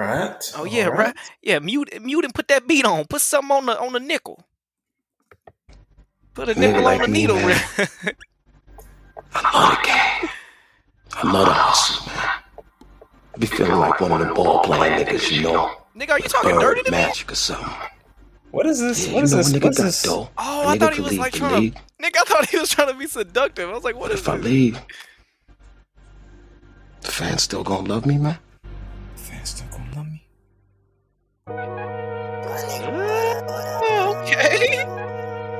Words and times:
right. 0.00 0.52
Oh 0.56 0.64
yeah, 0.64 0.86
right. 0.86 1.14
Yeah, 1.42 1.58
mute 1.60 2.00
mute 2.02 2.24
and 2.24 2.34
put 2.34 2.48
that 2.48 2.66
beat 2.66 2.84
on. 2.84 3.04
Put 3.06 3.20
something 3.20 3.50
on 3.56 3.66
the 3.66 3.80
on 3.80 3.92
the 3.92 4.00
nickel. 4.00 4.42
Put 6.34 6.48
a 6.48 6.54
nickel 6.58 6.82
like 6.82 7.00
on 7.00 7.06
the 7.06 7.08
me, 7.12 7.20
needle. 7.20 7.36
man. 7.36 7.60
I 9.34 9.40
love 9.54 9.78
the 9.78 9.86
game. 9.86 10.30
I 11.14 11.32
love 11.32 11.46
the 11.46 11.52
hustle, 11.54 12.06
man. 12.06 12.30
I 13.34 13.38
be 13.38 13.46
feeling 13.46 13.78
like 13.78 14.00
one 14.00 14.12
of 14.12 14.20
them 14.20 14.34
ball 14.34 14.60
playing 14.60 15.04
niggas, 15.04 15.30
you 15.30 15.42
know. 15.42 15.72
Nigga, 15.96 16.10
are 16.10 16.18
you 16.18 16.28
talking 16.28 16.58
dirty 16.58 16.82
to 16.82 16.90
me? 16.90 16.98
magic 16.98 17.32
or 17.32 17.34
something. 17.34 17.72
What 18.50 18.66
is 18.66 18.80
this? 18.80 19.06
Yeah, 19.06 19.14
what 19.14 19.24
you 19.24 19.30
know 19.30 19.36
Oh, 19.36 19.38
this? 19.38 19.52
a 19.52 19.58
nigga 19.58 19.62
What 19.64 19.70
is 19.72 19.78
got 19.78 19.84
this? 19.84 20.02
dough. 20.02 20.30
Oh, 20.38 20.62
A 20.62 20.66
I 20.68 20.76
nigga 20.76 20.80
thought 20.80 20.94
he 20.94 21.00
was 21.00 21.18
like 21.18 21.32
trying 21.32 21.72
to. 21.72 21.78
Nigga, 22.02 22.16
I 22.18 22.24
thought 22.26 22.48
he 22.48 22.58
was 22.58 22.70
trying 22.70 22.88
to 22.88 22.94
be 22.94 23.06
seductive. 23.06 23.68
I 23.68 23.72
was 23.72 23.84
like, 23.84 23.96
what 23.96 24.10
is 24.12 24.20
If 24.20 24.28
I 24.28 24.36
leave, 24.36 24.78
the 27.00 27.10
fans 27.12 27.42
still 27.42 27.64
gonna 27.64 27.88
love 27.88 28.04
me, 28.06 28.18
man. 28.18 28.38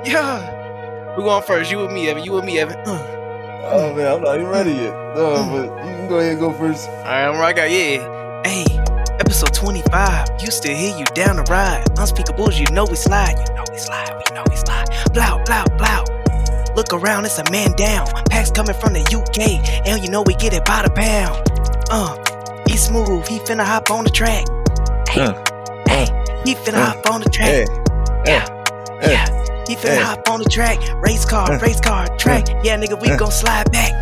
Yeah. 0.06 1.16
We 1.16 1.22
going 1.24 1.42
first. 1.42 1.70
You 1.70 1.78
with 1.78 1.92
me, 1.92 2.08
Evan. 2.08 2.24
You 2.24 2.32
with 2.32 2.44
me, 2.44 2.58
Evan. 2.58 2.76
Uh. 2.86 3.12
Oh 3.68 3.92
man, 3.94 4.06
I'm 4.14 4.22
not 4.22 4.36
even 4.36 4.46
ready 4.48 4.70
yet. 4.70 4.92
No, 5.16 5.48
but 5.50 5.84
you 5.84 5.92
can 5.96 6.08
go 6.08 6.18
ahead 6.18 6.32
and 6.32 6.40
go 6.40 6.52
first. 6.52 6.88
All 6.88 6.94
right, 7.04 7.26
I'm 7.26 7.38
right. 7.40 7.56
Yeah. 7.56 8.42
Hey, 8.44 8.64
episode 9.18 9.52
25. 9.54 10.28
Used 10.40 10.62
to 10.62 10.72
hear 10.74 10.96
you 10.96 11.04
down 11.06 11.36
the 11.36 11.42
ride. 11.50 11.84
Unspeakable, 11.98 12.52
you 12.52 12.66
know 12.70 12.84
we 12.84 12.94
slide. 12.96 13.34
You 13.48 13.54
know 13.54 13.64
we 13.72 13.78
slide. 13.78 14.14
We 14.14 14.34
know 14.36 14.44
we 14.48 14.56
slide. 14.56 14.86
Blow, 15.12 15.42
blow, 15.44 15.64
blow. 15.78 16.04
Look 16.76 16.92
around, 16.92 17.24
it's 17.24 17.38
a 17.38 17.50
man 17.50 17.72
down. 17.72 18.06
Packs 18.30 18.50
coming 18.52 18.74
from 18.78 18.92
the 18.92 19.00
UK, 19.02 19.86
and 19.88 20.04
you 20.04 20.10
know 20.10 20.22
we 20.22 20.34
get 20.34 20.52
it 20.52 20.64
by 20.64 20.82
the 20.82 20.90
pound. 20.90 21.42
Uh, 21.90 22.14
he 22.68 22.76
smooth. 22.76 23.26
He 23.26 23.38
finna 23.40 23.64
hop 23.64 23.90
on 23.90 24.04
the 24.04 24.10
track. 24.10 24.44
Hey, 25.08 25.22
Uh, 25.22 25.32
hey, 25.88 26.04
he 26.44 26.54
finna 26.54 26.74
uh, 26.74 26.92
hop 26.92 27.10
on 27.10 27.20
the 27.22 27.30
track. 27.30 27.48
Hey, 27.48 27.64
Yeah, 28.26 28.46
hey. 29.00 29.12
yeah. 29.12 29.55
He 29.66 29.74
finna 29.74 29.96
hey. 29.96 30.02
hop 30.02 30.28
on 30.30 30.40
the 30.42 30.48
track. 30.48 30.78
Race 31.02 31.24
car, 31.24 31.50
Uh, 31.52 31.58
race 31.58 31.80
car, 31.80 32.06
track. 32.18 32.46
Yeah, 32.62 32.76
nigga, 32.76 33.00
we 33.00 33.08
uh. 33.10 33.16
gon' 33.16 33.32
slide 33.32 33.70
back. 33.72 33.92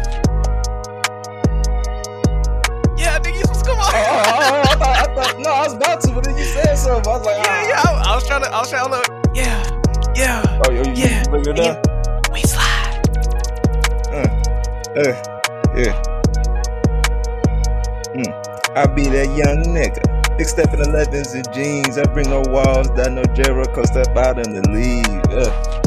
Yeah, 2.97 3.19
nigga, 3.19 3.39
you 3.39 3.45
come 3.65 3.79
on. 3.79 3.87
Oh, 3.87 3.97
oh, 3.97 4.23
oh, 4.27 4.63
I, 4.63 4.75
thought, 4.77 4.97
I 4.97 5.15
thought, 5.15 5.39
no, 5.41 5.51
I 5.51 5.63
was 5.65 5.75
about 5.75 6.01
to, 6.03 6.13
but 6.13 6.25
then 6.25 6.37
you 6.37 6.45
said 6.45 6.75
something. 6.77 7.11
I 7.11 7.17
was 7.17 7.27
like, 7.27 7.37
Yeah, 7.45 7.49
ah. 7.49 7.69
yeah. 7.69 7.83
I, 7.85 8.13
I 8.13 8.15
was 8.15 8.27
trying 8.27 8.43
to. 8.43 8.49
I 8.51 8.59
was 8.61 8.71
trying 8.71 8.85
to. 8.85 8.91
Look. 8.91 9.09
Yeah, 9.35 9.81
yeah. 10.15 10.61
Oh, 10.67 10.71
you, 10.71 10.79
you, 10.85 10.93
Yeah, 10.95 11.23
you 11.25 11.31
bring 11.31 11.47
it 11.47 11.57
yeah. 11.57 11.81
down? 11.83 12.23
We 12.33 12.43
slide. 12.43 13.01
Uh, 14.95 15.15
yeah. 15.77 16.03
Mm. 18.15 18.77
I 18.77 18.87
be 18.95 19.05
that 19.09 19.29
young 19.37 19.65
nigga. 19.75 20.14
Big 20.37 20.49
step 20.49 20.73
in 20.75 20.81
11s 20.81 21.35
and 21.35 21.53
jeans. 21.55 21.97
I 21.99 22.05
bring 22.05 22.29
no 22.29 22.41
walls, 22.49 22.89
that 22.97 23.13
no 23.13 23.23
Jericho 23.35 23.85
step 23.85 24.17
out 24.17 24.39
in 24.45 24.53
the 24.55 24.69
lead. 24.71 25.07
Uh, 25.33 25.81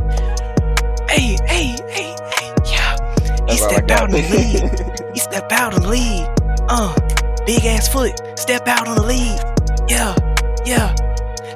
Hey, 1.09 1.38
hey, 1.48 1.76
hey, 1.90 2.16
hey. 2.36 2.53
Yeah. 2.66 2.95
He 3.23 3.58
that's 3.58 3.62
all 3.64 3.70
step 3.70 3.92
out 3.92 4.09
in 4.09 4.12
the 4.12 4.22
lead. 4.30 5.14
He 5.14 5.20
step 5.20 5.52
out 5.52 5.73
on 5.73 5.81
the 5.81 5.88
lead. 5.90 6.30
Uh, 6.70 6.94
big 7.45 7.66
ass 7.66 7.88
foot. 7.88 8.22
Step 8.38 8.68
out 8.68 8.88
on 8.88 8.95
the 8.95 9.03
lead. 9.03 9.40
Yeah, 9.90 10.14
yeah. 10.66 10.94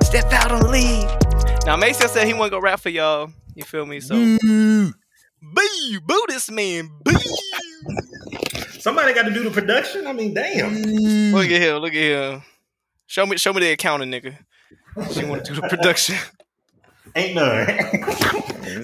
Step 0.02 0.31
out 0.34 0.52
on 0.52 0.62
the 0.62 0.69
lead. 0.69 1.66
Now, 1.66 1.75
Mason 1.78 2.08
said 2.09 2.25
he 2.28 2.34
want 2.34 2.52
to 2.52 2.58
go 2.58 2.62
rap 2.62 2.80
for 2.80 2.89
y'all. 2.89 3.30
You 3.56 3.64
feel 3.64 3.86
me? 3.86 4.00
So, 4.00 4.16
boo, 4.16 4.94
boo 5.42 6.25
this 6.28 6.50
man, 6.50 6.89
boo. 7.03 7.12
Somebody 8.80 9.14
got 9.14 9.23
to 9.23 9.34
do 9.34 9.44
the 9.44 9.52
production. 9.52 10.08
I 10.08 10.14
mean, 10.14 10.34
damn. 10.34 10.73
Look 11.34 11.45
at 11.52 11.62
him. 11.62 11.78
Look 11.78 11.94
at 11.94 12.00
him. 12.00 12.42
Show 13.11 13.25
me, 13.25 13.35
show 13.35 13.51
me 13.51 13.59
the 13.59 13.71
accounting, 13.73 14.09
nigga. 14.09 14.37
She 15.11 15.25
want 15.25 15.43
to 15.43 15.53
do 15.53 15.59
the 15.59 15.67
production. 15.67 16.15
Ain't 17.17 17.35
none. 17.35 17.67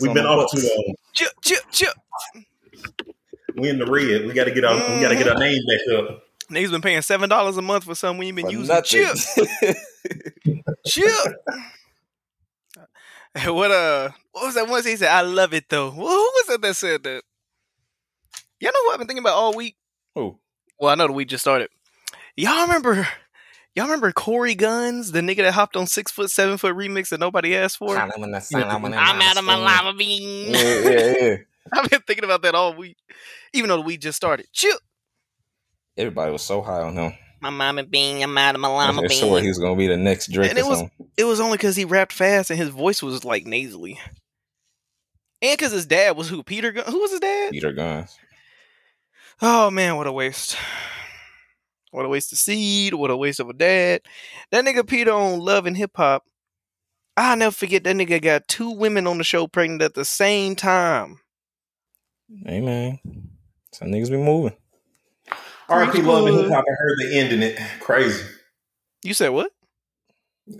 We've 0.02 0.14
been 0.14 0.26
my 0.26 0.30
off 0.32 0.52
books. 0.52 0.62
too 0.62 0.68
long. 0.68 0.96
Chip, 1.14 1.32
chip, 1.42 1.60
chip. 1.72 1.94
We 3.56 3.70
in 3.70 3.80
the 3.80 3.86
red. 3.86 4.26
We 4.28 4.34
got 4.34 4.44
to 4.44 4.52
get 4.52 4.66
our. 4.66 4.76
We 4.76 5.02
got 5.02 5.10
to 5.10 5.16
get 5.16 5.30
our 5.30 5.40
name 5.40 5.58
back 5.66 5.98
up. 5.98 6.24
Niggas 6.52 6.72
been 6.72 6.82
paying 6.82 7.02
seven 7.04 7.30
dollars 7.30 7.56
a 7.56 7.62
month 7.62 7.86
for 7.86 7.96
something 7.96 8.20
we 8.20 8.28
ain't 8.28 8.36
been 8.36 8.48
For 8.48 8.52
using. 8.52 8.68
nothing. 8.76 9.16
Chip, 10.86 11.16
chip. 13.34 13.46
what 13.46 13.72
uh? 13.72 14.10
What 14.34 14.46
was 14.48 14.56
that 14.56 14.68
one? 14.68 14.84
He 14.84 14.98
said, 14.98 15.10
"I 15.10 15.22
love 15.22 15.54
it 15.54 15.70
though." 15.70 15.90
Who 15.92 16.02
who 16.06 16.06
was 16.06 16.46
that 16.50 16.62
that 16.64 16.76
said 16.76 17.04
that? 17.04 17.24
Y'all 18.60 18.74
know 18.74 18.80
what 18.88 18.94
I've 18.96 18.98
been 19.00 19.08
thinking 19.08 19.24
about 19.24 19.36
all 19.36 19.56
week. 19.56 19.78
Who? 20.16 20.38
Well, 20.82 20.92
I 20.92 20.96
know 20.96 21.08
the 21.08 21.14
week 21.14 21.30
just 21.30 21.44
started. 21.46 21.70
Y'all 22.36 22.64
remember? 22.64 23.08
Y'all 23.78 23.86
remember 23.86 24.12
Cory 24.12 24.56
Gunz, 24.56 25.12
the 25.12 25.20
nigga 25.22 25.38
that 25.44 25.54
hopped 25.54 25.76
on 25.76 25.86
six 25.86 26.12
foot, 26.12 26.32
seven 26.32 26.58
foot 26.58 26.74
remix 26.76 27.10
that 27.10 27.20
nobody 27.20 27.56
asked 27.56 27.78
for? 27.78 27.96
I'm 27.96 28.10
out 28.10 29.38
of 29.38 29.44
my 29.44 29.56
lava 29.56 29.94
bean. 29.94 30.52
Yeah, 30.52 30.80
yeah, 30.80 31.14
yeah. 31.22 31.36
I've 31.74 31.88
been 31.88 32.02
thinking 32.02 32.24
about 32.26 32.42
that 32.42 32.56
all 32.56 32.74
week, 32.74 32.98
even 33.54 33.70
though 33.70 33.76
the 33.76 33.84
week 33.84 34.02
just 34.02 34.16
started. 34.16 34.48
Chip. 34.52 34.80
Everybody 35.96 36.32
was 36.32 36.42
so 36.42 36.64
high 36.64 36.82
on 36.82 36.96
him. 36.96 37.14
My 37.40 37.52
mama 37.52 37.84
bean, 37.84 38.24
I'm 38.24 38.36
out 38.36 38.56
of 38.56 38.62
my 38.62 38.68
I 38.68 38.72
llama 38.72 39.04
was 39.04 39.12
bean. 39.12 39.20
sure 39.20 39.40
he 39.42 39.48
was 39.48 39.60
gonna 39.60 39.76
be 39.76 39.86
the 39.86 39.96
next 39.96 40.32
Drake 40.32 40.50
And 40.50 40.58
it 40.58 40.66
was- 40.66 40.82
It 41.16 41.26
was 41.26 41.40
only 41.40 41.58
because 41.58 41.76
he 41.76 41.86
rapped 41.86 42.14
fast 42.14 42.50
and 42.50 42.58
his 42.58 42.70
voice 42.70 43.04
was 43.04 43.24
like 43.24 43.46
nasally. 43.46 44.00
And 45.44 45.56
because 45.56 45.72
his 45.72 45.86
dad 45.86 46.18
was 46.18 46.30
who? 46.30 46.42
Peter 46.42 46.72
Gun? 46.72 46.86
Who 46.92 47.00
was 47.00 47.12
his 47.12 47.20
dad? 47.20 47.52
Peter 47.52 47.72
Gunz. 47.74 48.16
Oh 49.40 49.70
man, 49.70 49.98
what 49.98 50.08
a 50.08 50.12
waste. 50.12 50.58
What 51.92 52.06
a 52.06 52.10
waste 52.10 52.32
of 52.32 52.38
seed. 52.38 52.94
What 52.94 53.12
a 53.12 53.18
waste 53.18 53.40
of 53.40 53.50
a 53.50 53.54
dad. 53.54 54.02
That 54.52 54.66
nigga 54.66 54.88
Peter 54.88 55.12
on 55.12 55.40
Love 55.40 55.66
and 55.66 55.78
Hip 55.78 55.92
Hop. 55.96 56.24
I'll 57.16 57.38
never 57.38 57.52
forget 57.52 57.84
that 57.84 57.96
nigga 57.96 58.22
got 58.22 58.48
two 58.48 58.72
women 58.72 59.08
on 59.08 59.18
the 59.18 59.24
show 59.24 59.48
pregnant 59.48 59.82
at 59.82 59.96
the 59.96 60.06
same 60.06 60.56
time. 60.56 61.20
Hey 62.46 62.60
man, 62.60 63.00
some 63.72 63.88
niggas 63.88 64.12
be 64.12 64.18
moving. 64.18 64.56
R.I.P. 65.70 66.02
Love 66.02 66.28
and 66.28 66.38
Hip 66.38 66.52
Hop. 66.52 66.66
I 66.68 66.74
heard 66.78 66.98
the 67.00 67.18
ending 67.18 67.42
it. 67.42 67.60
Crazy. 67.80 68.24
You 69.04 69.14
said 69.14 69.30
what? 69.30 69.52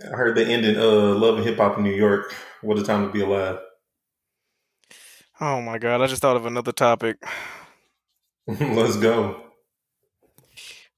I 0.04 0.16
heard 0.16 0.36
the 0.36 0.44
ending. 0.46 0.76
Uh, 0.76 1.14
Love 1.14 1.36
and 1.36 1.44
Hip 1.44 1.56
Hop 1.58 1.78
in 1.78 1.84
New 1.84 1.94
York. 1.94 2.34
What 2.62 2.78
a 2.78 2.82
time 2.82 3.06
to 3.06 3.12
be 3.12 3.20
alive. 3.20 3.58
Oh 5.40 5.60
my 5.60 5.78
god, 5.78 6.00
I 6.00 6.06
just 6.08 6.20
thought 6.20 6.36
of 6.36 6.46
another 6.46 6.72
topic. 6.72 7.16
Let's 8.46 8.96
go. 8.96 9.47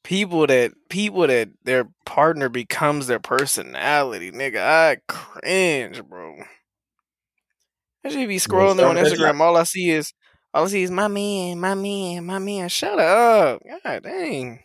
People 0.03 0.47
that 0.47 0.73
people 0.89 1.27
that 1.27 1.51
their 1.65 1.89
partner 2.07 2.49
becomes 2.49 3.07
their 3.07 3.21
personality, 3.21 4.31
nigga. 4.33 4.61
I 4.61 4.97
cringe, 5.07 6.03
bro. 6.05 6.37
I 8.05 8.09
should 8.09 8.29
be 8.29 8.39
scrolling 8.39 8.77
there 8.77 8.87
on 8.89 8.97
Instagram. 8.97 9.41
All 9.41 9.57
I 9.57 9.65
see 9.65 9.91
is 9.91 10.13
all 10.55 10.65
I 10.65 10.69
see 10.69 10.83
is 10.83 10.91
my 10.91 11.09
man, 11.09 11.61
my 11.61 11.75
man, 11.75 12.25
my 12.25 12.39
man. 12.39 12.69
Shut 12.69 12.99
up. 12.99 13.63
God 13.85 14.03
dang. 14.03 14.61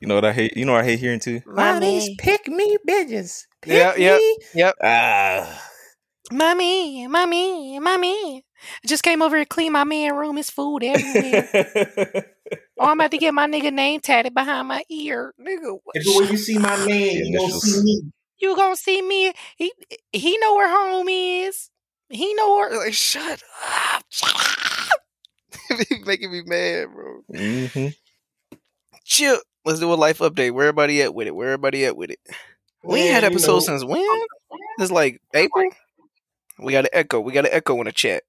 You 0.00 0.08
know 0.08 0.14
what 0.14 0.24
I 0.24 0.32
hate? 0.32 0.56
You 0.56 0.64
know 0.64 0.72
what 0.72 0.82
I 0.82 0.88
hate 0.88 0.98
hearing 1.00 1.20
too. 1.20 1.40
My 1.46 1.78
man. 1.78 2.14
pick 2.18 2.46
me 2.46 2.76
bitches. 2.88 3.42
Pick 3.60 3.72
Yeah, 3.72 3.94
yeah, 3.96 4.16
me. 4.18 4.38
yep. 4.54 4.74
Ah, 4.82 5.62
Mommy, 6.32 7.06
mommy, 7.06 7.78
mommy. 7.80 8.44
I 8.82 8.86
just 8.86 9.02
came 9.02 9.20
over 9.20 9.38
to 9.38 9.44
clean 9.44 9.72
my 9.72 9.84
man 9.84 10.14
room. 10.14 10.36
His 10.36 10.50
food 10.50 10.82
everywhere. 10.82 12.24
oh, 12.52 12.58
I'm 12.78 13.00
about 13.00 13.10
to 13.10 13.18
get 13.18 13.34
my 13.34 13.46
nigga 13.46 13.72
name 13.72 14.00
tatted 14.00 14.34
behind 14.34 14.68
my 14.68 14.82
ear. 14.90 15.34
Nigga, 15.40 15.78
what? 15.82 15.96
Everywhere 15.96 16.30
you 16.30 16.36
see 16.36 16.58
my 16.58 16.76
man, 16.86 17.26
you 17.26 17.38
gonna 17.38 17.52
see 17.52 17.82
me. 17.82 18.02
you 18.38 18.56
gonna 18.56 18.76
see 18.76 19.02
me. 19.02 19.32
He 19.56 19.72
he 20.12 20.38
know 20.38 20.54
where 20.54 20.68
home 20.68 21.08
is. 21.08 21.70
He 22.08 22.34
know 22.34 22.54
where. 22.54 22.78
Like, 22.78 22.94
shut 22.94 23.42
up. 23.92 24.04
Shut 24.08 24.34
up. 24.34 25.00
Making 26.06 26.32
me 26.32 26.42
mad, 26.44 26.88
bro. 26.92 27.20
Mm-hmm. 27.32 27.88
Chill. 29.04 29.38
Let's 29.64 29.80
do 29.80 29.92
a 29.92 29.94
life 29.94 30.18
update. 30.18 30.52
Where 30.52 30.66
everybody 30.66 31.00
at 31.02 31.14
with 31.14 31.26
it? 31.26 31.34
Where 31.34 31.48
everybody 31.48 31.86
at 31.86 31.96
with 31.96 32.10
it? 32.10 32.20
We 32.82 33.00
ain't 33.00 33.14
had 33.14 33.24
episodes 33.24 33.66
know, 33.66 33.78
since 33.78 33.84
when? 33.84 34.06
It's 34.78 34.90
like 34.90 35.22
April. 35.32 35.70
We 36.58 36.72
got 36.72 36.84
an 36.84 36.90
echo. 36.92 37.20
We 37.20 37.32
got 37.32 37.46
an 37.46 37.52
echo 37.52 37.78
in 37.78 37.86
the 37.86 37.92
chat. 37.92 38.24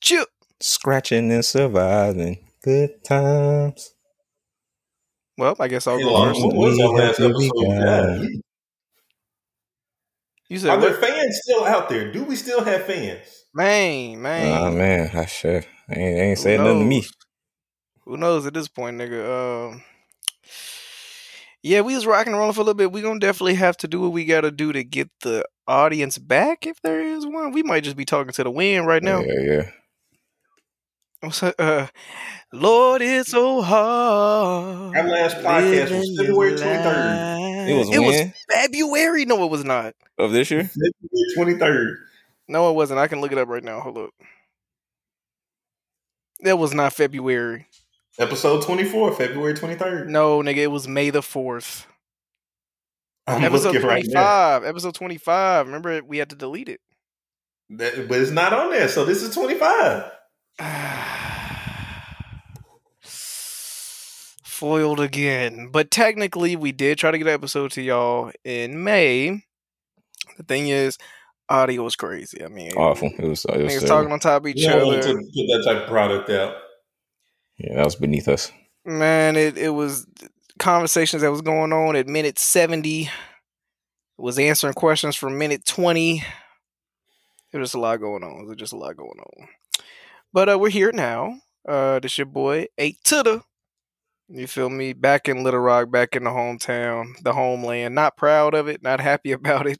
Chill. 0.00 0.24
Scratching 0.60 1.30
and 1.30 1.44
surviving. 1.44 2.38
Good 2.62 3.04
times. 3.04 3.94
Well, 5.36 5.54
I 5.60 5.68
guess 5.68 5.86
I'll 5.86 5.98
Hey, 5.98 6.02
go 6.04 6.12
Lon, 6.12 6.34
first. 6.34 6.44
what 6.46 6.56
was 6.56 6.80
our 6.80 6.88
last 6.88 7.20
episode? 7.20 8.28
You 10.48 10.58
said 10.58 10.70
Are 10.70 10.80
there 10.80 10.94
fans 10.94 11.38
still 11.42 11.64
out 11.64 11.88
there? 11.88 12.10
Do 12.10 12.24
we 12.24 12.34
still 12.34 12.64
have 12.64 12.84
fans? 12.84 13.44
Man, 13.54 14.20
man. 14.20 14.62
Oh 14.62 14.70
man, 14.72 15.10
I 15.14 15.26
sure 15.26 15.56
I 15.56 15.58
ain't, 15.58 15.64
they 15.88 16.20
ain't 16.20 16.38
Who 16.38 16.42
saying 16.42 16.64
nothing 16.64 16.80
to 16.80 16.84
me. 16.86 17.04
Who 18.04 18.16
knows 18.16 18.46
at 18.46 18.54
this 18.54 18.68
point, 18.68 18.96
nigga? 18.98 19.70
Um, 19.70 19.82
yeah, 21.62 21.82
we 21.82 21.94
was 21.94 22.06
rocking 22.06 22.32
and 22.32 22.38
rolling 22.38 22.54
for 22.54 22.60
a 22.62 22.64
little 22.64 22.74
bit. 22.74 22.90
We 22.92 23.02
gonna 23.02 23.20
definitely 23.20 23.54
have 23.54 23.76
to 23.78 23.88
do 23.88 24.00
what 24.00 24.12
we 24.12 24.24
gotta 24.24 24.50
do 24.50 24.72
to 24.72 24.82
get 24.82 25.10
the 25.20 25.44
audience 25.66 26.18
back, 26.18 26.66
if 26.66 26.80
there 26.82 27.00
is 27.00 27.26
one. 27.26 27.52
We 27.52 27.62
might 27.62 27.84
just 27.84 27.96
be 27.96 28.04
talking 28.06 28.32
to 28.32 28.44
the 28.44 28.50
wind 28.50 28.86
right 28.86 29.02
now. 29.02 29.20
Yeah, 29.20 29.40
yeah. 29.42 29.70
What's 31.20 31.40
that? 31.40 31.54
Uh, 31.58 31.88
Lord, 32.52 33.02
it's 33.02 33.30
so 33.30 33.60
hard. 33.60 34.96
Our 34.96 35.08
last 35.08 35.36
podcast 35.38 35.90
was 35.90 36.16
February 36.16 36.50
your 36.50 36.58
23rd. 36.58 37.68
It 37.68 37.74
was 37.76 37.90
It 37.90 37.98
was 37.98 38.14
when 38.16 38.32
February. 38.50 39.24
No, 39.24 39.44
it 39.44 39.50
was 39.50 39.64
not. 39.64 39.94
of 40.16 40.32
this 40.32 40.50
year. 40.50 40.64
February 40.64 41.58
23rd. 41.58 41.94
No, 42.46 42.70
it 42.70 42.74
wasn't. 42.74 43.00
I 43.00 43.08
can 43.08 43.20
look 43.20 43.32
it 43.32 43.38
up 43.38 43.48
right 43.48 43.64
now. 43.64 43.80
Hold 43.80 43.98
up. 43.98 44.10
That 46.40 46.56
was 46.58 46.72
not 46.72 46.92
February. 46.92 47.66
Episode 48.18 48.62
24, 48.62 49.14
February 49.14 49.54
23rd. 49.54 50.06
No, 50.06 50.40
nigga, 50.40 50.58
it 50.58 50.66
was 50.68 50.86
May 50.88 51.10
the 51.10 51.22
fourth. 51.22 51.86
I'm 53.26 53.44
Episode 53.44 53.74
looking 53.74 53.86
right 53.88 54.04
now. 54.08 54.62
Episode 54.62 54.94
twenty 54.94 55.18
five. 55.18 55.66
Remember, 55.66 56.00
we 56.02 56.16
had 56.16 56.30
to 56.30 56.36
delete 56.36 56.68
it. 56.70 56.80
That- 57.70 58.08
but 58.08 58.20
it's 58.20 58.30
not 58.30 58.54
on 58.54 58.70
there, 58.70 58.88
so 58.88 59.04
this 59.04 59.22
is 59.22 59.34
25. 59.34 60.10
Foiled 64.44 65.00
again. 65.00 65.68
But 65.70 65.90
technically, 65.90 66.56
we 66.56 66.72
did 66.72 66.98
try 66.98 67.10
to 67.10 67.18
get 67.18 67.26
an 67.26 67.32
episode 67.34 67.70
to 67.72 67.82
y'all 67.82 68.32
in 68.44 68.82
May. 68.82 69.44
The 70.36 70.42
thing 70.42 70.68
is, 70.68 70.98
audio 71.48 71.84
was 71.84 71.96
crazy. 71.96 72.44
I 72.44 72.48
mean, 72.48 72.72
Awful. 72.72 73.10
It 73.18 73.24
was. 73.24 73.44
It 73.44 73.62
was 73.62 73.74
niggas 73.74 73.86
talking 73.86 74.12
on 74.12 74.18
top 74.20 74.42
of 74.42 74.48
each 74.48 74.62
You 74.62 74.70
other. 74.70 75.00
to 75.00 75.14
put 75.14 75.22
that 75.22 75.62
type 75.64 75.82
of 75.82 75.88
product 75.88 76.30
out. 76.30 76.56
Yeah, 77.58 77.76
that 77.76 77.84
was 77.84 77.96
beneath 77.96 78.28
us. 78.28 78.52
Man, 78.84 79.36
it, 79.36 79.56
it 79.58 79.70
was 79.70 80.06
conversations 80.58 81.22
that 81.22 81.30
was 81.30 81.42
going 81.42 81.72
on 81.72 81.96
at 81.96 82.06
minute 82.06 82.38
70. 82.38 83.10
Was 84.16 84.38
answering 84.38 84.74
questions 84.74 85.14
from 85.14 85.38
minute 85.38 85.64
20. 85.64 86.24
There 87.52 87.60
was 87.60 87.68
just 87.68 87.76
a 87.76 87.80
lot 87.80 88.00
going 88.00 88.24
on. 88.24 88.38
There 88.38 88.46
was 88.46 88.56
just 88.56 88.72
a 88.72 88.76
lot 88.76 88.96
going 88.96 89.18
on. 89.20 89.48
But 90.32 90.48
uh, 90.48 90.58
we're 90.58 90.70
here 90.70 90.92
now. 90.92 91.40
Uh, 91.66 91.98
this 92.00 92.18
your 92.18 92.26
boy, 92.26 92.66
eight 92.78 92.98
to 93.04 93.22
the. 93.22 93.42
You 94.28 94.46
feel 94.46 94.68
me? 94.68 94.92
Back 94.92 95.28
in 95.28 95.42
Little 95.42 95.60
Rock, 95.60 95.90
back 95.90 96.14
in 96.14 96.24
the 96.24 96.30
hometown, 96.30 97.14
the 97.22 97.32
homeland. 97.32 97.94
Not 97.94 98.16
proud 98.16 98.54
of 98.54 98.68
it, 98.68 98.82
not 98.82 99.00
happy 99.00 99.32
about 99.32 99.66
it. 99.66 99.78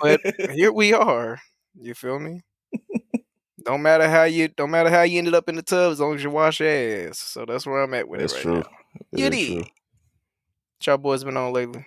But 0.00 0.20
here 0.52 0.72
we 0.72 0.92
are. 0.92 1.40
You 1.80 1.94
feel 1.94 2.18
me? 2.18 2.42
don't 3.64 3.82
matter 3.82 4.08
how 4.08 4.24
you 4.24 4.48
don't 4.48 4.70
matter 4.70 4.90
how 4.90 5.02
you 5.02 5.18
ended 5.18 5.34
up 5.34 5.48
in 5.48 5.56
the 5.56 5.62
tub 5.62 5.92
as 5.92 6.00
long 6.00 6.14
as 6.14 6.24
you 6.24 6.30
wash 6.30 6.60
your 6.60 6.68
ass. 6.68 7.18
So 7.18 7.44
that's 7.46 7.66
where 7.66 7.82
I'm 7.82 7.94
at 7.94 8.08
with 8.08 8.20
That's 8.20 8.32
it 8.32 8.36
right 8.36 8.42
true. 8.42 8.54
now. 8.54 8.68
You 9.12 9.30
Very 9.30 9.30
did. 9.30 9.58
What 9.58 10.86
y'all 10.86 10.98
boys 10.98 11.24
been 11.24 11.36
on 11.36 11.52
lately? 11.52 11.86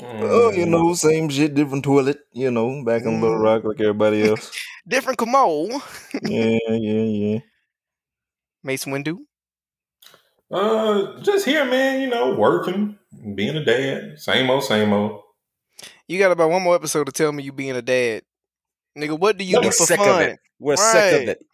Oh, 0.00 0.50
you 0.52 0.64
Mm. 0.64 0.68
know, 0.70 0.94
same 0.94 1.28
shit, 1.28 1.54
different 1.54 1.84
toilet. 1.84 2.20
You 2.32 2.50
know, 2.50 2.82
back 2.84 3.02
in 3.02 3.20
Little 3.20 3.38
Mm. 3.38 3.42
Rock 3.42 3.64
like 3.64 3.80
everybody 3.80 4.22
else. 4.28 4.50
Different 4.88 5.18
Kamo. 5.18 5.68
yeah, 6.22 6.58
yeah, 6.70 7.02
yeah. 7.02 7.38
Mace 8.64 8.84
Windu. 8.86 9.18
Uh, 10.50 11.20
just 11.20 11.44
here, 11.44 11.64
man. 11.64 12.00
You 12.00 12.08
know, 12.08 12.34
working, 12.34 12.98
being 13.34 13.56
a 13.56 13.64
dad. 13.64 14.18
Same 14.18 14.48
old, 14.50 14.64
same 14.64 14.92
old. 14.92 15.20
You 16.08 16.18
got 16.18 16.30
about 16.32 16.50
one 16.50 16.62
more 16.62 16.74
episode 16.74 17.04
to 17.04 17.12
tell 17.12 17.32
me 17.32 17.42
you 17.42 17.52
being 17.52 17.76
a 17.76 17.82
dad. 17.82 18.22
Nigga, 18.98 19.18
what 19.18 19.36
do 19.38 19.44
you 19.44 19.56
We're 19.56 19.62
do 19.62 19.68
for 19.72 19.86
sick 19.86 19.98
of 19.98 20.06
fun? 20.06 20.22
it. 20.22 20.38
We're 20.58 20.76
sick 20.76 21.12
of 21.12 21.18
Right. 21.20 21.28
it. 21.28 21.46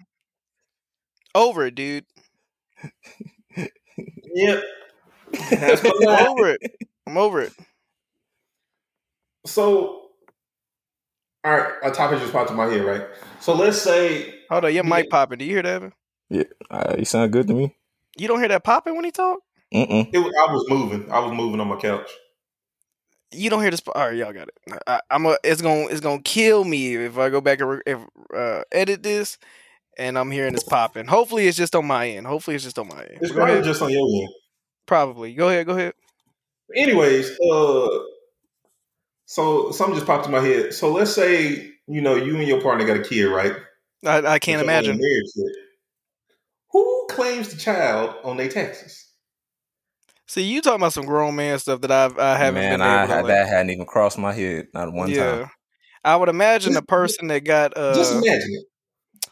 Over 1.34 1.66
it, 1.66 1.74
dude. 1.74 2.04
Yep. 4.34 4.62
That's 5.50 5.82
my 5.84 5.90
I'm 6.00 6.06
life. 6.06 6.28
over 6.28 6.48
it. 6.50 6.60
I'm 7.06 7.16
over 7.18 7.40
it. 7.42 7.52
So, 9.48 10.02
all 11.44 11.56
right, 11.56 11.72
a 11.82 11.90
topic 11.90 12.20
just 12.20 12.32
popped 12.32 12.50
in 12.50 12.56
my 12.56 12.66
head, 12.66 12.84
right? 12.84 13.02
So 13.40 13.54
let's 13.54 13.80
say 13.80 14.34
Hold 14.50 14.64
on, 14.64 14.74
your 14.74 14.84
Yeah. 14.84 14.96
mic 14.96 15.10
popping. 15.10 15.38
Do 15.38 15.44
you 15.44 15.52
hear 15.52 15.62
that? 15.62 15.74
Evan? 15.74 15.92
Uh, 16.70 16.96
you 16.98 17.04
sound 17.04 17.32
good 17.32 17.46
to 17.48 17.54
me. 17.54 17.74
You 18.16 18.28
don't 18.28 18.38
hear 18.38 18.48
that 18.48 18.64
popping 18.64 18.94
when 18.96 19.04
he 19.04 19.10
talk? 19.10 19.40
Mm-mm. 19.74 20.08
it, 20.12 20.18
was- 20.18 20.34
I 20.48 20.52
was 20.52 20.64
moving. 20.68 21.10
I 21.10 21.18
was 21.20 21.32
moving 21.32 21.60
on 21.60 21.68
my 21.68 21.76
couch. 21.76 22.10
You 23.30 23.50
don't 23.50 23.60
hear 23.60 23.70
this. 23.70 23.82
All 23.94 24.06
right, 24.06 24.16
y'all 24.16 24.32
got 24.32 24.48
it. 24.48 24.54
I, 24.86 25.00
I'm 25.10 25.26
a. 25.26 25.36
It's 25.44 25.60
gonna. 25.60 25.86
It's 25.88 26.00
gonna 26.00 26.22
kill 26.22 26.64
me 26.64 26.94
if 26.96 27.18
I 27.18 27.28
go 27.28 27.42
back 27.42 27.60
and 27.60 27.68
re, 27.70 27.80
if, 27.86 27.98
uh, 28.34 28.62
edit 28.72 29.02
this, 29.02 29.36
and 29.98 30.18
I'm 30.18 30.30
hearing 30.30 30.54
this 30.54 30.62
popping. 30.64 31.06
Hopefully, 31.06 31.46
it's 31.46 31.56
just 31.56 31.76
on 31.76 31.86
my 31.86 32.08
end. 32.08 32.26
Hopefully, 32.26 32.54
it's 32.56 32.64
just 32.64 32.78
on 32.78 32.88
my 32.88 33.02
end. 33.02 33.18
It's 33.20 33.32
probably 33.32 33.60
just 33.60 33.82
on 33.82 33.90
your 33.90 34.08
end. 34.08 34.30
Probably. 34.86 35.34
Go 35.34 35.50
ahead. 35.50 35.66
Go 35.66 35.74
ahead. 35.74 35.92
Anyways, 36.74 37.38
uh, 37.38 37.88
so 39.30 39.70
something 39.72 39.94
just 39.94 40.06
popped 40.06 40.24
in 40.24 40.32
my 40.32 40.40
head. 40.40 40.72
So 40.72 40.90
let's 40.90 41.14
say 41.14 41.70
you 41.86 42.00
know 42.00 42.16
you 42.16 42.36
and 42.38 42.48
your 42.48 42.62
partner 42.62 42.86
got 42.86 42.96
a 42.96 43.02
kid, 43.02 43.26
right? 43.26 43.52
I, 44.04 44.18
I 44.18 44.38
can't 44.38 44.60
But 44.64 44.66
y'all 44.66 44.80
ain't 44.80 44.88
imagine. 44.88 45.00
Who 46.70 47.06
claims 47.10 47.50
the 47.52 47.58
child 47.58 48.14
on 48.24 48.36
their 48.38 48.48
taxes? 48.48 49.04
See, 50.26 50.42
you 50.42 50.60
talking 50.60 50.80
about 50.80 50.92
some 50.92 51.06
grown 51.06 51.36
man 51.36 51.58
stuff 51.58 51.80
that 51.82 51.90
I've 51.90 52.18
I 52.18 52.36
haven't 52.36 52.60
Man, 52.60 52.78
been 52.78 52.80
I 52.82 52.96
able 52.98 53.08
to 53.08 53.14
had, 53.14 53.22
like- 53.24 53.34
that 53.34 53.48
hadn't 53.48 53.70
even 53.70 53.86
crossed 53.86 54.18
my 54.18 54.32
head 54.32 54.68
not 54.74 54.92
one 54.92 55.10
yeah. 55.10 55.36
time. 55.38 55.50
I 56.04 56.16
would 56.16 56.28
imagine 56.30 56.72
Just- 56.72 56.82
the 56.82 56.86
person 56.86 57.28
that 57.28 57.44
got 57.44 57.74
Just 57.74 58.12
uh 58.12 58.16
imagine 58.16 58.50
it. 58.50 59.30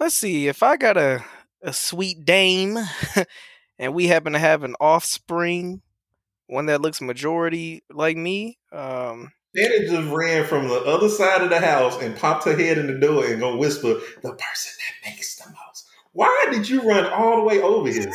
let's 0.00 0.14
see, 0.14 0.48
if 0.48 0.62
I 0.62 0.76
got 0.76 0.96
a 0.96 1.22
a 1.62 1.72
sweet 1.72 2.24
dame 2.24 2.78
and 3.78 3.94
we 3.94 4.06
happen 4.06 4.32
to 4.34 4.38
have 4.38 4.62
an 4.64 4.74
offspring, 4.80 5.80
one 6.54 6.66
that 6.66 6.80
looks 6.80 7.00
majority 7.00 7.82
like 7.90 8.16
me, 8.16 8.58
um 8.72 9.32
Shannon 9.56 9.86
just 9.88 10.12
ran 10.12 10.44
from 10.46 10.68
the 10.68 10.80
other 10.80 11.08
side 11.08 11.42
of 11.42 11.50
the 11.50 11.60
house 11.60 12.00
and 12.02 12.16
popped 12.16 12.44
her 12.44 12.56
head 12.56 12.76
in 12.78 12.88
the 12.88 12.94
door 12.98 13.24
and 13.26 13.40
gonna 13.40 13.56
whisper, 13.56 14.00
"The 14.22 14.32
person 14.32 14.72
that 14.78 15.10
makes 15.10 15.36
the 15.36 15.48
most." 15.50 15.86
Why 16.12 16.46
did 16.50 16.68
you 16.68 16.82
run 16.82 17.06
all 17.06 17.36
the 17.36 17.42
way 17.42 17.60
over 17.60 17.88
here? 17.88 18.12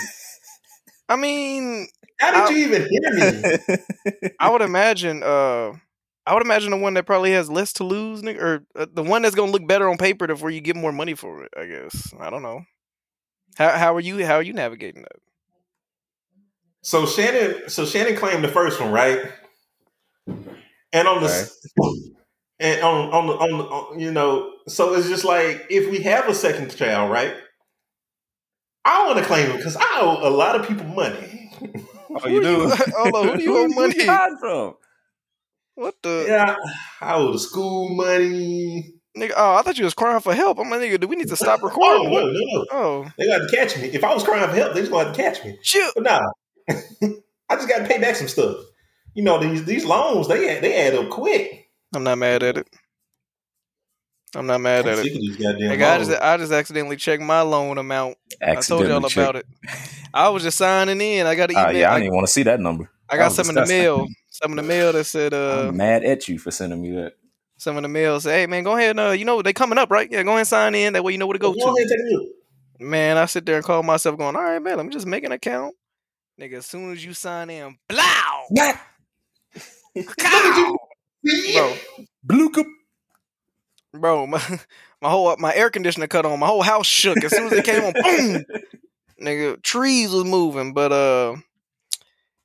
I 1.09 1.15
mean, 1.15 1.87
How 2.19 2.47
did 2.47 2.55
you 2.55 2.65
even 2.65 2.87
hear 2.89 3.13
me? 3.13 4.29
I 4.39 4.49
would 4.49 4.61
imagine 4.61 5.23
uh 5.23 5.73
I 6.25 6.33
would 6.33 6.43
imagine 6.43 6.71
the 6.71 6.77
one 6.77 6.93
that 6.93 7.07
probably 7.07 7.31
has 7.31 7.49
less 7.49 7.73
to 7.73 7.83
lose, 7.83 8.21
nigga, 8.21 8.39
or 8.39 8.65
uh, 8.75 8.85
the 8.93 9.01
one 9.01 9.23
that's 9.23 9.35
gonna 9.35 9.51
look 9.51 9.67
better 9.67 9.89
on 9.89 9.97
paper 9.97 10.27
before 10.27 10.51
you 10.51 10.61
get 10.61 10.75
more 10.75 10.91
money 10.91 11.15
for 11.15 11.43
it. 11.43 11.51
I 11.57 11.65
guess 11.65 12.13
I 12.19 12.29
don't 12.29 12.43
know. 12.43 12.61
How 13.57 13.69
how 13.77 13.95
are 13.95 13.99
you? 13.99 14.25
How 14.25 14.35
are 14.35 14.43
you 14.43 14.53
navigating 14.53 15.01
that? 15.03 15.17
So 16.81 17.05
Shannon, 17.05 17.69
so 17.69 17.85
Shannon 17.85 18.15
claimed 18.15 18.43
the 18.43 18.47
first 18.49 18.79
one, 18.79 18.91
right? 18.91 19.31
And 20.91 21.07
on 21.07 21.21
the 21.21 21.51
and 22.59 22.81
on 22.81 23.13
on 23.13 23.27
the 23.27 23.33
on, 23.33 23.57
the, 23.57 23.63
on 23.63 23.99
you 23.99 24.11
know, 24.11 24.53
so 24.67 24.93
it's 24.93 25.07
just 25.07 25.25
like 25.25 25.67
if 25.69 25.89
we 25.91 25.99
have 25.99 26.27
a 26.27 26.33
second 26.33 26.75
child, 26.75 27.11
right? 27.11 27.35
I 28.85 29.05
want 29.05 29.19
to 29.19 29.25
claim 29.25 29.51
it 29.51 29.57
because 29.57 29.75
I 29.75 29.99
owe 30.01 30.27
a 30.27 30.31
lot 30.31 30.55
of 30.55 30.67
people 30.67 30.85
money. 30.85 31.51
oh, 32.09 32.27
you 32.27 32.41
do? 32.41 32.69
Hold 32.97 33.15
on, 33.15 33.27
who 33.27 33.37
do 33.37 33.43
you 33.43 33.57
owe 33.57 33.67
money? 33.67 34.05
from? 34.39 34.75
What 35.75 35.95
the 36.01 36.25
yeah, 36.27 36.55
I 37.01 37.13
owe 37.15 37.31
the 37.31 37.39
school 37.39 37.89
money. 37.89 38.93
nigga? 39.17 39.33
Oh, 39.35 39.55
I 39.55 39.61
thought 39.61 39.77
you 39.77 39.85
was 39.85 39.93
crying 39.93 40.19
for 40.21 40.33
help. 40.33 40.59
I'm 40.59 40.69
like, 40.69 40.81
nigga, 40.81 40.99
do 40.99 41.07
we 41.07 41.15
need 41.15 41.29
to 41.29 41.35
stop 41.37 41.59
oh, 41.63 41.67
recording? 41.67 42.07
Oh 42.07 42.11
no, 42.11 42.25
no, 42.25 42.31
no! 42.31 42.65
Oh, 42.71 43.11
They 43.17 43.27
got 43.27 43.47
to 43.49 43.55
catch 43.55 43.77
me. 43.77 43.89
If 43.89 44.03
I 44.03 44.13
was 44.13 44.23
crying 44.23 44.49
for 44.49 44.55
help, 44.55 44.73
they 44.73 44.81
just 44.81 44.91
going 44.91 45.07
to 45.07 45.13
catch 45.13 45.43
me. 45.45 45.57
shoot! 45.61 45.91
But 45.95 46.03
nah, 46.03 46.19
I 47.49 47.55
just 47.55 47.67
got 47.67 47.79
to 47.79 47.85
pay 47.87 47.99
back 47.99 48.15
some 48.15 48.27
stuff. 48.27 48.57
You 49.15 49.23
know 49.23 49.39
these 49.39 49.65
these 49.65 49.85
loans 49.85 50.27
they 50.27 50.59
they 50.59 50.87
add 50.87 50.95
up 50.95 51.09
quick. 51.09 51.69
I'm 51.93 52.03
not 52.03 52.17
mad 52.17 52.43
at 52.43 52.57
it. 52.57 52.67
I'm 54.35 54.45
not 54.45 54.61
mad 54.61 54.85
I'm 54.85 54.93
at 54.93 54.99
it. 54.99 55.07
of 55.07 55.13
these 55.21 55.37
goddamn 55.37 55.71
Nigga, 55.71 55.83
I 55.95 55.97
just 55.97 56.21
I 56.21 56.37
just 56.37 56.51
accidentally 56.51 56.95
checked 56.95 57.23
my 57.23 57.41
loan 57.41 57.77
amount. 57.79 58.17
I 58.41 58.55
told 58.61 58.87
y'all 58.87 59.03
Accidentally 59.05 59.13
about 59.13 59.35
it. 59.37 59.45
I 60.13 60.29
was 60.29 60.43
just 60.43 60.57
signing 60.57 61.01
in. 61.01 61.25
I 61.25 61.35
got 61.35 61.49
an 61.49 61.57
Ah, 61.57 61.69
email. 61.69 61.81
yeah, 61.81 61.89
I 61.89 61.93
I, 61.93 61.95
didn't 61.95 62.05
even 62.07 62.15
want 62.15 62.27
to 62.27 62.33
see 62.33 62.43
that 62.43 62.59
number. 62.59 62.89
I 63.09 63.17
got 63.17 63.25
was 63.25 63.35
some 63.35 63.49
in 63.49 63.55
the 63.55 63.65
mail. 63.65 64.07
Some 64.29 64.51
in 64.51 64.57
the 64.57 64.63
mail 64.63 64.93
that 64.93 65.03
said 65.05 65.33
uh 65.33 65.67
I'm 65.69 65.77
mad 65.77 66.03
at 66.03 66.27
you 66.27 66.37
for 66.37 66.51
sending 66.51 66.81
me 66.81 66.91
that. 66.91 67.13
some 67.57 67.75
in 67.77 67.83
the 67.83 67.89
mail 67.89 68.19
said, 68.19 68.35
Hey 68.37 68.45
man, 68.47 68.63
go 68.63 68.77
ahead 68.77 68.91
and 68.91 68.99
uh 68.99 69.09
you 69.11 69.25
know 69.25 69.41
they 69.41 69.53
coming 69.53 69.79
up, 69.79 69.89
right? 69.89 70.09
Yeah, 70.09 70.21
go 70.23 70.29
ahead 70.29 70.39
and 70.41 70.47
sign 70.47 70.75
in. 70.75 70.93
That 70.93 71.03
way 71.03 71.11
you 71.13 71.17
know 71.17 71.25
where 71.27 71.33
to 71.33 71.39
go 71.39 71.53
Go 71.53 71.59
to. 71.59 71.67
and 71.67 71.89
take 71.89 71.99
a 71.99 72.13
look. 72.15 72.29
Man, 72.81 73.17
I 73.17 73.25
sit 73.25 73.45
there 73.45 73.55
and 73.57 73.65
call 73.65 73.81
myself 73.83 74.17
going, 74.17 74.35
All 74.35 74.43
right, 74.43 74.61
man, 74.61 74.77
let 74.77 74.85
me 74.85 74.91
just 74.91 75.07
make 75.07 75.23
an 75.23 75.31
account. 75.31 75.75
Nigga, 76.39 76.59
as 76.59 76.65
soon 76.65 76.93
as 76.93 77.03
you 77.03 77.13
sign 77.13 77.49
in, 77.49 77.77
blow! 77.89 78.45
What? 78.49 78.77
Bro, 81.53 81.75
Blue 82.23 82.49
cup. 82.49 82.65
bro, 83.93 84.25
my, 84.27 84.41
my 85.01 85.09
whole 85.09 85.35
my 85.37 85.53
air 85.53 85.69
conditioner 85.69 86.07
cut 86.07 86.25
on. 86.25 86.39
My 86.39 86.47
whole 86.47 86.61
house 86.61 86.85
shook 86.85 87.21
as 87.23 87.35
soon 87.35 87.47
as 87.47 87.53
it 87.53 87.65
came 87.65 87.83
on. 87.83 87.93
Boom, 87.93 88.45
nigga, 89.21 89.61
trees 89.63 90.11
was 90.11 90.23
moving. 90.23 90.73
But 90.73 90.93
uh, 90.93 91.35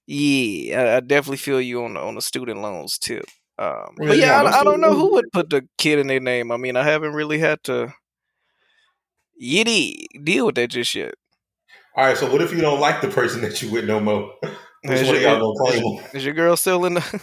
yeah, 0.07 0.83
I, 0.83 0.97
I 0.97 1.01
definitely 1.01 1.37
feel 1.37 1.61
you 1.61 1.85
on 1.85 1.95
the 1.95 2.01
on 2.01 2.17
the 2.17 2.23
student 2.23 2.63
loans 2.63 2.99
tip. 2.99 3.27
Um, 3.61 3.95
but 3.97 4.17
Yeah, 4.17 4.43
yeah, 4.43 4.43
I, 4.43 4.61
I 4.61 4.65
don't 4.65 4.81
know 4.81 4.95
who 4.95 5.13
would 5.13 5.31
put 5.33 5.51
the 5.51 5.69
kid 5.79 6.01
in 6.01 6.09
their 6.09 6.19
name. 6.19 6.51
I 6.51 6.57
mean, 6.57 6.77
I 6.77 6.83
haven't 6.83 7.13
really 7.13 7.39
had 7.39 7.63
to 7.65 7.95
yitty 9.41 10.07
deal 10.25 10.47
with 10.47 10.57
that 10.57 10.71
just 10.71 10.97
yet. 10.97 11.15
All 11.97 12.05
right, 12.05 12.17
so 12.17 12.31
what 12.31 12.43
if 12.43 12.53
you 12.53 12.61
don't 12.61 12.81
like 12.81 13.01
the 13.01 13.09
person 13.09 13.41
that 13.43 13.63
you 13.63 13.71
with 13.71 13.85
no 13.85 14.01
more? 14.01 14.33
Which 14.43 15.01
Is 15.01 15.07
one 15.07 15.21
your, 15.21 15.31
y'all 15.31 15.41
gonna 15.41 15.73
claim 15.73 15.83
him? 15.99 16.05
is 16.13 16.25
your 16.25 16.35
girl 16.35 16.57
still 16.57 16.85
in 16.85 16.95
the? 16.95 17.21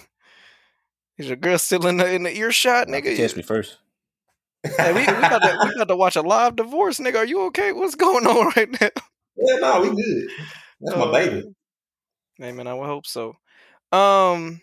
Is 1.17 1.27
your 1.27 1.35
girl 1.35 1.57
still 1.59 1.85
in 1.87 1.97
the 1.97 2.11
in 2.11 2.23
the 2.23 2.35
earshot, 2.35 2.87
nigga? 2.87 3.15
Catch 3.15 3.35
me 3.35 3.43
first. 3.43 3.77
Hey, 4.63 4.93
we, 4.93 4.99
we 5.01 5.05
got 5.05 5.39
to 5.39 5.57
we 5.67 5.75
got 5.75 5.87
to 5.87 5.95
watch 5.95 6.15
a 6.15 6.21
live 6.21 6.55
divorce, 6.55 6.99
nigga. 6.99 7.17
Are 7.17 7.25
you 7.25 7.41
okay? 7.47 7.71
What's 7.73 7.95
going 7.95 8.25
on 8.25 8.51
right 8.55 8.69
now? 8.81 8.89
Yeah, 9.35 9.57
no, 9.57 9.81
we 9.81 9.89
good. 9.89 10.29
That's 10.81 10.97
my 10.97 11.03
Uh, 11.03 11.11
baby. 11.11 11.53
Hey 12.37 12.51
man, 12.53 12.67
I 12.67 12.73
would 12.73 12.85
hope 12.87 13.05
so. 13.05 13.35
Um, 13.91 14.61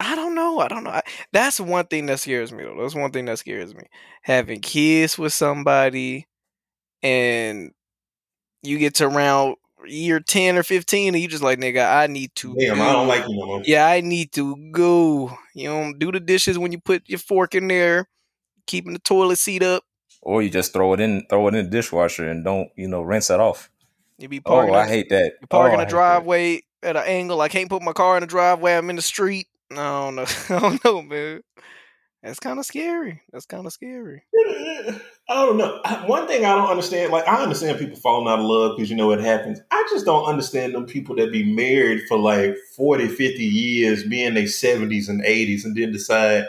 I 0.00 0.14
don't 0.14 0.34
know. 0.34 0.58
I 0.58 0.68
don't 0.68 0.84
know. 0.84 0.90
I, 0.90 1.02
that's 1.32 1.60
one 1.60 1.86
thing 1.86 2.06
that 2.06 2.20
scares 2.20 2.52
me 2.52 2.64
though. 2.64 2.76
That's 2.80 2.94
one 2.94 3.10
thing 3.12 3.24
that 3.26 3.38
scares 3.38 3.74
me. 3.74 3.84
Having 4.22 4.60
kids 4.60 5.16
with 5.16 5.32
somebody, 5.32 6.26
and 7.02 7.70
you 8.68 8.78
get 8.78 8.94
to 8.96 9.06
around 9.06 9.56
year 9.86 10.20
ten 10.20 10.56
or 10.56 10.62
fifteen, 10.62 11.14
and 11.14 11.22
you 11.22 11.28
just 11.28 11.42
like, 11.42 11.58
nigga, 11.58 11.90
I 11.90 12.06
need 12.06 12.34
to. 12.36 12.54
Damn, 12.54 12.76
go. 12.76 12.82
I 12.82 12.92
don't 12.92 13.08
like 13.08 13.26
you 13.28 13.36
no 13.36 13.46
more. 13.46 13.62
Yeah, 13.64 13.86
I 13.86 14.00
need 14.00 14.32
to 14.32 14.56
go. 14.70 15.36
You 15.54 15.68
know, 15.68 15.92
do 15.92 16.12
the 16.12 16.20
dishes 16.20 16.58
when 16.58 16.72
you 16.72 16.78
put 16.78 17.08
your 17.08 17.18
fork 17.18 17.54
in 17.54 17.68
there, 17.68 18.08
keeping 18.66 18.92
the 18.92 18.98
toilet 18.98 19.38
seat 19.38 19.62
up. 19.62 19.84
Or 20.20 20.42
you 20.42 20.50
just 20.50 20.72
throw 20.72 20.92
it 20.92 21.00
in, 21.00 21.24
throw 21.30 21.46
it 21.48 21.54
in 21.54 21.64
the 21.64 21.70
dishwasher, 21.70 22.28
and 22.28 22.44
don't 22.44 22.68
you 22.76 22.88
know 22.88 23.02
rinse 23.02 23.30
it 23.30 23.40
off. 23.40 23.70
You 24.18 24.28
be 24.28 24.40
parking. 24.40 24.74
Oh, 24.74 24.78
a- 24.78 24.82
I 24.82 24.88
hate 24.88 25.08
that. 25.10 25.34
You 25.40 25.46
park 25.46 25.70
oh, 25.70 25.74
in 25.74 25.80
I 25.80 25.82
a 25.82 25.86
hate 25.86 25.90
that. 25.90 25.90
driveway 25.90 26.62
at 26.82 26.96
an 26.96 27.04
angle. 27.06 27.40
I 27.40 27.48
can't 27.48 27.70
put 27.70 27.82
my 27.82 27.92
car 27.92 28.16
in 28.16 28.20
the 28.20 28.26
driveway. 28.26 28.76
I'm 28.76 28.90
in 28.90 28.96
the 28.96 29.02
street. 29.02 29.46
I 29.70 29.76
don't 29.76 30.16
know. 30.16 30.26
I 30.50 30.58
don't 30.58 30.84
know, 30.84 31.02
man. 31.02 31.42
That's 32.22 32.40
kind 32.40 32.58
of 32.58 32.66
scary. 32.66 33.22
That's 33.32 33.46
kind 33.46 33.64
of 33.64 33.72
scary. 33.72 34.22
I 35.28 35.44
don't 35.44 35.56
know. 35.56 35.80
One 36.06 36.26
thing 36.26 36.44
I 36.44 36.54
don't 36.56 36.70
understand, 36.70 37.12
like 37.12 37.28
I 37.28 37.42
understand 37.42 37.78
people 37.78 37.96
falling 37.96 38.26
out 38.26 38.40
of 38.40 38.44
love 38.46 38.76
because 38.76 38.90
you 38.90 38.96
know 38.96 39.12
it 39.12 39.20
happens. 39.20 39.60
I 39.70 39.86
just 39.90 40.04
don't 40.04 40.24
understand 40.24 40.74
them 40.74 40.86
people 40.86 41.14
that 41.16 41.30
be 41.30 41.44
married 41.54 42.02
for 42.08 42.18
like 42.18 42.56
40, 42.76 43.08
50 43.08 43.44
years, 43.44 44.04
be 44.04 44.24
in 44.24 44.34
their 44.34 44.44
70s 44.44 45.08
and 45.08 45.22
80s, 45.22 45.64
and 45.64 45.76
then 45.76 45.92
decide, 45.92 46.46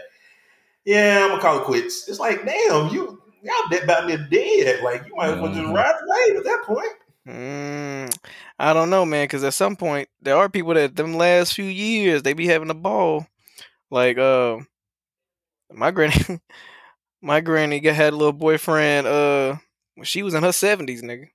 yeah, 0.86 1.22
I'm 1.24 1.30
gonna 1.30 1.42
call 1.42 1.60
it 1.60 1.66
quits. 1.66 2.08
It's 2.08 2.20
like, 2.20 2.46
damn, 2.46 2.88
you 2.90 3.22
y'all 3.44 3.70
dead 3.70 3.84
about 3.84 4.08
near 4.08 4.18
dead. 4.32 4.84
Like 4.84 5.06
you 5.08 5.16
might 5.16 5.30
as 5.30 5.40
well 5.40 5.54
just 5.54 5.62
Mhm. 5.62 5.76
ride 5.76 5.96
the 6.00 6.08
wave 6.08 6.38
at 6.38 6.44
that 6.46 6.64
point. 6.66 6.92
Mm, 7.28 8.18
I 8.58 8.74
don't 8.74 8.90
know, 8.90 9.06
man. 9.06 9.26
Because 9.26 9.44
at 9.44 9.54
some 9.54 9.76
point, 9.76 10.10
there 10.22 10.36
are 10.38 10.50
people 10.50 10.74
that 10.74 10.96
them 10.96 11.14
last 11.16 11.54
few 11.54 11.66
years 11.66 12.24
they 12.24 12.34
be 12.34 12.48
having 12.48 12.70
a 12.72 12.74
ball. 12.76 13.28
Like, 13.92 14.18
uh, 14.18 14.58
my 15.72 15.92
granny, 15.92 16.40
my 17.22 17.42
granny 17.42 17.80
had 17.86 18.14
a 18.14 18.16
little 18.18 18.34
boyfriend. 18.34 19.08
Uh, 19.08 19.56
when 19.96 20.06
she 20.06 20.24
was 20.24 20.34
in 20.34 20.44
her 20.44 20.52
seventies, 20.54 21.02
nigga. 21.02 21.26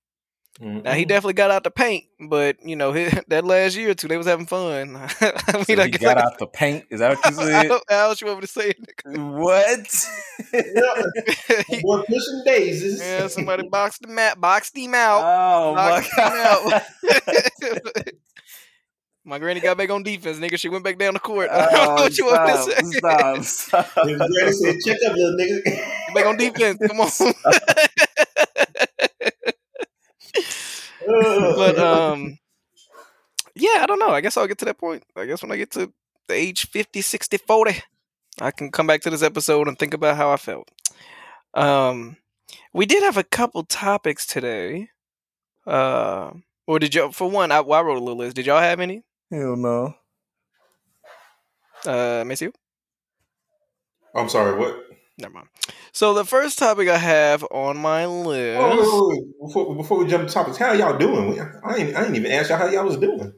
Now 0.61 0.93
he 0.93 1.05
definitely 1.05 1.33
got 1.33 1.51
out 1.51 1.65
the 1.65 1.71
paint, 1.73 2.05
but 2.29 2.57
you 2.65 2.77
know 2.77 2.93
he, 2.93 3.09
that 3.27 3.45
last 3.45 3.75
year 3.77 3.91
or 3.91 3.95
two 3.95 4.07
they 4.07 4.17
was 4.17 4.27
having 4.29 4.47
fun. 4.47 4.95
I 5.21 5.57
mean, 5.57 5.65
So 5.65 5.83
I 5.83 5.85
he 5.87 5.91
guess 5.91 6.01
got 6.01 6.17
out 6.17 6.39
the 6.39 6.47
paint. 6.47 6.85
Is 6.91 7.01
that 7.01 7.17
what 7.17 7.27
you 7.27 7.33
said? 7.35 7.67
How, 7.71 7.81
how 7.91 8.09
else 8.11 8.21
you 8.21 8.29
want 8.29 8.39
me 8.39 8.47
to 8.47 8.53
say 8.53 8.69
it? 8.71 8.79
nigga? 8.81 9.33
what? 9.33 10.07
Yeah, 10.53 11.63
He- 11.69 11.83
boy, 11.83 12.03
pushing 12.03 12.43
daisies. 12.47 13.01
yeah, 13.01 13.27
somebody 13.27 13.67
boxed 13.69 14.05
him 14.05 14.17
out, 14.17 14.41
boxed 14.41 14.77
him 14.77 14.95
out. 14.95 15.23
oh 15.25 15.75
my 15.75 15.89
Knocked 15.89 16.07
him 16.15 17.73
god! 17.75 18.13
My 19.27 19.39
granny 19.39 19.61
got 19.61 19.79
back 19.79 19.91
on 19.91 20.03
defense, 20.03 20.39
nigga. 20.39 20.59
She 20.59 20.69
went 20.69 20.85
back 20.85 20.99
down 20.99 21.15
the 21.15 21.21
court. 21.21 21.49
I 21.53 21.71
don't 21.71 21.73
know 21.73 21.91
Oh, 21.93 22.03
what 22.03 22.19
you 22.19 22.27
want 22.27 22.37
stop, 22.63 22.67
to 22.67 22.85
say. 22.85 22.99
stop, 22.99 23.87
stop. 23.95 24.07
His 24.09 24.19
granny 24.19 24.53
said, 24.53 24.77
"Check 24.85 24.99
up, 25.09 25.17
little 25.17 25.37
nigga." 25.39 25.65
Get 25.65 26.15
back 26.15 26.27
on 26.27 26.37
defense. 26.37 26.79
Come 26.87 27.01
on. 27.01 27.11
but 31.07 31.79
um 31.79 32.39
yeah, 33.57 33.79
I 33.81 33.87
don't 33.87 33.99
know. 34.01 34.11
I 34.11 34.21
guess 34.21 34.37
I'll 34.37 34.47
get 34.49 34.59
to 34.59 34.65
that 34.65 34.79
point. 34.79 35.05
I 35.17 35.27
guess 35.27 35.41
when 35.43 35.53
I 35.53 35.57
get 35.57 35.71
to 35.73 35.93
the 36.27 36.35
age 36.35 36.69
50, 36.71 37.01
60, 37.03 37.37
40, 37.37 37.83
I 38.41 38.51
can 38.51 38.73
come 38.73 38.87
back 38.89 39.01
to 39.03 39.11
this 39.11 39.23
episode 39.23 39.69
and 39.69 39.79
think 39.79 39.95
about 39.95 40.17
how 40.17 40.31
I 40.31 40.37
felt. 40.37 40.71
Um 41.55 42.17
we 42.73 42.87
did 42.87 43.03
have 43.03 43.17
a 43.17 43.25
couple 43.25 43.63
topics 43.65 44.27
today. 44.27 44.89
Uh 45.67 46.33
or 46.67 46.79
did 46.79 46.95
y'all 46.95 47.13
for 47.13 47.31
one, 47.31 47.53
I, 47.53 47.61
well, 47.61 47.79
I 47.81 47.83
wrote 47.83 47.97
a 47.99 48.01
little 48.01 48.19
list. 48.19 48.37
Did 48.37 48.47
y'all 48.47 48.61
have 48.61 48.81
any? 48.81 49.03
Hell 49.35 49.57
no. 49.57 49.95
Uh 51.85 52.23
Miss 52.25 52.41
you? 52.41 52.53
I'm 54.15 54.29
sorry. 54.29 54.57
What? 54.57 54.77
Never 55.19 55.35
mind. 55.35 55.49
So 55.91 56.15
the 56.15 56.25
first 56.25 56.57
topic 56.57 56.89
I 56.89 56.97
have 56.97 57.45
on 57.51 57.77
my 57.77 58.07
list. 58.07 58.61
Oh, 58.61 58.71
wait, 58.71 58.79
wait, 58.79 59.25
wait. 59.25 59.49
Before, 59.49 59.77
before 59.77 59.99
we 59.99 60.07
jump 60.07 60.29
to 60.29 60.33
topics, 60.33 60.57
how 60.57 60.73
y'all 60.73 60.97
doing? 60.99 61.41
I 61.65 61.77
ain't, 61.77 61.97
I 61.97 62.05
ain't 62.05 62.15
even 62.15 62.31
asked 62.31 62.51
y'all 62.51 62.59
how 62.59 62.69
y'all 62.69 62.85
was 62.85 62.97
doing. 62.97 63.33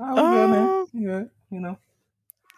Oh, 0.00 0.30
good, 0.30 0.50
man. 0.50 0.68
Uh, 0.68 0.84
Yeah, 0.94 1.24
you 1.50 1.60
know. 1.60 1.78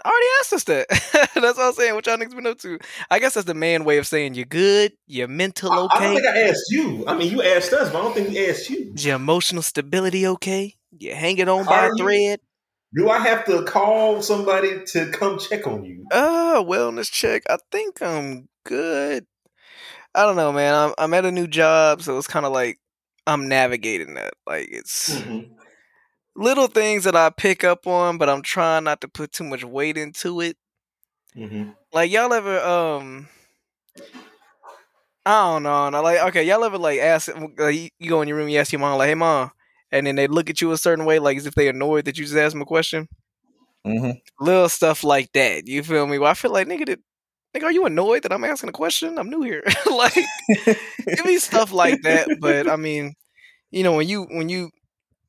I 0.04 0.08
already 0.08 0.26
asked 0.40 0.52
us 0.54 0.64
that. 0.64 0.88
That's 1.34 1.58
what 1.58 1.60
I'm 1.60 1.72
saying. 1.74 1.94
What 1.94 2.06
y'all 2.06 2.16
niggas 2.16 2.34
been 2.34 2.46
up 2.46 2.58
to? 2.60 2.78
I 3.10 3.18
guess 3.18 3.34
that's 3.34 3.46
the 3.46 3.54
man 3.54 3.84
way 3.84 3.98
of 3.98 4.06
saying 4.06 4.34
you're 4.34 4.46
good, 4.46 4.92
you're 5.06 5.28
mental 5.28 5.70
I, 5.70 5.74
I 5.74 5.78
don't 6.00 6.14
think 6.14 6.26
I 6.26 6.40
asked 6.48 6.70
you. 6.70 7.04
I 7.06 7.16
mean, 7.16 7.30
you 7.30 7.42
asked 7.42 7.72
us, 7.72 7.90
but 7.90 7.98
I 7.98 8.02
don't 8.02 8.14
think 8.14 8.30
we 8.30 8.48
asked 8.48 8.70
you. 8.70 8.92
Is 8.94 9.04
your 9.04 9.16
emotional 9.16 9.62
stability 9.62 10.26
okay, 10.26 10.76
you're 10.98 11.14
hanging 11.16 11.48
on 11.48 11.66
How 11.66 11.68
by 11.68 11.86
a 11.86 11.90
you? 11.96 11.96
thread. 11.98 12.40
Do 12.94 13.10
I 13.10 13.18
have 13.20 13.44
to 13.46 13.64
call 13.64 14.22
somebody 14.22 14.84
to 14.86 15.10
come 15.12 15.38
check 15.38 15.66
on 15.66 15.84
you? 15.84 16.06
Uh, 16.10 16.62
wellness 16.62 17.10
check. 17.10 17.42
I 17.48 17.58
think 17.70 18.02
I'm 18.02 18.48
good. 18.64 19.26
I 20.14 20.24
don't 20.26 20.36
know, 20.36 20.52
man. 20.52 20.74
I'm 20.74 20.94
I'm 20.98 21.14
at 21.14 21.24
a 21.26 21.32
new 21.32 21.46
job, 21.46 22.02
so 22.02 22.18
it's 22.18 22.28
kind 22.28 22.46
of 22.46 22.52
like 22.52 22.78
I'm 23.26 23.48
navigating 23.48 24.14
that. 24.14 24.34
Like 24.46 24.68
it's 24.70 25.24
Mhm. 25.24 25.56
little 26.36 26.66
things 26.66 27.04
that 27.04 27.16
I 27.16 27.30
pick 27.30 27.64
up 27.64 27.86
on, 27.86 28.18
but 28.18 28.28
I'm 28.28 28.42
trying 28.42 28.84
not 28.84 29.00
to 29.02 29.08
put 29.08 29.32
too 29.32 29.44
much 29.44 29.64
weight 29.64 29.96
into 29.96 30.40
it. 30.40 30.56
Mhm. 31.34 31.74
Like 31.92 32.10
y'all 32.10 32.32
ever 32.32 32.58
um 32.60 33.28
I 35.24 35.52
don't 35.52 35.62
know. 35.62 35.88
no, 35.90 36.02
Like 36.02 36.18
okay, 36.28 36.42
y'all 36.44 36.64
ever 36.64 36.78
like 36.78 36.98
ask 37.00 37.28
like, 37.58 37.74
you 37.74 37.88
you 37.98 38.08
go 38.08 38.22
in 38.22 38.28
your 38.28 38.36
room, 38.36 38.48
you 38.48 38.58
ask 38.58 38.72
your 38.72 38.80
mom 38.80 38.98
like, 38.98 39.08
"Hey 39.08 39.14
mom," 39.14 39.50
and 39.92 40.06
then 40.06 40.16
they 40.16 40.26
look 40.26 40.50
at 40.50 40.60
you 40.60 40.72
a 40.72 40.78
certain 40.78 41.04
way, 41.04 41.18
like 41.20 41.36
as 41.36 41.46
if 41.46 41.54
they 41.54 41.68
annoyed 41.68 42.06
that 42.06 42.18
you 42.18 42.24
just 42.24 42.36
asked 42.36 42.54
them 42.54 42.62
a 42.62 42.66
question. 42.66 43.08
Mm-hmm. 43.86 44.12
Little 44.44 44.68
stuff 44.68 45.04
like 45.04 45.30
that. 45.32 45.66
You 45.66 45.82
feel 45.82 46.06
me? 46.06 46.18
Well, 46.18 46.30
I 46.30 46.34
feel 46.34 46.52
like 46.52 46.66
nigga, 46.68 46.86
did, 46.86 47.00
nigga, 47.54 47.64
are 47.64 47.72
you 47.72 47.84
annoyed 47.86 48.22
that 48.22 48.32
I'm 48.32 48.44
asking 48.44 48.70
a 48.70 48.72
question? 48.72 49.18
I'm 49.18 49.28
new 49.30 49.42
here. 49.42 49.62
like 49.90 50.14
give 51.06 51.24
me 51.24 51.38
stuff 51.38 51.72
like 51.72 52.02
that. 52.02 52.28
But 52.40 52.68
I 52.68 52.76
mean, 52.76 53.14
you 53.70 53.82
know, 53.82 53.92
when 53.96 54.08
you 54.08 54.24
when 54.30 54.48
you 54.48 54.70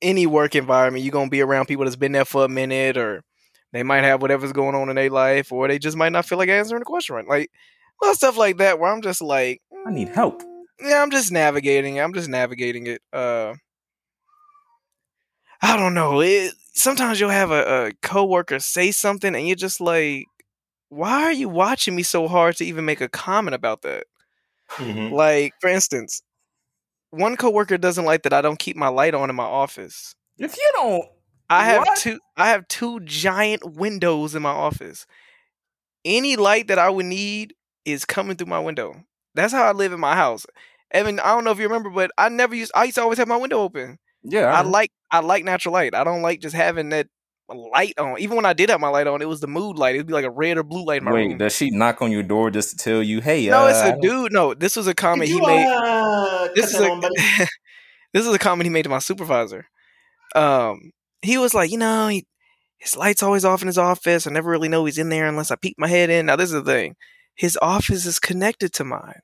any 0.01 0.27
work 0.27 0.55
environment, 0.55 1.03
you're 1.03 1.11
gonna 1.11 1.29
be 1.29 1.41
around 1.41 1.65
people 1.67 1.85
that's 1.85 1.95
been 1.95 2.11
there 2.11 2.25
for 2.25 2.45
a 2.45 2.49
minute, 2.49 2.97
or 2.97 3.23
they 3.71 3.83
might 3.83 4.03
have 4.03 4.21
whatever's 4.21 4.51
going 4.53 4.75
on 4.75 4.89
in 4.89 4.95
their 4.95 5.09
life, 5.09 5.51
or 5.51 5.67
they 5.67 5.79
just 5.79 5.97
might 5.97 6.11
not 6.11 6.25
feel 6.25 6.37
like 6.37 6.49
answering 6.49 6.81
a 6.81 6.85
question 6.85 7.15
right. 7.15 7.27
Like 7.27 7.49
little 8.01 8.15
stuff 8.15 8.37
like 8.37 8.57
that, 8.57 8.79
where 8.79 8.91
I'm 8.91 9.01
just 9.01 9.21
like, 9.21 9.61
I 9.87 9.91
need 9.91 10.09
help. 10.09 10.41
"Mm, 10.43 10.63
Yeah, 10.81 11.01
I'm 11.01 11.09
just 11.11 11.31
navigating. 11.31 11.99
I'm 11.99 12.13
just 12.13 12.29
navigating 12.29 12.85
it. 12.87 13.01
Uh, 13.11 13.55
I 15.63 15.77
don't 15.77 15.95
know. 15.95 16.21
It 16.21 16.53
sometimes 16.73 17.19
you'll 17.21 17.31
have 17.31 17.51
a, 17.51 17.87
a 17.87 17.93
coworker 18.03 18.59
say 18.59 18.91
something, 18.91 19.35
and 19.35 19.47
you're 19.47 19.55
just 19.57 19.81
like, 19.81 20.27
why 20.89 21.23
are 21.23 21.33
you 21.33 21.49
watching 21.49 21.95
me 21.95 22.03
so 22.03 22.27
hard 22.27 22.57
to 22.57 22.65
even 22.65 22.85
make 22.85 23.01
a 23.01 23.09
comment 23.09 23.55
about 23.55 23.83
that? 23.83 24.05
Mhm. 24.79 25.11
Like, 25.11 25.53
for 25.61 25.69
instance, 25.69 26.23
one 27.11 27.37
coworker 27.37 27.77
doesn't 27.77 28.05
like 28.05 28.23
that 28.23 28.33
I 28.33 28.41
don't 28.41 28.59
keep 28.59 28.77
my 28.77 28.89
light 28.89 29.15
on 29.15 29.29
in 29.29 29.35
my 29.37 29.43
office. 29.45 30.15
If 30.39 30.57
you 30.57 30.71
don't, 30.75 31.05
I 31.49 31.65
have 31.65 31.87
What? 31.87 31.97
two 31.97 32.19
I 32.37 32.49
have 32.49 32.67
two 32.69 33.01
giant 33.01 33.75
windows 33.75 34.35
in 34.35 34.43
my 34.43 34.51
office. 34.51 35.07
Any 36.05 36.35
light 36.37 36.67
that 36.67 36.79
I 36.79 36.89
would 36.89 37.05
need 37.05 37.55
is 37.85 38.05
coming 38.05 38.35
through 38.37 38.47
my 38.47 38.59
window. 38.59 39.03
That's 39.35 39.53
how 39.53 39.63
I 39.63 39.71
live 39.73 39.93
in 39.93 39.99
my 39.99 40.15
house. 40.15 40.45
Evan, 40.91 41.19
I 41.19 41.33
don't 41.35 41.43
know 41.43 41.51
if 41.51 41.57
you 41.59 41.65
remember, 41.65 41.89
but 41.91 42.11
I 42.17 42.29
never 42.29 42.55
used 42.55 42.71
I 42.75 42.85
used 42.85 42.95
to 42.95 43.01
always 43.03 43.17
have 43.19 43.27
my 43.27 43.37
window 43.37 43.59
open. 43.59 43.99
Yeah, 44.23 44.47
I 44.47 44.59
I, 44.59 44.61
like 44.61 44.91
I 45.11 45.19
like 45.19 45.43
natural 45.43 45.73
light. 45.73 45.95
I 45.95 46.03
don't 46.03 46.21
like 46.21 46.39
just 46.41 46.55
having 46.55 46.89
that 46.89 47.07
light 47.49 47.93
on. 47.97 48.19
Even 48.19 48.35
when 48.35 48.45
I 48.45 48.53
did 48.53 48.69
have 48.69 48.79
my 48.79 48.87
light 48.89 49.07
on, 49.07 49.21
it 49.21 49.27
was 49.27 49.41
the 49.41 49.47
mood 49.47 49.77
light. 49.77 49.95
It'd 49.95 50.07
be 50.07 50.13
like 50.13 50.25
a 50.25 50.29
red 50.29 50.57
or 50.57 50.63
blue 50.63 50.85
light 50.85 50.99
in 50.99 51.05
my 51.05 51.11
wait. 51.11 51.27
room. 51.27 51.37
Does 51.37 51.55
she 51.55 51.69
knock 51.69 52.01
on 52.01 52.11
your 52.11 52.23
door 52.23 52.49
just 52.49 52.71
to 52.71 52.77
tell 52.77 53.03
you, 53.03 53.21
"Hey, 53.21 53.47
no, 53.47 53.65
uh, 53.65 53.67
it's 53.67 53.79
a 53.79 53.97
dude. 53.99 54.31
No, 54.31 54.53
this 54.53 54.75
was 54.75 54.87
a 54.87 54.93
comment 54.93 55.29
Did 55.29 55.39
he 55.39 55.45
made. 55.45 55.65
uh, 55.65 56.49
this 56.55 56.73
is 56.73 56.79
a 56.79 56.89
on, 56.89 57.01
this 58.13 58.25
is 58.25 58.33
a 58.33 58.39
comment 58.39 58.65
he 58.65 58.69
made 58.69 58.83
to 58.83 58.89
my 58.89 58.99
supervisor. 58.99 59.67
Um, 60.35 60.91
he 61.21 61.37
was 61.37 61.53
like, 61.53 61.71
you 61.71 61.77
know, 61.77 62.07
he, 62.07 62.25
his 62.77 62.95
lights 62.97 63.23
always 63.23 63.45
off 63.45 63.61
in 63.61 63.67
his 63.67 63.77
office. 63.77 64.27
I 64.27 64.31
never 64.31 64.49
really 64.49 64.69
know 64.69 64.85
he's 64.85 64.97
in 64.97 65.09
there 65.09 65.27
unless 65.27 65.51
I 65.51 65.55
peek 65.55 65.75
my 65.77 65.87
head 65.87 66.09
in. 66.09 66.25
Now, 66.25 66.35
this 66.35 66.51
is 66.51 66.63
the 66.63 66.63
thing: 66.63 66.95
his 67.35 67.57
office 67.61 68.05
is 68.05 68.19
connected 68.19 68.73
to 68.73 68.83
mine. 68.83 69.21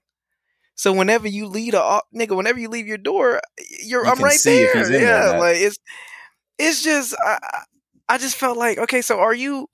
So 0.79 0.93
whenever 0.93 1.27
you 1.27 1.45
leave 1.47 1.73
a 1.73 1.99
nigga, 2.15 2.37
whenever 2.37 2.57
you 2.57 2.69
leave 2.69 2.87
your 2.87 2.97
door, 2.97 3.41
you're 3.83 4.05
You 4.05 4.11
I'm 4.11 4.17
right 4.19 4.39
there. 4.45 4.77
in 4.77 4.91
there 4.93 5.01
yeah, 5.01 5.37
like 5.37 5.57
it's 5.57 5.77
it's 6.57 6.81
just 6.81 7.13
I 7.21 7.37
I 8.07 8.17
just 8.17 8.37
felt 8.37 8.57
like 8.57 8.77
okay, 8.77 9.01
so 9.01 9.19
are 9.19 9.33
you? 9.33 9.67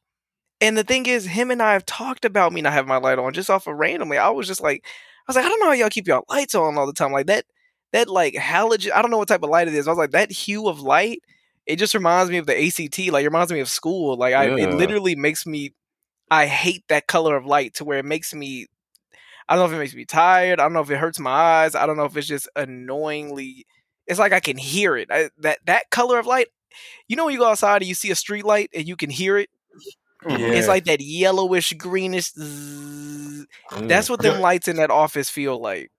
And 0.61 0.75
the 0.75 0.83
thing 0.83 1.05
is, 1.05 1.27
him 1.27 1.51
and 1.51 1.61
I 1.61 1.73
have 1.73 1.85
talked 1.85 2.25
about 2.25 2.53
me 2.53 2.63
not 2.63 2.73
having 2.73 2.89
my 2.89 2.97
light 2.97 3.19
on 3.19 3.33
just 3.33 3.51
off 3.51 3.67
of 3.67 3.77
randomly. 3.77 4.17
I 4.17 4.29
was 4.29 4.47
just 4.47 4.61
like, 4.61 4.83
I 4.83 5.23
was 5.27 5.35
like, 5.35 5.45
I 5.45 5.47
don't 5.49 5.59
know 5.59 5.67
how 5.67 5.73
y'all 5.73 5.89
keep 5.89 6.07
y'all 6.07 6.25
lights 6.27 6.55
on 6.55 6.75
all 6.75 6.87
the 6.87 6.93
time. 6.93 7.11
Like 7.11 7.27
that, 7.27 7.45
that 7.93 8.09
like 8.09 8.33
halogen. 8.33 8.91
I 8.91 9.03
don't 9.03 9.11
know 9.11 9.19
what 9.19 9.27
type 9.27 9.43
of 9.43 9.51
light 9.51 9.67
it 9.67 9.75
is. 9.75 9.87
I 9.87 9.91
was 9.91 9.99
like, 9.99 10.09
that 10.11 10.31
hue 10.31 10.67
of 10.67 10.79
light. 10.79 11.21
It 11.67 11.75
just 11.75 11.93
reminds 11.93 12.31
me 12.31 12.37
of 12.37 12.47
the 12.47 12.57
ACT. 12.65 12.97
Like 13.13 13.21
it 13.21 13.27
reminds 13.27 13.51
me 13.51 13.59
of 13.59 13.69
school. 13.69 14.17
Like 14.17 14.33
I, 14.33 14.45
it 14.57 14.73
literally 14.73 15.15
makes 15.15 15.45
me. 15.45 15.75
I 16.31 16.47
hate 16.47 16.83
that 16.87 17.05
color 17.05 17.35
of 17.35 17.45
light 17.45 17.75
to 17.75 17.85
where 17.85 17.99
it 17.99 18.05
makes 18.05 18.33
me. 18.33 18.65
I 19.47 19.55
don't 19.55 19.63
know 19.63 19.71
if 19.71 19.77
it 19.77 19.79
makes 19.79 19.95
me 19.95 20.05
tired. 20.05 20.59
I 20.59 20.63
don't 20.63 20.73
know 20.73 20.81
if 20.81 20.89
it 20.89 20.97
hurts 20.97 21.19
my 21.19 21.31
eyes. 21.31 21.75
I 21.75 21.85
don't 21.85 21.97
know 21.97 22.05
if 22.05 22.17
it's 22.17 22.27
just 22.27 22.49
annoyingly. 22.55 23.65
It's 24.07 24.19
like 24.19 24.33
I 24.33 24.39
can 24.39 24.57
hear 24.57 24.97
it. 24.97 25.09
I, 25.11 25.29
that 25.39 25.59
that 25.65 25.89
color 25.91 26.19
of 26.19 26.25
light. 26.25 26.47
you 27.07 27.15
know 27.15 27.25
when 27.25 27.33
you 27.33 27.39
go 27.39 27.49
outside 27.49 27.81
and 27.81 27.87
you 27.87 27.95
see 27.95 28.11
a 28.11 28.15
street 28.15 28.45
light 28.45 28.69
and 28.73 28.87
you 28.87 28.95
can 28.95 29.09
hear 29.09 29.37
it. 29.37 29.49
Yeah. 30.27 30.37
It's 30.37 30.67
like 30.67 30.85
that 30.85 31.01
yellowish 31.01 31.73
greenish. 31.73 32.31
zzz. 32.31 33.45
Mm. 33.71 33.87
That's 33.87 34.09
what 34.09 34.21
them 34.21 34.41
lights 34.47 34.67
in 34.67 34.77
that 34.77 34.89
office 34.89 35.29
feel 35.29 35.59
like, 35.59 35.91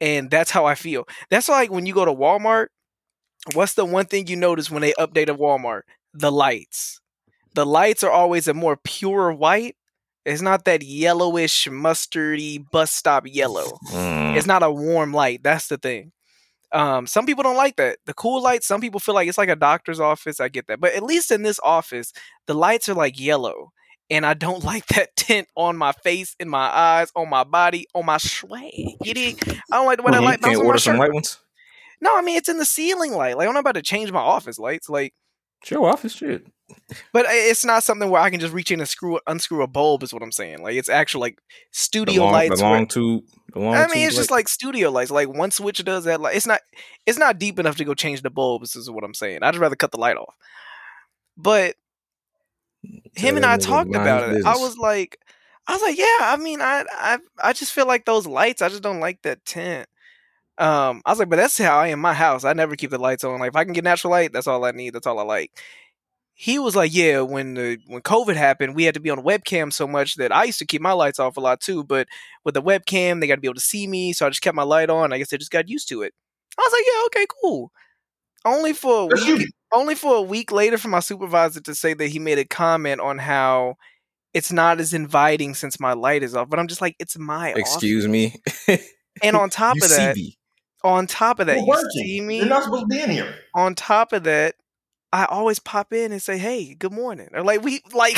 and 0.00 0.30
that's 0.30 0.50
how 0.50 0.66
I 0.66 0.74
feel. 0.74 1.06
That's 1.30 1.48
like 1.48 1.70
when 1.70 1.86
you 1.86 1.94
go 1.94 2.04
to 2.04 2.12
Walmart. 2.12 2.68
What's 3.54 3.72
the 3.72 3.86
one 3.86 4.04
thing 4.04 4.26
you 4.26 4.36
notice 4.36 4.70
when 4.70 4.82
they 4.82 4.92
update 4.98 5.30
a 5.30 5.34
Walmart? 5.34 5.82
The 6.12 6.30
lights. 6.30 7.00
The 7.54 7.64
lights 7.64 8.04
are 8.04 8.10
always 8.10 8.46
a 8.48 8.54
more 8.54 8.76
pure 8.76 9.32
white. 9.32 9.76
It's 10.24 10.42
not 10.42 10.64
that 10.66 10.82
yellowish, 10.82 11.66
mustardy 11.68 12.64
bus 12.70 12.92
stop 12.92 13.24
yellow. 13.26 13.78
Mm. 13.92 14.36
It's 14.36 14.46
not 14.46 14.62
a 14.62 14.70
warm 14.70 15.12
light. 15.12 15.42
That's 15.42 15.68
the 15.68 15.78
thing. 15.78 16.12
Um, 16.72 17.06
some 17.06 17.26
people 17.26 17.42
don't 17.42 17.56
like 17.56 17.76
that. 17.76 17.98
The 18.06 18.14
cool 18.14 18.42
lights, 18.42 18.66
some 18.66 18.80
people 18.80 19.00
feel 19.00 19.14
like 19.14 19.28
it's 19.28 19.38
like 19.38 19.48
a 19.48 19.56
doctor's 19.56 19.98
office. 19.98 20.38
I 20.38 20.48
get 20.48 20.66
that. 20.68 20.78
But 20.80 20.94
at 20.94 21.02
least 21.02 21.30
in 21.32 21.42
this 21.42 21.58
office, 21.64 22.12
the 22.46 22.54
lights 22.54 22.88
are 22.88 22.94
like 22.94 23.18
yellow. 23.18 23.72
And 24.10 24.26
I 24.26 24.34
don't 24.34 24.62
like 24.72 24.86
that 24.88 25.16
tint 25.16 25.48
on 25.56 25.76
my 25.76 25.92
face, 25.92 26.36
in 26.38 26.48
my 26.48 26.68
eyes, 26.68 27.10
on 27.16 27.28
my 27.30 27.44
body, 27.44 27.86
on 27.94 28.06
my 28.06 28.18
swag. 28.18 28.72
You 29.02 29.14
dig? 29.14 29.42
I 29.72 29.76
don't 29.76 29.86
like 29.86 29.96
the 29.98 30.02
way 30.04 30.12
that 30.12 30.20
Mhm. 30.20 30.24
light 30.24 30.42
Can't 30.42 30.58
order 30.64 30.78
some 30.78 30.92
shirt. 30.94 31.00
white 31.00 31.12
ones. 31.14 31.38
No, 32.00 32.16
I 32.16 32.22
mean 32.22 32.36
it's 32.36 32.48
in 32.48 32.58
the 32.58 32.64
ceiling 32.64 33.12
light. 33.12 33.36
Like 33.36 33.48
I'm 33.48 33.54
not 33.54 33.60
about 33.60 33.74
to 33.74 33.82
change 33.82 34.12
my 34.12 34.20
office 34.20 34.58
lights. 34.58 34.88
Like, 34.88 35.12
Show 35.64 35.84
off 35.84 36.02
his 36.02 36.12
shit. 36.14 36.46
But 37.12 37.26
it's 37.28 37.64
not 37.64 37.82
something 37.84 38.10
where 38.10 38.20
I 38.22 38.30
can 38.30 38.40
just 38.40 38.52
reach 38.52 38.70
in 38.70 38.80
and 38.80 38.88
screw 38.88 39.18
unscrew 39.26 39.62
a 39.62 39.66
bulb. 39.66 40.02
Is 40.02 40.12
what 40.12 40.22
I'm 40.22 40.32
saying. 40.32 40.62
Like 40.62 40.74
it's 40.76 40.88
actual 40.88 41.20
like 41.20 41.36
The 41.36 41.42
studio 41.72 42.24
long, 42.24 42.32
lights. 42.32 42.58
the 42.58 42.64
where- 42.64 42.74
long 42.74 42.86
tube. 42.86 43.24
The 43.52 43.58
long 43.58 43.74
I 43.74 43.86
mean, 43.88 44.06
it's 44.06 44.16
just 44.16 44.30
like 44.30 44.48
studio 44.48 44.90
lights. 44.90 45.10
Like 45.10 45.28
one 45.28 45.50
switch 45.50 45.82
does 45.84 46.04
that. 46.04 46.20
Like 46.20 46.36
it's 46.36 46.46
not, 46.46 46.60
it's 47.06 47.18
not 47.18 47.38
deep 47.38 47.58
enough 47.58 47.76
to 47.76 47.84
go 47.84 47.94
change 47.94 48.22
the 48.22 48.30
bulbs. 48.30 48.76
Is 48.76 48.88
what 48.90 49.02
I'm 49.04 49.14
saying. 49.14 49.42
I'd 49.42 49.56
rather 49.56 49.74
cut 49.76 49.90
the 49.90 49.98
light 49.98 50.16
off. 50.16 50.34
But 51.36 51.74
Tell 53.16 53.28
him 53.28 53.36
and 53.36 53.44
I 53.46 53.56
talked 53.58 53.90
about 53.90 54.34
it. 54.34 54.44
I 54.46 54.56
was 54.56 54.76
like, 54.78 55.18
I 55.66 55.72
was 55.74 55.82
like, 55.82 55.98
yeah. 55.98 56.04
I 56.20 56.36
mean, 56.40 56.60
I, 56.62 56.84
I, 56.92 57.18
I 57.42 57.52
just 57.52 57.72
feel 57.72 57.86
like 57.86 58.04
those 58.04 58.26
lights. 58.26 58.62
I 58.62 58.68
just 58.68 58.82
don't 58.82 59.00
like 59.00 59.20
that 59.22 59.44
tint. 59.44 59.86
Um, 60.56 61.02
I 61.04 61.10
was 61.10 61.18
like, 61.18 61.28
but 61.28 61.36
that's 61.36 61.58
how 61.58 61.76
I 61.78 61.88
am 61.88 61.94
in 61.94 61.98
my 62.00 62.14
house. 62.14 62.44
I 62.44 62.52
never 62.52 62.76
keep 62.76 62.90
the 62.90 62.98
lights 62.98 63.24
on. 63.24 63.40
Like 63.40 63.50
if 63.50 63.56
I 63.56 63.64
can 63.64 63.72
get 63.72 63.84
natural 63.84 64.10
light, 64.12 64.32
that's 64.32 64.46
all 64.46 64.64
I 64.64 64.70
need. 64.72 64.94
That's 64.94 65.06
all 65.06 65.18
I 65.18 65.22
like. 65.24 65.50
He 66.42 66.58
was 66.58 66.74
like, 66.74 66.94
yeah, 66.94 67.20
when 67.20 67.52
the 67.52 67.78
when 67.86 68.00
COVID 68.00 68.34
happened, 68.34 68.74
we 68.74 68.84
had 68.84 68.94
to 68.94 69.00
be 69.00 69.10
on 69.10 69.18
webcam 69.22 69.70
so 69.70 69.86
much 69.86 70.14
that 70.14 70.32
I 70.32 70.44
used 70.44 70.58
to 70.60 70.64
keep 70.64 70.80
my 70.80 70.92
lights 70.92 71.18
off 71.18 71.36
a 71.36 71.40
lot 71.40 71.60
too. 71.60 71.84
But 71.84 72.08
with 72.46 72.54
the 72.54 72.62
webcam, 72.62 73.20
they 73.20 73.26
got 73.26 73.34
to 73.34 73.40
be 73.42 73.46
able 73.46 73.56
to 73.56 73.60
see 73.60 73.86
me, 73.86 74.14
so 74.14 74.24
I 74.24 74.30
just 74.30 74.40
kept 74.40 74.54
my 74.56 74.62
light 74.62 74.88
on. 74.88 75.12
I 75.12 75.18
guess 75.18 75.28
they 75.28 75.36
just 75.36 75.50
got 75.50 75.68
used 75.68 75.90
to 75.90 76.00
it. 76.00 76.14
I 76.58 76.62
was 76.62 76.72
like, 76.72 76.84
yeah, 76.86 77.02
okay, 77.06 77.26
cool. 77.42 77.70
Only 78.46 78.72
for 78.72 79.02
a 79.02 79.06
week, 79.06 79.50
only 79.70 79.94
for 79.94 80.14
a 80.16 80.22
week 80.22 80.50
later 80.50 80.78
for 80.78 80.88
my 80.88 81.00
supervisor 81.00 81.60
to 81.60 81.74
say 81.74 81.92
that 81.92 82.06
he 82.08 82.18
made 82.18 82.38
a 82.38 82.46
comment 82.46 83.02
on 83.02 83.18
how 83.18 83.74
it's 84.32 84.50
not 84.50 84.80
as 84.80 84.94
inviting 84.94 85.54
since 85.54 85.78
my 85.78 85.92
light 85.92 86.22
is 86.22 86.34
off. 86.34 86.48
But 86.48 86.58
I'm 86.58 86.68
just 86.68 86.80
like, 86.80 86.96
it's 86.98 87.18
my 87.18 87.50
office. 87.52 87.60
Excuse 87.74 88.08
me. 88.08 88.34
And 89.22 89.36
on 89.36 89.50
top 89.50 89.76
you 89.76 89.82
of 89.84 89.90
that, 89.90 90.16
CB. 90.16 90.36
on 90.84 91.06
top 91.06 91.38
of 91.38 91.48
that, 91.48 91.56
We're 91.58 91.62
you 91.64 91.68
working. 91.68 91.90
see 91.90 92.20
me. 92.22 92.38
You're 92.38 92.46
not 92.46 92.62
supposed 92.62 92.84
to 92.84 92.86
be 92.86 93.02
in 93.02 93.10
here. 93.10 93.34
on 93.54 93.74
top 93.74 94.14
of 94.14 94.24
that, 94.24 94.54
I 95.12 95.24
always 95.24 95.58
pop 95.58 95.92
in 95.92 96.12
and 96.12 96.22
say, 96.22 96.38
"Hey, 96.38 96.74
good 96.74 96.92
morning," 96.92 97.28
or 97.32 97.42
like 97.42 97.62
we 97.62 97.82
like. 97.92 98.16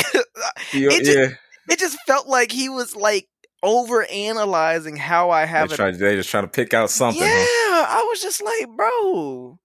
It 0.73 1.05
just- 1.05 1.17
yeah. 1.19 1.29
it 1.69 1.79
just 1.79 1.99
felt 2.07 2.27
like 2.29 2.53
he 2.53 2.69
was 2.69 2.95
like 2.97 3.29
over 3.63 4.05
analyzing 4.11 4.97
how 4.97 5.31
I 5.31 5.45
have 5.45 5.69
They, 5.71 5.89
it. 5.89 5.99
they 5.99 6.17
just 6.17 6.29
trying 6.31 6.45
to 6.45 6.49
pick 6.51 6.75
out 6.75 6.91
something. 6.91 7.23
yeah, 7.23 7.29
huh? 7.31 7.87
I 8.01 8.03
was 8.11 8.21
just 8.21 8.43
like, 8.43 8.69
bro. 8.77 9.59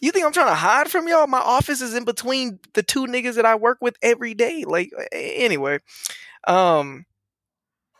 You 0.00 0.10
think 0.12 0.26
I'm 0.26 0.32
trying 0.32 0.48
to 0.48 0.54
hide 0.54 0.90
from 0.90 1.08
y'all? 1.08 1.26
My 1.26 1.38
office 1.38 1.80
is 1.80 1.94
in 1.94 2.04
between 2.04 2.58
the 2.74 2.82
two 2.82 3.06
niggas 3.06 3.36
that 3.36 3.46
I 3.46 3.54
work 3.54 3.78
with 3.80 3.96
every 4.02 4.34
day. 4.34 4.64
Like, 4.66 4.90
anyway, 5.12 5.78
um, 6.46 7.06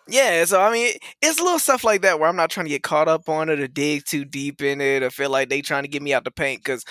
yeah. 0.06 0.44
So 0.44 0.60
I 0.60 0.70
mean, 0.70 0.92
it's 1.22 1.40
little 1.40 1.58
stuff 1.58 1.82
like 1.82 2.02
that 2.02 2.20
where 2.20 2.28
I'm 2.28 2.36
not 2.36 2.50
trying 2.50 2.66
to 2.66 2.70
get 2.70 2.82
caught 2.82 3.08
up 3.08 3.28
on 3.30 3.48
it 3.48 3.58
or 3.58 3.68
dig 3.68 4.04
too 4.04 4.26
deep 4.26 4.60
in 4.60 4.82
it 4.82 5.02
or 5.02 5.08
feel 5.10 5.30
like 5.30 5.48
they 5.48 5.62
trying 5.62 5.84
to 5.84 5.88
get 5.88 6.02
me 6.02 6.12
out 6.12 6.24
the 6.24 6.30
paint 6.30 6.62
because, 6.62 6.84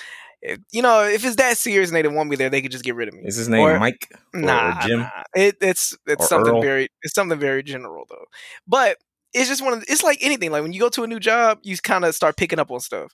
you 0.71 0.81
know, 0.81 1.03
if 1.03 1.25
it's 1.25 1.35
that 1.37 1.57
serious 1.57 1.89
and 1.89 1.95
they 1.95 2.01
didn't 2.01 2.15
want 2.15 2.29
me 2.29 2.35
there, 2.35 2.49
they 2.49 2.61
could 2.61 2.71
just 2.71 2.83
get 2.83 2.95
rid 2.95 3.07
of 3.07 3.13
me. 3.13 3.21
Is 3.25 3.37
his 3.37 3.49
name 3.49 3.61
Or- 3.61 3.79
Mike? 3.79 4.07
Or, 4.33 4.39
Nah, 4.41 4.81
Jim? 4.81 4.99
nah. 4.99 5.23
It, 5.35 5.57
it's 5.61 5.95
it's 6.07 6.25
Or 6.25 6.27
something 6.27 6.53
Earl? 6.53 6.61
very 6.61 6.89
it's 7.01 7.13
something 7.15 7.39
very 7.39 7.63
general 7.63 8.05
though. 8.09 8.25
But 8.67 8.97
it's 9.33 9.49
just 9.49 9.63
one 9.63 9.73
of 9.73 9.79
the, 9.81 9.91
it's 9.91 10.03
like 10.03 10.19
anything. 10.21 10.51
Like 10.51 10.61
when 10.63 10.73
you 10.73 10.79
go 10.79 10.89
to 10.89 11.03
a 11.03 11.07
new 11.07 11.19
job, 11.19 11.59
you 11.63 11.77
kind 11.77 12.05
of 12.05 12.13
start 12.15 12.37
picking 12.37 12.59
up 12.59 12.71
on 12.71 12.79
stuff, 12.79 13.11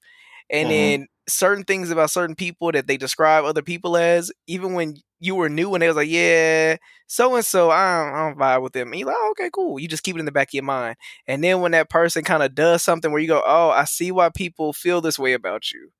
and 0.49 0.67
Mhm. 0.67 0.69
then 0.69 1.07
certain 1.27 1.63
things 1.63 1.91
about 1.91 2.09
certain 2.11 2.35
people 2.35 2.71
that 2.71 2.87
they 2.87 2.97
describe 2.97 3.45
other 3.45 3.61
people 3.61 3.95
as, 3.97 4.31
even 4.47 4.73
when 4.73 4.95
you 5.19 5.35
were 5.35 5.49
new 5.49 5.73
and 5.75 5.81
they 5.83 5.87
was 5.87 5.95
like, 5.97 6.09
yeah, 6.09 6.75
so 7.07 7.35
and 7.35 7.45
so, 7.45 7.69
I 7.69 8.03
don't, 8.05 8.13
I 8.15 8.29
don't 8.29 8.39
vibe 8.39 8.63
with 8.63 8.73
them. 8.73 8.87
And 8.91 8.99
you're 8.99 9.07
like, 9.07 9.17
oh, 9.19 9.29
okay, 9.31 9.49
cool. 9.53 9.79
You 9.79 9.87
just 9.87 10.01
keep 10.03 10.15
it 10.15 10.19
in 10.19 10.25
the 10.25 10.31
back 10.31 10.47
of 10.49 10.53
your 10.55 10.63
mind, 10.63 10.95
and 11.27 11.43
then 11.43 11.61
when 11.61 11.71
that 11.73 11.89
person 11.89 12.23
kind 12.23 12.41
of 12.43 12.55
does 12.55 12.81
something 12.83 13.11
where 13.11 13.21
you 13.21 13.27
go, 13.27 13.43
oh, 13.45 13.69
I 13.69 13.83
see 13.85 14.11
why 14.11 14.29
people 14.29 14.73
feel 14.73 15.01
this 15.01 15.19
way 15.19 15.33
about 15.33 15.71
you. 15.71 15.91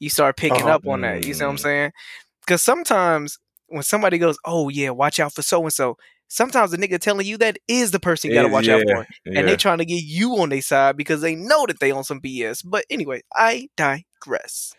You 0.00 0.10
start 0.10 0.36
picking 0.36 0.62
Uh-huh. 0.62 0.70
up 0.70 0.86
on 0.86 1.00
that. 1.02 1.22
You 1.24 1.34
see 1.34 1.44
what 1.44 1.50
I'm 1.50 1.56
Mm. 1.56 1.60
saying? 1.60 1.92
Because 2.40 2.62
sometimes 2.62 3.38
when 3.68 3.82
somebody 3.82 4.18
goes, 4.18 4.38
"Oh 4.44 4.68
yeah, 4.68 4.90
watch 4.90 5.20
out 5.20 5.32
for 5.34 5.42
so 5.42 5.62
and 5.62 5.72
so," 5.72 5.96
sometimes 6.28 6.70
the 6.72 6.76
nigga 6.78 6.98
telling 7.00 7.26
you 7.26 7.38
that 7.38 7.58
is 7.68 7.90
the 7.90 8.00
person 8.00 8.30
you 8.30 8.34
gotta 8.34 8.48
watch 8.48 8.68
yeah, 8.68 8.74
out 8.76 8.82
for, 8.82 9.06
yeah. 9.26 9.38
and 9.40 9.48
they 9.48 9.56
trying 9.56 9.78
to 9.78 9.84
get 9.84 10.02
you 10.02 10.36
on 10.38 10.50
their 10.50 10.62
side 10.62 10.96
because 10.96 11.20
they 11.20 11.34
know 11.34 11.66
that 11.66 11.80
they 11.80 11.90
on 11.90 12.04
some 12.04 12.20
BS. 12.20 12.62
But 12.62 12.84
anyway, 12.90 13.22
I 13.34 13.68
digress. 13.76 14.74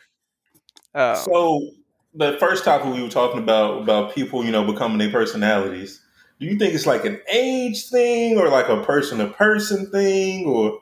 Uh, 0.93 1.15
So 1.15 1.71
the 2.13 2.37
first 2.39 2.63
topic 2.63 2.93
we 2.93 3.01
were 3.01 3.09
talking 3.09 3.39
about 3.39 3.81
about 3.81 4.13
people, 4.15 4.45
you 4.45 4.51
know, 4.51 4.63
becoming 4.65 4.97
their 4.97 5.11
personalities. 5.11 6.01
Do 6.39 6.45
you 6.47 6.57
think 6.57 6.73
it's 6.73 6.85
like 6.85 7.05
an 7.05 7.19
age 7.31 7.89
thing 7.89 8.37
or 8.37 8.49
like 8.49 8.67
a 8.67 8.83
person 8.83 9.19
to 9.19 9.27
person 9.27 9.89
thing 9.91 10.45
or 10.45 10.79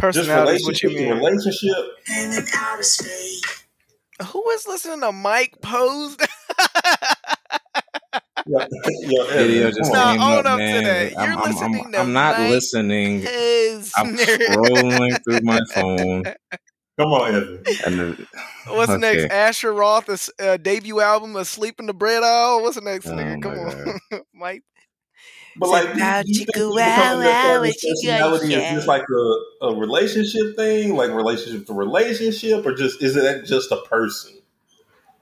personality, 0.00 0.56
is 0.56 0.64
what 0.64 0.82
you 0.82 0.90
relationship 0.90 0.90
mean? 0.90 1.10
relationship? 1.10 1.76
Who 4.32 4.50
is 4.50 4.66
listening 4.66 5.00
to 5.00 5.12
Mike 5.12 5.56
posed? 5.62 6.22
Yeah, 8.46 8.58
yeah, 9.02 9.24
Video 9.36 9.70
just 9.70 9.92
No, 9.92 10.00
came 10.00 10.30
up, 10.30 10.46
up 10.46 10.58
man. 10.58 11.10
I'm, 11.18 11.36
I'm, 11.38 11.58
I'm, 11.58 11.84
I'm 11.96 12.12
not 12.12 12.38
Mike 12.38 12.48
listening. 12.50 13.22
Is 13.26 13.92
I'm 13.96 14.08
scrolling 14.16 15.16
through 15.24 15.40
my 15.42 15.60
phone. 15.74 16.24
Come 17.00 17.08
on, 17.12 17.34
Evan. 17.34 17.96
The, 17.98 18.26
What's 18.66 18.92
Okay. 18.92 18.98
next? 18.98 19.26
Asher 19.30 19.72
Roth's 19.72 20.30
uh, 20.40 20.56
debut 20.56 21.00
album, 21.00 21.36
"Asleep 21.36 21.76
in 21.80 21.86
the 21.86 21.94
Bread 21.94 22.22
Aisle." 22.22 22.62
What's 22.62 22.76
the 22.76 22.82
next, 22.82 23.06
Oh 23.06 23.12
nigga? 23.12 23.40
Come 23.40 23.58
on, 23.58 24.22
Mike. 24.34 24.62
But 25.56 25.68
Say, 25.68 25.72
like, 25.72 25.94
do, 25.94 25.98
"Now 25.98 26.22
do 26.22 26.32
you 26.32 26.40
think 26.40 26.48
chicka 26.56 26.74
it's 26.74 26.74
wow 26.74 26.84
becoming 26.84 27.20
their 27.20 27.34
wow, 27.34 27.36
personality 27.36 28.30
what 28.30 28.42
you 28.42 28.50
gonna 28.50 28.62
is 28.62 28.68
just 28.68 28.88
like 28.88 29.02
a, 29.02 29.66
a 29.66 29.74
relationship 29.76 30.56
thing, 30.56 30.94
like 30.96 31.10
relationship 31.10 31.66
to 31.66 31.72
relationship, 31.74 32.64
or 32.66 32.74
just 32.74 33.02
is 33.02 33.16
it 33.16 33.44
just 33.46 33.70
a 33.72 33.78
person? 33.82 34.32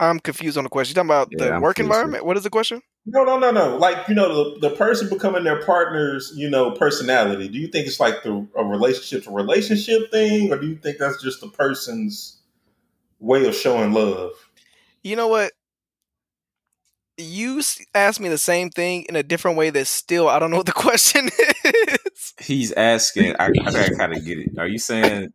I'm 0.01 0.21
confused 0.21 0.57
on 0.57 0.65
the 0.65 0.71
question. 0.71 0.95
You're 0.95 1.05
talking 1.05 1.11
about 1.11 1.37
Yeah, 1.41 1.49
the 1.49 1.57
I'm 1.57 1.63
work 1.63 1.77
confused. 1.77 1.87
environment? 1.87 2.25
What 2.25 2.37
is 2.37 2.45
the 2.45 2.51
question? 2.51 2.83
No, 3.07 3.25
no, 3.25 3.39
no, 3.39 3.51
no. 3.51 3.77
Like 3.79 4.09
you 4.09 4.15
know, 4.15 4.55
the, 4.59 4.69
the 4.69 4.77
person 4.77 5.09
becoming 5.09 5.45
their 5.45 5.63
partner's, 5.65 6.33
you 6.37 6.51
know, 6.51 6.73
personality. 6.73 7.49
Do 7.49 7.59
you 7.59 7.69
think 7.69 7.87
it's 7.87 8.01
like 8.01 8.23
the 8.23 8.47
a 8.57 8.65
relationship 8.65 9.25
to 9.25 9.31
relationship 9.31 10.11
thing, 10.11 10.53
or 10.53 10.59
do 10.59 10.69
you 10.69 10.77
think 10.77 10.99
that's 10.99 11.23
just 11.23 11.41
the 11.41 11.49
person's 11.49 12.39
way 13.19 13.47
of 13.47 13.55
showing 13.55 13.93
love? 13.93 14.33
You 15.03 15.17
know 15.17 15.29
what? 15.29 15.53
You 17.19 17.59
s- 17.59 17.85
asked 17.95 18.21
me 18.21 18.29
the 18.29 18.39
same 18.39 18.71
thing 18.71 19.05
in 19.09 19.17
a 19.17 19.23
different 19.23 19.57
way. 19.57 19.71
That 19.71 19.87
still, 19.87 20.29
I 20.29 20.39
don't 20.39 20.51
know 20.51 20.57
what 20.59 20.67
the 20.67 20.73
question 20.87 21.29
is. 21.65 22.35
he's 22.41 22.73
asking. 22.73 23.35
I, 23.39 23.47
I 23.47 23.51
gotta 23.73 23.95
kind 23.97 24.17
of 24.17 24.25
get 24.25 24.39
it. 24.39 24.59
Are 24.59 24.67
you 24.69 24.79
saying? 24.79 25.33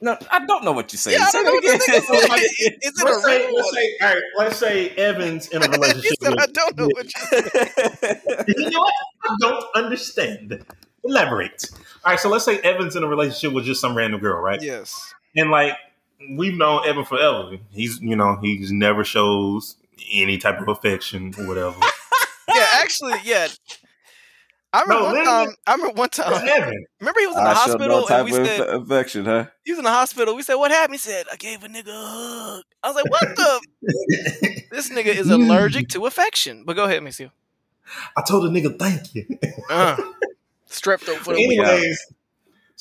No, 0.00 0.16
I 0.30 0.44
don't 0.46 0.64
know 0.64 0.72
what 0.72 0.92
you're 0.92 0.98
saying. 0.98 1.18
Yeah, 1.18 1.26
I 1.26 1.30
don't 1.32 1.44
know 1.44 1.52
what 1.52 1.64
that 1.64 1.80
this 1.86 2.08
again. 2.08 2.20
nigga. 2.20 2.38
Is 2.82 3.00
it 3.00 3.04
Let's 3.04 3.16
a 3.18 3.20
say, 3.22 3.38
riddle? 3.38 3.56
let's 3.56 3.74
say, 3.74 3.96
all 4.00 4.08
right, 4.14 4.22
let's 4.38 4.56
say 4.56 4.88
Evans 4.90 5.48
in 5.48 5.62
a 5.62 5.66
He 5.70 5.72
relationship. 5.72 6.12
said, 6.22 6.38
I 6.38 6.46
don't 6.46 6.76
know 6.78 6.88
what 6.94 8.48
you 8.48 8.54
you 8.56 8.70
know 8.70 8.78
what? 8.80 8.94
I 9.24 9.36
don't 9.40 9.64
understand. 9.74 10.64
Elaborate. 11.04 11.64
All 12.04 12.12
right, 12.12 12.20
so 12.20 12.28
let's 12.28 12.44
say 12.44 12.58
Evan's 12.60 12.94
in 12.96 13.02
a 13.02 13.08
relationship 13.08 13.52
with 13.52 13.64
just 13.64 13.80
some 13.80 13.96
random 13.96 14.20
girl, 14.20 14.40
right? 14.40 14.62
Yes. 14.62 15.12
And 15.36 15.50
like 15.50 15.74
we've 16.36 16.56
known 16.56 16.86
Evan 16.86 17.04
forever. 17.04 17.56
He's 17.72 18.00
you 18.00 18.14
know 18.14 18.38
he's 18.40 18.70
never 18.70 19.02
shows 19.04 19.76
any 20.12 20.38
type 20.38 20.60
of 20.60 20.68
affection 20.68 21.32
or 21.38 21.46
whatever. 21.46 21.76
Yeah, 22.54 22.66
actually, 22.82 23.14
yeah. 23.24 23.48
I 24.74 24.82
remember 24.82 25.04
No, 25.04 25.14
one 25.14 25.24
time. 25.24 25.54
I 25.66 25.72
remember 25.74 25.94
one 25.94 26.08
time. 26.10 26.32
Remember 27.00 27.20
he 27.20 27.26
was 27.26 27.36
in 27.36 27.44
the 27.44 27.50
I 27.50 27.54
hospital 27.54 27.88
no 27.88 28.06
and 28.08 28.24
we 28.30 28.38
of 28.38 28.46
said 28.46 28.60
affection, 28.68 29.24
huh? 29.24 29.46
he 29.64 29.72
was 29.72 29.78
in 29.78 29.84
the 29.84 29.90
hospital. 29.90 30.34
We 30.34 30.42
said 30.42 30.56
what 30.56 30.70
happened. 30.70 30.94
He 30.94 30.98
said 30.98 31.26
I 31.32 31.36
gave 31.36 31.62
a 31.64 31.68
nigga 31.68 31.88
a 31.88 31.92
hug. 32.06 32.64
I 32.82 32.88
was 32.88 32.96
like, 32.96 33.10
what 33.10 33.36
the? 33.36 33.60
this 34.70 34.90
nigga 34.90 35.14
is 35.14 35.30
allergic 35.30 35.88
to 35.90 36.04
affection. 36.06 36.64
But 36.66 36.76
go 36.76 36.84
ahead, 36.84 37.02
Monsieur. 37.02 37.30
I 38.16 38.22
told 38.26 38.44
the 38.44 38.48
nigga 38.60 38.78
thank 38.78 39.14
you. 39.14 39.26
Uh, 39.70 39.96
strep 40.68 41.00
throat 41.00 41.18
for 41.18 41.24
But 41.26 41.36
the 41.36 41.48
week. 41.48 41.58
anyways, 41.60 42.06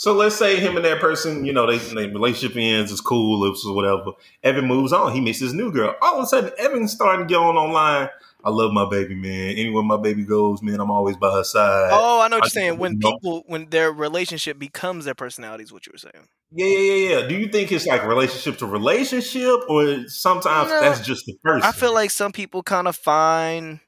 So 0.01 0.13
let's 0.13 0.35
say 0.35 0.59
him 0.59 0.77
and 0.77 0.83
that 0.83 0.99
person, 0.99 1.45
you 1.45 1.53
know, 1.53 1.67
they, 1.67 1.77
they 1.77 2.07
relationship 2.07 2.57
ends, 2.57 2.91
it's 2.91 2.99
cool, 2.99 3.45
it's 3.45 3.63
whatever. 3.63 4.13
Evan 4.41 4.65
moves 4.65 4.91
on, 4.91 5.13
he 5.13 5.21
meets 5.21 5.37
his 5.37 5.53
new 5.53 5.71
girl. 5.71 5.93
All 6.01 6.17
of 6.17 6.23
a 6.23 6.25
sudden, 6.25 6.49
Evan's 6.57 6.91
starting 6.91 7.27
going 7.27 7.55
online. 7.55 8.09
I 8.43 8.49
love 8.49 8.73
my 8.73 8.89
baby, 8.89 9.13
man. 9.13 9.49
Anywhere 9.49 9.83
my 9.83 9.97
baby 9.97 10.23
goes, 10.23 10.63
man, 10.63 10.79
I'm 10.79 10.89
always 10.89 11.17
by 11.17 11.31
her 11.31 11.43
side. 11.43 11.91
Oh, 11.93 12.19
I 12.19 12.29
know 12.29 12.37
what 12.37 12.45
I 12.45 12.47
you're 12.47 12.49
saying. 12.49 12.79
When 12.79 12.97
know. 12.97 13.11
people, 13.11 13.43
when 13.45 13.69
their 13.69 13.91
relationship 13.91 14.57
becomes 14.57 15.05
their 15.05 15.13
personality, 15.13 15.65
is 15.65 15.71
what 15.71 15.85
you 15.85 15.91
were 15.93 15.99
saying. 15.99 16.27
Yeah, 16.51 16.65
yeah, 16.65 16.79
yeah, 16.79 17.19
yeah. 17.19 17.27
Do 17.27 17.35
you 17.35 17.49
think 17.49 17.71
it's 17.71 17.85
like 17.85 18.03
relationship 18.03 18.57
to 18.57 18.65
relationship, 18.65 19.69
or 19.69 20.07
sometimes 20.07 20.71
No, 20.71 20.81
that's 20.81 21.01
just 21.01 21.27
the 21.27 21.37
person? 21.43 21.61
I 21.61 21.73
feel 21.73 21.93
like 21.93 22.09
some 22.09 22.31
people 22.31 22.63
kind 22.63 22.87
of 22.87 22.95
find 22.95 23.79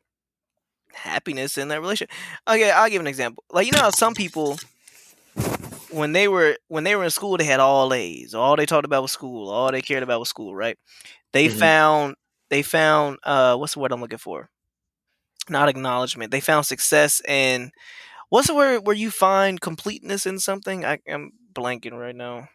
happiness 0.93 1.57
in 1.57 1.69
that 1.69 1.81
relationship. 1.81 2.15
Okay, 2.47 2.69
I'll 2.69 2.91
give 2.91 3.01
an 3.01 3.07
example. 3.07 3.43
Like 3.49 3.65
you 3.65 3.71
know 3.71 3.79
how 3.79 3.89
some 3.89 4.13
people 4.13 4.59
when 5.93 6.13
they 6.13 6.27
were 6.27 6.57
when 6.67 6.83
they 6.83 6.95
were 6.95 7.03
in 7.03 7.11
school 7.11 7.37
they 7.37 7.43
had 7.45 7.59
all 7.59 7.93
A's. 7.93 8.33
All 8.35 8.55
they 8.55 8.65
talked 8.65 8.85
about 8.85 9.01
was 9.03 9.11
school. 9.11 9.49
All 9.49 9.71
they 9.71 9.81
cared 9.81 10.03
about 10.03 10.19
was 10.19 10.29
school, 10.29 10.55
right? 10.55 10.77
They 11.33 11.47
Mhm. 11.47 11.57
found 11.59 12.15
they 12.49 12.63
found 12.63 13.19
uh 13.23 13.55
what's 13.57 13.73
the 13.75 13.79
word 13.79 13.91
I'm 13.91 14.01
looking 14.01 14.17
for? 14.19 14.49
Not 15.49 15.69
acknowledgement. 15.69 16.31
They 16.31 16.39
found 16.39 16.65
success 16.65 17.21
and 17.27 17.71
what's 18.29 18.47
the 18.47 18.55
word 18.55 18.85
where 18.87 18.95
you 18.95 19.11
find 19.11 19.61
completeness 19.61 20.25
in 20.25 20.39
something? 20.39 20.85
I, 20.85 20.99
I'm 21.09 21.31
blanking 21.53 21.93
right 21.99 22.15
now. 22.15 22.49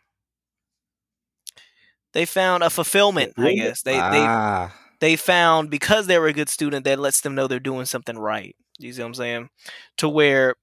They 2.12 2.24
found 2.24 2.62
a 2.62 2.70
fulfillment, 2.70 3.34
I 3.38 3.52
guess. 3.52 3.82
They 3.82 4.02
they 4.02 4.30
ah, 4.30 4.72
they 5.00 5.16
found 5.16 5.70
because 5.70 6.06
they 6.06 6.18
were 6.18 6.28
a 6.28 6.32
good 6.32 6.48
student 6.48 6.84
that 6.84 6.98
lets 6.98 7.20
them 7.20 7.34
know 7.34 7.46
they're 7.46 7.60
doing 7.60 7.86
something 7.86 8.18
right. 8.18 8.56
You 8.78 8.92
see 8.92 9.02
what 9.02 9.08
I'm 9.08 9.14
saying? 9.14 9.50
To 9.98 10.08
where 10.08 10.56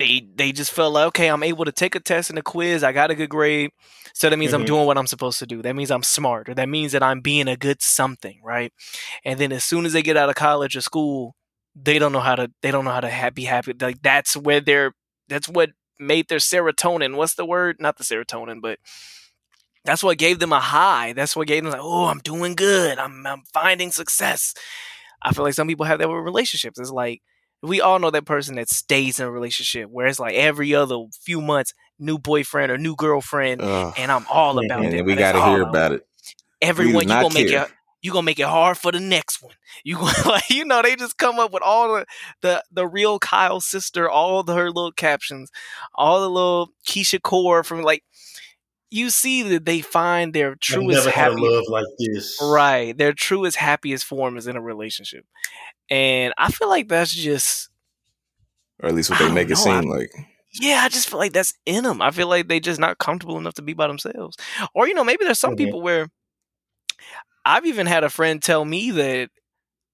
they 0.00 0.26
they 0.36 0.52
just 0.52 0.72
felt 0.72 0.94
like, 0.94 1.06
okay, 1.08 1.28
I'm 1.28 1.44
able 1.44 1.66
to 1.66 1.72
take 1.72 1.94
a 1.94 2.00
test 2.00 2.30
and 2.30 2.38
a 2.40 2.42
quiz. 2.42 2.82
I 2.84 2.92
got 2.92 3.12
a 3.12 3.16
good 3.16 3.30
grade, 3.30 3.70
so 4.14 4.30
that 4.30 4.38
means 4.38 4.52
I'm 4.54 4.64
Mhm. 4.64 4.66
doing 4.66 4.86
what 4.86 4.98
I'm 4.98 5.06
supposed 5.08 5.38
to 5.40 5.46
do. 5.46 5.62
That 5.62 5.76
means 5.76 5.92
I'm 5.92 6.02
smart, 6.04 6.48
or 6.48 6.54
that 6.54 6.68
means 6.68 6.92
that 6.92 7.02
I'm 7.04 7.20
being 7.22 7.48
a 7.48 7.56
good 7.56 7.82
something, 7.82 8.40
right? 8.44 8.72
And 9.24 9.40
then 9.40 9.52
as 9.52 9.64
soon 9.64 9.86
as 9.86 9.92
they 9.94 10.02
get 10.02 10.16
out 10.18 10.30
of 10.30 10.36
college 10.36 10.76
or 10.76 10.82
school, 10.82 11.36
they 11.76 11.98
don't 12.00 12.12
know 12.12 12.20
how 12.20 12.36
to 12.36 12.50
they 12.62 12.72
don't 12.72 12.84
know 12.86 12.92
how 12.92 13.00
to 13.00 13.10
ha- 13.12 13.30
be 13.30 13.44
happy. 13.44 13.74
Like 13.80 14.02
that's 14.02 14.36
where 14.36 14.60
they're 14.60 14.92
that's 15.28 15.48
what 15.48 15.70
made 16.00 16.28
their 16.28 16.38
serotonin. 16.40 17.16
What's 17.16 17.34
the 17.36 17.46
word? 17.46 17.76
Not 17.80 17.98
the 17.98 18.04
serotonin, 18.04 18.62
but 18.62 18.78
that's 19.84 20.02
what 20.02 20.18
gave 20.18 20.38
them 20.38 20.52
a 20.52 20.60
high. 20.60 21.12
That's 21.14 21.34
what 21.34 21.46
gave 21.48 21.62
them 21.62 21.72
like, 21.72 21.80
oh, 21.82 22.06
I'm 22.06 22.18
doing 22.20 22.54
good. 22.54 22.98
I'm 22.98 23.26
I'm 23.26 23.42
finding 23.52 23.90
success. 23.90 24.54
I 25.22 25.32
feel 25.32 25.44
like 25.44 25.54
some 25.54 25.68
people 25.68 25.86
have 25.86 25.98
that 25.98 26.08
with 26.08 26.18
relationships. 26.24 26.78
It's 26.78 26.90
like 26.90 27.22
we 27.62 27.80
all 27.80 27.98
know 27.98 28.10
that 28.10 28.24
person 28.24 28.56
that 28.56 28.68
stays 28.68 29.20
in 29.20 29.26
a 29.26 29.30
relationship 29.30 29.90
where 29.90 30.06
it's 30.06 30.20
like 30.20 30.34
every 30.34 30.74
other 30.74 30.96
few 31.22 31.40
months, 31.40 31.74
new 31.98 32.18
boyfriend 32.18 32.72
or 32.72 32.78
new 32.78 32.96
girlfriend, 32.96 33.60
ugh. 33.60 33.94
and 33.98 34.10
I'm 34.10 34.26
all 34.30 34.64
about 34.64 34.84
it. 34.84 35.04
we 35.04 35.14
got 35.14 35.32
to 35.32 35.44
hear 35.44 35.62
about 35.62 35.92
it. 35.92 36.06
Everyone, 36.62 37.02
you 37.02 37.08
gonna 37.08 37.34
make 37.34 37.50
it. 37.50 37.68
You 38.02 38.12
gonna 38.12 38.24
make 38.24 38.38
it 38.38 38.46
hard 38.46 38.78
for 38.78 38.92
the 38.92 39.00
next 39.00 39.42
one. 39.42 39.54
You 39.84 39.96
gonna 39.96 40.12
like, 40.26 40.48
you 40.48 40.64
know, 40.64 40.80
they 40.80 40.96
just 40.96 41.18
come 41.18 41.38
up 41.38 41.52
with 41.52 41.62
all 41.62 41.94
the 41.94 42.06
the 42.40 42.64
the 42.72 42.86
real 42.86 43.18
Kyle 43.18 43.60
sister, 43.60 44.08
all 44.08 44.42
the, 44.42 44.54
her 44.54 44.70
little 44.70 44.92
captions, 44.92 45.50
all 45.94 46.20
the 46.20 46.30
little 46.30 46.72
Keisha 46.86 47.20
Core 47.20 47.62
from 47.62 47.82
like. 47.82 48.02
You 48.90 49.10
see 49.10 49.42
that 49.44 49.64
they 49.64 49.80
find 49.80 50.32
their 50.34 50.52
I've 50.52 50.58
truest 50.60 51.04
never 51.06 51.10
had 51.10 51.28
a 51.28 51.30
happy 51.34 51.42
love 51.42 51.64
like 51.68 51.84
this. 51.98 52.38
Right. 52.42 52.96
Their 52.96 53.12
truest, 53.12 53.56
happiest 53.56 54.04
form 54.04 54.36
is 54.36 54.46
in 54.48 54.56
a 54.56 54.60
relationship. 54.60 55.24
And 55.88 56.34
I 56.36 56.50
feel 56.50 56.68
like 56.68 56.88
that's 56.88 57.12
just, 57.12 57.68
Or 58.82 58.88
at 58.88 58.94
least 58.94 59.10
what 59.10 59.18
they 59.18 59.26
don't 59.26 59.34
make 59.34 59.48
it 59.50 59.54
know, 59.54 59.72
I- 59.72 59.80
seem 59.80 59.90
like. 59.90 60.10
yeah, 60.52 60.80
I 60.84 60.88
just 60.88 61.08
feel 61.08 61.18
like 61.20 61.32
that's 61.32 61.52
in 61.66 61.84
them. 61.84 62.02
I 62.02 62.10
feel 62.10 62.26
like 62.28 62.48
they 62.48 62.58
just 62.60 62.80
not 62.80 62.98
comfortable 62.98 63.38
enough 63.38 63.54
to 63.54 63.62
be 63.62 63.74
by 63.74 63.86
themselves. 63.86 64.36
Or, 64.74 64.88
you 64.88 64.94
know, 64.94 65.04
maybe 65.04 65.24
there's 65.24 65.38
some 65.38 65.54
Mhm. 65.54 65.58
people 65.58 65.80
where 65.82 66.08
I've 67.44 67.66
even 67.66 67.86
had 67.86 68.04
a 68.04 68.10
friend 68.10 68.42
tell 68.42 68.64
me 68.64 68.90
that 68.90 69.30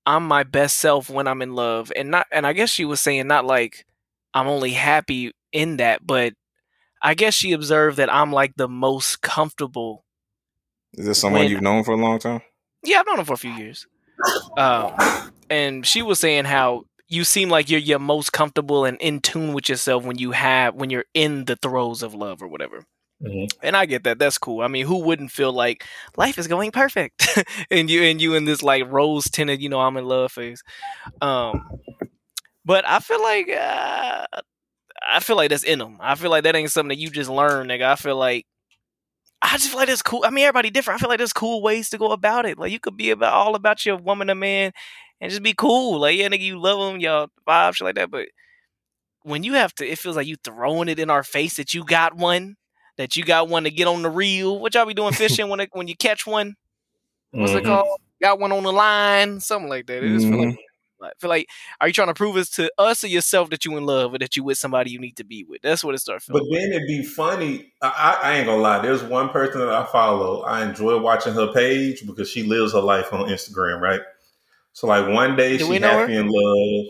I'm 0.04 0.26
my 0.26 0.42
best 0.42 0.78
self 0.78 1.10
when 1.10 1.26
I'm 1.28 1.42
in 1.42 1.54
love. 1.54 1.92
And 1.94 2.10
not, 2.10 2.26
and 2.32 2.46
I 2.46 2.52
guess 2.52 2.70
she 2.70 2.84
was 2.84 3.00
saying 3.00 3.26
not 3.26 3.44
like 3.44 3.84
I'm 4.34 4.48
only 4.48 4.72
happy 4.72 5.32
in 5.52 5.76
that, 5.78 6.06
but 6.06 6.34
I 7.06 7.14
guess 7.14 7.34
she 7.34 7.52
observed 7.52 7.98
that 7.98 8.12
I'm 8.12 8.32
like 8.32 8.56
the 8.56 8.66
most 8.68 9.20
comfortable 9.22 10.04
Is 10.94 11.06
this 11.06 11.20
someone 11.20 11.42
When- 11.42 11.50
you've 11.50 11.62
known 11.62 11.84
for 11.84 11.92
a 11.92 11.96
long 11.96 12.18
time? 12.18 12.40
Yeah, 12.82 12.98
I've 13.00 13.06
known 13.06 13.18
him 13.20 13.24
for 13.24 13.34
a 13.34 13.38
few 13.38 13.52
years. 13.52 13.86
Um, 14.56 14.92
and 15.50 15.86
she 15.86 16.02
was 16.02 16.18
saying 16.18 16.46
how 16.46 16.84
you 17.08 17.22
seem 17.24 17.48
like 17.50 17.68
you're 17.70 17.80
your 17.80 17.98
most 17.98 18.32
comfortable 18.32 18.84
and 18.84 18.96
in 19.00 19.20
tune 19.20 19.52
with 19.52 19.68
yourself 19.68 20.04
when 20.04 20.18
you 20.18 20.32
have 20.32 20.74
when 20.74 20.90
you're 20.90 21.04
in 21.14 21.44
the 21.44 21.56
throes 21.56 22.02
of 22.02 22.14
love 22.14 22.42
or 22.42 22.48
whatever. 22.48 22.84
Mhm. 23.22 23.48
And 23.62 23.76
I 23.76 23.86
get 23.86 24.04
that. 24.04 24.18
That's 24.18 24.38
cool. 24.38 24.60
I 24.62 24.68
mean, 24.68 24.86
who 24.86 24.98
wouldn't 25.04 25.30
feel 25.32 25.52
like 25.52 25.84
life 26.16 26.38
is 26.38 26.48
going 26.48 26.70
perfect, 26.70 27.26
and 27.70 27.88
you 27.90 28.02
and 28.02 28.20
you 28.20 28.34
in 28.34 28.44
this 28.46 28.62
like 28.62 28.84
rose 28.90 29.28
tinted, 29.30 29.60
you 29.62 29.68
know, 29.68 29.80
I'm 29.80 29.96
in 29.96 30.04
love 30.06 30.32
phase. 30.32 30.62
Um, 31.22 31.64
but 32.64 32.86
I 32.86 32.98
feel 33.00 33.22
like 33.22 33.48
uh, 33.50 34.26
I 35.08 35.20
feel 35.20 35.36
like 35.36 35.50
that's 35.50 35.62
in 35.64 35.78
them. 35.78 35.98
I 36.00 36.14
feel 36.14 36.30
like 36.30 36.44
that 36.44 36.56
ain't 36.56 36.70
something 36.70 36.88
that 36.90 36.98
you 37.02 37.10
just 37.10 37.30
learn, 37.30 37.68
nigga. 37.68 37.84
I 37.84 37.96
feel 37.96 38.16
like 38.16 38.46
I 39.42 39.52
just 39.58 39.68
feel 39.68 39.78
like 39.78 39.88
that's 39.88 40.02
cool. 40.02 40.24
I 40.24 40.30
mean, 40.30 40.44
everybody 40.44 40.70
different. 40.70 40.98
I 40.98 41.00
feel 41.00 41.08
like 41.10 41.18
there's 41.18 41.32
cool 41.32 41.62
ways 41.62 41.90
to 41.90 41.98
go 41.98 42.12
about 42.12 42.46
it. 42.46 42.58
Like 42.58 42.72
you 42.72 42.80
could 42.80 42.96
be 42.96 43.10
about 43.10 43.32
all 43.34 43.54
about 43.54 43.84
your 43.86 43.96
woman 43.96 44.30
or 44.30 44.34
man, 44.34 44.72
and 45.20 45.30
just 45.30 45.42
be 45.42 45.54
cool. 45.54 46.00
Like 46.00 46.16
yeah, 46.16 46.28
nigga, 46.28 46.40
you 46.40 46.58
love 46.60 46.92
them, 46.92 47.00
y'all 47.00 47.28
vibe, 47.48 47.74
shit 47.74 47.84
like 47.84 47.96
that. 47.96 48.10
But 48.10 48.28
when 49.22 49.42
you 49.44 49.54
have 49.54 49.74
to, 49.76 49.86
it 49.86 49.98
feels 49.98 50.16
like 50.16 50.26
you 50.26 50.36
throwing 50.44 50.88
it 50.88 50.98
in 50.98 51.10
our 51.10 51.22
face 51.22 51.56
that 51.56 51.74
you 51.74 51.84
got 51.84 52.16
one, 52.16 52.56
that 52.96 53.16
you 53.16 53.24
got 53.24 53.48
one 53.48 53.64
to 53.64 53.70
get 53.70 53.88
on 53.88 54.02
the 54.02 54.10
reel. 54.10 54.58
What 54.58 54.74
y'all 54.74 54.86
be 54.86 54.94
doing 54.94 55.12
fishing 55.14 55.48
when 55.48 55.60
it, 55.60 55.70
when 55.72 55.88
you 55.88 55.96
catch 55.96 56.26
one? 56.26 56.54
What's 57.36 57.54
it 57.54 57.62
Mhm. 57.62 57.64
called? 57.64 58.00
Got 58.22 58.38
one 58.40 58.52
on 58.52 58.62
the 58.64 58.72
line, 58.72 59.40
something 59.40 59.68
like 59.68 59.86
that. 59.86 60.02
It 60.02 60.10
just 60.14 60.28
feel 60.28 60.38
like, 60.38 60.50
Mm-hmm. 60.50 60.65
I 61.02 61.10
feel 61.18 61.30
like, 61.30 61.48
are 61.80 61.88
you 61.88 61.92
trying 61.92 62.08
to 62.08 62.14
prove 62.14 62.36
it 62.36 62.46
to 62.54 62.70
us 62.78 63.04
or 63.04 63.08
yourself 63.08 63.50
that 63.50 63.64
you 63.64 63.76
in 63.76 63.84
love 63.84 64.14
or 64.14 64.18
that 64.18 64.36
you 64.36 64.44
with 64.44 64.58
somebody 64.58 64.90
you 64.90 64.98
need 64.98 65.16
to 65.16 65.24
be 65.24 65.44
with? 65.44 65.62
That's 65.62 65.84
what 65.84 65.94
it 65.94 65.98
starts 65.98 66.26
But 66.26 66.44
then 66.50 66.72
it'd 66.72 66.86
be 66.86 67.02
funny. 67.02 67.72
I, 67.82 68.18
I, 68.22 68.30
I 68.30 68.36
ain't 68.36 68.46
gonna 68.46 68.62
lie. 68.62 68.80
There's 68.80 69.02
one 69.02 69.28
person 69.28 69.60
that 69.60 69.68
I 69.68 69.84
follow. 69.86 70.42
I 70.42 70.64
enjoy 70.64 70.98
watching 71.00 71.34
her 71.34 71.52
page 71.52 72.06
because 72.06 72.30
she 72.30 72.42
lives 72.42 72.72
her 72.72 72.80
life 72.80 73.12
on 73.12 73.28
Instagram, 73.28 73.80
right? 73.80 74.00
So 74.72 74.86
like 74.86 75.08
one 75.08 75.36
day 75.36 75.58
Do 75.58 75.66
she 75.66 75.80
happy 75.80 76.16
in 76.16 76.28
love. 76.28 76.86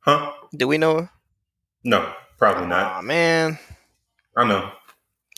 Huh? 0.00 0.32
Do 0.56 0.66
we 0.66 0.78
know 0.78 1.00
her? 1.00 1.10
No, 1.84 2.12
probably 2.38 2.66
not. 2.66 2.92
Aw, 2.92 3.02
man. 3.02 3.58
I 4.36 4.46
know. 4.46 4.58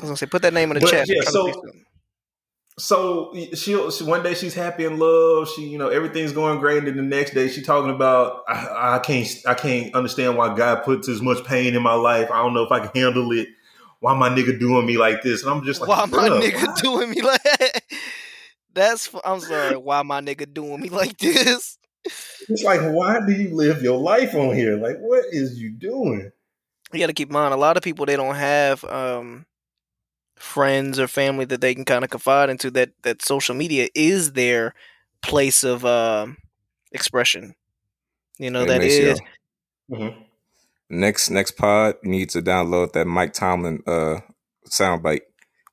I 0.00 0.04
was 0.04 0.08
gonna 0.08 0.16
say, 0.16 0.26
put 0.26 0.42
that 0.42 0.54
name 0.54 0.70
in 0.70 0.74
the 0.74 0.80
But, 0.80 0.90
chat. 0.90 1.06
yeah, 1.08 1.22
so-. 1.22 1.52
So 2.78 3.34
she'll 3.54 3.90
she, 3.90 4.04
one 4.04 4.22
day 4.22 4.34
she's 4.34 4.54
happy 4.54 4.84
in 4.86 4.98
love. 4.98 5.48
She 5.54 5.68
you 5.68 5.78
know 5.78 5.88
everything's 5.88 6.32
going 6.32 6.58
great, 6.58 6.78
and 6.78 6.86
then 6.86 6.96
the 6.96 7.02
next 7.02 7.34
day 7.34 7.48
she's 7.48 7.66
talking 7.66 7.90
about 7.90 8.44
I, 8.48 8.96
I 8.96 8.98
can't 8.98 9.28
I 9.46 9.54
can't 9.54 9.94
understand 9.94 10.36
why 10.36 10.54
God 10.54 10.82
puts 10.82 11.08
as 11.08 11.20
much 11.20 11.44
pain 11.44 11.74
in 11.74 11.82
my 11.82 11.94
life. 11.94 12.30
I 12.30 12.42
don't 12.42 12.54
know 12.54 12.62
if 12.62 12.72
I 12.72 12.80
can 12.80 12.90
handle 12.94 13.30
it. 13.32 13.48
Why 14.00 14.16
my 14.16 14.30
nigga 14.30 14.58
doing 14.58 14.86
me 14.86 14.96
like 14.96 15.22
this? 15.22 15.42
And 15.42 15.52
I'm 15.52 15.64
just 15.64 15.80
like, 15.80 15.88
why 15.88 16.06
my 16.06 16.28
nigga 16.28 16.66
why?" 16.66 16.74
doing 16.82 17.10
me 17.10 17.20
like 17.20 17.42
that? 17.42 17.82
That's 18.74 19.14
I'm 19.24 19.40
sorry. 19.40 19.76
Why 19.76 20.02
my 20.02 20.20
nigga 20.20 20.52
doing 20.52 20.80
me 20.80 20.88
like 20.88 21.18
this? 21.18 21.78
It's 22.48 22.64
like, 22.64 22.80
why 22.80 23.20
do 23.24 23.32
you 23.32 23.54
live 23.54 23.82
your 23.82 23.98
life 24.00 24.34
on 24.34 24.56
here? 24.56 24.76
Like, 24.76 24.96
what 24.98 25.26
is 25.30 25.60
you 25.60 25.70
doing? 25.70 26.32
You 26.92 26.98
got 26.98 27.06
to 27.06 27.12
keep 27.12 27.28
in 27.28 27.34
mind 27.34 27.54
a 27.54 27.56
lot 27.56 27.76
of 27.76 27.82
people 27.82 28.06
they 28.06 28.16
don't 28.16 28.34
have 28.34 28.82
um 28.84 29.46
friends 30.42 30.98
or 30.98 31.08
family 31.08 31.44
that 31.46 31.60
they 31.60 31.74
can 31.74 31.84
kind 31.84 32.04
of 32.04 32.10
confide 32.10 32.50
into. 32.50 32.70
That 32.70 32.90
that 33.02 33.22
social 33.22 33.54
media 33.54 33.88
is 33.94 34.32
their 34.32 34.74
place 35.22 35.64
of 35.64 35.84
um 35.84 36.38
expression. 36.92 37.54
You 38.38 38.50
know 38.50 38.64
Hey, 38.64 38.66
that 38.66 38.80
Maceo, 38.80 39.12
is. 39.12 39.20
Mhm. 39.90 40.24
Next 40.90 41.30
next 41.30 41.52
pod, 41.52 41.96
you 42.02 42.10
need 42.10 42.30
to 42.30 42.42
download 42.42 42.92
that 42.92 43.06
Mike 43.06 43.32
Tomlin 43.32 43.82
uh 43.86 44.20
soundbite. 44.68 45.22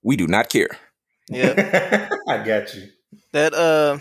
We 0.04 0.16
do 0.16 0.28
not 0.28 0.50
care. 0.50 0.70
Yeah. 1.30 2.10
I 2.28 2.44
got 2.44 2.74
you. 2.76 2.88
that 3.34 3.54
uh 3.54 4.00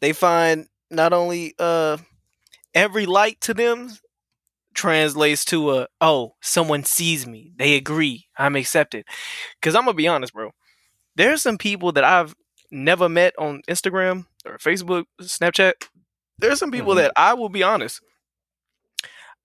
they 0.00 0.12
find 0.12 0.68
not 0.90 1.12
only 1.12 1.54
uh 1.58 1.98
every 2.74 3.06
like 3.06 3.40
to 3.40 3.54
them 3.54 3.90
translates 4.78 5.44
to 5.44 5.72
a 5.76 5.86
oh 6.00 6.34
someone 6.40 6.84
sees 6.84 7.26
me 7.26 7.52
they 7.56 7.74
agree 7.74 8.26
i'm 8.38 8.54
accepted 8.56 9.04
because 9.60 9.74
i'm 9.74 9.84
gonna 9.84 9.94
be 9.94 10.06
honest 10.08 10.32
bro 10.32 10.50
there's 11.16 11.42
some 11.42 11.58
people 11.58 11.90
that 11.92 12.04
i've 12.04 12.34
never 12.70 13.08
met 13.08 13.34
on 13.38 13.60
instagram 13.68 14.24
or 14.46 14.56
facebook 14.58 15.04
snapchat 15.20 15.72
there's 16.38 16.60
some 16.60 16.70
people 16.70 16.92
Mhm. 16.94 16.98
that 16.98 17.12
i 17.16 17.34
will 17.34 17.48
be 17.48 17.62
honest 17.64 18.00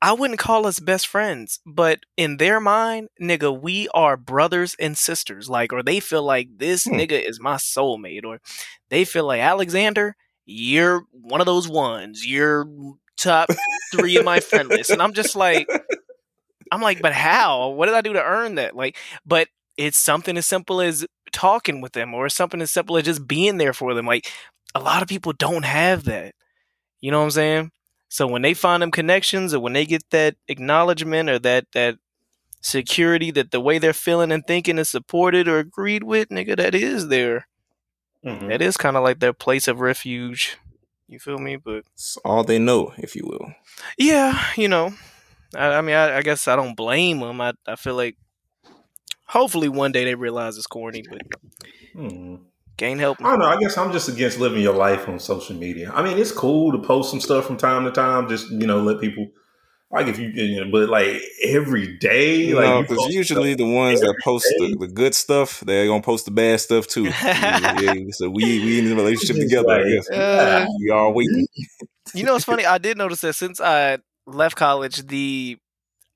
I 0.01 0.11
wouldn't 0.11 0.39
call 0.39 0.67
us 0.67 0.79
best 0.81 1.07
friends, 1.07 1.61
but 1.65 2.01
in 2.17 2.35
their 2.35 2.59
mind, 2.59 3.07
nigga, 3.21 3.57
we 3.57 3.87
are 3.93 4.17
brothers 4.17 4.75
and 4.77 4.97
sisters. 4.97 5.49
Like, 5.49 5.71
or 5.71 5.81
they 5.81 6.01
feel 6.01 6.23
like 6.23 6.49
this 6.57 6.83
Hmm. 6.83 6.95
nigga 6.95 7.25
is 7.29 7.39
my 7.39 7.55
soulmate, 7.55 8.25
or 8.25 8.41
they 8.89 9.05
feel 9.05 9.25
like 9.25 9.39
Alexander, 9.39 10.17
you're 10.45 11.03
one 11.11 11.39
of 11.39 11.45
those 11.45 11.69
ones. 11.69 12.25
You're 12.27 12.65
top 13.17 13.49
three 13.91 14.17
of 14.17 14.25
my 14.25 14.39
friend 14.39 14.69
list, 14.69 14.89
and 14.89 15.01
I'm 15.01 15.13
just 15.13 15.35
like, 15.35 15.67
I'm 16.71 16.81
like, 16.81 17.01
but 17.01 17.13
how? 17.13 17.69
What 17.69 17.85
did 17.85 17.95
I 17.95 18.01
do 18.01 18.13
to 18.13 18.23
earn 18.23 18.55
that? 18.55 18.75
Like, 18.75 18.97
but 19.25 19.47
it's 19.77 19.97
something 19.97 20.37
as 20.37 20.45
simple 20.45 20.81
as 20.81 21.05
talking 21.31 21.81
with 21.81 21.93
them, 21.93 22.13
or 22.13 22.29
something 22.29 22.61
as 22.61 22.71
simple 22.71 22.97
as 22.97 23.03
just 23.03 23.27
being 23.27 23.57
there 23.57 23.73
for 23.73 23.93
them. 23.93 24.05
Like, 24.05 24.31
a 24.75 24.79
lot 24.79 25.01
of 25.01 25.07
people 25.07 25.33
don't 25.33 25.65
have 25.65 26.05
that. 26.05 26.35
You 27.01 27.11
know 27.11 27.19
what 27.19 27.25
I'm 27.25 27.31
saying? 27.31 27.71
So 28.09 28.27
when 28.27 28.43
they 28.43 28.53
find 28.53 28.81
them 28.81 28.91
connections, 28.91 29.53
or 29.53 29.59
when 29.59 29.73
they 29.73 29.85
get 29.85 30.03
that 30.11 30.35
acknowledgement, 30.47 31.29
or 31.29 31.39
that 31.39 31.65
that 31.73 31.97
security 32.61 33.29
that 33.31 33.51
the 33.51 33.59
way 33.59 33.77
they're 33.77 33.91
feeling 33.93 34.31
and 34.31 34.45
thinking 34.47 34.77
is 34.77 34.89
supported 34.89 35.47
or 35.47 35.59
agreed 35.59 36.03
with, 36.03 36.29
nigga, 36.29 36.55
that 36.55 36.73
is 36.73 37.09
their 37.09 37.47
Mhm. 38.23 38.47
that 38.47 38.61
is 38.61 38.77
kind 38.77 38.95
of 38.95 39.03
like 39.03 39.19
their 39.19 39.33
place 39.33 39.67
of 39.67 39.81
refuge. 39.81 40.57
You 41.07 41.19
feel 41.19 41.37
me? 41.39 41.57
But 41.57 41.83
It's 41.93 42.17
all 42.25 42.43
they 42.43 42.59
know, 42.59 42.93
if 42.97 43.15
you 43.15 43.23
will. 43.25 43.53
yeah, 43.97 44.39
you 44.57 44.67
know, 44.67 44.91
I, 45.55 45.67
I 45.77 45.81
mean, 45.81 45.95
I, 45.95 46.17
I 46.17 46.21
guess 46.21 46.47
I 46.47 46.55
don't 46.55 46.75
blame 46.75 47.19
them. 47.19 47.41
I 47.41 47.53
I 47.67 47.75
feel 47.75 47.95
like 47.95 48.17
hopefully 49.27 49.69
one 49.69 49.91
day 49.91 50.03
they 50.05 50.15
realize 50.15 50.57
it's 50.57 50.67
corny, 50.67 51.03
but 51.09 51.21
Mhm. 51.95 52.39
can't 52.77 52.99
help 52.99 53.19
Me. 53.19 53.25
I 53.25 53.29
don't 53.31 53.39
know. 53.39 53.45
I 53.47 53.57
guess 53.59 53.77
I'm 53.77 53.91
just 53.91 54.09
against 54.09 54.39
living 54.39 54.61
your 54.61 54.75
life 54.75 55.07
on 55.07 55.19
social 55.19 55.55
media. 55.55 55.91
I 55.93 56.01
mean, 56.03 56.17
it's 56.17 56.31
cool 56.31 56.71
to 56.71 56.79
post 56.79 57.11
some 57.11 57.19
stuff 57.21 57.45
from 57.45 57.57
time 57.57 57.85
to 57.85 57.91
time, 57.91 58.27
just 58.29 58.49
you 58.51 58.65
know, 58.67 58.79
let 58.81 58.99
people 58.99 59.27
like 59.93 60.07
if 60.07 60.17
you, 60.17 60.29
you 60.29 60.65
know, 60.65 60.71
but 60.71 60.89
like 60.89 61.21
every 61.43 61.95
day, 61.97 62.53
like 62.53 62.65
no, 62.65 62.81
because 62.81 63.13
usually 63.13 63.53
the 63.53 63.65
ones 63.65 64.01
that 64.01 64.15
post 64.23 64.45
the, 64.57 64.75
the 64.79 64.87
good 64.87 65.13
stuff, 65.13 65.59
they're 65.61 65.85
gonna 65.85 66.01
post 66.01 66.25
the 66.25 66.31
bad 66.31 66.59
stuff 66.59 66.87
too. 66.87 67.03
yeah, 67.25 67.75
yeah, 67.79 68.03
so 68.11 68.29
we 68.29 68.59
we 68.65 68.79
in 68.79 68.91
a 68.91 68.95
relationship 68.95 69.35
Just 69.35 69.49
together. 69.49 69.69
I 69.69 69.83
guess 69.83 70.09
Uh, 70.09 70.65
we 70.79 70.89
are 70.89 71.11
waiting. 71.11 71.47
you 72.15 72.23
know, 72.23 72.35
it's 72.35 72.45
funny. 72.45 72.65
I 72.65 72.79
did 72.79 72.97
notice 72.97 73.21
that 73.21 73.33
since 73.33 73.61
I 73.61 73.99
left 74.25 74.55
college, 74.55 75.05
the 75.05 75.57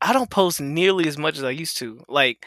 I 0.01 0.11
don't 0.11 0.29
post 0.29 0.59
nearly 0.59 1.07
as 1.07 1.17
much 1.19 1.37
as 1.37 1.43
I 1.43 1.51
used 1.51 1.77
to. 1.77 2.03
Like 2.09 2.45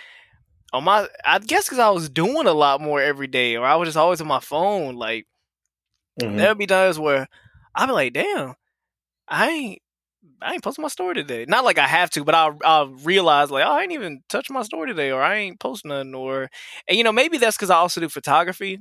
on 0.73 0.83
my, 0.85 1.09
I 1.25 1.39
guess 1.39 1.65
because 1.65 1.79
I 1.79 1.91
was 1.91 2.09
doing 2.09 2.47
a 2.49 2.53
lot 2.53 2.81
more 2.81 3.01
every 3.01 3.29
day, 3.29 3.57
or 3.57 3.65
I 3.65 3.77
was 3.77 3.87
just 3.87 3.97
always 3.97 4.21
on 4.21 4.27
my 4.27 4.41
phone. 4.41 4.97
Like 4.97 5.27
Mhm. 6.21 6.37
there'd 6.37 6.59
be 6.59 6.67
times 6.67 6.99
where 6.99 7.29
I'd 7.75 7.87
be 7.87 7.93
like, 7.93 8.13
"Damn, 8.15 8.55
I 9.29 9.49
ain't." 9.49 9.83
I 10.43 10.53
ain't 10.55 10.63
posting 10.63 10.83
my 10.83 10.89
story 10.89 11.15
today. 11.15 11.45
Not 11.47 11.65
like 11.65 11.79
I 11.79 11.87
have 11.87 12.11
to, 12.11 12.25
but 12.25 12.35
I'll, 12.35 12.59
I'll 12.65 12.89
realize 12.89 13.51
like, 13.51 13.65
oh, 13.67 13.73
I 13.73 13.83
ain't 13.83 13.93
even 13.93 14.23
touched 14.29 14.51
my 14.51 14.63
story 14.63 14.89
today, 14.89 15.11
or 15.11 15.23
I 15.23 15.37
ain't 15.37 15.61
post 15.61 15.85
nothing, 15.85 16.15
or 16.15 16.49
and 16.89 16.97
you 16.97 17.05
know 17.05 17.13
maybe 17.13 17.39
that's 17.39 17.57
because 17.57 17.71
I 17.71 17.77
also 17.77 18.01
do 18.01 18.09
photography, 18.09 18.79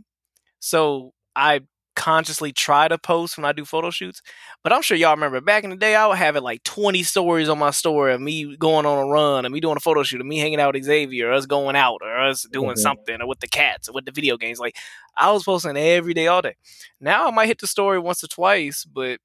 so 0.60 1.14
I 1.36 1.62
consciously 1.96 2.52
try 2.54 2.88
to 2.88 2.98
post 2.98 3.38
when 3.38 3.46
I 3.46 3.52
do 3.54 3.66
photo 3.66 3.92
shoots. 3.92 4.22
But 4.64 4.74
I'm 4.74 4.82
sure 4.82 4.98
y'all 4.98 5.16
remember 5.16 5.42
back 5.42 5.64
in 5.64 5.70
the 5.72 5.76
day, 5.78 5.96
I 5.96 6.08
would 6.08 6.18
have 6.18 6.36
it 6.36 6.44
like 6.44 6.64
20 6.64 7.04
stories 7.04 7.50
on 7.50 7.60
my 7.60 7.72
story 7.72 8.14
of 8.14 8.22
me 8.22 8.56
going 8.58 8.86
on 8.86 8.98
a 9.00 9.06
run, 9.08 9.46
and 9.46 9.54
me 9.54 9.60
doing 9.62 9.78
a 9.78 9.82
photo 9.82 10.04
shoot, 10.04 10.22
and 10.22 10.30
me 10.30 10.40
hanging 10.40 10.60
out 10.62 10.74
with 10.76 10.84
Xavier, 10.86 11.30
or 11.30 11.34
us 11.34 11.46
going 11.46 11.76
out, 11.76 12.00
or 12.04 12.20
us 12.28 12.44
doing 12.52 12.76
Mhm. 12.76 12.78
something, 12.78 13.22
or 13.22 13.28
with 13.28 13.40
the 13.42 13.48
cats, 13.48 13.90
or 13.90 13.94
with 13.94 14.06
the 14.06 14.12
video 14.12 14.38
games. 14.38 14.60
Like 14.60 14.78
I 15.18 15.32
was 15.32 15.44
posting 15.44 15.78
every 15.78 16.14
day, 16.14 16.28
all 16.28 16.42
day. 16.42 16.56
Now 17.00 17.28
I 17.28 17.32
might 17.32 17.48
hit 17.48 17.60
the 17.60 17.68
story 17.68 18.00
once 18.00 18.24
or 18.24 18.28
twice, 18.28 18.86
but 18.86 19.20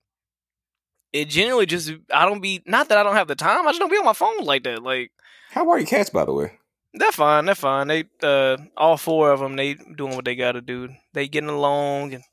it 1.14 1.28
generally 1.30 1.64
just 1.64 1.92
I 2.12 2.26
don't 2.26 2.42
be 2.42 2.62
not 2.66 2.88
that 2.88 2.98
I 2.98 3.02
don't 3.02 3.14
have 3.14 3.28
the 3.28 3.36
time. 3.36 3.66
I 3.66 3.70
just 3.70 3.78
don't 3.78 3.90
be 3.90 3.96
on 3.96 4.04
my 4.04 4.12
phone 4.12 4.44
like 4.44 4.64
that. 4.64 4.82
Like 4.82 5.12
How 5.52 5.70
are 5.70 5.78
your 5.78 5.86
cats, 5.86 6.10
by 6.10 6.24
the 6.26 6.32
way? 6.34 6.52
they're 6.96 7.10
fine. 7.12 7.44
They're 7.46 7.54
fine. 7.54 7.88
They 7.88 8.04
uh 8.22 8.56
all 8.76 8.96
four 8.96 9.32
of 9.32 9.40
them 9.40 9.56
they 9.56 9.74
doing 9.74 10.14
what 10.16 10.24
they 10.24 10.34
got 10.36 10.52
to 10.52 10.60
do. 10.60 10.90
They 11.12 11.28
getting 11.28 11.48
along 11.50 12.14
and 12.14 12.24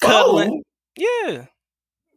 cuddling. 0.00 0.62
Yeah. 0.96 1.46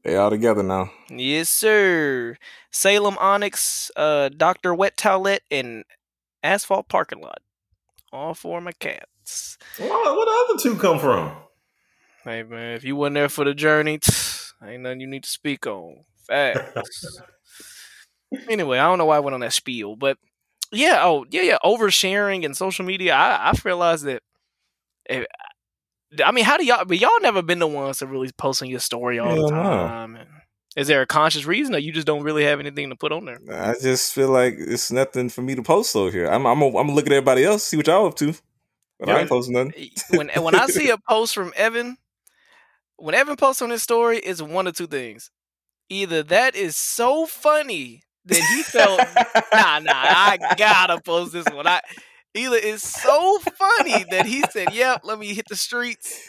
They 0.03 0.17
all 0.17 0.29
together 0.29 0.63
now. 0.63 0.91
Yes, 1.09 1.49
sir. 1.49 2.35
Salem 2.71 3.17
Onyx, 3.19 3.89
uh, 3.95 4.27
Doctor 4.27 4.73
Wet 4.73 4.97
Towelette, 4.97 5.39
and 5.49 5.85
Asphalt 6.43 6.89
Parking 6.89 7.21
Lot. 7.21 7.37
All 8.11 8.33
four 8.33 8.57
of 8.57 8.65
my 8.65 8.73
cats. 8.73 9.57
Where, 9.77 9.89
where 9.89 10.25
the 10.25 10.45
other 10.49 10.59
two 10.61 10.75
come 10.75 10.99
from? 10.99 11.31
Hey 12.25 12.43
man, 12.43 12.75
if 12.75 12.83
you 12.83 12.97
wasn't 12.97 13.15
there 13.15 13.29
for 13.29 13.45
the 13.45 13.53
journey, 13.53 13.99
ain't 14.71 14.83
nothing 14.83 15.01
you 15.01 15.07
need 15.07 15.23
to 15.23 15.29
speak 15.29 15.67
on. 15.67 16.05
Facts. 16.27 17.21
anyway, 18.49 18.79
I 18.79 18.83
don't 18.83 18.97
know 18.97 19.05
why 19.05 19.17
I 19.17 19.21
went 19.21 19.33
on 19.33 19.41
that 19.41 19.53
spiel, 19.53 19.95
but 19.95 20.17
yeah, 20.71 21.01
oh 21.03 21.25
yeah, 21.29 21.41
yeah, 21.41 21.57
oversharing 21.63 22.45
and 22.45 22.55
social 22.55 22.85
media. 22.85 23.13
I 23.13 23.49
I 23.49 23.53
realized 23.63 24.05
that. 24.05 24.23
If, 25.05 25.25
I 26.23 26.31
mean, 26.31 26.45
how 26.45 26.57
do 26.57 26.65
y'all? 26.65 26.85
But 26.85 26.99
y'all 26.99 27.19
never 27.21 27.41
been 27.41 27.59
the 27.59 27.67
ones 27.67 27.97
to 27.97 28.07
really 28.07 28.31
posting 28.37 28.69
your 28.69 28.79
story 28.79 29.19
all 29.19 29.33
Hell 29.33 29.47
the 29.47 29.49
time. 29.49 30.17
Is 30.75 30.87
there 30.87 31.01
a 31.01 31.05
conscious 31.05 31.45
reason, 31.45 31.75
or 31.75 31.77
you 31.77 31.91
just 31.91 32.07
don't 32.07 32.23
really 32.23 32.43
have 32.45 32.59
anything 32.59 32.89
to 32.89 32.95
put 32.95 33.11
on 33.11 33.25
there? 33.25 33.39
I 33.51 33.75
just 33.79 34.11
feel 34.13 34.29
like 34.29 34.55
it's 34.57 34.91
nothing 34.91 35.29
for 35.29 35.43
me 35.43 35.53
to 35.53 35.61
post 35.61 35.95
over 35.95 36.09
here. 36.09 36.27
I'm 36.27 36.47
I'm 36.47 36.59
gonna 36.59 36.77
I'm 36.77 36.89
look 36.91 37.05
at 37.05 37.11
everybody 37.11 37.43
else, 37.43 37.63
see 37.63 37.77
what 37.77 37.87
y'all 37.87 38.07
up 38.07 38.15
to, 38.15 38.33
but 38.99 39.09
I 39.09 39.19
ain't 39.19 39.29
posting 39.29 39.53
nothing. 39.53 39.73
Eh, 39.77 40.17
when 40.17 40.29
when 40.29 40.55
I 40.55 40.65
see 40.67 40.89
a 40.89 40.97
post 40.97 41.35
from 41.35 41.53
Evan, 41.55 41.97
when 42.97 43.15
Evan 43.15 43.35
posts 43.35 43.61
on 43.61 43.69
his 43.69 43.83
story, 43.83 44.17
it's 44.19 44.41
one 44.41 44.67
of 44.67 44.75
two 44.75 44.87
things. 44.87 45.29
Either 45.89 46.23
that 46.23 46.55
is 46.55 46.75
so 46.75 47.25
funny 47.25 48.03
that 48.25 48.45
he 48.45 48.63
felt 48.63 49.05
nah 49.53 49.79
nah 49.79 49.93
I 49.95 50.37
gotta 50.37 50.99
post 50.99 51.33
this 51.33 51.49
one. 51.49 51.67
I 51.67 51.81
either 52.33 52.57
it's 52.57 52.83
so 52.83 53.39
funny 53.39 54.03
that 54.05 54.25
he 54.25 54.43
said, 54.43 54.69
Yep, 54.71 55.01
let 55.03 55.19
me 55.19 55.33
hit 55.33 55.47
the 55.47 55.55
streets. 55.55 56.21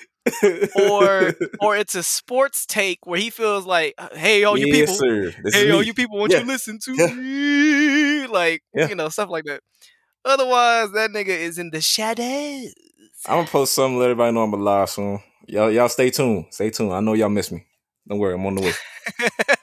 Or 0.74 1.34
or 1.58 1.76
it's 1.76 1.94
a 1.94 2.02
sports 2.02 2.66
take 2.66 3.06
where 3.06 3.20
he 3.20 3.30
feels 3.30 3.66
like, 3.66 3.94
hey 4.12 4.44
all 4.44 4.56
you 4.56 4.66
yes, 4.66 4.90
people 4.90 4.98
sir. 4.98 5.32
This 5.42 5.54
hey 5.54 5.70
all 5.70 5.82
you 5.82 5.94
people 5.94 6.18
want 6.18 6.32
Yeah. 6.32 6.38
you 6.38 6.44
listen 6.46 6.78
to 6.84 6.92
Yeah. 6.96 7.06
me 7.06 8.26
like 8.26 8.62
you 8.82 8.94
know, 8.94 9.08
stuff 9.08 9.30
like 9.30 9.44
that. 9.44 9.60
Otherwise, 10.24 10.92
that 10.92 11.10
nigga 11.10 11.28
is 11.28 11.58
in 11.58 11.70
the 11.70 11.80
shadows. 11.80 12.74
I'm 13.26 13.38
gonna 13.38 13.46
post 13.48 13.74
something. 13.74 13.98
Let 13.98 14.06
everybody 14.10 14.32
know 14.34 14.42
I'm 14.42 14.52
alive 14.54 14.90
soon. 14.90 15.20
Y'all, 15.46 15.70
y'all 15.70 15.88
stay 15.88 16.10
tuned. 16.10 16.46
Stay 16.50 16.70
tuned. 16.70 16.92
I 16.92 17.00
know 17.00 17.14
y'all 17.14 17.28
miss 17.28 17.52
me. 17.52 17.66
Don't 18.08 18.18
worry, 18.18 18.34
I'm 18.34 18.46
on 18.46 18.54
the 18.56 18.62
way. 18.62 18.72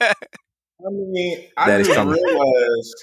I 0.84 0.90
mean, 0.90 1.48
I 1.56 1.66
That 1.68 1.80
is 1.80 1.86
just 1.88 1.96
coming. 1.98 2.14
realized. 2.20 2.94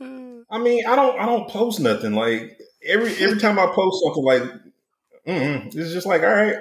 I 0.50 0.58
mean, 0.58 0.86
I 0.86 0.96
don't, 0.96 1.18
I 1.18 1.26
don't 1.26 1.48
post 1.48 1.80
nothing. 1.80 2.12
Like 2.14 2.58
every 2.84 3.12
every 3.16 3.38
time 3.38 3.58
I 3.58 3.66
post 3.66 4.02
something, 4.04 4.24
like 4.24 4.42
mm 5.26 5.66
it's 5.74 5.92
just 5.92 6.06
like, 6.06 6.22
all 6.22 6.28
right. 6.28 6.56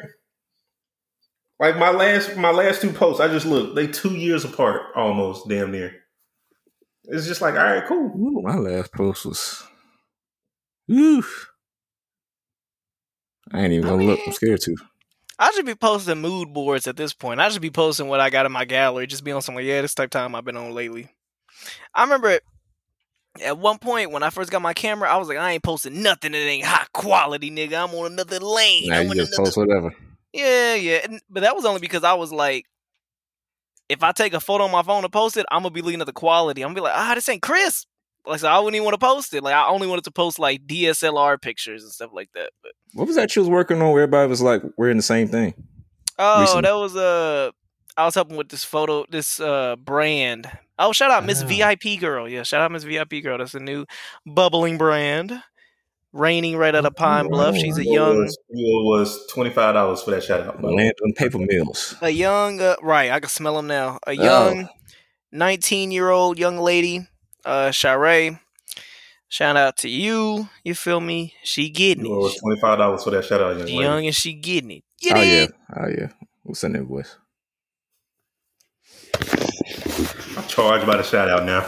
Like 1.59 1.77
my 1.77 1.89
last, 1.89 2.35
my 2.37 2.51
last 2.51 2.81
two 2.81 2.91
posts, 2.91 3.19
I 3.19 3.27
just 3.27 3.45
look. 3.45 3.75
They 3.75 3.87
two 3.87 4.15
years 4.15 4.45
apart, 4.45 4.81
almost, 4.95 5.47
damn 5.47 5.71
near. 5.71 5.95
It's 7.05 7.25
just 7.25 7.41
like, 7.41 7.55
all 7.55 7.63
right, 7.63 7.85
cool. 7.87 8.11
Ooh, 8.15 8.41
my 8.43 8.55
last 8.57 8.91
post 8.93 9.25
was. 9.25 9.63
Ooh. 10.91 11.23
I 13.53 13.61
ain't 13.61 13.73
even 13.73 13.87
gonna 13.87 14.03
look. 14.03 14.17
mean- 14.19 14.27
I'm 14.27 14.33
scared 14.33 14.61
to. 14.61 14.75
I 15.39 15.51
should 15.51 15.65
be 15.65 15.75
posting 15.75 16.19
mood 16.19 16.53
boards 16.53 16.87
at 16.87 16.97
this 16.97 17.13
point. 17.13 17.39
I 17.39 17.49
should 17.49 17.61
be 17.61 17.69
posting 17.69 18.07
what 18.07 18.19
I 18.19 18.29
got 18.29 18.45
in 18.45 18.51
my 18.51 18.65
gallery. 18.65 19.05
Just 19.07 19.23
be 19.23 19.31
on 19.31 19.41
some 19.41 19.55
like, 19.55 19.65
yeah, 19.65 19.81
this 19.81 19.93
type 19.93 20.05
of 20.05 20.11
time 20.11 20.35
I've 20.35 20.45
been 20.45 20.57
on 20.57 20.73
lately. 20.73 21.09
I 21.93 22.03
remember 22.03 22.39
at 23.43 23.57
one 23.57 23.77
point 23.77 24.11
when 24.11 24.23
I 24.23 24.29
first 24.29 24.51
got 24.51 24.61
my 24.61 24.73
camera, 24.73 25.11
I 25.11 25.17
was 25.17 25.27
like, 25.27 25.37
I 25.37 25.51
ain't 25.51 25.63
posting 25.63 26.01
nothing 26.01 26.31
that 26.31 26.37
ain't 26.39 26.65
high 26.65 26.87
quality, 26.93 27.51
nigga. 27.51 27.83
I'm 27.83 27.93
on 27.95 28.13
another 28.13 28.39
lane. 28.39 28.89
Now 28.89 28.99
I'm 28.99 29.07
you 29.07 29.15
just 29.15 29.33
another 29.33 29.47
post 29.47 29.57
whatever. 29.57 29.95
Yeah, 30.33 30.75
yeah. 30.75 30.99
And, 31.03 31.21
but 31.29 31.41
that 31.41 31.55
was 31.55 31.65
only 31.65 31.81
because 31.81 32.03
I 32.03 32.13
was 32.13 32.31
like, 32.31 32.65
if 33.89 34.03
I 34.03 34.11
take 34.11 34.33
a 34.33 34.39
photo 34.39 34.65
on 34.65 34.71
my 34.71 34.83
phone 34.83 35.03
to 35.03 35.09
post 35.09 35.37
it, 35.37 35.45
I'm 35.51 35.61
gonna 35.61 35.71
be 35.71 35.81
looking 35.81 36.01
at 36.01 36.07
the 36.07 36.13
quality. 36.13 36.61
I'm 36.61 36.69
gonna 36.69 36.75
be 36.75 36.81
like, 36.81 36.95
ah, 36.95 37.13
this 37.15 37.29
ain't 37.29 37.41
crisp. 37.41 37.87
Like, 38.27 38.39
so 38.39 38.47
I 38.49 38.59
wouldn't 38.59 38.75
even 38.75 38.85
want 38.85 38.99
to 38.99 39.05
post 39.05 39.33
it. 39.33 39.43
Like, 39.43 39.55
I 39.55 39.67
only 39.67 39.87
wanted 39.87 40.03
to 40.05 40.11
post 40.11 40.37
like 40.39 40.65
DSLR 40.67 41.41
pictures 41.41 41.83
and 41.83 41.91
stuff 41.91 42.11
like 42.13 42.29
that. 42.35 42.51
But 42.61 42.71
What 42.93 43.07
was 43.07 43.15
that 43.15 43.35
you 43.35 43.41
was 43.41 43.49
working 43.49 43.81
on 43.81 43.91
where 43.93 44.03
everybody 44.03 44.29
was 44.29 44.41
like 44.41 44.61
wearing 44.77 44.97
the 44.97 45.03
same 45.03 45.27
thing? 45.27 45.53
oh, 46.19 46.41
Recently. 46.41 46.61
that 46.63 46.73
was 46.75 46.95
uh, 46.95 47.51
I 47.95 48.05
was 48.05 48.15
helping 48.15 48.37
with 48.37 48.49
this 48.49 48.63
photo, 48.63 49.05
this 49.09 49.39
uh 49.39 49.75
brand. 49.77 50.49
Oh, 50.79 50.91
shout 50.91 51.09
out 51.09 51.25
Miss 51.25 51.41
Ah. 51.41 51.47
VIP 51.47 51.99
Girl. 51.99 52.27
Yeah, 52.29 52.43
shout 52.43 52.61
out 52.61 52.71
Miss 52.71 52.83
VIP 52.83 53.23
Girl. 53.23 53.37
That's 53.39 53.55
a 53.55 53.59
new 53.59 53.85
bubbling 54.27 54.77
brand, 54.77 55.41
raining 56.13 56.55
right 56.57 56.75
out 56.75 56.85
of 56.85 56.95
Pine 56.95 57.27
Bluff. 57.29 57.55
She's 57.55 57.77
a 57.79 57.83
young, 57.85 58.17
was, 58.23 58.37
fuel 58.53 58.87
was 58.87 59.25
twenty 59.33 59.49
five 59.49 59.73
dollars 59.73 60.01
for 60.03 60.11
that 60.11 60.23
shout 60.23 60.41
out. 60.41 60.61
by 60.61 60.69
the 60.69 60.75
way. 60.75 60.83
Land 60.83 60.93
on 61.03 61.13
paper 61.13 61.39
mills. 61.39 61.95
a 62.01 62.09
young 62.09 62.61
uh, 62.61 62.75
right 62.83 63.09
i 63.11 63.19
can 63.19 63.29
smell 63.29 63.55
them 63.55 63.65
now 63.67 63.97
a 64.05 64.11
Oh. 64.11 64.11
young 64.11 64.69
19 65.31 65.91
year 65.91 66.09
old 66.09 66.37
young 66.39 66.57
lady 66.57 67.07
uh 67.47 67.69
Shiree. 67.71 68.39
shout 69.29 69.55
out 69.57 69.77
to 69.77 69.89
you 69.89 70.49
you 70.63 70.75
feel 70.75 70.99
me 70.99 71.33
she 71.43 71.69
getting 71.69 72.03
Fuel 72.03 72.23
was 72.23 72.35
it 72.35 72.39
twenty 72.39 72.59
five 72.59 72.77
dollars 72.77 73.03
for 73.03 73.11
that 73.11 73.25
shout 73.25 73.41
out. 73.41 73.57
Young 73.57 73.67
she 73.67 73.79
young 73.79 74.05
and 74.05 74.15
she 74.15 74.33
getting 74.33 74.71
it 74.71 74.83
Get 74.99 75.17
Oh 75.17 75.21
yeah. 75.21 75.47
Oh 75.75 75.87
yeah. 75.87 76.09
We'll 76.43 76.55
send 76.55 76.75
that 76.75 76.83
voice. 76.83 77.15
I 80.37 80.41
charge 80.47 80.85
by 80.85 80.97
the 80.97 81.03
shout 81.03 81.29
out 81.29 81.45
now. 81.45 81.65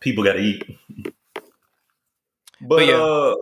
People 0.00 0.24
got 0.24 0.34
to 0.34 0.40
eat. 0.40 0.64
But, 2.60 2.68
But 2.68 2.86
yeah. 2.86 2.96
uh, 2.96 3.34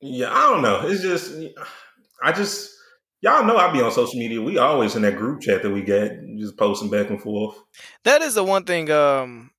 yeah, 0.00 0.32
I 0.32 0.50
don't 0.50 0.62
know. 0.62 0.86
It's 0.86 1.02
just, 1.02 1.32
I 2.22 2.32
just, 2.32 2.70
y'all 3.20 3.44
know 3.44 3.56
I 3.56 3.72
be 3.72 3.80
on 3.80 3.92
social 3.92 4.18
media. 4.18 4.42
We 4.42 4.58
always 4.58 4.96
in 4.96 5.02
that 5.02 5.16
group 5.16 5.40
chat 5.40 5.62
that 5.62 5.70
we 5.70 5.82
get, 5.82 6.18
just 6.36 6.56
posting 6.56 6.90
back 6.90 7.10
and 7.10 7.20
forth. 7.20 7.56
that 8.04 8.22
is 8.22 8.34
the 8.34 8.44
one 8.44 8.64
thing 8.64 8.90
um 8.90 9.50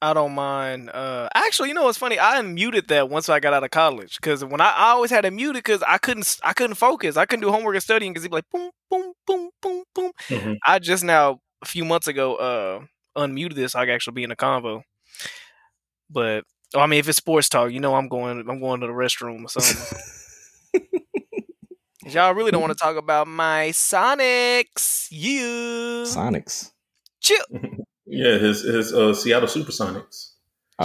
I 0.00 0.14
don't 0.14 0.32
mind. 0.32 0.90
Uh, 0.90 1.28
actually, 1.34 1.68
you 1.68 1.74
know 1.74 1.84
what's 1.84 1.98
funny? 1.98 2.18
I 2.18 2.40
unmuted 2.40 2.86
that 2.88 3.08
once 3.10 3.28
I 3.28 3.40
got 3.40 3.52
out 3.52 3.64
of 3.64 3.70
college 3.70 4.16
because 4.16 4.44
when 4.44 4.60
I, 4.60 4.70
I 4.70 4.88
always 4.90 5.10
had 5.10 5.24
it 5.24 5.32
muted 5.32 5.62
because 5.64 5.82
I 5.82 5.98
couldn't 5.98 6.38
I 6.44 6.52
couldn't 6.52 6.76
focus. 6.76 7.16
I 7.16 7.26
couldn't 7.26 7.42
do 7.42 7.50
homework 7.50 7.74
and 7.74 7.82
studying 7.82 8.12
because 8.12 8.22
he'd 8.22 8.30
be 8.30 8.36
like 8.36 8.48
boom 8.52 8.70
boom 8.90 9.12
boom 9.26 9.50
boom 9.60 9.82
boom. 9.94 10.12
Mhm. 10.28 10.56
I 10.64 10.78
just 10.78 11.02
now 11.02 11.40
a 11.62 11.66
few 11.66 11.84
months 11.84 12.06
ago 12.06 12.36
uh 12.36 12.80
unmuted 13.20 13.54
this 13.54 13.72
so 13.72 13.80
I 13.80 13.86
could 13.86 13.94
actually 13.94 14.14
be 14.14 14.22
in 14.24 14.30
a 14.30 14.36
convo. 14.36 14.82
But 16.10 16.44
oh, 16.74 16.80
I 16.80 16.86
mean, 16.86 17.00
if 17.00 17.08
it's 17.08 17.18
sports 17.18 17.48
talk, 17.48 17.70
you 17.72 17.80
know, 17.80 17.94
I'm 17.94 18.08
going 18.08 18.38
I'm 18.48 18.60
going 18.60 18.80
to 18.80 18.86
the 18.86 18.92
restroom 18.92 19.44
or 19.44 19.48
something. 19.48 19.98
Y'all 22.06 22.32
really 22.34 22.50
don't 22.50 22.60
want 22.62 22.72
to 22.76 22.82
talk 22.82 22.96
about 22.96 23.26
my 23.26 23.68
Sonics. 23.72 25.08
You 25.10 26.04
Sonics. 26.06 26.70
chill. 27.20 27.44
Yeah, 28.08 28.38
his 28.38 28.62
his 28.62 28.92
uh, 28.92 29.12
Seattle 29.14 29.48
SuperSonics 29.48 30.32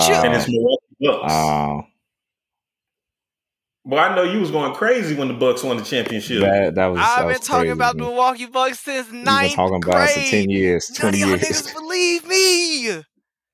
Sure. 0.02 0.16
and 0.16 0.30
Uh, 0.30 0.34
his 0.40 0.48
Milwaukee 0.48 0.84
Bucks. 1.02 1.32
uh, 1.34 1.82
Boy, 3.86 3.98
I 3.98 4.16
know 4.16 4.24
you 4.24 4.40
was 4.40 4.50
going 4.50 4.74
crazy 4.74 5.14
when 5.16 5.28
the 5.28 5.34
Bucks 5.34 5.62
won 5.62 5.76
the 5.78 5.84
championship. 5.84 6.40
that, 6.42 6.76
that 6.76 6.86
was. 6.88 7.00
I've 7.02 7.26
was 7.26 7.34
been 7.40 7.42
talking 7.42 7.60
crazy, 7.64 7.72
about 7.72 7.98
the 7.98 8.04
man. 8.04 8.10
Milwaukee 8.12 8.46
Bucks 8.46 8.80
since 8.80 9.08
We've 9.08 9.14
been 9.16 9.24
ninth 9.26 9.54
talking 9.56 9.76
about 9.84 10.04
it 10.10 10.14
for 10.14 10.20
grade. 10.20 10.30
10 10.30 10.50
years, 10.50 10.90
None 10.90 10.96
of 10.96 11.02
20 11.02 11.18
y'all 11.20 11.28
years. 11.30 11.42
niggas 11.42 11.74
believe 11.74 12.26
me. 12.28 13.04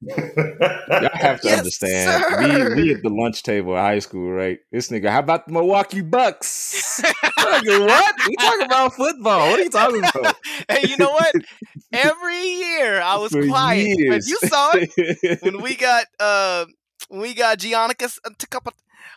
Y'all 0.02 1.10
have 1.14 1.42
to 1.42 1.50
Yes, 1.50 1.58
understand. 1.60 2.24
sir. 2.24 2.40
We, 2.40 2.84
we 2.84 2.94
at 2.94 3.04
the 3.04 3.10
lunch 3.10 3.44
table 3.44 3.78
at 3.78 3.82
high 3.82 4.00
school, 4.00 4.32
right? 4.32 4.60
This 4.72 4.90
nigga, 4.90 5.10
how 5.10 5.20
about 5.20 5.48
the 5.48 5.54
Milwaukee 5.54 6.02
Bucks? 6.02 7.02
Nigga, 7.40 7.88
what? 7.88 8.16
We 8.28 8.36
talking 8.38 8.66
about 8.66 8.94
football. 8.94 9.50
What 9.50 9.60
are 9.60 9.64
you 9.64 9.70
talking 9.70 10.04
about? 10.04 10.36
hey, 10.70 10.88
you 10.88 10.98
know 10.98 11.12
what? 11.12 11.36
Every 11.94 12.42
year 12.48 13.02
I 13.02 13.18
was 13.18 13.32
For 13.32 13.46
quiet, 13.46 13.98
but 14.08 14.26
you 14.26 14.38
saw 14.40 14.74
it 14.76 15.42
when 15.42 15.62
we 15.62 15.76
got 15.76 16.06
uh 16.20 16.66
when 17.10 17.22
we 17.22 17.34
got 17.34 17.58
Giannis 17.58 18.20
Antetokounmpo. 18.26 18.72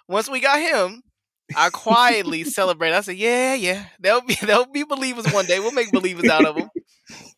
Once 0.09 0.29
we 0.31 0.41
got 0.41 0.59
him, 0.61 1.03
I 1.55 1.69
quietly 1.71 2.45
celebrated. 2.45 2.97
I 2.97 3.01
said, 3.03 3.17
"Yeah, 3.17 3.55
yeah, 3.55 3.85
they'll 4.01 4.23
be 4.23 4.35
they'll 4.43 4.67
be 4.67 4.85
believers 4.85 5.31
one 5.33 5.47
day. 5.47 5.61
We'll 5.61 5.73
make 5.73 5.93
believers 5.93 6.29
out 6.29 6.47
of 6.47 6.55
them." 6.55 6.71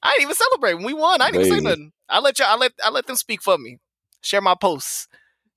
I 0.03 0.13
didn't 0.13 0.23
even 0.23 0.35
celebrate 0.37 0.75
when 0.75 0.85
we 0.85 0.95
won. 0.95 1.21
I 1.21 1.31
didn't 1.31 1.47
even 1.47 1.59
say 1.59 1.65
nothing. 1.65 1.93
I 2.09 2.21
let 2.21 2.39
you. 2.39 2.45
I 2.47 2.57
let 2.57 2.73
I 2.85 2.91
let 2.91 3.07
them 3.07 3.17
speak 3.17 3.43
for 3.43 3.59
me. 3.59 3.79
Share 4.21 4.41
my 4.41 4.55
posts. 4.55 5.09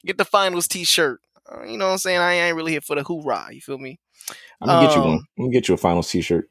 Get 0.05 0.17
the 0.17 0.25
finals 0.25 0.67
T-shirt. 0.67 1.19
Uh, 1.49 1.63
you 1.63 1.77
know 1.77 1.85
what 1.85 1.93
I'm 1.93 1.97
saying? 1.97 2.19
I 2.19 2.33
ain't 2.33 2.55
really 2.55 2.71
here 2.73 2.81
for 2.81 2.95
the 2.95 3.03
hoorah. 3.03 3.47
You 3.51 3.61
feel 3.61 3.77
me? 3.77 3.99
I'm 4.61 4.67
gonna 4.69 4.87
get 4.87 4.95
you 4.95 5.01
Um, 5.01 5.07
one. 5.07 5.19
I'm 5.37 5.45
gonna 5.45 5.53
get 5.53 5.67
you 5.67 5.75
a 5.75 5.77
finals 5.77 6.09
t-shirt. 6.09 6.49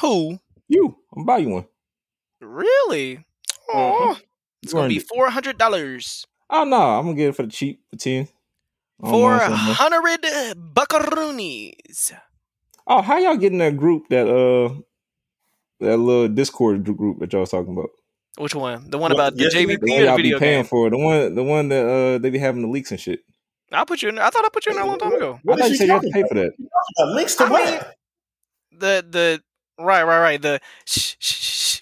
Who 0.00 0.38
You, 0.68 0.96
I'm 1.16 1.24
gonna 1.24 1.26
buy 1.26 1.38
you 1.38 1.48
one. 1.50 1.66
really? 2.40 3.24
Oh, 3.72 4.16
it's 4.62 4.72
gonna 4.72 4.88
be 4.88 4.98
four 4.98 5.30
hundred 5.30 5.58
dollars. 5.58 6.26
Oh 6.48 6.64
no, 6.64 6.76
I'm 6.76 7.04
gonna 7.06 7.16
get 7.16 7.28
it 7.30 7.36
for 7.36 7.42
the 7.42 7.50
cheap 7.50 7.82
for 7.90 7.96
ten. 7.96 8.28
Four 9.04 9.30
mind 9.30 9.42
so 9.42 9.50
much. 9.50 9.76
hundred 9.78 10.22
buckaroonies. 10.74 12.12
Oh, 12.86 13.02
how 13.02 13.18
y'all 13.18 13.36
getting 13.36 13.58
that 13.58 13.76
group 13.76 14.08
that 14.10 14.26
uh 14.28 14.74
that 15.80 15.96
little 15.96 16.28
Discord 16.28 16.84
group 16.84 17.20
that 17.20 17.32
y'all 17.32 17.40
was 17.40 17.50
talking 17.50 17.72
about? 17.72 17.90
Which 18.38 18.54
one? 18.54 18.88
The 18.90 18.98
one 18.98 19.12
Well, 19.12 19.20
about 19.26 19.36
the 19.36 19.44
yes, 19.44 19.54
JVP 19.54 19.80
The 19.80 19.90
one 19.90 19.98
or 19.98 20.00
the 20.02 20.06
y'all 20.06 20.16
be 20.16 20.22
video 20.22 20.38
paying 20.38 20.58
game? 20.62 20.64
for. 20.66 20.90
The 20.90 20.98
one 20.98 21.34
the 21.34 21.42
one 21.42 21.68
that 21.68 21.86
uh 21.86 22.18
they 22.18 22.30
be 22.30 22.38
having 22.38 22.62
the 22.62 22.68
leaks 22.68 22.90
and 22.90 23.00
shit. 23.00 23.20
I 23.72 23.84
put 23.84 24.02
you 24.02 24.08
in. 24.08 24.18
I 24.18 24.30
thought 24.30 24.44
I 24.44 24.48
put 24.48 24.66
you 24.66 24.70
in 24.72 24.76
there 24.76 24.84
a 24.84 24.88
long 24.88 24.98
time 24.98 25.12
ago. 25.14 25.38
What 25.44 25.58
I 25.58 25.62
thought 25.62 25.66
you 25.66 25.70
you 25.72 25.76
said 25.76 25.86
you 25.88 25.92
have 25.92 26.02
to 26.02 26.10
pay 26.10 26.22
for 26.28 26.34
that. 26.34 26.52
about? 26.98 27.14
Links 27.14 27.34
to 27.36 27.44
I 27.44 27.50
what? 27.50 27.70
mean- 27.70 27.80
The 28.80 29.04
the 29.08 29.42
right 29.78 30.02
right 30.04 30.20
right 30.20 30.40
the 30.42 30.60
shh, 30.86 30.98
shh, 30.98 31.16
shh, 31.20 31.34
shh, 31.76 31.80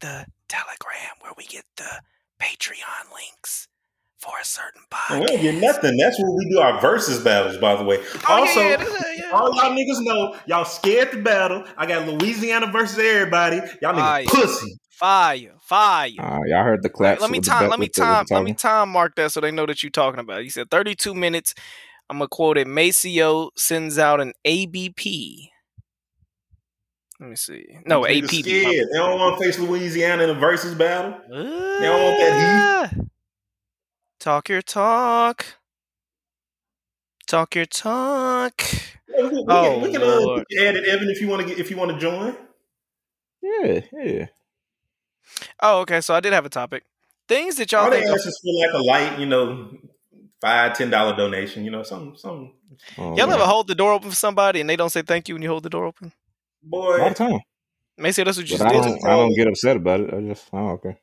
the 0.00 0.26
Telegram 0.48 1.16
where 1.20 1.32
we 1.36 1.44
get 1.44 1.64
the 1.76 2.00
Patreon 2.40 3.12
links 3.14 3.68
for 4.18 4.32
a 4.40 4.44
certain 4.44 4.82
And 5.10 5.20
we 5.20 5.26
podcast. 5.26 5.28
don't 5.28 5.42
get 5.42 5.54
nothing. 5.56 5.96
That's 5.96 6.18
where 6.20 6.30
we 6.30 6.48
do 6.50 6.58
our 6.60 6.80
versus 6.80 7.22
battles, 7.22 7.56
by 7.58 7.76
the 7.76 7.84
way. 7.84 7.98
Oh, 8.28 8.40
also, 8.40 8.60
yeah, 8.60 8.80
yeah, 8.82 9.14
yeah. 9.16 9.30
all 9.32 9.54
y'all 9.54 9.70
niggas 9.76 10.02
know 10.04 10.36
y'all 10.46 10.64
scared 10.64 11.10
to 11.12 11.22
battle. 11.22 11.64
I 11.76 11.86
got 11.86 12.06
Louisiana 12.08 12.66
versus 12.70 12.98
everybody. 12.98 13.56
Y'all 13.82 13.94
niggas 13.94 13.98
Fire. 13.98 14.24
pussy. 14.26 14.76
Fire, 15.00 15.54
fire. 15.62 16.10
Uh, 16.18 16.40
y'all 16.46 16.62
heard 16.62 16.82
the 16.82 16.90
claps. 16.90 17.22
let 17.22 17.30
me 17.30 17.38
with 17.38 17.46
time. 17.46 17.70
Let 17.70 17.80
me 17.80 17.86
with 17.86 17.94
time. 17.94 18.26
Let 18.30 18.44
me 18.44 18.52
talking. 18.52 18.54
time 18.54 18.88
mark 18.90 19.14
that 19.16 19.32
so 19.32 19.40
they 19.40 19.50
know 19.50 19.64
that 19.66 19.82
you're 19.82 19.90
talking 19.90 20.20
about. 20.20 20.40
it. 20.40 20.44
You 20.44 20.50
said 20.50 20.70
32 20.70 21.14
minutes. 21.14 21.54
I'm 22.10 22.18
gonna 22.18 22.28
quote 22.28 22.58
it. 22.58 22.66
Maceo 22.66 23.50
sends 23.56 23.98
out 23.98 24.20
an 24.20 24.34
ABP. 24.44 25.50
Let 27.18 27.30
me 27.30 27.36
see. 27.36 27.64
No, 27.86 28.02
Niggas 28.02 28.24
APB. 28.24 28.42
Scared. 28.42 28.88
They 28.92 28.98
don't 28.98 29.18
want 29.18 29.38
to 29.38 29.44
face 29.44 29.58
don't 29.58 30.20
in 30.20 30.30
a 30.30 30.34
versus 30.34 30.74
battle. 30.74 31.18
They 31.30 31.86
don't 31.86 32.02
want 32.02 32.18
that 32.20 33.00
Talk 34.18 34.48
your 34.48 34.62
talk. 34.62 35.46
Talk 37.26 37.54
your 37.54 37.66
talk. 37.66 38.62
Yeah, 39.08 39.22
we, 39.22 39.28
we 39.30 39.44
Oh, 39.48 39.62
can, 39.62 39.80
we 39.82 39.92
can 39.92 40.02
uh, 40.02 40.20
Lord. 40.20 40.44
add 40.60 40.76
it, 40.76 40.84
Evan, 40.86 41.08
if 41.10 41.20
you 41.20 41.28
want 41.28 41.42
to 41.42 41.48
get 41.48 41.58
if 41.58 41.70
you 41.70 41.76
want 41.76 41.92
to 41.92 41.98
join. 41.98 42.36
Yeah, 43.42 43.80
yeah. 43.92 44.26
Oh, 45.60 45.80
okay. 45.80 46.00
So 46.00 46.14
I 46.14 46.20
did 46.20 46.32
have 46.32 46.46
a 46.46 46.50
topic. 46.50 46.84
Things 47.28 47.56
that 47.56 47.70
y'all 47.72 47.84
All 47.84 47.90
they 47.90 47.98
think. 47.98 48.08
Of, 48.08 48.14
ask 48.14 48.26
is 48.26 48.40
for 48.42 48.66
like 48.66 48.74
a 48.74 48.82
light, 48.84 49.18
you 49.18 49.26
know, 49.26 49.70
five 50.40 50.76
ten 50.76 50.90
dollar 50.90 51.16
donation. 51.16 51.64
You 51.64 51.70
know, 51.70 51.82
some 51.82 52.16
some 52.16 52.52
Oh, 52.98 53.16
y'all 53.16 53.26
man. 53.26 53.34
ever 53.36 53.44
hold 53.46 53.66
the 53.68 53.74
door 53.74 53.92
open 53.92 54.10
for 54.10 54.16
somebody 54.16 54.60
and 54.60 54.68
they 54.68 54.76
don't 54.76 54.90
say 54.90 55.02
thank 55.02 55.28
you 55.28 55.34
when 55.34 55.42
you 55.42 55.48
hold 55.48 55.62
the 55.62 55.70
door 55.70 55.84
open? 55.86 56.12
boy. 56.62 57.00
all 57.00 57.08
the 57.08 57.14
time. 57.14 57.40
Maceo, 57.98 58.24
that's 58.24 58.38
what 58.38 58.48
you 58.48 58.56
But 58.56 58.66
just 58.66 58.66
I 58.66 58.72
did. 58.72 58.82
don't, 58.82 59.06
I 59.06 59.16
don't 59.16 59.34
get 59.36 59.48
upset 59.48 59.76
about 59.76 60.00
it. 60.00 60.14
I 60.14 60.20
just, 60.22 60.48
oh, 60.52 60.70
okay. 60.70 60.96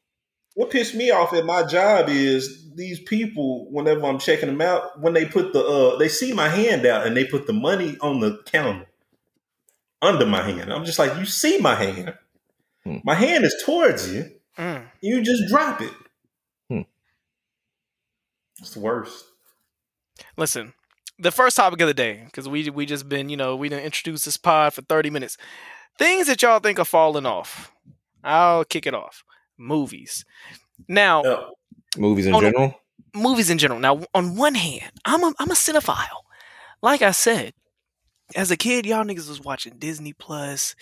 What 0.55 0.71
pissed 0.71 0.95
me 0.95 1.11
off 1.11 1.33
at 1.33 1.45
my 1.45 1.63
job 1.63 2.09
is 2.09 2.73
these 2.75 2.99
people. 2.99 3.71
Whenever 3.71 4.05
I'm 4.05 4.17
checking 4.17 4.49
them 4.49 4.61
out, 4.61 4.99
when 4.99 5.13
they 5.13 5.25
put 5.25 5.53
the 5.53 5.63
uh, 5.63 5.97
they 5.97 6.07
see 6.09 6.33
my 6.33 6.49
hand 6.49 6.83
out 6.87 7.05
and 7.05 7.15
they 7.15 7.25
put 7.25 7.45
the 7.45 7.53
money 7.53 7.95
on 8.01 8.19
the 8.21 8.41
counter 8.45 8.87
under 10.01 10.25
my 10.25 10.41
hand. 10.41 10.73
I'm 10.73 10.83
just 10.85 10.97
like, 10.97 11.15
you 11.19 11.25
see 11.25 11.59
my 11.59 11.75
hand. 11.75 12.15
Hmm. 12.87 12.97
My 13.03 13.15
hand 13.15 13.43
is 13.43 13.55
towards 13.65 14.13
you. 14.13 14.31
Mm. 14.57 14.85
You 15.01 15.21
just 15.21 15.47
drop 15.49 15.81
it. 15.81 15.91
Hmm. 16.69 16.81
It's 18.59 18.73
the 18.73 18.79
worst. 18.79 19.25
Listen, 20.37 20.73
the 21.19 21.31
first 21.31 21.57
topic 21.57 21.81
of 21.81 21.87
the 21.87 21.93
day, 21.93 22.23
because 22.25 22.47
we 22.47 22.69
we 22.69 22.85
just 22.85 23.07
been, 23.09 23.29
you 23.29 23.37
know, 23.37 23.55
we 23.55 23.69
didn't 23.69 23.85
introduce 23.85 24.25
this 24.25 24.37
pod 24.37 24.73
for 24.73 24.81
30 24.83 25.09
minutes. 25.09 25.37
Things 25.99 26.27
that 26.27 26.41
y'all 26.41 26.59
think 26.59 26.79
are 26.79 26.85
falling 26.85 27.25
off. 27.25 27.71
I'll 28.23 28.63
kick 28.63 28.85
it 28.87 28.93
off. 28.93 29.23
Movies. 29.57 30.23
Now, 30.87 31.23
Yeah. 31.23 31.43
Movies 31.97 32.25
in 32.27 32.31
no. 32.31 32.41
general. 32.41 32.81
movies 33.15 33.49
in 33.49 33.57
general. 33.57 33.79
Now, 33.79 34.01
on 34.13 34.35
one 34.35 34.55
hand, 34.55 34.91
I'm 35.05 35.23
a 35.23 35.33
I'm 35.39 35.51
a 35.51 35.55
cinephile. 35.55 36.23
Like 36.81 37.01
I 37.01 37.11
said, 37.11 37.53
as 38.35 38.49
a 38.51 38.57
kid, 38.57 38.85
y'all 38.85 39.03
niggas 39.03 39.27
was 39.29 39.41
watching 39.41 39.73
Disney 39.77 40.13
Plus. 40.13 40.75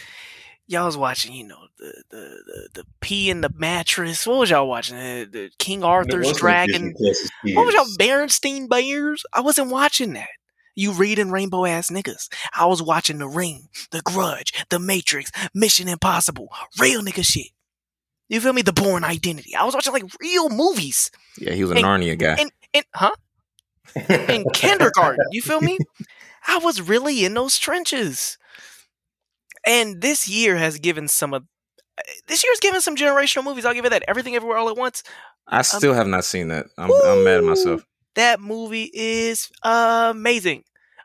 Y'all 0.68 0.86
was 0.86 0.98
watching, 0.98 1.34
you 1.34 1.46
know, 1.46 1.68
the 1.78 2.04
the 2.10 2.18
the, 2.18 2.70
the 2.74 2.84
pee 3.00 3.30
in 3.30 3.42
the 3.42 3.52
mattress. 3.56 4.26
What 4.26 4.40
was 4.40 4.50
y'all 4.50 4.68
watching? 4.68 4.98
The, 4.98 5.26
the 5.32 5.52
King 5.60 5.84
Arthur's 5.84 6.32
no 6.32 6.34
Dragon. 6.34 6.94
Disney 6.94 6.94
Plus 6.98 7.22
as 7.50 7.56
What 7.56 7.66
was 7.68 7.76
y'all 7.76 7.86
kids. 7.86 7.98
Berenstein 7.98 8.68
Bears? 8.70 9.24
I 9.32 9.42
wasn't 9.42 9.70
watching 9.70 10.14
that. 10.14 10.30
You 10.74 10.92
reading 10.92 11.30
rainbow 11.32 11.66
ass 11.66 11.90
niggas. 11.90 12.28
I 12.58 12.66
was 12.66 12.82
watching 12.82 13.18
The 13.20 13.28
Ring, 13.30 13.70
The 13.92 14.02
Grudge, 14.02 14.52
The 14.70 14.80
Matrix, 14.80 15.32
Mission 15.54 15.88
Impossible, 15.88 16.50
real 16.80 17.02
nigga 17.02 17.24
shit. 17.24 17.48
You 18.28 18.42
feel 18.42 18.52
me? 18.54 18.64
The 18.64 18.74
Bourne 18.74 19.04
Identity. 19.04 19.56
I 19.56 19.64
was 19.66 19.74
watching 19.76 19.94
like 19.94 20.04
real 20.20 20.50
movies. 20.50 21.12
Yeah, 21.38 21.54
he 21.54 21.64
was 21.64 21.72
a 21.72 21.76
And- 21.76 21.86
Narnia 21.86 22.18
guy. 22.18 22.36
And 22.40 22.52
and 22.74 22.86
huh? 22.94 23.16
In 24.10 24.44
kindergarten. 24.54 25.24
You 25.32 25.42
feel 25.44 25.62
me? 25.62 25.78
I 26.48 26.58
was 26.58 26.82
really 26.82 27.24
in 27.24 27.36
those 27.36 27.58
trenches. 27.60 28.38
And 29.66 30.02
this 30.02 30.28
year 30.30 30.56
has 30.58 30.78
given 30.80 31.08
some 31.08 31.34
of 31.34 31.44
this 32.28 32.44
year's 32.44 32.60
given 32.60 32.82
some 32.82 32.96
generational 32.96 33.44
movies. 33.44 33.66
I'll 33.66 33.74
give 33.74 33.86
it 33.86 33.90
that. 33.90 34.04
Everything 34.08 34.36
Everywhere 34.36 34.58
All 34.58 34.70
at 34.70 34.78
Once. 34.78 35.02
I 35.48 35.62
still 35.62 35.94
have 35.94 36.08
not 36.08 36.26
seen 36.26 36.50
that. 36.50 36.66
I'm, 36.78 36.92
I'm 36.92 37.24
mad 37.24 37.38
at 37.38 37.44
myself. 37.44 37.86
That 38.16 38.40
movie 38.42 38.90
is 38.94 39.50
amazing. 39.64 40.64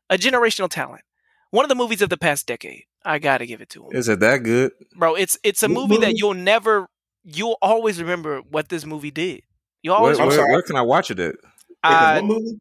A 0.08 0.16
generational 0.16 0.68
talent. 0.68 1.02
One 1.50 1.64
of 1.64 1.68
the 1.68 1.74
movies 1.74 2.02
of 2.02 2.08
the 2.08 2.16
past 2.16 2.46
decade. 2.46 2.84
I 3.04 3.18
gotta 3.18 3.46
give 3.46 3.60
it 3.62 3.70
to 3.70 3.84
him, 3.84 3.88
Is 3.92 4.08
it 4.08 4.20
that 4.20 4.38
good? 4.42 4.72
bro. 4.96 5.14
It's 5.14 5.38
it's 5.42 5.62
a 5.62 5.68
movie 5.68 5.94
movie? 5.94 6.06
that 6.06 6.18
you'll 6.18 6.34
never, 6.34 6.86
you'll 7.24 7.56
always 7.62 7.98
remember 8.00 8.40
what 8.40 8.68
this 8.68 8.84
movie 8.84 9.10
did. 9.10 9.40
You 9.82 9.92
always 9.94 10.18
I'm 10.18 10.26
where, 10.26 10.36
sorry. 10.36 10.52
where 10.52 10.62
can 10.62 10.76
I 10.76 10.82
watch 10.82 11.10
it 11.10 11.18
at? 11.18 11.36
uh, 11.82 12.20
what 12.20 12.24
movie? 12.24 12.58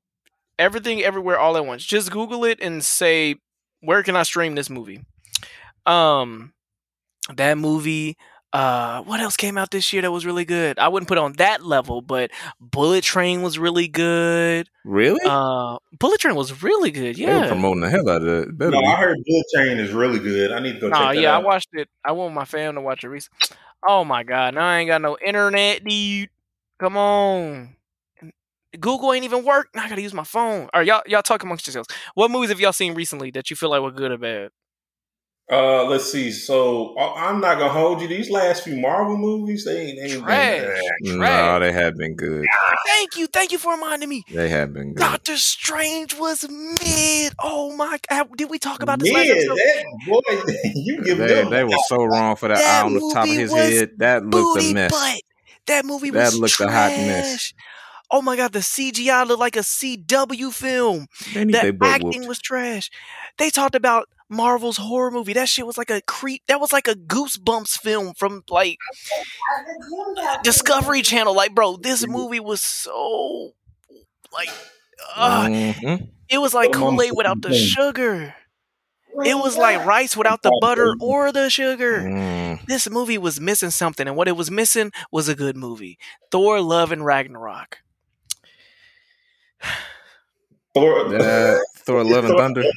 everything 0.57 1.01
everywhere 1.01 1.37
all 1.37 1.57
at 1.57 1.65
once. 1.65 1.83
Just 1.83 2.11
Google 2.11 2.45
it 2.45 2.59
and 2.61 2.83
say, 2.85 3.35
"Where 3.81 4.01
can 4.01 4.15
I 4.15 4.23
stream 4.23 4.55
this 4.55 4.69
movie?" 4.69 5.01
Um, 5.89 6.53
that 7.35 7.57
movie. 7.57 8.17
Uh, 8.51 9.03
what 9.03 9.19
else 9.19 9.37
came 9.37 9.59
out 9.59 9.69
this 9.69 9.93
year 9.93 10.01
that 10.01 10.11
was 10.11 10.25
really 10.25 10.43
good? 10.43 10.79
I 10.79 10.87
wouldn't 10.87 11.07
put 11.07 11.19
it 11.19 11.21
on 11.21 11.33
that 11.33 11.63
level, 11.63 12.01
but 12.01 12.31
Bullet 12.59 13.03
Train 13.03 13.43
was 13.43 13.59
really 13.59 13.87
good. 13.87 14.67
Really? 14.83 15.19
Uh, 15.23 15.77
Bullet 15.99 16.19
Train 16.19 16.35
was 16.35 16.63
really 16.63 16.89
good. 16.89 17.15
They 17.15 17.25
were 17.25 17.31
Yeah. 17.41 17.47
promoting 17.47 17.81
the 17.81 17.89
hell 17.91 18.09
out 18.09 18.23
of 18.23 18.27
that. 18.57 18.65
It 18.65 18.71
No. 18.71 18.79
I 18.79 18.95
heard 18.95 19.17
Bullet 19.23 19.45
Train 19.53 19.77
is 19.77 19.91
really 19.91 20.17
good. 20.17 20.51
I 20.51 20.59
need 20.61 20.73
to 20.73 20.79
go 20.79 20.89
check 20.89 20.97
Oh 20.99 21.07
that 21.13 21.15
yeah, 21.15 21.35
I 21.35 21.37
watched 21.37 21.69
it. 21.73 21.89
I 22.03 22.11
want 22.13 22.33
my 22.33 22.45
fam 22.45 22.73
to 22.75 22.81
watch 22.81 23.03
it 23.03 23.09
recently. 23.09 23.55
Oh 23.87 24.03
my 24.03 24.23
god, 24.23 24.55
now 24.55 24.65
I 24.65 24.79
ain't 24.79 24.87
got 24.87 25.01
no 25.01 25.15
internet, 25.23 25.83
dude. 25.83 26.29
Come 26.79 26.97
on. 26.97 27.75
Google 28.79 29.13
ain't 29.13 29.25
even 29.25 29.43
work. 29.45 29.69
Now 29.75 29.83
I 29.83 29.89
gotta 29.89 30.01
use 30.01 30.13
my 30.13 30.23
phone. 30.23 30.69
All 30.73 30.79
right, 30.79 30.87
y'all 30.87 31.01
y'all 31.07 31.21
talk 31.21 31.43
amongst 31.43 31.67
yourselves. 31.67 31.87
What 32.15 32.31
movies 32.31 32.49
have 32.49 32.59
y'all 32.59 32.73
seen 32.73 32.93
recently 32.95 33.31
that 33.31 33.49
you 33.49 33.55
feel 33.55 33.69
like 33.69 33.81
were 33.81 33.91
good 33.91 34.11
or 34.11 34.17
bad? 34.17 34.49
Uh, 35.51 35.85
let's 35.85 36.11
see. 36.11 36.31
So 36.31 36.95
I'm 36.99 37.41
not 37.41 37.57
gonna 37.57 37.71
hold 37.71 38.01
you. 38.01 38.07
These 38.07 38.29
last 38.29 38.63
few 38.63 38.75
Marvel 38.77 39.17
movies, 39.17 39.65
they 39.65 39.79
ain't, 39.87 39.97
they 39.99 40.13
ain't 40.13 40.23
Trash. 40.23 40.77
been. 41.01 41.19
No, 41.19 41.59
they 41.59 41.71
have 41.71 41.97
been 41.97 42.15
good. 42.15 42.45
Thank 42.85 43.15
you, 43.17 43.25
thank 43.27 43.51
you 43.51 43.57
for 43.57 43.73
reminding 43.73 44.09
me. 44.09 44.23
They 44.29 44.49
have 44.49 44.73
been 44.73 44.93
good. 44.93 45.01
Doctor 45.01 45.37
Strange 45.37 46.15
was 46.19 46.47
mid. 46.47 47.33
Oh 47.39 47.75
my 47.75 47.99
god! 48.09 48.29
Did 48.37 48.49
we 48.51 48.59
talk 48.59 48.83
about 48.83 48.99
this 48.99 49.11
last 49.11 49.25
Yeah, 49.25 49.33
episode? 49.33 49.55
that 49.57 49.85
boy, 50.07 50.61
you 50.75 51.03
give 51.03 51.17
They, 51.17 51.27
them. 51.27 51.49
they 51.49 51.63
were 51.63 51.77
so 51.87 52.03
wrong 52.03 52.35
for 52.35 52.47
that, 52.49 52.57
That 52.59 52.83
eye 52.83 52.85
on 52.85 52.93
the 52.93 53.11
top 53.11 53.27
of 53.27 53.33
his 53.33 53.51
head. 53.51 53.91
That 53.97 54.25
looked 54.25 54.63
a 54.63 54.73
mess. 54.73 54.91
butt. 54.91 55.21
That 55.65 55.85
movie 55.85 56.11
That 56.11 56.25
was 56.25 56.39
looked 56.39 56.53
trash. 56.53 56.69
a 56.69 56.71
hot 56.73 56.91
mess. 57.07 57.53
Oh 58.11 58.21
my 58.21 58.35
god, 58.35 58.53
the 58.53 58.59
CGI 58.59 59.25
looked 59.27 59.39
like 59.39 59.55
a 59.55 59.59
CW 59.59 60.51
film. 60.53 61.07
They 61.33 61.45
need 61.45 61.55
The 61.55 61.77
acting 61.83 62.07
whooped. 62.21 62.27
was 62.27 62.39
trash. 62.39 62.89
They 63.37 63.49
talked 63.49 63.75
about 63.75 64.09
Marvel's 64.29 64.77
horror 64.77 65.11
movie. 65.11 65.33
That 65.33 65.49
shit 65.49 65.65
was 65.65 65.77
like 65.77 65.89
a 65.89 66.01
creep. 66.01 66.43
That 66.47 66.59
was 66.59 66.71
like 66.71 66.87
a 66.87 66.93
Goosebumps 66.95 67.79
film 67.79 68.13
from 68.13 68.43
like 68.49 68.77
Discovery 70.43 71.01
Channel. 71.01 71.35
Like, 71.35 71.53
bro, 71.55 71.77
this 71.77 72.07
movie 72.07 72.39
was 72.39 72.61
so 72.61 73.51
like, 74.31 74.49
uh, 75.15 75.47
Mhm. 75.47 76.09
it 76.29 76.37
was 76.37 76.53
like 76.53 76.71
Kool 76.73 77.01
Aid 77.01 77.13
without 77.15 77.41
the 77.41 77.53
sugar. 77.55 78.35
It 79.25 79.35
was 79.35 79.57
like 79.57 79.83
rice 79.85 80.15
without 80.15 80.43
the 80.43 80.55
butter 80.61 80.93
or 81.01 81.31
the 81.31 81.49
sugar. 81.49 81.99
Mm. 82.01 82.65
This 82.67 82.87
movie 82.89 83.17
was 83.17 83.41
missing 83.41 83.71
something, 83.71 84.07
and 84.07 84.15
what 84.15 84.27
it 84.27 84.37
was 84.37 84.51
missing 84.51 84.91
was 85.11 85.27
a 85.27 85.35
good 85.35 85.57
movie. 85.57 85.97
Thor: 86.31 86.61
Love 86.61 86.91
and 86.91 87.03
Ragnarok. 87.03 87.79
Thor, 90.75 91.09
That 91.09 91.65
Thor: 91.77 92.03
Love 92.03 92.25
and 92.25 92.37
Thunder. 92.37 92.63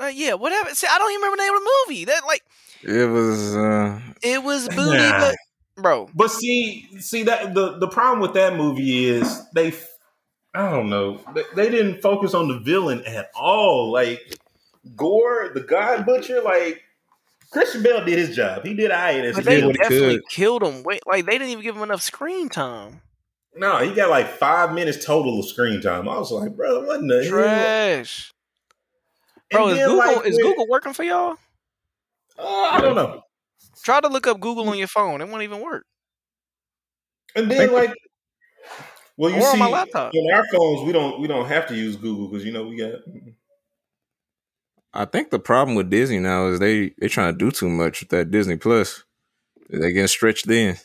Uh, 0.00 0.06
yeah, 0.06 0.34
whatever. 0.34 0.74
See, 0.74 0.86
I 0.90 0.98
don't 0.98 1.10
even 1.12 1.20
remember 1.22 1.36
the 1.36 1.42
name 1.42 1.54
of 1.54 1.60
the 1.62 1.70
movie. 1.88 2.04
That 2.06 2.22
like 2.26 2.42
It 2.82 3.08
was. 3.10 3.56
uh 3.56 4.00
it 4.22 4.42
was 4.42 4.68
booty, 4.68 4.78
Nah. 4.96 5.18
but 5.20 5.36
bro, 5.76 6.08
But 6.14 6.30
see, 6.30 6.88
see 7.00 7.22
that 7.24 7.54
the 7.54 7.78
the 7.78 7.88
problem 7.88 8.20
with 8.20 8.34
that 8.34 8.56
movie 8.56 9.06
is 9.06 9.42
they, 9.54 9.72
I 10.54 10.70
don't 10.70 10.88
know, 10.90 11.20
they, 11.34 11.42
they 11.54 11.70
didn't 11.70 12.00
focus 12.00 12.34
on 12.34 12.48
the 12.48 12.58
villain 12.60 13.04
at 13.06 13.30
all. 13.34 13.92
Like 13.92 14.20
Gorr, 14.96 15.50
the 15.52 15.60
God 15.60 16.06
Butcher, 16.06 16.40
like 16.42 16.82
Christian 17.50 17.82
Bale 17.82 18.04
did 18.04 18.18
his 18.18 18.34
job. 18.34 18.64
He 18.64 18.74
did 18.74 18.90
I 18.90 19.14
as 19.20 19.34
but 19.34 19.44
he 19.44 19.50
they 19.50 19.56
did 19.56 19.66
what 19.66 19.76
he 19.76 19.82
definitely 19.82 20.16
could. 20.16 20.28
killed 20.30 20.62
him. 20.62 20.82
Wait, 20.82 21.00
like 21.06 21.26
they 21.26 21.32
didn't 21.32 21.48
even 21.50 21.62
give 21.64 21.76
him 21.76 21.82
enough 21.82 22.02
screen 22.02 22.48
time. 22.48 23.02
No, 23.54 23.78
he 23.78 23.92
got 23.92 24.08
like 24.10 24.28
five 24.28 24.72
minutes 24.72 25.04
total 25.04 25.40
of 25.40 25.46
screen 25.46 25.80
time. 25.82 26.08
I 26.08 26.18
was 26.18 26.30
like, 26.30 26.56
bro, 26.56 26.84
what 26.84 27.00
in 27.00 27.08
the 27.08 27.22
hell? 27.22 27.30
Trash, 27.32 28.32
bro. 29.50 29.68
Is 29.68 29.78
Google 29.78 29.96
like, 29.98 30.26
is 30.26 30.36
Google 30.38 30.66
working 30.68 30.92
for 30.92 31.02
y'all? 31.02 31.36
Uh, 32.38 32.68
I 32.70 32.80
don't 32.80 32.94
know. 32.94 33.22
Try 33.82 34.00
to 34.00 34.08
look 34.08 34.26
up 34.26 34.40
Google 34.40 34.68
on 34.68 34.78
your 34.78 34.86
phone. 34.88 35.20
It 35.20 35.28
won't 35.28 35.42
even 35.42 35.60
work. 35.60 35.84
And 37.36 37.50
then 37.50 37.72
like, 37.72 37.94
well, 39.16 39.30
you 39.30 39.36
Or 39.38 39.46
on 39.46 39.52
see, 39.52 39.58
my 39.58 39.68
laptop. 39.68 40.12
on 40.14 40.34
our 40.34 40.44
phones, 40.48 40.86
we 40.86 40.92
don't 40.92 41.20
we 41.20 41.28
don't 41.28 41.46
have 41.46 41.66
to 41.68 41.74
use 41.74 41.96
Google 41.96 42.28
because 42.28 42.44
you 42.44 42.52
know 42.52 42.66
we 42.66 42.76
got. 42.76 42.92
I 44.92 45.04
think 45.04 45.30
the 45.30 45.38
problem 45.38 45.76
with 45.76 45.88
Disney 45.90 46.18
now 46.18 46.46
is 46.48 46.58
they 46.58 46.92
they 47.00 47.08
trying 47.08 47.32
to 47.32 47.38
do 47.38 47.50
too 47.50 47.68
much 47.68 48.00
with 48.00 48.08
that 48.10 48.30
Disney 48.30 48.56
Plus. 48.56 49.04
They 49.68 49.92
getting 49.92 50.08
stretched 50.08 50.46
thin. 50.46 50.76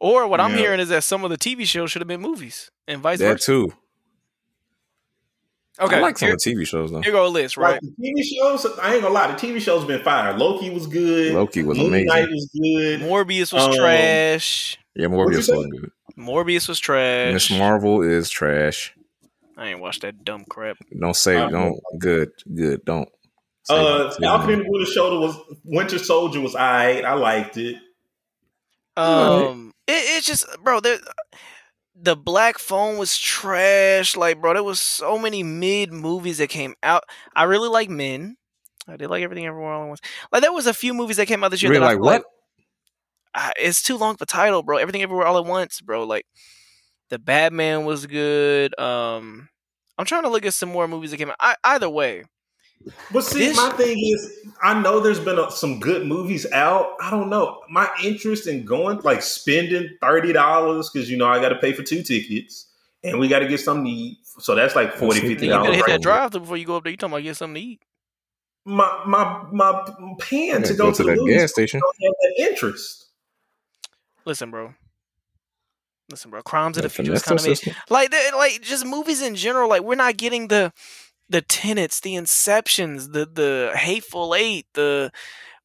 Or 0.00 0.26
what 0.26 0.40
I'm 0.40 0.52
hearing 0.54 0.80
is 0.80 0.88
that 0.90 1.04
some 1.04 1.24
of 1.24 1.30
the 1.30 1.38
TV 1.38 1.64
shows 1.64 1.90
should 1.90 2.02
have 2.02 2.08
been 2.08 2.20
movies, 2.20 2.70
and 2.88 3.00
vice 3.00 3.18
That 3.20 3.32
versa. 3.34 3.46
too. 3.46 3.72
Okay, 5.78 5.96
I 5.96 6.00
like 6.00 6.16
some 6.18 6.28
here, 6.28 6.34
of 6.34 6.42
the 6.42 6.54
TV 6.54 6.66
shows 6.66 6.90
though. 6.90 7.02
here 7.02 7.12
go 7.12 7.26
a 7.26 7.28
list, 7.28 7.56
right? 7.56 7.72
Like 7.72 7.80
the 7.82 8.08
TV 8.10 8.22
shows, 8.24 8.78
I 8.78 8.94
ain't 8.94 9.02
gonna 9.02 9.12
lie, 9.14 9.26
the 9.32 9.34
TV 9.46 9.60
shows 9.60 9.84
been 9.84 10.02
fire. 10.02 10.36
Loki 10.36 10.70
was 10.70 10.86
good. 10.86 11.34
Loki 11.34 11.62
was 11.62 11.76
Moon 11.78 11.88
amazing. 11.88 12.06
Knight 12.06 12.28
was 12.28 12.50
good. 12.58 13.00
Morbius 13.00 13.52
was 13.52 13.64
Um, 13.64 13.74
trash. 13.74 14.78
Yeah, 14.94 15.08
What'd 15.08 15.34
Morbius 15.38 15.44
say? 15.44 15.54
was 15.56 15.66
good. 15.66 15.90
Morbius 16.18 16.68
was 16.68 16.78
trash. 16.80 17.32
Miss 17.34 17.50
Marvel 17.50 18.02
is 18.02 18.30
trash. 18.30 18.94
I 19.58 19.68
ain't 19.68 19.80
watched 19.80 20.02
that 20.02 20.24
dumb 20.24 20.44
crap. 20.48 20.76
Don't 20.98 21.14
say 21.16 21.36
Uh, 21.36 21.48
don't 21.50 21.78
good 21.98 22.30
good 22.54 22.84
don't. 22.84 23.08
Uh. 23.68 24.10
Falcon 24.12 24.50
and 24.54 24.62
the 24.64 24.70
Winter 24.70 24.86
Soldier 24.90 25.18
was 25.20 25.36
Winter 25.64 25.98
Soldier 25.98 26.40
was 26.40 26.54
alright. 26.54 27.04
I 27.04 27.14
liked 27.14 27.56
it. 27.58 27.76
Um, 28.96 29.72
it, 29.86 29.92
it's 30.16 30.26
just, 30.26 30.46
bro. 30.62 30.80
There, 30.80 30.98
the 32.00 32.16
Black 32.16 32.58
Phone 32.58 32.98
was 32.98 33.16
trash. 33.18 34.16
Like, 34.16 34.40
bro, 34.40 34.54
there 34.54 34.62
was 34.62 34.80
so 34.80 35.18
many 35.18 35.42
mid 35.42 35.92
movies 35.92 36.38
that 36.38 36.48
came 36.48 36.74
out. 36.82 37.04
I 37.34 37.44
really 37.44 37.68
like 37.68 37.88
Men. 37.88 38.36
I 38.88 38.96
did 38.96 39.10
like 39.10 39.22
everything 39.22 39.46
everywhere 39.46 39.72
all 39.72 39.82
at 39.84 39.88
once. 39.88 40.00
Like, 40.30 40.42
there 40.42 40.52
was 40.52 40.66
a 40.66 40.74
few 40.74 40.94
movies 40.94 41.16
that 41.16 41.26
came 41.26 41.42
out 41.42 41.50
this 41.50 41.62
year. 41.62 41.70
Really 41.70 41.80
that 41.80 41.86
I 41.86 41.88
like 41.94 41.96
feel 41.96 42.04
what? 42.04 42.24
ah, 43.34 43.52
it's 43.56 43.82
too 43.82 43.96
long 43.96 44.14
of 44.14 44.20
a 44.20 44.26
title, 44.26 44.62
bro. 44.62 44.76
Everything 44.76 45.02
everywhere 45.02 45.26
all 45.26 45.38
at 45.38 45.44
once, 45.44 45.80
bro. 45.80 46.04
Like, 46.04 46.26
the 47.10 47.18
Batman 47.18 47.84
was 47.84 48.06
good. 48.06 48.78
Um, 48.78 49.48
I'm 49.98 50.06
trying 50.06 50.22
to 50.22 50.28
look 50.28 50.44
at 50.46 50.54
some 50.54 50.68
more 50.70 50.86
movies 50.86 51.10
that 51.10 51.16
came 51.16 51.30
out. 51.30 51.36
I, 51.40 51.56
either 51.64 51.88
way, 51.88 52.24
But 53.12 53.24
see, 53.24 53.40
This- 53.40 53.56
my 53.56 53.70
thing 53.70 53.98
is, 53.98 54.32
I 54.62 54.80
know 54.80 55.00
there's 55.00 55.20
been 55.20 55.38
a, 55.38 55.50
some 55.50 55.80
good 55.80 56.06
movies 56.06 56.46
out. 56.52 56.94
I 57.00 57.10
don't 57.10 57.28
know. 57.28 57.62
My 57.68 57.88
interest 58.02 58.46
in 58.46 58.64
going, 58.64 59.00
like 59.00 59.22
spending 59.22 59.90
thirty 60.00 60.32
dollars, 60.32 60.88
because 60.90 61.10
you 61.10 61.16
know 61.16 61.26
I 61.26 61.40
got 61.40 61.48
to 61.50 61.56
pay 61.56 61.72
for 61.72 61.82
two 61.82 62.02
tickets, 62.02 62.66
and 63.02 63.18
we 63.18 63.28
got 63.28 63.40
to 63.40 63.48
get 63.48 63.58
something 63.60 63.84
to 63.86 63.90
eat. 63.90 64.18
So 64.38 64.54
that's 64.54 64.76
like 64.76 64.92
40 64.94 64.98
dollars. 65.00 65.18
50 65.20 65.46
you 65.46 65.50
better 65.52 65.62
dollars. 65.64 65.76
hit 65.76 65.82
Right? 65.82 65.92
that 65.92 66.02
drive 66.02 66.30
through 66.30 66.40
before 66.40 66.56
you 66.56 66.64
go 66.66 66.76
up 66.76 66.84
there. 66.84 66.90
You 66.90 66.96
talking 66.96 67.12
about 67.14 67.22
get 67.24 67.36
something 67.36 67.54
to 67.54 67.60
eat? 67.60 67.82
My 68.64 69.02
my 69.06 69.44
my 69.52 69.72
pan 70.20 70.62
to 70.64 70.72
Yeah, 70.72 70.76
go, 70.76 70.92
to, 70.92 71.02
the 71.02 71.14
that 71.14 71.26
gas 71.28 71.52
station. 71.52 71.78
I 71.78 71.80
don't 71.80 71.96
have 72.08 72.14
that 72.20 72.50
interest. 72.50 73.06
Listen, 74.24 74.50
bro. 74.50 74.74
Listen, 76.10 76.30
bro. 76.30 76.42
Crimes 76.42 76.76
of 76.76 76.82
the 76.84 76.88
Future 76.88 77.12
is 77.14 77.22
kind 77.22 77.38
of 77.40 77.46
like 77.90 78.12
like 78.34 78.60
just 78.62 78.84
movies 78.86 79.22
in 79.22 79.34
general. 79.34 79.68
Like 79.68 79.82
we're 79.82 79.94
not 79.96 80.16
getting 80.16 80.48
the 80.48 80.72
the 81.28 81.42
Tenets, 81.42 82.00
the 82.00 82.14
inceptions, 82.14 83.12
the 83.12 83.26
the 83.26 83.72
hateful 83.76 84.34
eight, 84.34 84.66
the 84.74 85.10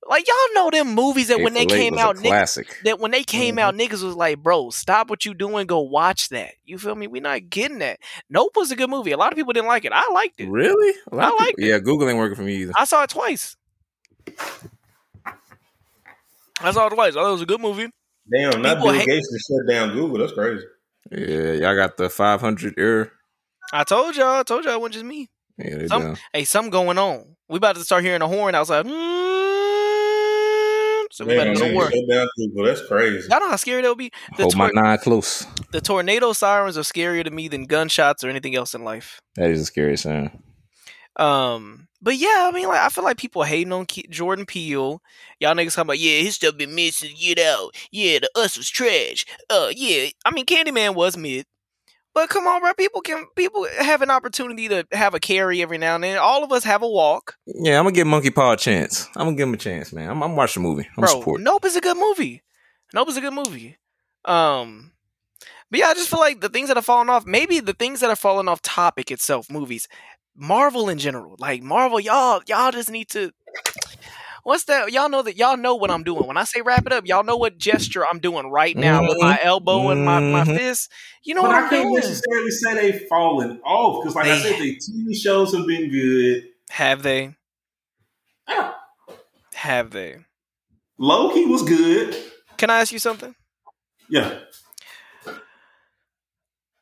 like 0.07 0.27
y'all 0.27 0.35
know 0.55 0.69
them 0.71 0.95
movies 0.95 1.27
that 1.27 1.41
when 1.41 1.53
they 1.53 1.61
Hateful 1.61 1.77
Eight 1.77 1.81
came 1.81 1.93
was 1.93 2.01
a 2.01 2.05
out, 2.05 2.15
niggas, 2.17 2.21
classic. 2.27 2.79
that 2.85 2.99
when 2.99 3.11
they 3.11 3.23
came 3.23 3.55
mm-hmm. 3.55 3.59
out, 3.59 3.75
niggas 3.75 4.03
was 4.03 4.15
like, 4.15 4.41
bro, 4.41 4.71
stop 4.71 5.09
what 5.09 5.25
you 5.25 5.33
doing, 5.33 5.67
go 5.67 5.79
watch 5.79 6.29
that. 6.29 6.53
You 6.65 6.79
feel 6.79 6.95
me? 6.95 7.05
we 7.07 7.19
not 7.19 7.49
getting 7.49 7.79
that. 7.79 7.99
Nope 8.29 8.53
was 8.55 8.71
a 8.71 8.75
good 8.75 8.89
movie. 8.89 9.11
A 9.11 9.17
lot 9.17 9.31
of 9.31 9.37
people 9.37 9.53
didn't 9.53 9.67
like 9.67 9.85
it. 9.85 9.91
I 9.93 10.09
liked 10.11 10.39
it. 10.41 10.49
Really? 10.49 10.95
A 11.11 11.15
lot 11.15 11.25
I 11.25 11.27
of 11.29 11.37
people- 11.37 11.63
it. 11.63 11.67
Yeah, 11.67 11.79
Google 11.79 12.09
ain't 12.09 12.17
working 12.17 12.35
for 12.35 12.41
me 12.41 12.55
either. 12.57 12.73
I 12.75 12.85
saw 12.85 13.03
it 13.03 13.11
twice. 13.11 13.55
I 16.59 16.71
saw 16.71 16.87
it 16.87 16.91
twice. 16.91 17.15
I 17.15 17.21
thought 17.21 17.29
it 17.29 17.33
was 17.33 17.41
a 17.41 17.45
good 17.45 17.61
movie. 17.61 17.89
Damn, 18.31 18.61
not 18.61 18.77
People 18.77 18.91
Bill 18.91 18.99
hate- 18.99 19.07
Gates 19.07 19.29
to 19.29 19.39
shut 19.39 19.69
down 19.69 19.93
Google. 19.93 20.17
That's 20.17 20.33
crazy. 20.33 20.65
Yeah, 21.11 21.53
y'all 21.53 21.75
got 21.75 21.97
the 21.97 22.09
500 22.09 22.75
error. 22.77 23.11
I 23.73 23.83
told 23.83 24.15
y'all. 24.15 24.39
I 24.39 24.43
told 24.43 24.65
y'all 24.65 24.73
it 24.73 24.79
wasn't 24.79 24.93
just 24.95 25.05
me. 25.05 25.29
Yeah, 25.65 25.77
they 25.77 25.87
Some- 25.87 26.01
down. 26.03 26.17
Hey, 26.33 26.43
something 26.45 26.71
going 26.71 26.97
on. 26.97 27.35
We 27.49 27.57
about 27.57 27.75
to 27.75 27.83
start 27.83 28.03
hearing 28.03 28.21
a 28.21 28.27
horn 28.27 28.55
outside. 28.55 28.85
So 31.13 31.25
we 31.25 31.35
Man, 31.35 31.37
better 31.39 31.53
they 31.55 31.59
go 31.59 31.67
shut 31.67 31.75
work. 31.75 31.93
down 32.09 32.27
That's 32.65 32.87
crazy. 32.87 33.27
Y'all 33.29 33.41
know 33.41 33.49
how 33.49 33.57
scary 33.57 33.81
that 33.81 33.89
would 33.89 33.97
be? 33.97 34.11
The, 34.37 34.43
Hold 34.43 34.55
my 34.55 34.69
nine 34.73 34.97
close. 34.99 35.45
the 35.73 35.81
tornado 35.81 36.31
sirens 36.31 36.77
are 36.77 36.81
scarier 36.83 37.23
to 37.25 37.31
me 37.31 37.49
than 37.49 37.65
gunshots 37.65 38.23
or 38.23 38.29
anything 38.29 38.55
else 38.55 38.73
in 38.73 38.85
life. 38.85 39.19
That 39.35 39.49
is 39.51 39.59
a 39.61 39.65
scary 39.65 39.97
sound. 39.97 40.31
Um, 41.17 41.89
but 42.01 42.15
yeah, 42.15 42.47
I 42.49 42.51
mean, 42.53 42.69
like 42.69 42.79
I 42.79 42.87
feel 42.87 43.03
like 43.03 43.17
people 43.17 43.43
hating 43.43 43.73
on 43.73 43.85
Ke- 43.85 44.09
Jordan 44.09 44.45
Peele. 44.45 45.01
Y'all 45.41 45.53
niggas 45.53 45.75
talking 45.75 45.81
about, 45.87 45.99
yeah, 45.99 46.19
his 46.21 46.35
stuff 46.35 46.55
been 46.55 46.73
mid 46.73 46.93
since 46.93 47.19
Get 47.21 47.39
Out. 47.39 47.75
Yeah, 47.91 48.19
the 48.19 48.29
Us 48.39 48.57
was 48.57 48.69
trash. 48.69 49.25
Uh, 49.49 49.67
yeah, 49.75 50.07
I 50.23 50.31
mean, 50.31 50.45
Candyman 50.45 50.95
was 50.95 51.17
mid. 51.17 51.45
But 52.13 52.29
come 52.29 52.45
on, 52.45 52.59
bro. 52.61 52.73
People 52.73 53.01
can 53.01 53.25
people 53.35 53.65
have 53.79 54.01
an 54.01 54.09
opportunity 54.09 54.67
to 54.67 54.85
have 54.91 55.13
a 55.13 55.19
carry 55.19 55.61
every 55.61 55.77
now 55.77 55.95
and 55.95 56.03
then. 56.03 56.17
All 56.17 56.43
of 56.43 56.51
us 56.51 56.63
have 56.65 56.81
a 56.81 56.87
walk, 56.87 57.35
Yeah, 57.45 57.79
I'm 57.79 57.85
gonna 57.85 57.95
give 57.95 58.07
Monkey 58.07 58.31
Paw 58.31 58.53
a 58.53 58.57
chance. 58.57 59.07
I'm 59.15 59.27
gonna 59.27 59.37
give 59.37 59.47
him 59.47 59.53
a 59.53 59.57
chance, 59.57 59.93
man. 59.93 60.09
I'm, 60.09 60.21
I'm 60.21 60.35
watching 60.35 60.61
the 60.61 60.69
movie. 60.69 60.87
I'm 60.97 61.01
bro. 61.01 61.07
supporting. 61.19 61.45
Nope 61.45 61.65
is 61.65 61.75
a 61.75 61.81
good 61.81 61.97
movie. 61.97 62.43
Nope 62.93 63.09
is 63.09 63.17
a 63.17 63.21
good 63.21 63.33
movie. 63.33 63.77
Um, 64.25 64.91
but 65.69 65.79
yeah, 65.79 65.87
I 65.87 65.93
just 65.93 66.09
feel 66.09 66.19
like 66.19 66.41
the 66.41 66.49
things 66.49 66.67
that 66.67 66.77
are 66.77 66.83
falling 66.83 67.09
off. 67.09 67.25
Maybe 67.25 67.61
the 67.61 67.73
things 67.73 68.01
that 68.01 68.09
are 68.09 68.15
falling 68.17 68.49
off 68.49 68.61
topic 68.61 69.09
itself, 69.09 69.49
movies, 69.49 69.87
Marvel 70.35 70.89
in 70.89 70.97
general. 70.97 71.35
Like 71.39 71.63
Marvel, 71.63 71.99
y'all 71.99 72.41
y'all 72.45 72.71
just 72.71 72.91
need 72.91 73.07
to. 73.09 73.31
What's 74.43 74.63
that? 74.65 74.91
Y'all 74.91 75.09
know 75.09 75.21
that 75.21 75.37
y'all 75.37 75.57
know 75.57 75.75
what 75.75 75.91
I'm 75.91 76.03
doing. 76.03 76.25
When 76.27 76.37
I 76.37 76.43
say 76.45 76.61
wrap 76.61 76.85
it 76.87 76.93
up, 76.93 77.05
y'all 77.05 77.23
know 77.23 77.37
what 77.37 77.57
gesture 77.57 78.05
I'm 78.05 78.19
doing 78.19 78.47
right 78.49 78.75
now 78.75 79.01
with 79.01 79.17
my 79.19 79.39
elbow 79.41 79.89
and 79.89 80.03
my, 80.03 80.19
my 80.19 80.43
Mhm. 80.43 80.57
fist. 80.57 80.91
You 81.23 81.35
know 81.35 81.43
but 81.43 81.49
what 81.49 81.55
I 81.57 81.59
mean? 81.61 81.65
I'm 81.65 81.69
can't 81.69 81.83
doing. 81.89 81.95
necessarily 81.95 82.51
say 82.51 82.73
they've 82.91 83.07
fallen 83.07 83.61
off 83.63 84.01
because, 84.03 84.15
like 84.15 84.27
I 84.27 84.37
said, 84.41 84.59
the 84.59 84.75
TV 84.77 85.13
shows 85.15 85.53
have 85.55 85.67
been 85.67 85.89
good. 85.91 86.47
Have 86.71 87.03
they? 87.03 87.35
Yeah. 88.47 88.73
Have 89.53 89.91
they? 89.91 90.17
Loki 90.97 91.45
was 91.45 91.61
good. 91.63 92.15
Can 92.57 92.69
I 92.69 92.79
ask 92.81 92.91
you 92.91 92.99
something? 92.99 93.35
Yeah. 94.09 94.39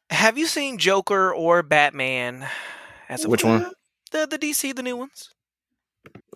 Have 0.10 0.38
you 0.38 0.47
seen 0.47 0.78
Joker 0.78 1.34
or 1.34 1.62
Batman? 1.64 2.47
As 3.07 3.24
of 3.26 3.32
Which 3.32 3.43
late? 3.43 3.62
one? 3.62 3.72
The 4.12 4.28
the 4.28 4.38
DC, 4.38 4.76
the 4.76 4.84
new 4.84 4.97
ones. 4.97 5.30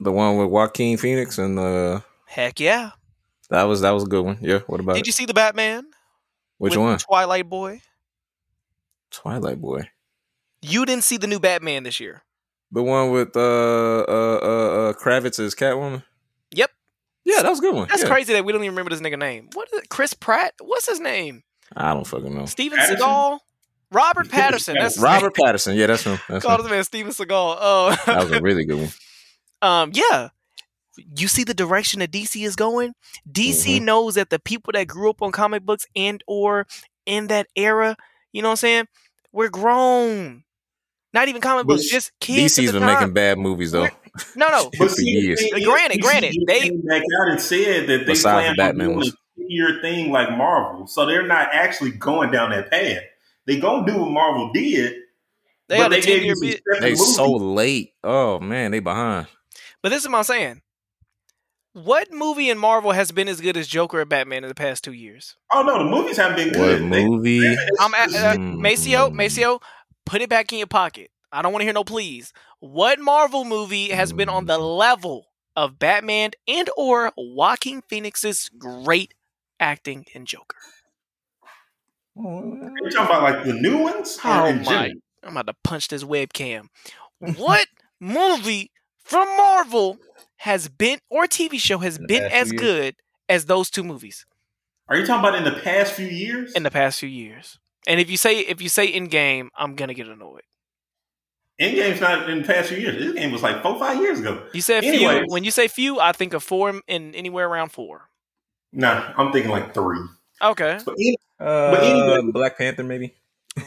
The 0.04 0.12
one 0.12 0.38
with 0.38 0.49
Joaquin 0.49 0.97
Phoenix 0.97 1.38
and 1.38 1.58
uh 1.58 2.01
Heck 2.26 2.60
yeah. 2.60 2.91
that 3.49 3.64
was 3.64 3.82
that 3.82 3.91
was 3.91 4.04
a 4.04 4.08
good 4.08 4.26
one. 4.26 4.38
Yeah. 4.41 4.60
What 4.68 4.80
about 4.80 4.93
Did 4.95 5.01
it? 5.01 5.08
you 5.08 5.14
see 5.14 5.26
the 5.26 5.34
Batman? 5.34 5.86
Which 6.58 6.76
with 6.76 6.80
one? 6.84 6.97
Twilight 6.97 7.49
Boy. 7.49 7.82
Twilight 9.12 9.62
Boy. 9.62 9.89
You 10.62 10.86
didn't 10.86 11.04
see 11.04 11.18
the 11.18 11.28
new 11.28 11.39
Batman 11.39 11.84
this 11.84 11.99
year. 11.99 12.24
The 12.72 12.82
one 12.84 13.12
with 13.12 13.36
uh 13.36 13.39
uh 13.39 14.39
uh, 14.41 14.89
uh 14.89 14.93
Kravitz 14.93 15.39
as 15.39 15.54
Catwoman. 15.56 16.04
Yep. 16.51 16.72
Yeah, 17.26 17.41
that 17.43 17.49
was 17.49 17.60
a 17.60 17.62
good 17.62 17.76
one. 17.76 17.88
That's 17.88 18.01
yeah. 18.01 18.10
crazy 18.10 18.34
that 18.34 18.43
we 18.43 18.51
don't 18.51 18.64
even 18.64 18.74
remember 18.76 18.89
this 18.89 19.01
nigga 19.01 19.20
name. 19.20 19.49
What 19.54 19.70
is 19.72 19.80
it? 19.80 19.89
Chris 19.89 20.14
Pratt? 20.14 20.54
What's 20.60 20.89
his 20.89 20.99
name? 20.99 21.43
I 21.76 21.93
don't 21.93 22.06
fucking 22.06 22.36
know. 22.36 22.45
Steven 22.45 22.78
Patterson? 22.78 22.97
Seagal? 23.06 23.39
Robert 23.91 24.30
Patterson. 24.32 24.76
That's 24.80 24.97
Robert 24.99 25.36
Patterson. 25.36 25.76
Yeah, 25.78 25.88
that's 25.88 26.04
him. 26.04 26.20
That's 26.28 26.43
Called 26.43 26.60
him. 26.62 26.66
the 26.66 26.72
man 26.72 26.84
Steven 26.84 27.12
Seagal. 27.12 27.58
Oh, 27.60 27.95
That 28.08 28.24
was 28.24 28.32
a 28.32 28.41
really 28.41 28.66
good 28.66 28.80
one. 28.80 28.89
Um, 29.64 29.91
yeah. 29.93 30.30
You 31.18 31.28
see 31.28 31.43
the 31.43 31.55
direction 31.55 32.01
that 32.01 32.11
DC 32.11 32.45
is 32.45 32.55
going. 32.55 32.93
DC 33.32 33.78
Mm-hmm. 33.78 33.86
knows 33.86 34.14
that 34.16 34.30
the 34.30 34.38
people 34.39 34.72
that 34.74 34.88
grew 34.88 35.09
up 35.09 35.24
on 35.24 35.32
comic 35.32 35.64
books 35.64 35.88
and 35.95 36.24
or 36.28 36.68
in 37.07 37.28
that 37.28 37.47
era, 37.55 37.97
you 38.32 38.41
know 38.43 38.49
what 38.49 38.53
I'm 38.53 38.57
saying? 38.57 38.88
We're 39.32 39.49
grown. 39.49 40.43
Not 41.14 41.28
even 41.30 41.41
comic 41.41 41.66
But 41.66 41.76
books, 41.78 41.89
just 41.89 42.11
kids. 42.20 42.57
at 42.59 42.61
DC's 42.64 42.72
the 42.74 42.80
been 42.80 42.88
time. 42.88 42.99
making 42.99 43.14
bad 43.14 43.39
movies 43.39 43.72
though. 43.72 43.88
No, 44.36 44.49
no. 44.49 44.70
For 44.78 44.88
years. 45.01 45.39
the 45.39 45.64
Granted, 45.64 45.97
DC 45.97 46.01
granted, 46.01 46.34
just 46.34 46.47
they- 46.47 46.59
came 46.70 46.82
back 46.86 47.01
out 47.22 47.32
and 47.32 47.41
said 47.41 47.88
that 47.88 47.97
they 47.99 48.03
Besides 48.05 48.22
plan 48.24 48.43
the 48.43 48.49
on 48.49 48.55
Batman 48.70 48.86
doing 48.88 48.97
ones. 48.97 49.14
a 49.39 49.41
year 49.47 49.80
thing 49.82 50.11
like 50.11 50.30
Marvel, 50.32 50.86
so 50.86 51.07
they're 51.07 51.26
not 51.26 51.49
actually 51.51 51.91
going 51.91 52.30
down 52.32 52.51
that 52.51 52.70
path. 52.70 53.01
They 53.47 53.59
gonna 53.59 53.91
do 53.91 53.99
what 53.99 54.11
Marvel 54.11 54.51
did. 54.53 54.93
They 55.70 55.78
but 55.78 55.89
got 55.89 55.93
a 55.93 55.95
gave 56.01 56.05
10 56.05 56.14
you 56.20 56.26
year 56.26 56.36
some 56.36 56.41
bid. 56.47 56.57
separate 56.57 56.82
They 56.82 56.95
so 56.95 57.32
late. 57.32 57.93
Oh 58.03 58.39
man, 58.39 58.70
they 58.72 58.80
behind. 58.80 59.26
But 59.84 59.90
this 59.90 60.04
is 60.04 60.10
what 60.10 60.18
I'm 60.18 60.24
saying. 60.24 60.62
What 61.74 62.12
movie 62.12 62.50
in 62.50 62.58
Marvel 62.58 62.92
has 62.92 63.12
been 63.12 63.28
as 63.28 63.42
good 63.42 63.58
as 63.58 63.68
Joker 63.68 64.00
or 64.02 64.06
Batman 64.06 64.44
in 64.44 64.48
the 64.48 64.56
past 64.56 64.84
two 64.84 64.94
years? 64.94 65.36
Oh 65.54 65.62
no, 65.64 65.80
the 65.80 65.84
movies 65.90 66.18
haven't 66.18 66.38
been 66.38 66.60
What 66.60 66.66
good. 66.80 66.92
They- 66.92 67.06
movie? 67.06 67.56
I'm 67.80 67.94
at, 67.96 68.10
uh, 68.14 68.36
Mm. 68.38 68.60
Maceo, 68.60 69.10
Maceo, 69.10 69.60
put 70.06 70.22
it 70.22 70.30
back 70.30 70.52
in 70.54 70.60
your 70.60 70.68
pocket. 70.68 71.10
I 71.32 71.42
don't 71.42 71.52
want 71.52 71.62
to 71.62 71.66
hear 71.66 71.74
no 71.74 71.84
please. 71.84 72.32
What 72.60 73.00
Marvel 73.00 73.44
movie 73.44 73.90
has 73.90 74.14
been 74.14 74.30
on 74.30 74.46
the 74.46 74.58
level 74.60 75.28
of 75.56 75.80
Batman 75.80 76.32
and 76.48 76.70
or 76.78 77.12
Joaquin 77.18 77.82
Phoenix's 77.82 78.50
great 78.58 79.14
acting 79.60 80.06
in 80.14 80.26
Joker? 80.28 80.58
You're 82.16 82.90
talking 82.92 83.06
about 83.08 83.24
like 83.24 83.44
the 83.44 83.54
new 83.54 83.80
ones? 83.80 84.20
Oh 84.24 84.54
my! 84.54 84.64
general? 84.64 84.92
I'm 85.24 85.32
about 85.38 85.48
to 85.48 85.56
punch 85.64 85.88
this 85.88 86.04
webcam. 86.04 86.68
What 87.18 87.68
movie 88.00 88.70
from 89.04 89.28
Marvel 89.38 89.97
has 90.38 90.68
been 90.68 90.99
or 91.10 91.26
TV 91.26 91.60
show 91.60 91.78
has 91.80 91.97
been 91.97 92.24
as 92.24 92.51
good 92.51 92.95
as 93.30 93.45
those 93.45 93.70
two 93.70 93.84
movies 93.84 94.26
Are 94.89 94.97
you 94.97 95.06
talking 95.06 95.28
about 95.28 95.36
in 95.36 95.43
the 95.45 95.60
past 95.62 95.93
few 95.93 96.08
years? 96.08 96.54
in 96.54 96.64
the 96.64 96.72
past 96.72 96.99
few 96.99 97.10
years? 97.10 97.60
And 97.88 97.99
if 97.99 98.10
you 98.10 98.18
say 98.18 98.39
if 98.39 98.62
you 98.62 98.70
say 98.70 98.91
Endgame, 98.91 99.49
I'm 99.58 99.76
gonna 99.76 99.93
get 99.93 100.08
annoyed. 100.08 100.43
Endgame's 101.62 102.01
not 102.01 102.30
in 102.30 102.41
the 102.41 102.47
past 102.47 102.70
few 102.70 102.78
years. 102.78 102.97
This 102.97 103.14
game 103.14 103.32
was 103.32 103.43
like 103.43 103.62
four, 103.62 103.78
five 103.78 103.99
years 104.01 104.20
ago. 104.20 104.41
You 104.54 104.62
said 104.62 104.84
few. 104.84 105.24
When 105.28 105.43
you 105.43 105.51
say 105.51 105.68
few, 105.68 105.99
I 105.99 106.12
think 106.12 106.34
of 106.34 106.43
four 106.43 106.82
in 106.88 107.14
anywhere 107.14 107.47
around 107.47 107.70
four. 107.72 108.10
Nah, 108.72 109.14
I'm 109.18 109.32
thinking 109.32 109.51
like 109.51 109.74
three. 109.74 109.99
Okay. 110.41 110.80
But 110.86 110.95
any- 110.97 111.16
Uh, 111.39 111.76
anyway- 111.80 112.32
Black 112.32 112.58
Panther, 112.58 112.84
maybe. 112.84 113.14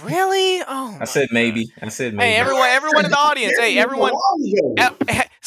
Really? 0.02 0.62
Oh. 0.66 0.94
I 0.96 0.98
my 1.00 1.04
said 1.04 1.28
God. 1.28 1.34
maybe. 1.34 1.70
I 1.80 1.88
said 1.90 2.12
maybe. 2.14 2.30
Hey, 2.32 2.36
everyone! 2.36 2.68
Everyone 2.70 3.04
in 3.04 3.10
the 3.12 3.18
audience. 3.28 3.54
Hey, 3.56 3.78
everyone! 3.78 4.12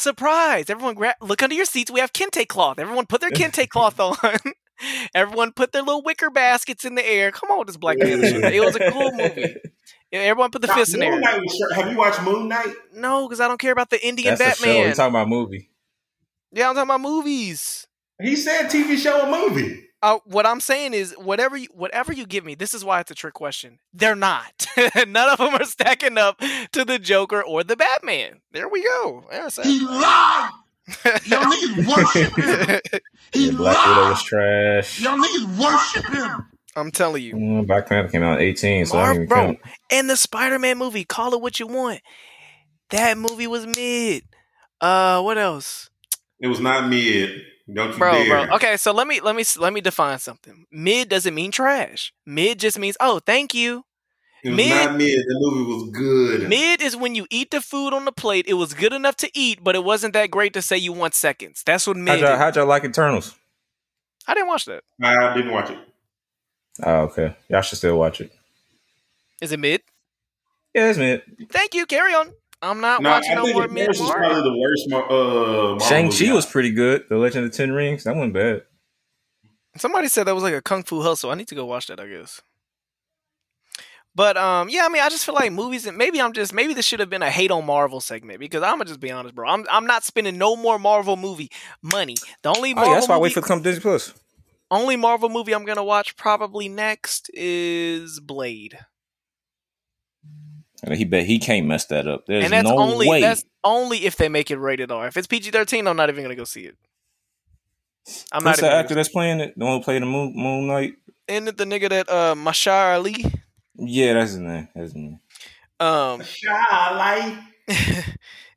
A 0.06 0.08
while 0.08 0.12
ago. 0.12 0.20
Surprise! 0.20 0.70
Everyone, 0.70 0.94
grab, 0.94 1.16
look 1.20 1.42
under 1.42 1.54
your 1.54 1.64
seats. 1.64 1.90
We 1.90 2.00
have 2.00 2.12
kente 2.12 2.46
cloth. 2.46 2.78
Everyone, 2.78 3.06
put 3.06 3.20
their 3.20 3.30
kente 3.30 3.68
cloth 3.70 3.98
on. 4.00 4.16
everyone, 5.14 5.52
put 5.52 5.72
their 5.72 5.82
little 5.82 6.02
wicker 6.02 6.30
baskets 6.30 6.84
in 6.84 6.94
the 6.94 7.06
air. 7.06 7.30
Come 7.32 7.50
on, 7.50 7.66
this 7.66 7.76
Black 7.76 7.98
Panther. 7.98 8.26
It 8.46 8.64
was 8.64 8.76
a 8.76 8.90
cool 8.90 9.12
movie. 9.12 9.56
Everyone, 10.12 10.50
put 10.50 10.60
the 10.62 10.68
Now, 10.68 10.74
fist 10.74 10.94
in 10.94 11.00
there. 11.00 11.20
Have 11.74 11.90
you 11.90 11.96
watched 11.96 12.20
Moon 12.22 12.48
Knight? 12.48 12.74
No, 12.94 13.28
because 13.28 13.40
I 13.40 13.46
don't 13.46 13.60
care 13.60 13.70
about 13.72 13.90
the 13.90 14.04
Indian 14.04 14.36
That's 14.36 14.58
the 14.58 14.66
show. 14.66 14.72
Batman. 14.72 14.88
You 14.88 14.94
talking 14.94 15.12
about 15.14 15.28
movie? 15.28 15.70
yeah, 16.52 16.68
I'm 16.68 16.74
talking 16.74 16.90
about 16.90 17.00
movies. 17.00 17.86
He 18.20 18.34
said 18.34 18.66
TV 18.66 18.96
show 18.98 19.26
or 19.26 19.48
movie. 19.48 19.84
Uh, 20.02 20.18
what 20.24 20.46
I'm 20.46 20.60
saying 20.60 20.94
is, 20.94 21.12
whatever 21.18 21.56
you, 21.56 21.68
whatever 21.74 22.12
you 22.12 22.24
give 22.26 22.44
me, 22.44 22.54
this 22.54 22.72
is 22.72 22.84
why 22.84 23.00
it's 23.00 23.10
a 23.10 23.14
trick 23.14 23.34
question. 23.34 23.78
They're 23.92 24.16
not. 24.16 24.66
None 24.96 25.16
of 25.30 25.38
them 25.38 25.54
are 25.54 25.64
stacking 25.64 26.16
up 26.16 26.40
to 26.72 26.84
the 26.86 26.98
Joker 26.98 27.42
or 27.42 27.64
the 27.64 27.76
Batman. 27.76 28.40
There 28.52 28.68
we 28.68 28.82
go. 28.82 29.24
There's 29.30 29.56
He 29.62 29.80
lied. 29.80 30.50
Y'all 31.26 31.44
niggas 31.44 31.86
worship 31.86 32.36
him. 32.36 33.00
He 33.32 33.46
Yeah, 33.50 33.56
Black 33.58 33.86
Widow 33.86 34.08
was 34.10 34.22
trash. 34.24 35.00
Y'all 35.00 35.18
niggas 35.18 35.58
worship 35.62 36.12
him. 36.12 36.46
I'm 36.74 36.90
telling 36.90 37.22
you. 37.22 37.34
Mm, 37.34 37.66
Black 37.66 37.86
Panther 37.88 38.10
came 38.10 38.22
out 38.22 38.40
in 38.40 38.46
18, 38.48 38.86
so 38.86 38.98
I 38.98 39.02
Marv, 39.02 39.08
don't 39.08 39.16
even 39.16 39.28
bro, 39.28 39.38
count. 39.46 39.58
and 39.90 40.10
the 40.10 40.16
Spider-Man 40.16 40.78
movie, 40.78 41.04
call 41.04 41.34
it 41.34 41.40
what 41.40 41.60
you 41.60 41.66
want. 41.66 42.00
That 42.90 43.18
movie 43.18 43.46
was 43.46 43.66
mid. 43.66 44.24
Uh, 44.80 45.20
what 45.22 45.36
else, 45.38 45.90
It 46.40 46.46
was 46.48 46.58
not 46.58 46.88
mid. 46.88 47.42
Don't 47.72 47.92
you 47.92 47.98
bro, 47.98 48.12
dare. 48.12 48.46
bro? 48.46 48.56
Okay, 48.56 48.76
so 48.76 48.92
let 48.92 49.06
me 49.06 49.20
let 49.20 49.36
me 49.36 49.44
let 49.58 49.72
me 49.72 49.80
define 49.80 50.18
something. 50.18 50.66
Mid 50.70 51.08
doesn't 51.08 51.34
mean 51.34 51.50
trash. 51.50 52.12
Mid 52.26 52.58
just 52.58 52.78
means 52.78 52.96
oh, 53.00 53.20
thank 53.20 53.54
you. 53.54 53.84
It 54.42 54.50
was 54.50 54.56
Mid- 54.56 54.70
not 54.70 54.96
mid. 54.96 55.18
The 55.18 55.36
movie 55.38 55.70
was 55.70 55.90
good. 55.90 56.48
Mid 56.48 56.80
is 56.80 56.96
when 56.96 57.14
you 57.14 57.26
eat 57.30 57.50
the 57.50 57.60
food 57.60 57.92
on 57.92 58.06
the 58.06 58.12
plate. 58.12 58.46
It 58.48 58.54
was 58.54 58.72
good 58.72 58.92
enough 58.94 59.16
to 59.16 59.30
eat, 59.34 59.62
but 59.62 59.74
it 59.74 59.84
wasn't 59.84 60.14
that 60.14 60.30
great 60.30 60.54
to 60.54 60.62
say 60.62 60.78
you 60.78 60.92
want 60.92 61.14
seconds. 61.14 61.62
That's 61.64 61.86
what 61.86 61.96
How'd 61.96 62.04
mid. 62.04 62.20
y'all, 62.20 62.38
how'd 62.38 62.56
y'all 62.56 62.66
like 62.66 62.84
Eternals? 62.84 63.34
I 64.26 64.34
didn't 64.34 64.48
watch 64.48 64.64
that. 64.64 64.82
I 65.02 65.34
didn't 65.34 65.52
watch 65.52 65.70
it. 65.70 65.78
Oh, 66.82 67.00
okay. 67.02 67.36
Y'all 67.48 67.60
should 67.60 67.78
still 67.78 67.98
watch 67.98 68.20
it. 68.22 68.32
Is 69.42 69.52
it 69.52 69.60
mid? 69.60 69.82
Yeah, 70.74 70.88
it's 70.88 70.98
mid. 70.98 71.22
Thank 71.50 71.74
you. 71.74 71.84
Carry 71.84 72.14
on. 72.14 72.32
I'm 72.62 72.80
not 72.80 73.00
No, 73.02 73.10
I 73.10 73.12
watching 73.18 73.34
no 73.36 73.44
think 73.44 73.54
more 73.56 73.68
mid. 73.68 73.86
Marvel. 73.98 74.12
probably 74.12 74.42
the 74.42 74.58
worst. 74.58 74.90
Mar- 74.90 75.10
uh, 75.10 75.78
Shang-Chi 75.80 76.32
was 76.34 76.44
pretty 76.46 76.70
good. 76.72 77.04
The 77.08 77.16
Legend 77.16 77.46
of 77.46 77.52
Ten 77.52 77.72
Rings. 77.72 78.04
That 78.04 78.14
wasn't 78.16 78.34
bad. 78.34 78.62
Somebody 79.76 80.08
said 80.08 80.24
that 80.26 80.34
was 80.34 80.42
like 80.44 80.54
a 80.54 80.60
kung 80.62 80.82
fu 80.82 81.00
hustle. 81.00 81.30
I 81.30 81.34
need 81.36 81.48
to 81.48 81.54
go 81.54 81.64
watch 81.64 81.86
that. 81.86 82.00
I 82.00 82.06
guess. 82.06 82.42
But 84.14 84.36
um, 84.36 84.68
yeah, 84.68 84.84
I 84.84 84.88
mean, 84.88 85.02
I 85.02 85.08
just 85.08 85.24
feel 85.24 85.36
like 85.36 85.52
movies, 85.52 85.86
and 85.86 85.96
maybe 85.96 86.20
I'm 86.20 86.32
just 86.32 86.52
maybe 86.52 86.74
this 86.74 86.84
should 86.84 86.98
have 87.00 87.08
been 87.08 87.22
a 87.22 87.30
hate 87.30 87.52
on 87.52 87.64
Marvel 87.64 88.00
segment 88.00 88.40
because 88.40 88.62
I'm 88.62 88.72
gonna 88.72 88.86
just 88.86 88.98
be 89.00 89.10
honest, 89.12 89.34
bro. 89.36 89.48
I'm 89.48 89.64
I'm 89.70 89.86
not 89.86 90.02
spending 90.04 90.36
no 90.36 90.56
more 90.56 90.78
Marvel 90.80 91.16
movie 91.16 91.50
money. 91.80 92.16
The 92.42 92.48
only 92.50 92.74
Oh, 92.76 92.84
yeah, 92.84 92.94
that's 92.94 93.08
why 93.08 93.14
I 93.14 93.18
wait 93.18 93.32
for 93.32 93.38
it 93.38 93.42
to 93.42 93.48
come 93.48 93.58
to 93.60 93.64
Disney 93.64 93.80
Plus. 93.82 94.12
only 94.70 94.96
Marvel 94.96 95.28
movie 95.28 95.52
I'm 95.54 95.64
gonna 95.64 95.84
watch 95.84 96.16
probably 96.16 96.68
next 96.68 97.30
is 97.32 98.18
Blade, 98.18 98.78
And 100.82 100.94
he 100.94 101.04
bet 101.04 101.26
he 101.26 101.38
can't 101.38 101.66
mess 101.66 101.84
that 101.86 102.06
up. 102.06 102.26
There's 102.26 102.44
and 102.44 102.52
that's 102.52 102.68
no 102.68 102.78
only 102.78 103.06
way. 103.08 103.20
that's 103.20 103.44
only 103.64 104.06
if 104.06 104.16
they 104.16 104.28
make 104.28 104.50
it 104.50 104.56
rated 104.58 104.90
R. 104.90 105.06
If 105.08 105.16
it's 105.16 105.26
PG-13, 105.26 105.86
I'm 105.88 105.96
not 105.96 106.08
even 106.08 106.22
gonna 106.24 106.34
go 106.34 106.44
see 106.44 106.62
it. 106.62 106.76
I'm 108.32 108.42
not 108.42 108.50
What's 108.52 108.60
the 108.60 108.66
even. 108.66 108.78
actor 108.78 108.88
Gonna, 108.88 108.98
that's 109.00 109.08
playing 109.10 109.40
it? 109.40 109.58
The 109.58 109.64
one 109.64 109.78
who 109.78 109.84
played 109.84 110.00
the 110.02 110.06
Moon, 110.06 110.32
Moon 110.34 110.66
Knight? 110.66 110.94
isn't 111.28 111.48
it 111.48 111.56
the 111.58 111.64
nigga 111.64 111.88
that 111.90 112.08
uh 112.08 112.34
Mashar 112.34 112.94
Ali? 112.96 113.24
Yeah, 113.76 114.14
that's 114.14 114.30
his 114.32 114.40
name. 114.40 114.68
That's 114.74 114.92
his 114.92 114.94
name. 114.94 115.20
Um, 115.78 116.22
Charlie. 116.22 117.38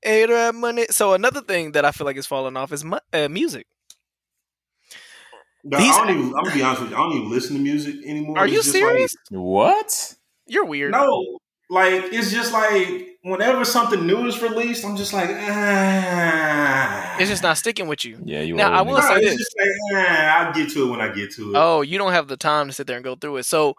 Hey, 0.02 0.26
that 0.26 0.54
money. 0.56 0.86
So 0.90 1.14
another 1.14 1.40
thing 1.42 1.72
that 1.74 1.86
I 1.86 1.92
feel 1.92 2.06
like 2.06 2.18
is 2.18 2.26
falling 2.28 2.58
off 2.58 2.74
is 2.74 2.84
mu- 2.84 2.98
uh, 3.14 3.30
music. 3.30 3.68
No, 5.64 5.78
These- 5.78 5.96
I 5.96 5.98
don't 6.08 6.10
even, 6.10 6.26
I'm 6.36 6.44
gonna 6.44 6.56
be 6.56 6.62
honest 6.62 6.82
with 6.82 6.92
you. 6.92 6.98
I 6.98 7.00
don't 7.00 7.14
even 7.18 7.30
listen 7.30 7.56
to 7.56 7.62
music 7.62 7.96
anymore. 8.06 8.38
Are 8.38 8.46
It's 8.46 8.52
you 8.54 8.60
just 8.60 8.68
like- 8.74 8.82
serious? 8.82 9.16
What? 9.30 10.16
You're 10.46 10.66
weird. 10.66 10.92
no, 10.92 11.40
like 11.74 12.14
it's 12.14 12.32
just 12.32 12.54
like 12.54 13.18
whenever 13.24 13.66
something 13.66 14.06
new 14.06 14.28
is 14.28 14.40
released, 14.42 14.86
I'm 14.86 14.96
just 14.96 15.12
like, 15.12 15.30
ah. 15.32 17.18
It's 17.20 17.30
just 17.30 17.42
not 17.42 17.58
sticking 17.58 17.88
with 17.88 18.06
you. 18.06 18.20
Yeah, 18.24 18.42
you. 18.42 18.56
Now, 18.56 18.72
I 18.72 18.82
will 18.82 19.02
say 19.02 19.20
this. 19.20 19.36
just 19.38 19.56
like, 19.58 19.68
ah, 19.96 20.46
I'll 20.46 20.54
get 20.54 20.70
to 20.72 20.84
it 20.84 20.92
when 20.92 21.02
I 21.02 21.10
get 21.10 21.32
to 21.34 21.50
it. 21.50 21.58
Oh, 21.58 21.82
you 21.82 21.98
don't 21.98 22.12
have 22.12 22.28
the 22.28 22.38
time 22.38 22.68
to 22.68 22.74
sit 22.74 22.86
there 22.86 22.98
and 22.98 23.04
go 23.04 23.16
through 23.16 23.38
it. 23.38 23.44
So, 23.44 23.76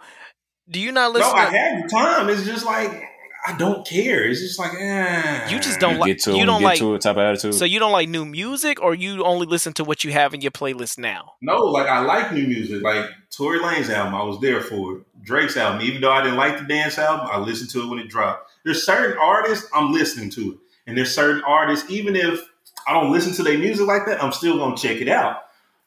do 0.68 0.80
you 0.80 0.90
not 0.90 1.12
listen? 1.12 1.30
no, 1.30 1.42
listen? 1.42 1.54
I 1.54 1.58
to, 1.58 1.58
have 1.58 1.82
the 1.82 1.88
time. 1.88 2.28
It's 2.30 2.44
just 2.44 2.66
like 2.66 3.04
I 3.46 3.54
don't 3.58 3.86
care. 3.86 4.24
It's 4.24 4.40
just 4.40 4.58
like, 4.58 4.72
ah. 4.72 5.48
You 5.50 5.58
just 5.60 5.78
don't 5.78 5.94
You 5.94 6.00
like- 6.00 6.06
get 6.08 6.18
to 6.22 6.30
it 6.30 6.36
you 6.38 6.46
don't 6.46 6.60
get 6.60 6.66
like- 6.66 6.78
to 6.78 6.94
it 6.94 7.02
type 7.02 7.16
of 7.16 7.22
attitude. 7.22 7.54
so 7.54 7.64
you 7.66 7.78
don't 7.78 7.92
like 7.92 8.08
new 8.08 8.24
music, 8.24 8.80
or 8.82 8.94
you 8.94 9.22
only 9.22 9.46
listen 9.46 9.72
to 9.74 9.84
what 9.84 10.02
you 10.02 10.12
have 10.12 10.32
in 10.32 10.40
your 10.40 10.50
playlist 10.50 10.96
now? 10.98 11.32
No, 11.42 11.56
like 11.58 11.86
I 11.86 12.00
like 12.00 12.32
new 12.32 12.46
music. 12.46 12.82
Like 12.82 13.04
Tory 13.30 13.58
Lanez 13.58 13.90
album, 13.90 14.14
I 14.14 14.22
was 14.22 14.40
there 14.40 14.60
for 14.62 14.96
it. 14.96 15.02
Drake's 15.22 15.56
album, 15.58 15.82
even 15.82 16.00
though 16.00 16.10
I 16.12 16.22
didn't 16.22 16.38
like 16.38 16.58
the 16.58 16.64
dance 16.64 16.98
album, 16.98 17.28
I 17.30 17.38
listened 17.38 17.70
to 17.70 17.82
it 17.82 17.88
when 17.88 17.98
it 17.98 18.08
dropped. 18.08 18.50
There's 18.64 18.84
certain 18.86 19.18
artists 19.18 19.68
I'm 19.74 19.92
listening 19.92 20.30
to 20.30 20.52
it, 20.52 20.58
and 20.86 20.96
there's 20.96 21.14
certain 21.14 21.42
artists, 21.46 21.90
even 21.90 22.16
if 22.16 22.40
I 22.88 22.94
don't 22.94 23.12
listen 23.12 23.32
to 23.34 23.42
their 23.42 23.58
music 23.58 23.86
like 23.86 24.06
that, 24.06 24.22
I'm 24.24 24.32
still 24.32 24.56
gonna 24.58 24.76
check 24.76 25.02
it 25.02 25.08
out. 25.08 25.36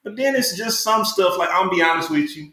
But 0.04 0.16
then 0.16 0.36
it's 0.36 0.56
just 0.56 0.82
some 0.84 1.06
stuff. 1.06 1.38
Like 1.38 1.50
I'm 1.52 1.66
gonna 1.66 1.76
be 1.76 1.82
honest 1.82 2.10
with 2.12 2.36
you, 2.38 2.52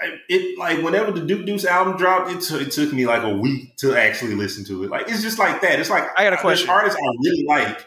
I, 0.00 0.18
it 0.28 0.58
like 0.58 0.82
whenever 0.82 1.10
the 1.10 1.20
Duke 1.20 1.44
Deuce 1.46 1.64
album 1.64 1.96
dropped, 1.96 2.30
it, 2.30 2.40
took 2.40 2.62
it 2.62 2.72
took 2.72 2.92
me 2.92 3.06
like 3.06 3.22
a 3.22 3.34
week 3.34 3.76
to 3.78 3.96
actually 3.96 4.34
listen 4.34 4.64
to 4.66 4.84
it. 4.84 4.90
Like 4.90 5.08
it's 5.08 5.22
just 5.22 5.38
like 5.38 5.60
that. 5.62 5.80
It's 5.80 5.90
like 5.90 6.04
I 6.18 6.24
got 6.24 6.32
a 6.32 6.36
question. 6.36 6.70
Artists 6.70 6.98
I 6.98 7.06
really 7.24 7.44
like. 7.46 7.86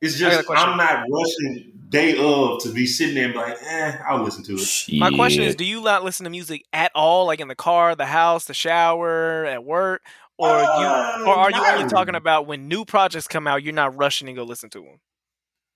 It's 0.00 0.16
I 0.16 0.30
got 0.30 0.32
a 0.32 0.36
just. 0.42 0.50
I'm 0.50 0.76
not 0.76 1.04
rushing 1.10 1.72
day 1.92 2.16
of 2.18 2.62
to 2.62 2.72
be 2.72 2.86
sitting 2.86 3.14
there 3.14 3.26
and 3.26 3.34
be 3.34 3.38
like, 3.38 3.58
eh, 3.62 3.98
I'll 4.08 4.22
listen 4.22 4.42
to 4.44 4.54
it. 4.54 4.98
My 4.98 5.10
question 5.10 5.44
is, 5.44 5.54
do 5.54 5.64
you 5.64 5.82
not 5.82 6.02
listen 6.02 6.24
to 6.24 6.30
music 6.30 6.64
at 6.72 6.90
all, 6.94 7.26
like 7.26 7.38
in 7.38 7.48
the 7.48 7.54
car, 7.54 7.94
the 7.94 8.06
house, 8.06 8.46
the 8.46 8.54
shower, 8.54 9.44
at 9.44 9.62
work, 9.62 10.02
or 10.38 10.48
Uh, 10.48 11.18
you, 11.18 11.26
or 11.26 11.34
are 11.34 11.50
you 11.50 11.64
only 11.64 11.88
talking 11.88 12.14
about 12.14 12.46
when 12.46 12.66
new 12.66 12.84
projects 12.84 13.28
come 13.28 13.46
out? 13.46 13.62
You're 13.62 13.74
not 13.74 13.96
rushing 13.96 14.26
to 14.26 14.32
go 14.32 14.42
listen 14.42 14.70
to 14.70 14.80
them. 14.80 15.00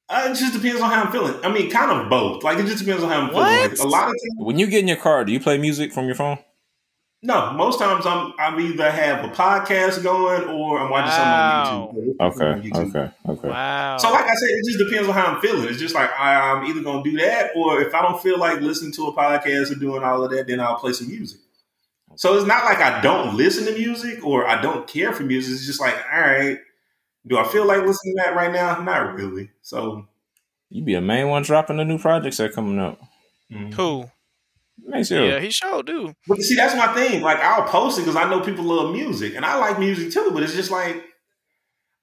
Uh, 0.09 0.28
it 0.30 0.34
just 0.36 0.52
depends 0.52 0.80
on 0.80 0.88
how 0.90 1.02
I'm 1.04 1.11
feeling. 1.12 1.34
I 1.44 1.50
mean, 1.50 1.68
kind 1.70 1.90
of 1.90 2.09
both. 2.09 2.44
Like 2.44 2.59
it 2.59 2.66
just 2.66 2.78
depends 2.84 3.02
on 3.02 3.11
how 3.11 3.22
I'm 3.22 3.32
What? 3.34 3.48
feeling. 3.48 3.70
Like, 3.70 3.78
a 3.80 3.88
lot 3.88 4.02
of 4.04 4.09
times, 4.11 4.34
When 4.36 4.59
you 4.59 4.66
get 4.68 4.80
in 4.80 4.88
your 4.88 4.96
car, 4.98 5.24
do 5.24 5.32
you 5.32 5.40
play 5.40 5.59
music 5.59 5.92
from 5.92 6.07
your 6.07 6.14
phone? 6.14 6.38
no. 7.22 7.52
Most 7.54 7.80
times 7.80 8.07
I'm 8.07 8.32
I'm 8.38 8.61
either 8.61 8.88
have 8.88 9.24
a 9.24 9.28
podcast 9.28 10.02
going 10.04 10.44
or 10.44 10.78
I'm 10.78 10.90
watching 10.90 11.09
Wow. 11.11 11.90
something 11.92 12.16
on 12.20 12.30
YouTube. 12.30 12.34
Okay, 12.36 12.46
On 12.52 12.62
YouTube. 12.84 12.88
okay, 12.96 13.12
okay. 13.30 13.48
Wow. 13.48 13.96
So, 13.98 14.12
like 14.12 14.26
I 14.26 14.34
said, 14.34 14.48
it 14.50 14.64
just 14.66 14.78
depends 14.78 15.09
on 15.09 15.14
how 15.14 15.26
I'm 15.26 15.40
feeling. 15.40 15.68
It's 15.68 15.80
just 15.80 15.94
like 15.94 16.11
I, 16.16 16.52
I'm 16.52 16.64
either 16.66 16.82
going 16.82 17.02
to 17.02 17.11
do 17.11 17.16
that, 17.18 17.50
or 17.57 17.80
if 17.82 17.92
I 17.94 18.02
don't 18.02 18.22
feel 18.22 18.38
like 18.38 18.61
listening 18.61 18.92
to 18.92 19.07
a 19.09 19.12
podcast 19.12 19.72
or 19.72 19.74
doing 19.74 20.04
all 20.04 20.22
of 20.22 20.30
that, 20.30 20.46
then 20.46 20.61
I'll 20.61 20.76
play 20.76 20.92
some 20.92 21.09
music. 21.09 21.40
So 22.14 22.36
it's 22.38 22.46
not 22.46 22.64
like 22.64 22.78
I 22.78 23.00
don't 23.00 23.36
listen 23.36 23.66
to 23.66 23.72
music 23.72 24.24
or 24.24 24.46
I 24.46 24.62
don't 24.62 24.86
care 24.86 25.12
for 25.12 25.22
music. 25.24 25.52
It's 25.54 25.66
just 25.66 25.80
like, 25.80 25.96
all 26.12 26.20
right, 26.20 26.59
do 27.26 27.38
I 27.38 27.46
feel 27.48 27.66
like 27.66 27.78
listening 27.82 28.14
to 28.16 28.22
that 28.24 28.36
right 28.36 28.52
now? 28.52 28.80
Not 28.82 29.14
really. 29.14 29.50
So, 29.62 30.06
You 30.70 30.84
be 30.84 30.94
a 30.94 31.00
main 31.00 31.28
one 31.28 31.42
dropping 31.42 31.76
the 31.78 31.84
new 31.84 31.98
projects 31.98 32.36
that 32.38 32.50
are 32.50 32.52
coming 32.54 32.78
out. 32.78 32.98
mm. 33.52 33.72
Who? 33.74 34.10
Make 34.86 35.06
sure. 35.06 35.26
Yeah, 35.26 35.40
he 35.40 35.50
sure 35.50 35.82
do. 35.82 36.14
but 36.28 36.38
see, 36.42 36.54
that's 36.54 36.76
my 36.76 36.88
thing. 36.94 37.22
Like 37.22 37.38
I'll 37.40 37.66
post 37.66 37.98
it 37.98 38.02
because 38.02 38.16
I 38.16 38.28
know 38.28 38.40
people 38.40 38.64
love 38.64 38.92
music, 38.92 39.34
and 39.34 39.44
I 39.44 39.56
like 39.58 39.78
music 39.78 40.12
too. 40.12 40.30
But 40.32 40.42
it's 40.42 40.52
just 40.54 40.70
like, 40.70 40.96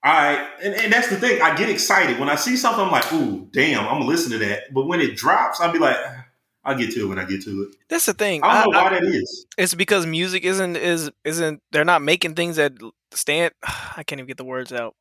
all 0.04 0.12
right, 0.12 0.46
and, 0.64 0.74
and 0.74 0.92
that's 0.92 1.08
the 1.08 1.16
thing. 1.16 1.40
I 1.42 1.56
get 1.56 1.70
excited 1.70 2.20
when 2.20 2.30
I 2.30 2.36
see 2.36 2.58
something. 2.58 2.84
I'm 2.84 2.92
like, 2.92 3.12
ooh, 3.14 3.48
damn, 3.54 3.82
I'm 3.86 4.00
gonna 4.00 4.06
listen 4.06 4.32
to 4.32 4.38
that. 4.40 4.74
But 4.74 4.88
when 4.88 5.00
it 5.00 5.16
drops, 5.16 5.62
I'll 5.62 5.72
be 5.72 5.78
like, 5.80 5.96
"Ah, 5.98 6.26
I'll 6.66 6.78
get 6.78 6.92
to 6.94 7.06
it 7.06 7.08
when 7.08 7.20
I 7.20 7.26
get 7.26 7.44
to 7.44 7.62
it. 7.64 7.76
That's 7.90 8.06
the 8.08 8.14
thing. 8.14 8.42
I 8.44 8.64
don't 8.64 8.74
know 8.74 8.80
why 8.82 8.88
I- 8.88 8.94
that 8.96 9.04
is. 9.04 9.46
it's 9.58 9.76
because 9.76 10.06
music 10.08 10.44
isn't 10.44 10.76
is 10.76 11.12
isn't 11.24 11.62
they're 11.72 11.86
not 11.86 12.02
making 12.02 12.34
things 12.36 12.56
that 12.58 12.74
stand. 13.18 13.54
I 13.64 14.04
can't 14.04 14.20
even 14.20 14.28
get 14.28 14.38
the 14.38 14.46
words 14.46 14.72
out. 14.74 14.96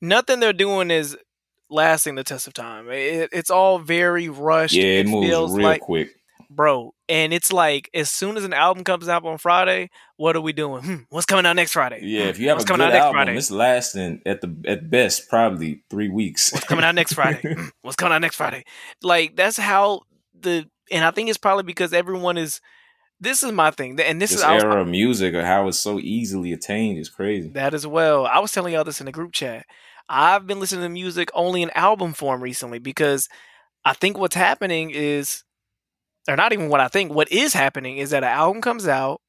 Nothing 0.00 0.40
they're 0.40 0.52
doing 0.52 0.90
is 0.90 1.16
lasting 1.70 2.14
the 2.14 2.24
test 2.24 2.46
of 2.46 2.52
time. 2.54 2.88
It, 2.90 3.30
it's 3.32 3.50
all 3.50 3.78
very 3.78 4.28
rushed. 4.28 4.74
Yeah, 4.74 4.84
it, 5.00 5.06
moves 5.06 5.26
feels 5.28 5.54
real 5.54 5.64
like 5.64 5.80
quick. 5.80 6.10
bro. 6.50 6.92
And 7.08 7.32
it's 7.34 7.52
like 7.52 7.90
as 7.94 8.10
soon 8.10 8.36
as 8.36 8.44
an 8.44 8.52
album 8.54 8.84
comes 8.84 9.08
out 9.08 9.24
on 9.24 9.38
Friday, 9.38 9.90
what 10.16 10.36
are 10.36 10.40
we 10.40 10.52
doing? 10.52 10.82
Hmm, 10.82 10.96
what's 11.10 11.26
coming 11.26 11.44
out 11.46 11.56
next 11.56 11.72
Friday? 11.72 12.00
Yeah, 12.02 12.24
if 12.24 12.38
you 12.38 12.48
have 12.48 12.56
What's 12.56 12.64
a 12.64 12.68
coming 12.68 12.86
good 12.86 12.92
out 12.92 12.92
next 12.94 13.04
album, 13.04 13.16
Friday? 13.16 13.36
it's 13.36 13.50
lasting 13.50 14.22
at 14.26 14.40
the 14.40 14.54
at 14.66 14.88
best 14.90 15.28
probably 15.28 15.82
three 15.90 16.08
weeks. 16.08 16.52
What's 16.52 16.66
coming 16.66 16.84
out 16.84 16.94
next 16.94 17.14
Friday? 17.14 17.54
Hmm, 17.54 17.66
what's 17.82 17.96
coming 17.96 18.14
out 18.14 18.20
next 18.22 18.36
Friday? 18.36 18.64
Like 19.02 19.36
that's 19.36 19.56
how 19.56 20.02
the 20.38 20.68
and 20.90 21.04
I 21.04 21.10
think 21.10 21.28
it's 21.28 21.38
probably 21.38 21.64
because 21.64 21.92
everyone 21.92 22.36
is. 22.38 22.60
This 23.24 23.42
is 23.42 23.52
my 23.52 23.70
thing, 23.70 23.98
and 24.00 24.20
this, 24.20 24.30
this 24.30 24.38
is 24.38 24.44
I 24.44 24.54
was, 24.54 24.62
era 24.62 24.82
of 24.82 24.88
music 24.88 25.34
or 25.34 25.44
how 25.44 25.66
it's 25.66 25.78
so 25.78 25.98
easily 25.98 26.52
attained 26.52 26.98
is 26.98 27.08
crazy. 27.08 27.48
that 27.50 27.74
as 27.74 27.86
well. 27.86 28.26
I 28.26 28.38
was 28.38 28.52
telling 28.52 28.74
y'all 28.74 28.84
this 28.84 29.00
in 29.00 29.06
the 29.06 29.12
group 29.12 29.32
chat. 29.32 29.66
I've 30.08 30.46
been 30.46 30.60
listening 30.60 30.82
to 30.82 30.88
music 30.90 31.30
only 31.34 31.62
in 31.62 31.70
album 31.70 32.12
form 32.12 32.42
recently 32.42 32.78
because 32.78 33.28
I 33.84 33.94
think 33.94 34.18
what's 34.18 34.34
happening 34.36 34.90
is, 34.90 35.42
or 36.28 36.36
not 36.36 36.52
even 36.52 36.68
what 36.68 36.80
I 36.80 36.88
think, 36.88 37.12
what 37.12 37.32
is 37.32 37.54
happening 37.54 37.96
is 37.98 38.10
that 38.10 38.22
an 38.22 38.30
album 38.30 38.60
comes 38.60 38.86
out, 38.86 39.20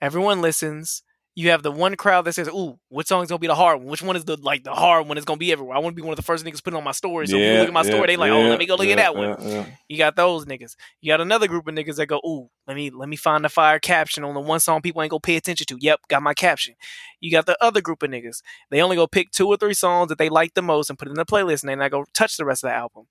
everyone 0.00 0.40
listens. 0.40 1.02
You 1.34 1.48
have 1.50 1.62
the 1.62 1.70
one 1.72 1.94
crowd 1.96 2.26
that 2.26 2.34
says, 2.34 2.48
"Ooh, 2.48 2.78
which 2.90 3.06
song's 3.06 3.28
gonna 3.30 3.38
be 3.38 3.46
the 3.46 3.54
hard 3.54 3.78
one? 3.78 3.86
Which 3.86 4.02
one 4.02 4.16
is 4.16 4.24
the 4.26 4.36
like 4.36 4.64
the 4.64 4.74
hard 4.74 5.08
one? 5.08 5.16
It's 5.16 5.24
gonna 5.24 5.38
be 5.38 5.50
everywhere. 5.50 5.74
I 5.76 5.80
want 5.80 5.96
to 5.96 6.00
be 6.00 6.04
one 6.04 6.12
of 6.12 6.16
the 6.16 6.22
first 6.22 6.44
niggas 6.44 6.62
putting 6.62 6.76
on 6.76 6.84
my 6.84 6.92
story. 6.92 7.26
So 7.26 7.36
if 7.36 7.42
you 7.54 7.58
look 7.60 7.68
at 7.68 7.72
my 7.72 7.82
story, 7.84 8.06
they 8.06 8.16
like, 8.18 8.30
oh, 8.30 8.40
let 8.50 8.58
me 8.58 8.66
go 8.66 8.74
look 8.74 8.86
at 8.88 8.98
that 8.98 9.16
one. 9.16 9.28
yeah, 9.40 9.48
yeah. 9.48 9.66
You 9.88 9.96
got 9.96 10.14
those 10.14 10.44
niggas. 10.44 10.76
You 11.00 11.10
got 11.10 11.22
another 11.22 11.48
group 11.48 11.66
of 11.66 11.74
niggas 11.74 11.96
that 11.96 12.06
go, 12.06 12.20
ooh, 12.26 12.50
let 12.66 12.76
me 12.76 12.90
let 12.90 13.08
me 13.08 13.16
find 13.16 13.42
the 13.44 13.48
fire 13.48 13.78
caption 13.78 14.24
on 14.24 14.34
the 14.34 14.40
one 14.40 14.60
song 14.60 14.82
people 14.82 15.00
ain't 15.00 15.10
gonna 15.10 15.20
pay 15.20 15.36
attention 15.36 15.66
to. 15.68 15.78
Yep, 15.80 16.00
got 16.08 16.22
my 16.22 16.34
caption. 16.34 16.74
You 17.20 17.30
got 17.32 17.46
the 17.46 17.56
other 17.64 17.80
group 17.80 18.02
of 18.02 18.10
niggas. 18.10 18.42
They 18.70 18.82
only 18.82 18.96
go 18.96 19.06
pick 19.06 19.30
two 19.30 19.46
or 19.48 19.56
three 19.56 19.74
songs 19.74 20.10
that 20.10 20.18
they 20.18 20.28
like 20.28 20.52
the 20.52 20.60
most 20.62 20.90
and 20.90 20.98
put 20.98 21.08
it 21.08 21.12
in 21.12 21.16
the 21.16 21.24
playlist, 21.24 21.62
and 21.62 21.70
then 21.70 21.80
I 21.80 21.88
go 21.88 22.04
touch 22.12 22.36
the 22.36 22.44
rest 22.44 22.62
of 22.62 22.68
the 22.68 22.74
album. 22.74 23.06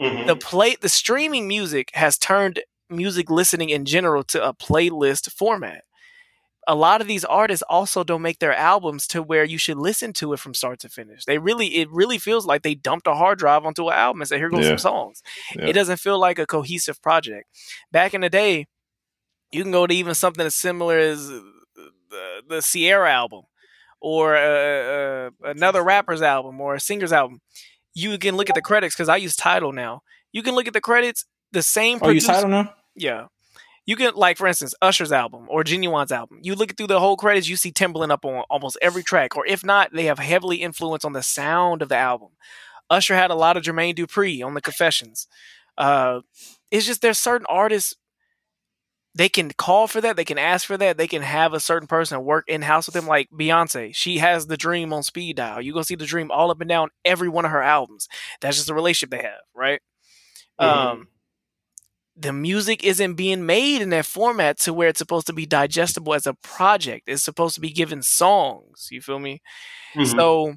Mhm. 0.00 0.26
The 0.26 0.36
play, 0.36 0.74
the 0.80 0.88
streaming 0.88 1.46
music 1.46 1.90
has 1.94 2.18
turned 2.18 2.60
music 2.90 3.30
listening 3.30 3.70
in 3.70 3.84
general 3.84 4.24
to 4.24 4.44
a 4.44 4.52
playlist 4.52 5.30
format. 5.30 5.84
A 6.66 6.74
lot 6.74 7.00
of 7.00 7.06
these 7.06 7.24
artists 7.24 7.62
also 7.68 8.02
don't 8.02 8.22
make 8.22 8.40
their 8.40 8.54
albums 8.54 9.06
to 9.08 9.22
where 9.22 9.44
you 9.44 9.56
should 9.58 9.76
listen 9.78 10.12
to 10.14 10.32
it 10.32 10.40
from 10.40 10.52
start 10.52 10.80
to 10.80 10.88
finish. 10.88 11.24
They 11.24 11.38
really, 11.38 11.76
it 11.76 11.88
really 11.90 12.18
feels 12.18 12.44
like 12.44 12.62
they 12.62 12.74
dumped 12.74 13.06
a 13.06 13.14
hard 13.14 13.38
drive 13.38 13.64
onto 13.64 13.86
an 13.88 13.94
album 13.94 14.20
and 14.22 14.28
said, 14.28 14.38
"Here 14.38 14.50
goes 14.50 14.64
Yeah. 14.64 14.70
some 14.70 14.78
songs." 14.78 15.22
Yeah. 15.54 15.66
It 15.66 15.72
doesn't 15.74 16.00
feel 16.00 16.18
like 16.18 16.38
a 16.40 16.46
cohesive 16.46 17.00
project. 17.00 17.46
Back 17.92 18.14
in 18.14 18.20
the 18.20 18.28
day, 18.30 18.66
you 19.52 19.62
can 19.62 19.70
go 19.70 19.86
to 19.86 19.94
even 19.94 20.14
something 20.14 20.44
as 20.44 20.54
similar 20.56 20.98
as 20.98 21.30
uh, 21.30 21.40
the, 22.10 22.42
the 22.48 22.60
Ciara 22.62 23.12
album 23.12 23.42
or 24.00 24.36
uh, 24.36 24.40
uh, 24.40 25.30
another 25.44 25.82
rapper's 25.84 26.20
album 26.22 26.60
or 26.60 26.74
a 26.74 26.80
singer's 26.80 27.12
album. 27.12 27.40
You 27.94 28.18
can 28.18 28.36
look 28.36 28.48
at 28.50 28.56
the 28.56 28.60
credits 28.62 28.94
because 28.94 29.08
I 29.08 29.16
use 29.16 29.36
Tidal 29.36 29.72
now. 29.72 30.02
You 30.32 30.42
can 30.42 30.54
look 30.54 30.66
at 30.66 30.72
the 30.74 30.80
credits. 30.80 31.24
The 31.52 31.62
same 31.62 31.98
Oh, 32.02 32.06
you 32.08 32.14
producer, 32.20 32.32
Tidal 32.32 32.48
now? 32.50 32.74
yeah. 32.96 33.26
You 33.86 33.96
can 33.96 34.14
like, 34.14 34.36
for 34.36 34.46
instance, 34.48 34.74
Usher's 34.82 35.12
album 35.12 35.46
or 35.48 35.62
Ginuwine's 35.64 36.12
album. 36.12 36.40
You 36.42 36.54
look 36.56 36.76
through 36.76 36.88
the 36.88 37.00
whole 37.00 37.16
credits, 37.16 37.48
you 37.48 37.56
see 37.56 37.72
Timbaland 37.72 38.10
up 38.10 38.24
on 38.24 38.44
almost 38.50 38.78
every 38.82 39.02
track, 39.04 39.36
or 39.36 39.46
if 39.46 39.64
not, 39.64 39.92
they 39.92 40.06
have 40.06 40.18
heavily 40.18 40.58
influence 40.58 41.04
on 41.04 41.12
the 41.12 41.22
sound 41.22 41.82
of 41.82 41.88
the 41.88 41.96
album. 41.96 42.30
Usher 42.90 43.14
had 43.14 43.30
a 43.30 43.34
lot 43.36 43.56
of 43.56 43.62
Jermaine 43.64 43.96
Dupri 43.96 44.44
on 44.44 44.54
the 44.54 44.60
Confessions. 44.60 45.28
Uh, 45.78 46.20
it's 46.70 46.86
just 46.86 47.02
there's 47.02 47.18
certain 47.18 47.46
artists 47.48 47.94
they 49.14 49.28
can 49.30 49.50
call 49.52 49.86
for 49.86 50.00
that, 50.02 50.16
they 50.16 50.24
can 50.26 50.36
ask 50.38 50.66
for 50.66 50.76
that, 50.76 50.98
they 50.98 51.06
can 51.06 51.22
have 51.22 51.54
a 51.54 51.60
certain 51.60 51.88
person 51.88 52.22
work 52.22 52.44
in 52.48 52.60
house 52.62 52.86
with 52.86 52.94
them. 52.94 53.06
Like 53.06 53.30
Beyonce, 53.30 53.94
she 53.94 54.18
has 54.18 54.46
the 54.46 54.58
Dream 54.58 54.92
on 54.92 55.02
speed 55.02 55.36
dial. 55.36 55.62
You 55.62 55.72
go 55.72 55.82
see 55.82 55.94
the 55.94 56.04
Dream 56.04 56.30
all 56.30 56.50
up 56.50 56.60
and 56.60 56.68
down 56.68 56.90
every 57.04 57.28
one 57.28 57.46
of 57.46 57.50
her 57.50 57.62
albums. 57.62 58.08
That's 58.42 58.56
just 58.56 58.66
the 58.66 58.74
relationship 58.74 59.10
they 59.10 59.24
have, 59.26 59.40
right? 59.54 59.80
Mhm. 60.60 60.66
Um, 60.66 61.08
the 62.16 62.32
music 62.32 62.82
isn't 62.84 63.14
being 63.14 63.44
made 63.46 63.82
in 63.82 63.90
that 63.90 64.06
format 64.06 64.58
to 64.60 64.72
where 64.72 64.88
it's 64.88 64.98
supposed 64.98 65.26
to 65.26 65.32
be 65.34 65.46
digestible 65.46 66.14
as 66.14 66.26
a 66.26 66.34
project. 66.34 67.08
It's 67.08 67.22
supposed 67.22 67.54
to 67.56 67.60
be 67.60 67.70
given 67.70 68.02
songs. 68.02 68.88
You 68.90 69.02
feel 69.02 69.18
me? 69.18 69.42
Mhm. 69.94 70.06
So 70.16 70.54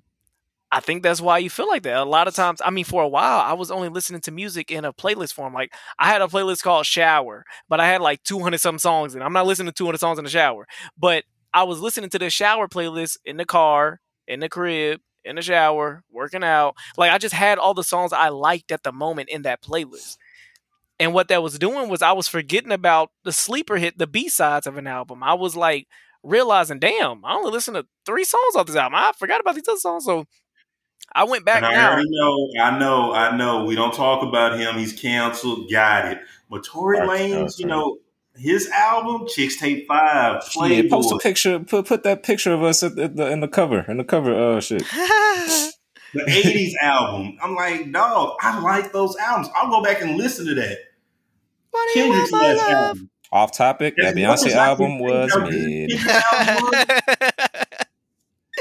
I 0.72 0.82
think 0.82 1.01
that's 1.03 1.22
why 1.22 1.39
you 1.39 1.49
feel 1.49 1.68
like 1.68 1.84
that. 1.84 1.97
A 1.97 2.05
lot 2.05 2.28
of 2.28 2.36
times, 2.36 2.62
I 2.64 2.70
mean, 2.70 2.86
for 2.86 3.01
a 3.03 3.07
while, 3.07 3.39
I 3.39 3.53
was 3.53 3.72
only 3.72 3.89
listening 3.89 4.22
to 4.22 4.32
music 4.32 4.72
in 4.72 4.86
a 4.86 4.93
playlist 4.93 5.34
form. 5.34 5.53
Like 5.53 5.74
I 5.97 6.07
had 6.10 6.22
a 6.22 6.28
playlist 6.28 6.62
called 6.64 6.86
Shower, 6.86 7.43
but 7.68 7.80
I 7.80 7.88
had 7.88 8.01
like 8.01 8.24
200 8.24 8.60
some 8.62 8.78
songs 8.80 9.16
in. 9.16 9.22
it. 9.22 9.26
I'm 9.26 9.34
not 9.34 9.47
listening 9.47 9.72
to 9.74 9.76
200 9.78 9.99
songs 9.99 10.20
in 10.20 10.26
the 10.26 10.30
shower, 10.32 10.68
but 10.97 11.24
I 11.55 11.64
was 11.64 11.80
listening 11.82 12.12
to 12.12 12.20
the 12.20 12.30
shower 12.30 12.68
playlist 12.68 13.18
in 13.26 13.38
the 13.38 13.45
car, 13.45 13.99
in 14.28 14.41
the 14.41 14.49
crib, 14.49 15.01
in 15.26 15.38
the 15.38 15.41
shower, 15.41 16.03
working 16.12 16.43
out. 16.43 16.76
Like 16.97 17.12
I 17.12 17.18
just 17.18 17.34
had 17.34 17.57
all 17.57 17.74
the 17.74 17.84
songs 17.84 18.14
I 18.14 18.30
liked 18.30 18.72
at 18.72 18.84
the 18.84 18.91
moment 18.91 19.30
in 19.30 19.41
that 19.43 19.64
playlist. 19.64 20.18
And 21.00 21.14
what 21.14 21.30
that 21.30 21.41
was 21.41 21.58
doing 21.58 21.89
was 21.89 22.02
I 22.02 22.12
was 22.12 22.28
forgetting 22.28 22.72
about 22.72 23.12
the 23.24 23.32
sleeper 23.32 23.78
hit, 23.78 23.97
the 23.97 24.08
B 24.08 24.28
sides 24.28 24.68
of 24.68 24.78
an 24.78 24.86
album. 24.86 25.24
I 25.24 25.34
was 25.34 25.56
like 25.56 25.88
realizing, 26.24 26.80
damn, 26.80 27.24
I 27.24 27.36
only 27.36 27.52
listened 27.52 27.76
to 27.76 27.86
three 28.06 28.26
songs 28.26 28.56
off 28.56 28.68
this 28.68 28.76
album. 28.76 28.95
I 28.95 29.12
forgot 29.18 29.39
about 29.39 29.56
these 29.56 29.68
other 29.68 29.78
songs. 29.78 30.04
So 30.04 30.26
I 31.14 31.24
went 31.24 31.45
back 31.45 31.64
and 31.64 31.68
I 31.68 31.74
now. 31.74 31.91
already 31.91 32.10
know, 32.10 32.50
I 32.62 32.80
know, 32.80 33.14
I 33.14 33.38
know. 33.38 33.66
We 33.66 33.76
don't 33.76 33.93
talk 33.93 34.24
about 34.24 34.60
him. 34.60 34.76
He's 34.76 34.93
canceled. 34.93 35.72
Got 35.72 36.12
it. 36.12 36.20
But 36.50 36.64
Tory 36.64 37.00
Okay, 37.00 37.32
Lanez, 37.32 37.60
you 37.60 37.66
know, 37.66 37.97
his 38.36 38.70
album 38.70 39.28
Chixtape 39.28 39.86
Five, 39.86 40.43
Yeah, 40.56 40.84
post 40.89 41.12
a 41.12 41.18
picture. 41.18 41.60
Put 41.60 41.88
put 41.88 42.04
that 42.04 42.24
picture 42.24 42.54
of 42.54 42.64
us 42.64 42.84
at 42.84 42.95
the, 42.95 43.08
the, 43.08 43.32
in 43.32 43.39
the 43.39 43.47
cover. 43.47 43.86
In 43.88 43.97
the 43.97 44.04
cover. 44.04 44.32
Oh 44.32 44.60
shit. 44.60 44.84
the 46.14 46.22
'80s 46.22 46.72
album. 46.82 47.38
I'm 47.41 47.56
like, 47.56 47.91
dog, 47.91 48.38
I 48.41 48.60
like 48.60 48.91
those 48.91 49.16
albums. 49.18 49.50
I'll 49.56 49.70
go 49.70 49.84
back 49.84 50.02
and 50.02 50.18
listen 50.18 50.45
to 50.47 50.56
that. 50.56 50.78
What 51.72 51.94
Kendrick's 51.94 52.32
my 52.32 52.40
last 52.54 52.60
um, 52.62 52.68
love? 52.68 52.88
album. 52.88 53.10
Off 53.32 53.52
topic. 53.56 53.94
That 53.98 54.16
That's- 54.16 54.44
Beyonce 54.44 54.56
album 54.56 55.00
was 55.00 55.32
I 55.36 55.50
mid. 55.50 55.90
Kendrick's 55.92 56.24
album 56.24 56.64
was? 56.72 56.86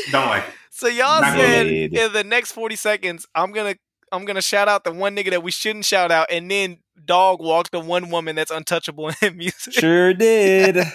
Don't 0.12 0.26
like 0.26 0.44
it. 0.44 0.54
so 0.70 0.86
y'all 0.88 1.20
Not 1.20 1.36
said 1.38 1.64
good. 1.64 1.98
in 1.98 2.12
the 2.12 2.24
next 2.24 2.52
40 2.52 2.76
seconds, 2.76 3.26
I'm 3.34 3.52
gonna 3.52 3.74
I'm 4.12 4.24
gonna 4.24 4.42
shout 4.42 4.68
out 4.68 4.84
the 4.84 4.92
one 4.92 5.16
nigga 5.16 5.30
that 5.30 5.42
we 5.42 5.50
shouldn't 5.50 5.84
shout 5.84 6.10
out, 6.10 6.28
and 6.30 6.50
then 6.50 6.78
dog 7.04 7.40
walk 7.40 7.70
the 7.70 7.80
one 7.80 8.10
woman 8.10 8.36
that's 8.36 8.50
untouchable 8.50 9.10
in 9.22 9.36
music. 9.36 9.72
Sure 9.74 10.14
did. 10.14 10.76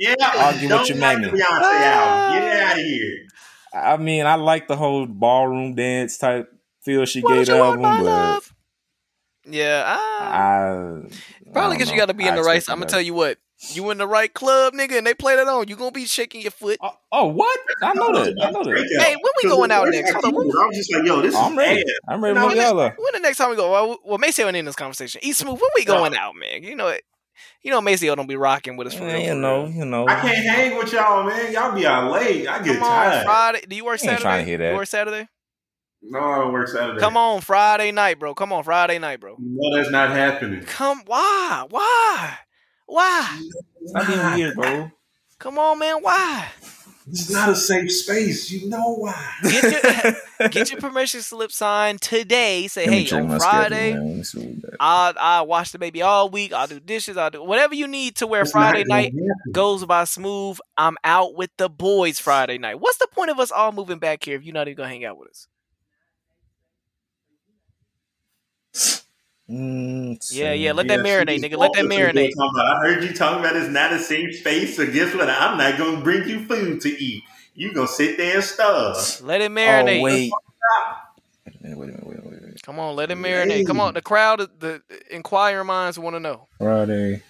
Yeah, 0.00 0.14
Argue 0.20 0.60
with 0.60 0.68
don't 0.68 0.88
your 0.90 0.98
like 0.98 1.18
mammy. 1.18 1.32
the 1.32 1.38
Beyonce 1.38 1.42
ah. 1.60 2.28
album. 2.28 2.48
Get 2.48 2.60
out 2.62 2.78
of 2.78 2.84
here. 2.84 3.18
I 3.74 3.96
mean, 3.96 4.26
I 4.26 4.36
like 4.36 4.68
the 4.68 4.76
whole 4.76 5.06
ballroom 5.06 5.74
dance 5.74 6.18
type 6.18 6.48
feel 6.82 7.04
she 7.04 7.20
What 7.20 7.30
gave 7.30 7.38
you 7.40 7.44
the 7.46 7.56
album, 7.56 7.82
but 7.82 8.04
love? 8.04 8.54
Yeah, 9.50 9.84
I, 9.86 10.26
I 10.26 11.52
probably 11.52 11.76
because 11.76 11.90
you 11.90 11.96
got 11.96 12.06
to 12.06 12.14
be 12.14 12.26
in 12.26 12.34
the 12.34 12.42
right. 12.42 12.62
I'm 12.68 12.78
gonna 12.78 12.86
tell 12.90 13.00
you 13.00 13.14
what. 13.14 13.38
You 13.70 13.90
in 13.90 13.98
the 13.98 14.06
right 14.06 14.32
club, 14.32 14.72
nigga, 14.74 14.98
and 14.98 15.04
they 15.04 15.14
play 15.14 15.34
that 15.34 15.48
on. 15.48 15.66
You 15.66 15.74
gonna 15.74 15.90
be 15.90 16.06
shaking 16.06 16.42
your 16.42 16.52
foot. 16.52 16.78
Oh, 16.80 16.92
oh, 17.10 17.26
what? 17.26 17.58
I 17.82 17.92
know 17.92 18.12
that. 18.12 18.32
I 18.40 18.50
know 18.52 18.62
that. 18.62 19.02
Hey, 19.04 19.16
when 19.16 19.32
we 19.42 19.48
going 19.50 19.72
out 19.72 19.88
next? 19.90 20.12
Hold 20.12 20.26
on, 20.26 20.32
I 20.32 20.36
was 20.36 20.76
just 20.76 20.94
like, 20.94 21.04
yo, 21.04 21.20
this 21.22 21.34
oh, 21.34 21.46
I'm 21.46 21.52
is 21.52 21.58
ready. 21.58 21.80
ass. 21.80 21.86
I'm 22.06 22.22
ready 22.22 22.34
No, 22.36 22.42
to 22.42 22.46
when, 22.54 22.56
the, 22.56 22.94
when 22.96 23.12
the 23.14 23.18
next 23.18 23.38
time 23.38 23.50
we 23.50 23.56
go? 23.56 23.72
Well, 23.72 23.98
well 24.04 24.18
Maceo 24.18 24.46
ain't 24.46 24.56
in 24.56 24.64
this 24.64 24.76
conversation. 24.76 25.20
Eat 25.24 25.34
smooth. 25.34 25.60
When 25.60 25.70
we 25.74 25.84
going 25.84 26.14
out, 26.14 26.36
man? 26.36 26.62
You 26.62 26.76
know 26.76 26.86
it. 26.86 27.02
You 27.62 27.72
know 27.72 27.80
Maceo 27.80 28.14
don't 28.14 28.28
be 28.28 28.36
rocking 28.36 28.76
with 28.76 28.86
us 28.86 28.94
for 28.94 29.06
real. 29.06 29.18
You 29.18 29.34
know, 29.34 29.66
you 29.66 29.84
know. 29.84 30.06
I 30.06 30.20
can't 30.20 30.36
hang 30.36 30.78
with 30.78 30.92
y'all, 30.92 31.24
man. 31.26 31.52
Y'all 31.52 31.74
be 31.74 31.84
out 31.84 32.12
late. 32.12 32.46
I 32.46 32.62
get 32.62 32.74
Come 32.74 32.84
on, 32.84 32.88
tired. 32.90 33.24
Friday. 33.24 33.66
Do 33.68 33.74
you 33.74 33.84
work 33.84 33.94
Ain't 33.94 34.02
Saturday? 34.02 34.22
trying 34.22 34.44
to 34.44 34.48
hear 34.48 34.58
that. 34.58 34.70
You 34.70 34.76
work 34.76 34.86
Saturday? 34.86 35.28
No, 36.02 36.18
I 36.20 36.38
don't 36.38 36.52
work 36.52 36.68
Saturday. 36.68 37.00
Come 37.00 37.16
on, 37.16 37.40
Friday 37.40 37.90
night, 37.92 38.18
bro. 38.18 38.34
Come 38.34 38.52
on, 38.52 38.62
Friday 38.64 38.98
night, 38.98 39.20
bro. 39.20 39.36
No, 39.38 39.76
that's 39.76 39.90
not 39.90 40.10
happening. 40.10 40.62
Come, 40.64 41.02
why, 41.06 41.66
why, 41.68 42.34
why? 42.86 43.48
Stop 43.86 44.06
being 44.06 44.34
weird, 44.34 44.54
bro. 44.56 44.90
Come 45.38 45.58
on, 45.58 45.78
man, 45.78 45.96
why? 46.00 46.48
It's 47.10 47.30
not 47.30 47.48
a 47.48 47.56
safe 47.56 47.90
space. 47.90 48.50
You 48.50 48.68
know 48.68 48.94
why? 48.96 49.32
Get 49.42 49.62
your 50.40 50.48
get 50.50 50.70
your 50.70 50.78
permission 50.78 51.22
slip 51.22 51.50
signed 51.50 52.02
today. 52.02 52.66
Say, 52.68 52.84
Let 52.84 52.92
hey, 52.92 53.04
check 53.06 53.22
on 53.22 53.38
Friday, 53.38 53.92
schedule, 53.92 53.94
man. 54.00 54.08
Let 54.08 54.16
me 54.18 54.22
see 54.24 54.38
what 54.40 54.48
we 54.48 54.60
got. 54.62 54.70
I 54.78 55.12
I 55.18 55.40
watch 55.40 55.72
the 55.72 55.78
baby 55.78 56.02
all 56.02 56.28
week. 56.28 56.52
I'll 56.52 56.66
do 56.66 56.78
dishes. 56.78 57.16
I'll 57.16 57.30
do 57.30 57.42
whatever 57.42 57.74
you 57.74 57.86
need 57.86 58.16
to 58.16 58.26
where 58.26 58.42
It's 58.42 58.50
Friday 58.50 58.84
night 58.86 59.14
happen. 59.14 59.52
goes 59.52 59.86
by 59.86 60.04
smooth. 60.04 60.58
I'm 60.76 60.96
out 61.02 61.34
with 61.34 61.50
the 61.56 61.70
boys 61.70 62.18
Friday 62.18 62.58
night. 62.58 62.78
What's 62.78 62.98
the 62.98 63.08
point 63.10 63.30
of 63.30 63.40
us 63.40 63.50
all 63.50 63.72
moving 63.72 63.98
back 63.98 64.22
here 64.22 64.36
if 64.36 64.44
you're 64.44 64.52
not 64.52 64.68
even 64.68 64.76
gonna 64.76 64.90
hang 64.90 65.06
out 65.06 65.16
with 65.18 65.30
us? 65.30 65.48
Mm, 69.50 70.18
Yeah, 70.30 70.52
yeah. 70.52 70.72
Let 70.72 70.86
Yeah, 70.86 70.96
that 70.98 71.06
marinate, 71.06 71.42
nigga. 71.42 71.56
Let 71.56 71.72
that 71.72 71.84
marinate. 71.84 72.32
about, 72.34 72.66
I 72.66 72.78
heard 72.80 73.02
you 73.02 73.14
talking 73.14 73.40
about 73.40 73.56
it's 73.56 73.68
not 73.68 73.92
a 73.92 73.98
safe 73.98 74.36
space, 74.36 74.76
so 74.76 74.86
guess 74.90 75.14
what? 75.14 75.28
I'm 75.30 75.56
not 75.56 75.78
gonna 75.78 76.02
bring 76.02 76.28
you 76.28 76.44
food 76.46 76.80
to 76.82 76.88
eat. 77.02 77.22
You 77.54 77.72
gonna 77.72 77.88
sit 77.88 78.18
there 78.18 78.36
and 78.36 78.44
starve. 78.44 79.20
Let 79.22 79.40
it 79.40 79.50
Oh, 79.50 79.54
marinate. 79.54 80.02
wait. 80.02 80.32
Wait 81.46 81.54
a 81.54 81.62
minute, 81.62 81.78
wait 81.78 81.88
a 81.88 81.92
minute, 81.92 82.06
wait 82.06 82.18
a 82.18 82.22
minute, 82.22 82.44
wait. 82.44 82.62
Come 82.62 82.78
on, 82.78 82.94
let 82.94 83.10
it 83.10 83.16
marinate. 83.16 83.66
Come 83.66 83.80
on, 83.80 83.94
the 83.94 84.02
crowd, 84.02 84.40
the, 84.40 84.82
the 84.88 85.00
inquiring 85.10 85.66
minds 85.66 85.98
want 85.98 86.14
to 86.16 86.20
know. 86.20 86.46
Friday. 86.58 87.22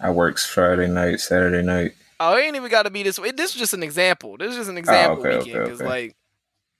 I 0.00 0.10
works 0.10 0.44
Friday 0.44 0.88
night, 0.88 1.20
Saturday 1.20 1.62
night. 1.62 1.92
Oh, 2.18 2.36
it 2.36 2.42
ain't 2.42 2.56
even 2.56 2.70
got 2.70 2.84
to 2.84 2.90
be 2.90 3.02
this 3.02 3.18
way. 3.18 3.30
This 3.30 3.50
is 3.52 3.56
just 3.56 3.74
an 3.74 3.82
example. 3.82 4.36
This 4.36 4.50
is 4.50 4.56
just 4.56 4.70
an 4.70 4.78
example 4.78 5.24
Oh, 5.24 5.28
okay, 5.28 5.38
weekend. 5.38 5.62
okay, 5.62 5.72
okay. 5.74 5.84
like, 5.84 6.16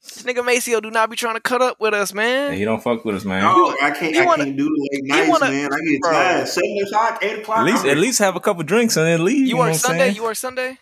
this 0.05 0.22
nigga 0.22 0.44
Maceo 0.44 0.80
do 0.80 0.90
not 0.90 1.11
be 1.11 1.16
trying 1.16 1.34
to 1.34 1.40
cut 1.40 1.62
up 1.62 1.80
with 1.80 1.94
us, 1.94 2.12
man. 2.14 2.52
Hey, 2.52 2.59
he 2.59 2.64
don't 2.64 2.82
fuck 2.82 3.05
with 3.05 3.16
us, 3.16 3.24
man. 3.24 3.42
No, 3.42 3.74
I 3.82 3.90
can't. 3.90 4.14
you 4.14 4.22
I 4.22 4.26
wanna- 4.26 4.44
can't 4.44 4.57
do 4.57 4.64
the 4.64 4.88
late 4.92 5.05
nights, 5.05 5.28
wanna- 5.30 5.50
man. 5.50 5.72
I 5.72 5.78
get 5.90 6.00
bro. 6.00 6.11
tired. 6.12 6.48
Seven 6.48 6.78
o'clock, 6.86 7.18
eight 7.22 7.38
o'clock. 7.40 7.59
At 7.59 7.64
least, 7.64 7.84
at 7.86 7.96
least 7.96 8.18
have 8.20 8.36
a 8.36 8.40
couple 8.40 8.62
drinks 8.64 8.96
and 8.96 9.07
then 9.07 9.24
leave. 9.24 9.38
You 9.38 9.46
You, 9.46 9.57
work 9.59 9.74
Sunday? 9.74 9.98
saying? 9.98 10.16
You 10.16 10.22
work 10.24 10.36
Sunday? 10.36 10.78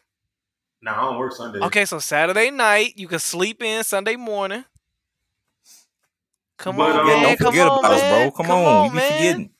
No, 0.82 0.90
I 0.92 0.96
don't 0.96 1.18
work 1.18 1.32
Sunday. 1.32 1.60
Okay, 1.60 1.84
so 1.84 1.98
Saturday 2.00 2.50
night, 2.50 2.94
you 2.96 3.06
can 3.06 3.20
sleep 3.20 3.62
in 3.62 3.84
Sunday 3.84 4.16
morning. 4.16 4.64
Come 6.58 6.76
But, 6.76 6.90
on, 6.92 7.00
um, 7.00 7.06
man. 7.06 7.22
Don't 7.22 7.38
Come 7.38 7.46
forget 7.52 7.68
on, 7.68 7.78
about 7.78 7.92
us, 7.92 8.00
bro. 8.00 8.30
Come, 8.32 8.50
on, 8.50 8.84
you 8.86 8.90
be 8.90 8.96
man. 8.96 9.12
forgetting. 9.12 9.50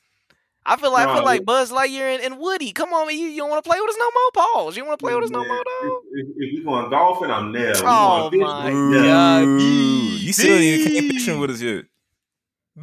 I 0.65 0.77
feel 0.77 0.91
like 0.93 1.07
I 1.09 1.15
feel 1.15 1.25
like 1.25 1.43
Buzz 1.45 1.71
Lightyear 1.71 2.13
and, 2.15 2.23
and 2.23 2.39
Woody. 2.39 2.71
Come 2.71 2.93
on, 2.93 3.07
man. 3.07 3.17
You, 3.17 3.25
you 3.27 3.37
don't 3.37 3.49
want 3.49 3.63
to 3.63 3.69
play 3.69 3.79
with 3.81 3.89
us 3.89 3.95
no 3.99 4.05
more, 4.05 4.31
Pauls. 4.33 4.77
You 4.77 4.85
want 4.85 4.97
to 4.99 5.03
play 5.05 5.13
with 5.13 5.25
us 5.25 5.29
no 5.29 5.39
Man, 5.39 5.47
more, 5.49 5.57
If, 5.59 5.65
dog? 5.91 6.01
if, 6.13 6.27
if 6.37 6.59
we 6.59 6.63
going 6.63 6.89
golfing, 6.89 7.31
I'm 7.31 7.51
there. 7.51 7.73
We 7.73 7.81
Oh, 7.85 8.29
going 8.29 8.41
my 8.41 8.63
fishing, 8.63 8.91
God. 8.91 8.93
yeah. 9.05 9.39
Yeah, 9.39 9.45
Ooh, 9.45 10.17
you 10.17 10.33
still 10.33 10.61
you 10.61 10.85
can't 10.85 11.11
fishing 11.13 11.39
with 11.39 11.51
us 11.51 11.61
yet. 11.61 11.85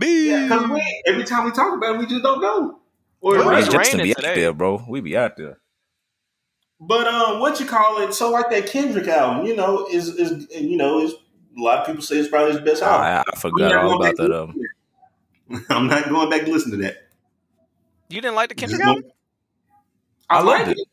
Yeah, 0.00 0.48
'cause 0.48 0.68
we, 0.70 1.02
every 1.06 1.24
time 1.24 1.44
we 1.46 1.50
talk 1.52 1.74
about 1.76 1.94
it, 1.96 1.98
we 1.98 2.06
just 2.06 2.22
don't 2.22 2.40
go. 2.40 2.78
Or 3.22 3.34
Well, 3.36 3.48
right. 3.48 3.58
it's 3.60 3.70
Man, 3.72 3.80
Justin 3.80 3.98
raining 4.00 4.10
be 4.10 4.14
today. 4.14 4.30
out 4.30 4.34
there, 4.36 4.52
bro. 4.52 4.84
We 4.88 5.00
be 5.00 5.16
out 5.16 5.36
there. 5.36 5.58
But 6.80 7.06
um, 7.08 7.40
what 7.40 7.60
you 7.60 7.66
call 7.66 8.00
it? 8.02 8.14
So 8.14 8.30
like 8.30 8.50
that 8.50 8.66
Kendrick 8.66 9.06
album, 9.08 9.46
you 9.46 9.56
know, 9.56 9.86
is 9.90 10.08
is 10.08 10.46
you 10.50 10.76
know, 10.76 11.00
is 11.00 11.12
a 11.12 11.60
lot 11.60 11.78
of 11.80 11.86
people 11.86 12.02
say 12.02 12.16
it's 12.18 12.28
probably 12.28 12.52
his 12.52 12.60
best 12.62 12.82
album. 12.82 13.06
I, 13.06 13.24
I 13.30 13.36
forgot 13.38 13.74
all 13.74 13.96
about 13.96 14.16
that 14.16 14.28
to 14.28 14.34
album. 14.34 14.56
I'm 15.68 15.88
not 15.88 16.08
going 16.08 16.30
back 16.30 16.44
to 16.46 16.52
listen 16.52 16.70
to 16.70 16.76
that. 16.78 17.08
You 18.10 18.20
didn't 18.20 18.36
like 18.36 18.48
the 18.48 18.54
Kendrick 18.54 18.80
Just 18.80 18.88
album? 18.88 19.10
I, 20.28 20.38
I 20.38 20.42
like 20.42 20.66
loved 20.66 20.78
it. 20.78 20.88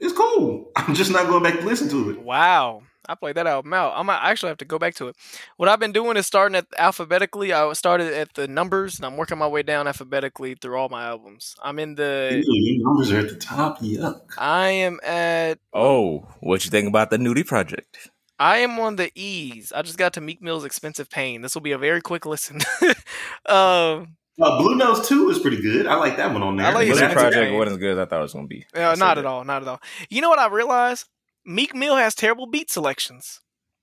It's 0.00 0.12
cool. 0.12 0.70
I'm 0.76 0.94
just 0.94 1.10
not 1.10 1.26
going 1.26 1.42
back 1.42 1.60
to 1.60 1.64
listen 1.66 1.88
to 1.90 2.10
it. 2.10 2.20
Wow. 2.20 2.82
I 3.08 3.14
played 3.14 3.36
that 3.36 3.46
album 3.46 3.72
out. 3.72 3.92
I 3.94 4.02
might 4.02 4.20
actually 4.22 4.48
have 4.48 4.58
to 4.58 4.64
go 4.64 4.78
back 4.78 4.94
to 4.96 5.08
it. 5.08 5.16
What 5.58 5.68
I've 5.68 5.78
been 5.78 5.92
doing 5.92 6.16
is 6.16 6.26
starting 6.26 6.56
at 6.56 6.66
alphabetically. 6.76 7.52
I 7.52 7.72
started 7.74 8.12
at 8.12 8.34
the 8.34 8.48
numbers 8.48 8.96
and 8.96 9.06
I'm 9.06 9.16
working 9.16 9.38
my 9.38 9.46
way 9.46 9.62
down 9.62 9.86
alphabetically 9.86 10.56
through 10.56 10.76
all 10.76 10.88
my 10.88 11.04
albums. 11.04 11.54
I'm 11.62 11.78
in 11.78 11.94
the 11.94 12.42
Ew, 12.44 12.74
your 12.74 12.84
numbers 12.84 13.12
are 13.12 13.18
at 13.20 13.28
the 13.28 13.36
top. 13.36 13.80
Yuck. 13.80 14.22
I 14.36 14.68
am 14.70 14.98
at 15.04 15.58
Oh, 15.72 16.26
what 16.40 16.64
you 16.64 16.70
think 16.70 16.88
about 16.88 17.10
the 17.10 17.16
Nudie 17.16 17.46
Project? 17.46 18.10
I 18.38 18.58
am 18.58 18.78
on 18.80 18.96
the 18.96 19.10
E's. 19.14 19.72
I 19.72 19.82
just 19.82 19.98
got 19.98 20.12
to 20.14 20.20
Meek 20.20 20.42
Mill's 20.42 20.64
Expensive 20.64 21.08
Pain. 21.08 21.42
This 21.42 21.54
will 21.54 21.62
be 21.62 21.72
a 21.72 21.78
very 21.78 22.00
quick 22.00 22.26
listen. 22.26 22.60
um 23.46 24.16
Uh, 24.40 24.58
Blue 24.58 24.76
Notes 24.76 25.08
Two 25.08 25.30
is 25.30 25.38
pretty 25.38 25.60
good. 25.62 25.86
I 25.86 25.94
like 25.96 26.16
that 26.18 26.32
one 26.32 26.42
on 26.42 26.56
there. 26.56 26.66
I 26.66 26.70
like 26.70 26.74
But 26.74 26.86
his 26.88 26.96
Nudie 26.98 27.00
that's- 27.00 27.12
Expensive 27.14 27.32
Project 27.32 27.50
Pain. 27.50 27.58
wasn't 27.58 27.72
as 27.72 27.78
good 27.80 27.92
as 27.92 27.98
I 27.98 28.04
thought 28.04 28.18
it 28.18 28.22
was 28.22 28.32
gonna 28.34 28.46
be. 28.46 28.66
Yeah, 28.74 28.90
I'll 28.90 28.96
not 28.96 29.14
that. 29.14 29.20
at 29.20 29.26
all, 29.26 29.44
not 29.44 29.62
at 29.62 29.68
all. 29.68 29.80
You 30.10 30.20
know 30.20 30.28
what 30.28 30.38
I 30.38 30.48
realized? 30.48 31.06
Meek 31.44 31.74
Mill 31.74 31.96
has 31.96 32.14
terrible 32.14 32.46
beat 32.46 32.70
selections. 32.70 33.40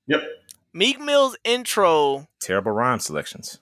Yep. 0.07 0.21
Meek 0.73 0.99
Mill's 0.99 1.37
intro, 1.43 2.27
Terrible 2.41 2.71
rhyme 2.71 2.99
selections. 2.99 3.59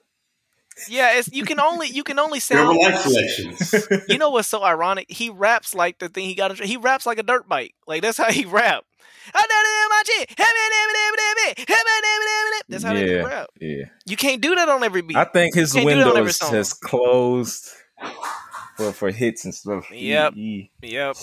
Yeah, 0.90 1.18
it's 1.18 1.32
you 1.32 1.44
can 1.46 1.60
only 1.60 1.88
you 1.88 2.04
can 2.04 2.20
only 2.20 2.40
Terrible 2.40 2.74
sound. 2.82 2.94
life 2.96 3.02
selections. 3.02 3.88
You 4.10 4.18
know 4.18 4.30
what's 4.30 4.48
so 4.48 4.64
ironic? 4.64 5.08
He 5.10 5.30
raps 5.30 5.74
like 5.76 6.00
the 6.00 6.10
thing 6.10 6.26
he 6.26 6.36
got. 6.36 6.58
He 6.60 6.78
raps 6.78 7.06
like 7.06 7.18
a 7.20 7.24
dirt 7.24 7.48
bike. 7.48 7.76
Like 7.88 8.02
that's 8.02 8.18
how 8.18 8.32
he 8.32 8.46
rap. 8.46 8.84
That's 12.70 12.84
how 12.84 12.94
they 12.94 13.22
rap. 13.22 13.50
Yeah, 13.60 13.86
You 14.06 14.18
can't 14.18 14.42
do 14.42 14.56
that 14.56 14.70
on 14.70 14.84
every 14.84 15.02
beat. 15.02 15.18
I 15.18 15.26
think 15.26 15.56
his 15.56 15.74
Can't 15.74 15.88
do 15.88 15.96
that 15.96 16.02
on 16.04 16.10
every 16.10 16.22
windows 16.22 16.40
has 16.40 16.74
closed 16.74 17.70
for 18.78 18.92
for 18.92 19.12
hits 19.12 19.46
and 19.46 19.54
stuff. 19.54 19.86
He- 19.88 20.10
Yep. 20.10 20.34
he, 20.34 20.72
Yep. 20.82 21.18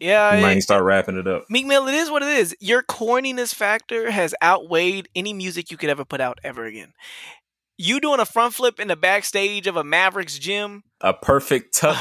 Yeah. 0.00 0.32
he 0.32 0.38
it- 0.38 0.42
might 0.42 0.60
start 0.60 0.82
wrapping 0.84 1.16
it 1.18 1.26
up. 1.26 1.44
Meek 1.48 1.66
Mill, 1.66 1.86
it 1.88 1.94
is 1.94 2.10
what 2.10 2.22
it 2.22 2.28
is. 2.28 2.56
Your 2.60 2.82
corniness 2.82 3.54
factor 3.54 4.10
has 4.10 4.34
outweighed 4.42 5.08
any 5.14 5.32
music 5.32 5.70
you 5.70 5.76
could 5.76 5.90
ever 5.90 6.04
put 6.04 6.20
out 6.20 6.38
ever 6.42 6.64
again. 6.64 6.92
You 7.78 8.00
doing 8.00 8.20
a 8.20 8.24
front 8.24 8.54
flip 8.54 8.80
in 8.80 8.88
the 8.88 8.96
backstage 8.96 9.66
of 9.66 9.76
a 9.76 9.84
Mavericks 9.84 10.38
gym. 10.38 10.82
A 11.02 11.12
perfect 11.12 11.74
tuck. 11.78 11.96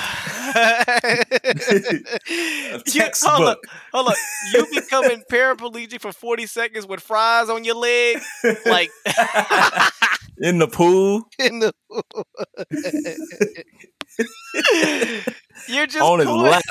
You- 2.29 2.79
textbook. 2.85 3.31
hold 3.33 3.49
up, 3.49 3.57
hold 3.93 4.07
up. 4.09 4.15
You 4.53 4.65
becoming 4.73 5.21
paraplegic 5.31 5.99
for 5.99 6.13
40 6.13 6.45
seconds 6.45 6.87
with 6.87 7.01
fries 7.01 7.49
on 7.49 7.65
your 7.65 7.75
leg, 7.75 8.19
like 8.65 8.89
in 10.37 10.59
the 10.59 10.67
pool 10.71 11.23
in 11.39 11.59
the 11.59 11.73
pool. 11.91 12.25
You're 15.67 15.87
just 15.87 15.99
on 16.01 16.19
his 16.19 16.27
lap. 16.29 16.63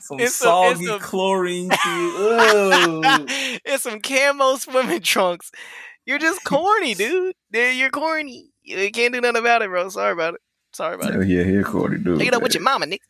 Some 0.00 0.18
It's 0.20 0.34
a- 0.34 0.44
soggy 0.44 0.84
it's 0.86 0.92
a- 0.94 0.98
chlorine. 0.98 1.70
shit. 1.70 1.78
Ugh. 1.84 3.78
some 3.78 4.00
camo 4.00 4.56
swimming 4.56 5.00
trunks. 5.02 5.50
You're 6.06 6.18
just 6.18 6.44
corny, 6.44 6.94
dude. 6.94 7.34
You're 7.52 7.90
corny. 7.90 8.50
You 8.62 8.90
can't 8.90 9.12
do 9.12 9.20
nothing 9.20 9.40
about 9.40 9.62
it, 9.62 9.68
bro. 9.68 9.88
Sorry 9.88 10.12
about 10.12 10.34
it. 10.34 10.40
Sorry 10.72 10.94
about 10.94 11.14
it. 11.14 11.18
Oh, 11.18 11.20
yeah, 11.20 11.44
here, 11.44 11.62
Cordy, 11.62 11.98
dude. 11.98 12.18
Take 12.18 12.28
it 12.28 12.34
up 12.34 12.42
with 12.42 12.54
your 12.54 12.62
mama, 12.62 12.86
Nick. 12.86 13.02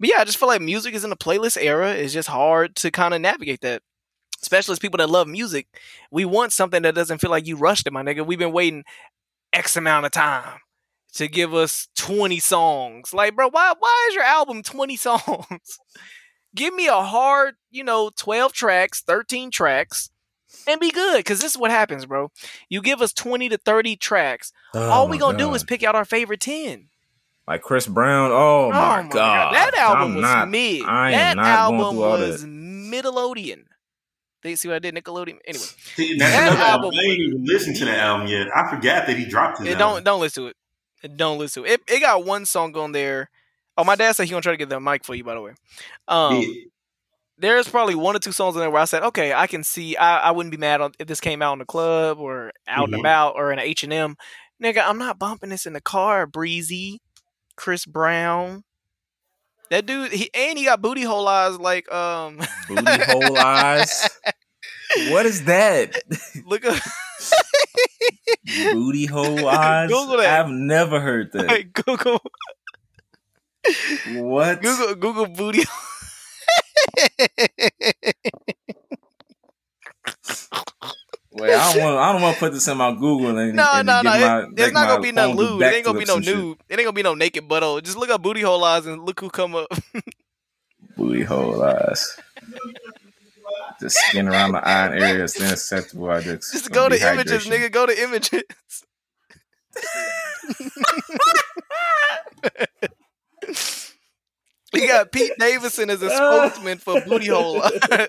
But 0.00 0.08
yeah, 0.08 0.16
I 0.18 0.24
just 0.24 0.38
feel 0.38 0.48
like 0.48 0.60
music 0.60 0.94
is 0.94 1.04
in 1.04 1.10
the 1.10 1.16
playlist 1.16 1.56
era. 1.60 1.92
It's 1.92 2.12
just 2.12 2.28
hard 2.28 2.74
to 2.76 2.90
kind 2.90 3.14
of 3.14 3.20
navigate 3.20 3.60
that. 3.60 3.82
Especially 4.42 4.72
as 4.72 4.78
people 4.78 4.98
that 4.98 5.10
love 5.10 5.28
music. 5.28 5.66
We 6.10 6.24
want 6.24 6.52
something 6.52 6.82
that 6.82 6.94
doesn't 6.94 7.18
feel 7.18 7.30
like 7.30 7.46
you 7.46 7.56
rushed 7.56 7.86
it, 7.86 7.92
my 7.92 8.02
nigga. 8.02 8.26
We've 8.26 8.38
been 8.38 8.52
waiting 8.52 8.84
X 9.52 9.76
amount 9.76 10.06
of 10.06 10.12
time 10.12 10.58
to 11.14 11.28
give 11.28 11.54
us 11.54 11.88
20 11.96 12.38
songs. 12.40 13.12
Like, 13.12 13.36
bro, 13.36 13.50
why 13.50 13.74
why 13.78 14.06
is 14.08 14.14
your 14.14 14.24
album 14.24 14.62
20 14.62 14.96
songs? 14.96 15.78
give 16.54 16.74
me 16.74 16.88
a 16.88 17.02
hard, 17.02 17.54
you 17.70 17.84
know, 17.84 18.10
12 18.16 18.52
tracks, 18.52 19.02
13 19.02 19.50
tracks, 19.50 20.10
and 20.68 20.80
be 20.80 20.90
good. 20.90 21.24
Cause 21.24 21.40
this 21.40 21.52
is 21.52 21.58
what 21.58 21.70
happens, 21.70 22.06
bro. 22.06 22.30
You 22.68 22.82
give 22.82 23.00
us 23.02 23.12
20 23.12 23.48
to 23.48 23.56
30 23.58 23.96
tracks. 23.96 24.52
Oh 24.74 24.88
all 24.90 25.08
we 25.08 25.18
gonna 25.18 25.38
do 25.38 25.54
is 25.54 25.64
pick 25.64 25.82
out 25.82 25.94
our 25.94 26.04
favorite 26.04 26.40
10. 26.40 26.88
like 27.46 27.62
Chris 27.62 27.86
Brown. 27.86 28.30
Oh, 28.32 28.70
my, 28.70 29.08
god. 29.10 29.54
That 29.54 29.74
album 29.74 30.02
I'm 30.02 30.14
was 30.16 30.22
not, 30.22 30.48
mid. 30.50 30.82
I 30.84 31.10
that 31.12 31.30
am 31.30 31.36
not 31.38 31.46
album 31.46 31.78
going 31.80 31.94
through 31.96 32.02
all 32.04 32.18
was 32.18 32.42
that. 32.42 32.48
Middleodian. 32.48 33.64
They 34.42 34.54
see 34.54 34.68
what 34.68 34.74
I 34.76 34.78
did, 34.78 34.94
Nickelodeon. 34.94 35.38
Anyway, 35.46 35.64
See, 35.96 36.16
that's 36.16 36.30
That 36.32 36.42
another 36.52 36.62
album. 36.62 36.84
album- 36.84 36.98
I 37.00 37.10
ain't 37.10 37.20
even 37.20 37.44
listened 37.44 37.76
to 37.76 37.84
that 37.86 37.98
album 37.98 38.28
yet. 38.28 38.46
I 38.54 38.70
forgot 38.70 39.06
that 39.08 39.16
he 39.16 39.24
dropped 39.24 39.58
his 39.58 39.68
it 39.68 39.78
don't 39.78 40.04
don't 40.04 40.20
listen 40.20 40.44
to 40.44 40.48
it. 40.50 40.56
It 41.02 41.16
Don't 41.16 41.38
listen 41.38 41.62
to 41.64 41.68
it. 41.72 41.80
it. 41.88 41.94
It 41.96 42.00
got 42.00 42.24
one 42.24 42.44
song 42.44 42.76
on 42.76 42.92
there. 42.92 43.30
Oh, 43.76 43.84
my 43.84 43.94
dad 43.96 44.12
said 44.16 44.24
he 44.24 44.30
gonna 44.30 44.42
try 44.42 44.52
to 44.52 44.56
get 44.56 44.68
the 44.68 44.80
mic 44.80 45.04
for 45.04 45.14
you. 45.14 45.22
By 45.24 45.34
the 45.34 45.40
way, 45.40 45.52
um, 46.08 46.36
Yeah. 46.36 46.48
There's 47.38 47.68
probably 47.68 47.94
one 47.94 48.16
or 48.16 48.18
two 48.18 48.32
songs 48.32 48.54
in 48.56 48.60
there 48.60 48.70
where 48.70 48.82
I 48.82 48.86
said, 48.86 49.02
okay, 49.04 49.32
I 49.32 49.46
can 49.46 49.62
see. 49.64 49.96
I, 49.96 50.18
I 50.18 50.30
wouldn't 50.32 50.50
be 50.50 50.56
mad 50.56 50.80
on 50.80 50.92
if 50.98 51.06
this 51.06 51.20
came 51.20 51.40
out 51.42 51.52
in 51.54 51.58
the 51.60 51.64
club 51.64 52.18
or 52.18 52.52
out 52.66 52.84
and 52.88 52.94
Mhm. 52.96 53.00
about 53.00 53.36
or 53.36 53.52
in 53.52 53.58
an 53.58 53.64
H 53.64 53.84
and 53.84 53.92
M. 53.92 54.16
Nigga, 54.62 54.82
I'm 54.84 54.98
not 54.98 55.18
bumping 55.18 55.50
this 55.50 55.66
in 55.66 55.72
the 55.72 55.80
car. 55.80 56.26
Breezy, 56.26 57.00
Chris 57.56 57.86
Brown. 57.86 58.64
That 59.70 59.86
dude, 59.86 60.12
he 60.12 60.30
and 60.34 60.58
he 60.58 60.64
got 60.64 60.80
booty 60.80 61.02
hole 61.02 61.28
eyes 61.28 61.58
like 61.58 61.90
um. 61.92 62.40
Booty 62.68 63.02
hole 63.02 63.36
eyes. 63.38 64.08
What 65.10 65.26
is 65.26 65.44
that? 65.44 66.00
look 66.46 66.64
up, 66.64 66.82
Booty 68.72 69.04
hole 69.04 69.46
eyes. 69.46 69.90
Google 69.90 70.16
that. 70.16 70.40
I've 70.46 70.50
never 70.50 70.98
heard 70.98 71.30
that. 71.34 71.46
like, 71.46 71.72
Google, 71.74 72.18
What? 74.14 74.62
Google, 74.62 74.94
Google 74.94 75.26
booty. 75.26 75.62
Wait, 81.32 81.54
I 81.54 81.74
don't 81.74 81.84
want. 81.84 81.98
I 81.98 82.12
don't 82.12 82.22
want 82.22 82.34
to 82.36 82.40
put 82.40 82.52
this 82.52 82.66
in 82.68 82.76
my 82.78 82.92
Google 82.92 83.38
and 83.38 83.54
No, 83.54 83.70
and 83.74 83.86
no, 83.86 84.02
no. 84.02 84.10
get 84.10 84.20
it- 84.20 84.26
my- 84.26 84.46
it's 84.64 84.72
not 84.72 84.82
my 84.82 84.86
gonna 84.88 85.02
be 85.02 85.12
no 85.12 85.30
lewd. 85.32 85.62
It 85.62 85.74
ain't 85.74 85.84
gonna 85.84 85.98
be 85.98 86.04
no 86.04 86.18
nude. 86.18 86.58
It 86.68 86.78
ain't 86.78 86.86
gonna 86.86 86.92
be 86.92 87.02
no 87.02 87.14
naked 87.14 87.48
butthole. 87.48 87.82
Just 87.82 87.96
look 87.96 88.10
up 88.10 88.22
booty 88.22 88.40
hole 88.40 88.64
eyes 88.64 88.86
and 88.86 89.04
look 89.04 89.20
who 89.20 89.30
come 89.30 89.54
up. 89.54 89.68
Booty 90.96 91.22
hole 91.22 91.62
eyes. 91.62 92.16
The 93.80 93.90
skin 93.90 94.28
around 94.28 94.52
the 94.52 94.66
eye 94.66 94.88
area 94.88 95.24
is 95.24 95.34
then 95.34 95.52
acceptable. 95.52 96.10
I 96.10 96.20
just, 96.20 96.52
Just 96.52 96.70
go 96.72 96.88
to 96.88 96.96
dehydration. 96.96 97.12
images, 97.14 97.46
nigga. 97.46 97.70
Go 97.70 97.86
to 97.86 98.02
images. 98.02 98.42
you 104.74 104.88
got 104.88 105.12
Pete 105.12 105.32
Davidson 105.38 105.90
as 105.90 106.02
a 106.02 106.10
spokesman 106.10 106.78
for 106.78 107.00
booty 107.02 107.28
hole 107.28 107.62
eyes. 107.92 108.08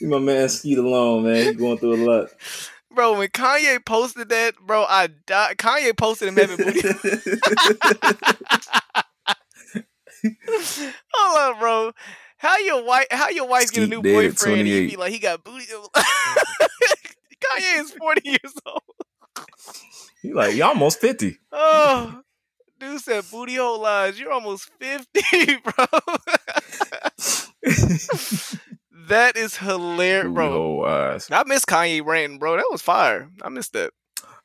Leave 0.00 0.10
my 0.10 0.18
man 0.18 0.48
Skeet 0.48 0.78
alone, 0.78 1.24
man. 1.24 1.36
He's 1.36 1.56
going 1.56 1.78
through 1.78 1.94
a 1.94 2.02
lot. 2.04 2.28
Bro, 2.94 3.18
when 3.18 3.28
Kanye 3.28 3.84
posted 3.84 4.28
that, 4.28 4.54
bro, 4.64 4.84
I 4.88 5.08
died. 5.26 5.58
Kanye 5.58 5.96
posted 5.96 6.28
him 6.28 6.36
having 6.36 6.56
booty. 6.56 6.80
Hold 11.14 11.54
on, 11.54 11.60
bro. 11.60 11.92
How 12.38 12.58
your 12.58 12.84
wife? 12.84 13.06
How 13.10 13.30
your 13.30 13.48
wife 13.48 13.72
get 13.72 13.84
a 13.84 13.86
new 13.86 14.02
dead 14.02 14.24
at 14.24 14.30
boyfriend? 14.32 14.66
He 14.66 14.86
be 14.86 14.96
like, 14.96 15.12
he 15.12 15.18
got 15.18 15.42
booty. 15.42 15.66
Kanye 15.96 17.80
is 17.80 17.90
forty 17.92 18.28
years 18.28 18.54
old. 18.66 18.82
He 20.22 20.32
like, 20.32 20.54
you 20.54 20.64
almost 20.64 21.00
50. 21.00 21.36
Oh, 21.52 22.20
dude 22.80 23.00
said 23.00 23.24
booty 23.30 23.56
hole 23.56 23.80
lies. 23.80 24.18
You're 24.18 24.32
almost 24.32 24.70
fifty, 24.80 25.56
bro. 25.64 25.86
that 29.08 29.36
is 29.36 29.56
hilarious, 29.56 30.32
bro. 30.32 30.84
eyes. 30.84 31.28
I 31.30 31.44
miss 31.46 31.64
Kanye 31.64 32.04
ranting, 32.04 32.38
bro. 32.38 32.56
That 32.56 32.66
was 32.70 32.82
fire. 32.82 33.28
I 33.42 33.48
missed 33.48 33.72
that. 33.74 33.92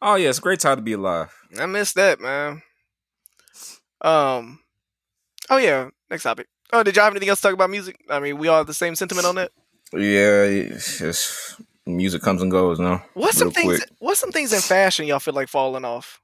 Oh, 0.01 0.15
yeah, 0.15 0.29
it's 0.29 0.37
a 0.39 0.41
great 0.41 0.59
time 0.59 0.77
to 0.77 0.81
be 0.81 0.93
alive. 0.93 1.33
I 1.59 1.65
missed 1.65 1.95
that, 1.95 2.19
man. 2.21 2.61
Um. 4.01 4.59
Oh 5.49 5.57
yeah. 5.57 5.89
Next 6.09 6.23
topic. 6.23 6.47
Oh, 6.71 6.83
did 6.83 6.95
y'all 6.95 7.05
have 7.05 7.13
anything 7.13 7.29
else 7.29 7.41
to 7.41 7.47
talk 7.47 7.53
about 7.53 7.69
music? 7.69 7.97
I 8.09 8.19
mean, 8.19 8.37
we 8.37 8.47
all 8.47 8.57
have 8.57 8.67
the 8.67 8.73
same 8.73 8.95
sentiment 8.95 9.25
on 9.27 9.35
that. 9.35 9.51
Yeah, 9.91 10.43
it's 10.43 10.99
just 10.99 11.59
music 11.95 12.21
comes 12.21 12.41
and 12.41 12.51
goes 12.51 12.79
now. 12.79 13.03
What's 13.13 13.37
some 13.37 13.51
things? 13.51 13.77
quick. 13.79 13.89
What's 13.99 14.19
some 14.19 14.31
things 14.31 14.53
in 14.53 14.59
fashion 14.61 15.05
y'all 15.07 15.19
feel 15.19 15.33
like 15.33 15.47
falling 15.49 15.85
off? 15.85 16.21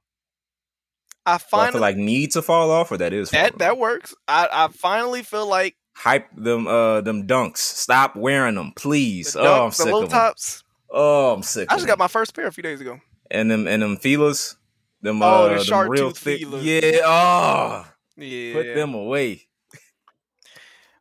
I 1.24 1.32
Do 1.32 1.34
I 1.34 1.48
finally 1.48 1.72
feel 1.72 1.80
like 1.80 1.96
need 1.96 2.30
to 2.32 2.42
fall 2.42 2.70
off, 2.70 2.92
or 2.92 2.96
that 2.98 3.12
is 3.12 3.30
that 3.30 3.50
falling 3.50 3.58
that 3.58 3.78
works. 3.78 4.14
I 4.28 4.48
I 4.52 4.68
finally 4.68 5.22
feel 5.22 5.46
like 5.48 5.76
hype 5.96 6.28
them 6.36 6.66
uh 6.68 7.00
them 7.00 7.26
dunks. 7.26 7.58
Stop 7.58 8.14
wearing 8.16 8.54
them, 8.54 8.72
please. 8.76 9.32
the, 9.32 9.40
oh, 9.40 9.64
I'm 9.64 9.70
the 9.70 9.74
sick 9.74 9.86
low 9.92 10.02
of 10.04 10.10
them. 10.10 10.18
tops. 10.18 10.62
Oh, 10.88 11.32
I'm 11.34 11.42
sick. 11.42 11.68
I 11.70 11.74
of 11.74 11.78
just 11.78 11.86
them. 11.86 11.92
got 11.92 11.98
my 11.98 12.06
first 12.08 12.34
pair 12.34 12.46
a 12.46 12.52
few 12.52 12.62
days 12.62 12.80
ago. 12.80 13.00
and 13.30 13.50
them 13.50 13.66
and 13.66 13.82
them 13.82 13.96
feelers. 13.96 14.56
Them 15.02 15.20
Oh, 15.22 15.26
uh, 15.26 15.58
the 15.58 15.64
them 15.64 15.88
real 15.90 16.08
tooth 16.10 16.18
thick. 16.18 16.38
feelers. 16.40 16.64
Yeah. 16.64 17.00
Oh, 17.04 17.86
Yeah, 18.16 18.52
put 18.54 18.74
them 18.74 18.94
away. 18.94 19.48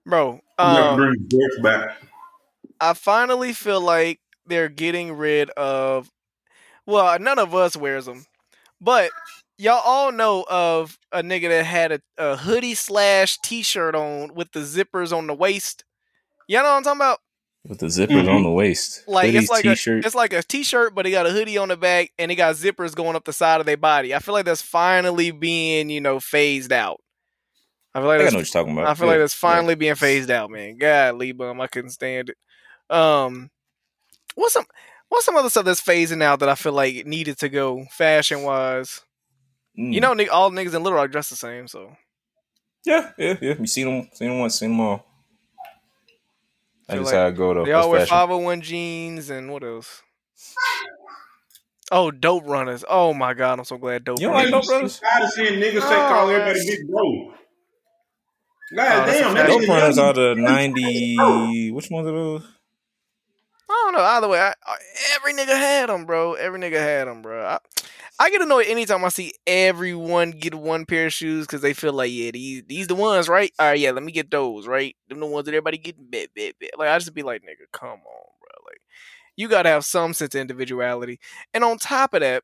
bro. 0.05 0.31
We 0.33 0.39
gotta 0.57 0.89
Um, 0.91 0.95
bring 0.97 1.61
back. 1.61 1.97
I 2.79 2.93
finally 2.93 3.53
feel 3.53 3.79
like 3.79 4.19
they're 4.47 4.69
getting 4.69 5.13
rid 5.13 5.49
of. 5.51 6.09
Well, 6.85 7.17
none 7.19 7.39
of 7.39 7.55
us 7.55 7.75
wears 7.75 8.05
them, 8.05 8.25
but 8.79 9.11
y'all 9.57 9.81
all 9.83 10.11
know 10.11 10.45
of 10.49 10.97
a 11.11 11.21
nigga 11.23 11.49
that 11.49 11.65
had 11.65 11.91
a, 11.93 12.01
a 12.17 12.35
hoodie 12.37 12.75
slash 12.75 13.37
t-shirt 13.39 13.95
on 13.95 14.33
with 14.35 14.51
the 14.51 14.59
zippers 14.59 15.15
on 15.15 15.27
the 15.27 15.33
waist. 15.33 15.83
Y'all 16.47 16.63
know 16.63 16.69
what 16.69 16.77
I'm 16.77 16.83
talking 16.83 17.01
about? 17.01 17.19
With 17.67 17.79
the 17.79 17.87
zippers 17.87 18.29
on 18.29 18.43
the 18.43 18.51
waist. 18.51 19.03
Like 19.07 19.29
Hoodies, 19.29 19.39
it's 19.39 19.49
like 19.49 19.63
t-shirt. 19.63 20.03
a 20.03 20.07
it's 20.07 20.15
like 20.15 20.33
a 20.33 20.43
t-shirt, 20.43 20.93
but 20.93 21.05
he 21.05 21.11
got 21.11 21.25
a 21.25 21.31
hoodie 21.31 21.57
on 21.57 21.69
the 21.69 21.77
back 21.77 22.11
and 22.19 22.29
he 22.29 22.35
got 22.37 22.55
zippers 22.55 22.95
going 22.95 23.15
up 23.15 23.23
the 23.25 23.33
side 23.33 23.59
of 23.59 23.65
their 23.65 23.77
body. 23.77 24.13
I 24.13 24.19
feel 24.19 24.33
like 24.33 24.45
that's 24.45 24.61
finally 24.61 25.31
being 25.31 25.89
you 25.89 26.01
know 26.01 26.19
phased 26.19 26.71
out. 26.71 27.01
I 27.95 27.99
feel 27.99 28.07
like 28.07 28.19
I 28.19 28.23
that's 28.23 28.33
know 28.33 28.39
what 28.39 28.53
you're 28.53 28.63
talking 28.63 28.73
about. 28.77 28.87
I 28.87 28.93
feel 28.93 29.07
Yeah, 29.07 29.13
like 29.13 29.19
that's 29.21 29.33
yeah. 29.33 29.39
finally 29.39 29.75
being 29.75 29.95
phased 29.95 30.29
out, 30.29 30.51
man. 30.51 30.77
God, 30.77 31.15
Lee 31.15 31.31
Bum, 31.31 31.61
I 31.61 31.67
couldn't 31.67 31.91
stand 31.91 32.29
it. 32.29 32.37
Um, 32.95 33.49
what's 34.35 34.53
some 34.53 34.65
what's 35.09 35.25
some 35.25 35.35
other 35.35 35.49
stuff 35.49 35.65
that's 35.65 35.81
phasing 35.81 36.21
out 36.21 36.39
that 36.39 36.49
I 36.49 36.55
feel 36.55 36.73
like 36.73 37.05
needed 37.05 37.37
to 37.39 37.49
go 37.49 37.85
fashion 37.91 38.43
wise? 38.43 39.01
Mm. 39.77 39.93
You 39.93 40.01
know, 40.01 40.15
all 40.31 40.51
niggas 40.51 40.73
in 40.73 40.83
Little 40.83 40.93
Rock 40.97 41.11
dress 41.11 41.29
the 41.29 41.35
same, 41.35 41.67
so 41.67 41.95
Yeah, 42.85 43.11
yeah, 43.17 43.35
yeah. 43.41 43.55
You 43.59 43.67
seen 43.67 43.87
them, 43.87 44.09
seen 44.13 44.29
them 44.29 44.39
once, 44.39 44.59
seen 44.59 44.69
them 44.69 44.79
all. 44.79 45.05
Feel 46.89 46.97
That's 46.97 47.05
like 47.11 47.15
how 47.15 47.27
I 47.27 47.31
go 47.31 47.53
though. 47.55 47.65
they 47.65 47.71
all 47.71 47.89
wear 47.89 48.05
501 48.05 48.61
jeans 48.61 49.29
and 49.31 49.51
what 49.51 49.63
else? 49.63 50.01
Oh, 51.91 52.09
dope 52.11 52.47
runners! 52.47 52.83
Oh 52.89 53.13
my 53.13 53.33
god, 53.33 53.59
I'm 53.59 53.65
so 53.65 53.77
glad 53.77 54.03
dope. 54.05 54.19
You 54.19 54.27
don't 54.27 54.35
runners. 54.35 54.51
like 54.51 54.61
Dope 54.63 54.69
Brothers? 54.69 54.99
tired 54.99 55.23
of 55.23 55.29
seeing 55.31 55.59
niggas 55.59 55.81
say 55.81 55.95
Oh, 55.95 56.09
call 56.09 56.29
everybody 56.29 56.59
big 56.65 56.87
bro. 56.87 56.99
Oh, 57.03 57.33
God 58.75 59.05
that's 59.07 59.19
a 59.19 59.21
damn, 59.21 59.35
fact. 59.35 59.49
Dope 59.49 59.67
Runners 59.67 59.97
are 59.99 60.13
the 60.13 60.35
ninety. 60.35 61.71
Which 61.71 61.89
ones 61.91 62.07
are 62.07 62.11
those? 62.11 62.47
I 63.69 63.81
don't 63.85 63.93
know. 63.93 64.03
Either 64.05 64.27
way, 64.27 64.39
I, 64.39 64.53
I- 64.65 64.77
every 65.15 65.33
nigga 65.33 65.57
had 65.57 65.89
them, 65.89 66.05
bro. 66.05 66.33
Every 66.33 66.59
nigga 66.59 66.77
had 66.79 67.07
them, 67.07 67.21
bro. 67.21 67.43
I, 67.45 67.57
I 68.19 68.29
get 68.29 68.41
annoyed 68.41 68.67
anytime 68.67 69.03
I 69.03 69.09
see 69.09 69.33
everyone 69.45 70.31
get 70.31 70.53
one 70.55 70.85
pair 70.85 71.07
of 71.07 71.13
shoes 71.13 71.45
because 71.45 71.61
they 71.61 71.73
feel 71.73 71.91
like, 71.93 72.11
yeah, 72.11 72.31
these 72.31 72.63
these 72.67 72.87
the 72.87 72.95
ones, 72.95 73.27
right? 73.27 73.51
All 73.59 73.67
right, 73.67 73.79
yeah, 73.79 73.91
let 73.91 74.03
me 74.03 74.11
get 74.11 74.31
those, 74.31 74.67
right? 74.67 74.95
Them 75.09 75.19
the 75.19 75.25
ones 75.25 75.45
that 75.45 75.51
everybody 75.53 75.77
getting 75.77 76.05
bet, 76.09 76.29
bet, 76.35 76.53
bet. 76.59 76.77
Like 76.77 76.89
I 76.89 76.97
just 76.99 77.13
be 77.13 77.23
like, 77.23 77.41
nigga, 77.41 77.65
come 77.73 77.89
on, 77.89 77.99
bro. 77.99 78.63
Like 78.65 78.79
you 79.35 79.47
gotta 79.49 79.69
have 79.69 79.83
some 79.83 80.13
sense 80.13 80.33
of 80.35 80.41
individuality. 80.41 81.19
And 81.53 81.63
on 81.63 81.77
top 81.77 82.13
of 82.13 82.21
that, 82.21 82.43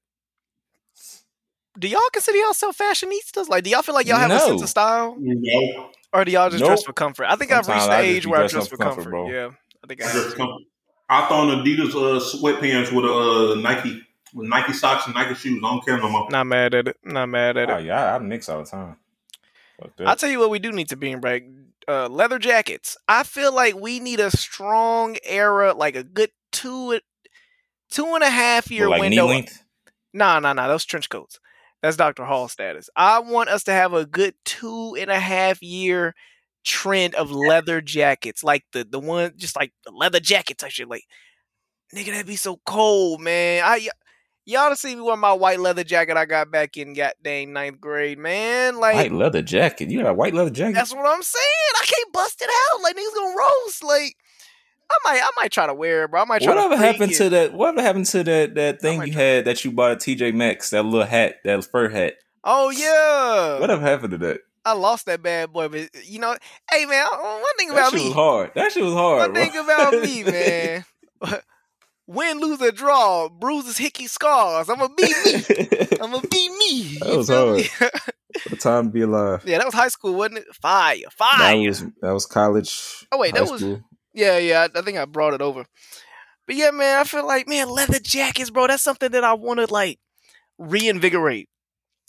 do 1.80 1.88
y'all 1.88 2.01
consider 2.11 2.38
yourself 2.38 2.78
fashionistas? 2.78 3.47
Like, 3.47 3.63
do 3.63 3.69
y'all 3.69 3.82
feel 3.82 3.95
like 3.95 4.07
y'all 4.07 4.17
have 4.17 4.32
a 4.32 4.39
sense 4.39 4.61
of 4.61 4.69
style, 4.69 5.15
No, 5.19 5.89
or 6.11 6.26
do 6.26 6.32
y'all 6.32 6.49
just 6.49 6.65
dress 6.67 6.84
for 6.84 6.91
comfort? 6.93 7.28
I 7.30 7.38
think 7.38 7.51
I've 7.53 7.67
reached 7.67 7.88
the 7.88 7.99
age 7.99 8.28
where 8.28 8.41
I 8.43 8.47
dress 8.47 8.67
for 8.67 8.76
for 8.76 8.84
comfort. 8.84 9.03
comfort, 9.03 9.09
bro. 9.11 9.30
Yeah, 9.30 9.49
I 9.84 9.88
think 9.88 10.01
I 10.03 10.09
I 11.12 11.22
have. 11.22 11.28
just 11.28 11.28
come. 11.28 11.28
I 11.28 11.28
throw 11.28 11.38
on 11.38 11.66
Adidas 11.66 11.89
uh, 11.89 12.20
sweatpants 12.20 12.91
with 12.91 13.05
uh, 13.05 13.62
Nike 13.62 14.01
with 14.34 14.47
Nike 14.47 14.74
socks 14.74 15.05
and 15.05 15.16
Nike 15.16 15.36
shoes. 15.36 15.62
I 15.64 15.70
don't 15.70 15.86
care 15.86 15.97
no 15.97 16.09
more. 16.09 16.28
Not 16.30 16.47
mad 16.47 16.74
at 16.74 16.88
it. 16.88 16.97
Not 17.03 17.30
mad 17.30 17.57
at 17.57 17.70
it. 17.70 17.74
Oh 17.74 17.78
yeah, 17.78 18.14
I, 18.14 18.16
I 18.16 18.20
mix 18.20 18.49
all 18.49 18.64
the 18.64 18.70
time. 18.70 18.97
I'll 20.05 20.16
tell 20.16 20.30
you 20.30 20.39
what 20.39 20.49
we 20.49 20.59
do 20.59 20.72
need 20.72 20.89
to 20.89 20.97
bring 20.97 21.20
back. 21.20 21.43
Uh, 21.88 22.07
leather 22.07 22.39
jackets. 22.39 22.97
I 23.07 23.24
feel 23.24 23.53
like 23.53 23.76
we 23.76 23.99
need 23.99 24.20
a 24.20 24.32
strong 24.32 25.18
era, 25.24 25.74
like 25.74 25.95
a 25.95 26.03
good 26.03 26.30
two, 26.51 26.99
two 27.89 28.05
and 28.05 28.24
a 28.24 28.30
half 28.30 28.70
year 28.70 28.89
like 28.89 29.01
window. 29.01 29.28
knee 29.28 29.34
length. 29.34 29.64
Nah, 30.14 30.39
nah, 30.39 30.53
nah. 30.53 30.68
Those 30.68 30.86
trench 30.86 31.09
coats. 31.09 31.39
That's 31.82 31.97
Dr. 31.97 32.26
Hall 32.26 32.47
status. 32.47 32.89
I 32.95 33.20
want 33.20 33.49
us 33.49 33.64
to 33.64 33.72
have 33.72 33.93
a 33.93 34.05
good 34.05 34.36
two 34.45 34.95
and 34.99 35.09
a 35.09 35.20
half 35.20 35.64
year 35.64 36.14
trend 36.64 37.16
of 37.16 37.32
leather 37.32 37.82
jackets, 37.82 38.43
like 38.43 38.64
the 38.74 38.84
the 38.84 38.99
one, 38.99 39.34
just 39.38 39.55
like 39.55 39.74
the 39.86 39.91
leather 39.91 40.20
jackets. 40.20 40.64
I 40.64 40.70
should 40.70 40.88
like, 40.89 41.03
nigga, 41.95 42.07
that'd 42.07 42.26
be 42.28 42.36
so 42.36 42.59
cold, 42.66 43.22
man. 43.22 43.64
I 43.64 43.78
y- 43.78 43.88
y'all 44.45 44.70
to 44.70 44.76
see 44.76 44.95
me 44.95 45.01
wear 45.01 45.16
my 45.18 45.34
white 45.34 45.59
leather 45.59 45.84
jacket 45.84 46.18
I 46.18 46.26
got 46.26 46.51
back 46.51 46.76
in 46.78 46.93
god 46.93 47.14
dang 47.24 47.53
ninth 47.53 47.80
grade, 47.80 48.18
man. 48.20 48.78
Like 48.78 48.95
White 48.95 49.12
leather 49.12 49.41
jacket. 49.41 49.89
You 49.89 50.01
got 50.01 50.12
a 50.12 50.14
white 50.14 50.34
leather 50.34 50.49
jacket. 50.49 50.76
that's 50.76 50.93
what 50.93 51.05
I'm 51.05 51.22
saying. 51.24 51.74
I 51.82 51.86
can't 51.86 52.14
bust 52.14 52.41
it 52.41 52.49
out. 52.74 52.82
Like 52.84 52.95
niggas 52.95 53.16
gonna 53.16 53.36
roast. 53.38 53.84
Like 53.84 54.16
I 54.91 54.97
might, 55.05 55.22
I 55.24 55.30
might 55.38 55.51
try 55.53 55.68
to 55.68 55.74
wear 55.74 56.03
it, 56.03 56.12
bro. 56.12 56.22
I 56.22 56.26
might 56.26 56.41
try 56.41 56.53
Whatever 56.53 56.76
happened 56.76 57.14
it. 57.14 57.18
to 57.20 57.30
that? 57.30 57.53
Whatever 57.53 57.82
happened 57.82 58.05
to 58.07 58.24
that 58.26 58.55
that 58.55 58.82
thing 58.82 59.01
you 59.03 59.14
had 59.14 59.45
that 59.45 59.64
you 59.64 59.72
bought 59.72 59.91
at 59.91 59.99
TJ 59.99 60.34
Maxx? 60.34 60.72
That 60.72 60.84
little 60.84 61.07
hat, 61.07 61.36
that 61.45 61.64
fur 61.64 61.88
hat. 61.89 62.16
Oh 62.43 62.72
yeah. 62.72 63.59
Whatever 63.59 63.82
happened 63.84 64.12
to 64.12 64.18
that? 64.18 64.41
I 64.64 64.74
lost 64.74 65.05
that 65.07 65.24
bad 65.24 65.51
boy, 65.51 65.68
but 65.70 65.89
you 66.05 66.20
know, 66.20 66.36
hey 66.72 66.86
man, 66.86 67.05
um, 67.14 67.20
one 67.20 67.43
thing 67.57 67.70
That 67.70 67.74
about 67.78 67.91
shit 67.91 67.99
me. 68.01 68.05
was 68.07 68.14
hard. 68.14 68.51
That 68.55 68.72
shit 68.72 68.84
was 68.84 68.93
hard. 68.93 69.20
One 69.20 69.34
bro. 69.34 69.43
thing 69.45 69.57
about 69.57 69.93
me, 69.93 70.24
man. 70.26 70.86
Win, 72.07 72.39
lose, 72.39 72.62
or 72.62 72.72
draw, 72.72 73.30
bruises, 73.30 73.78
hickey, 73.78 74.07
scars. 74.07 74.70
I'ma 74.70 74.89
be 74.89 75.03
me. 75.03 75.88
I'ma 76.01 76.20
be 76.30 76.49
me. 76.49 76.97
That 76.99 77.09
You 77.12 77.18
was 77.18 77.30
hard. 77.30 77.70
What 78.49 78.59
time 78.59 78.86
to 78.88 78.91
be 78.91 79.01
alive. 79.01 79.43
yeah, 79.45 79.57
that 79.59 79.66
was 79.66 79.74
high 79.74 79.88
school, 79.88 80.16
wasn't 80.16 80.39
it? 80.39 80.45
Fire, 80.62 80.97
That 81.03 81.14
fire. 81.14 81.68
was 81.68 81.82
that 82.01 82.12
was 82.12 82.26
college. 82.26 83.05
Oh, 83.12 83.18
wait, 83.18 83.34
that 83.34 83.49
was- 83.49 83.62
school. 83.62 83.82
Yeah, 84.14 84.38
yeah, 84.39 84.68
I, 84.76 84.80
I 84.80 84.82
think 84.82 84.97
I 84.97 85.05
brought 85.05 85.34
it 85.34 85.41
over. 85.41 85.66
But 86.45 86.55
yeah, 86.57 86.72
man, 86.72 86.99
I 86.99 87.05
feel 87.05 87.26
like 87.26 87.47
man, 87.47 87.70
leather 87.70 87.99
jackets, 87.99 88.49
bro. 88.49 88.68
That's 88.68 88.84
something 88.84 89.12
that 89.12 89.24
I 89.24 89.34
want 89.34 89.59
to 89.62 89.72
like 89.72 89.99
reinvigorate. 90.57 91.47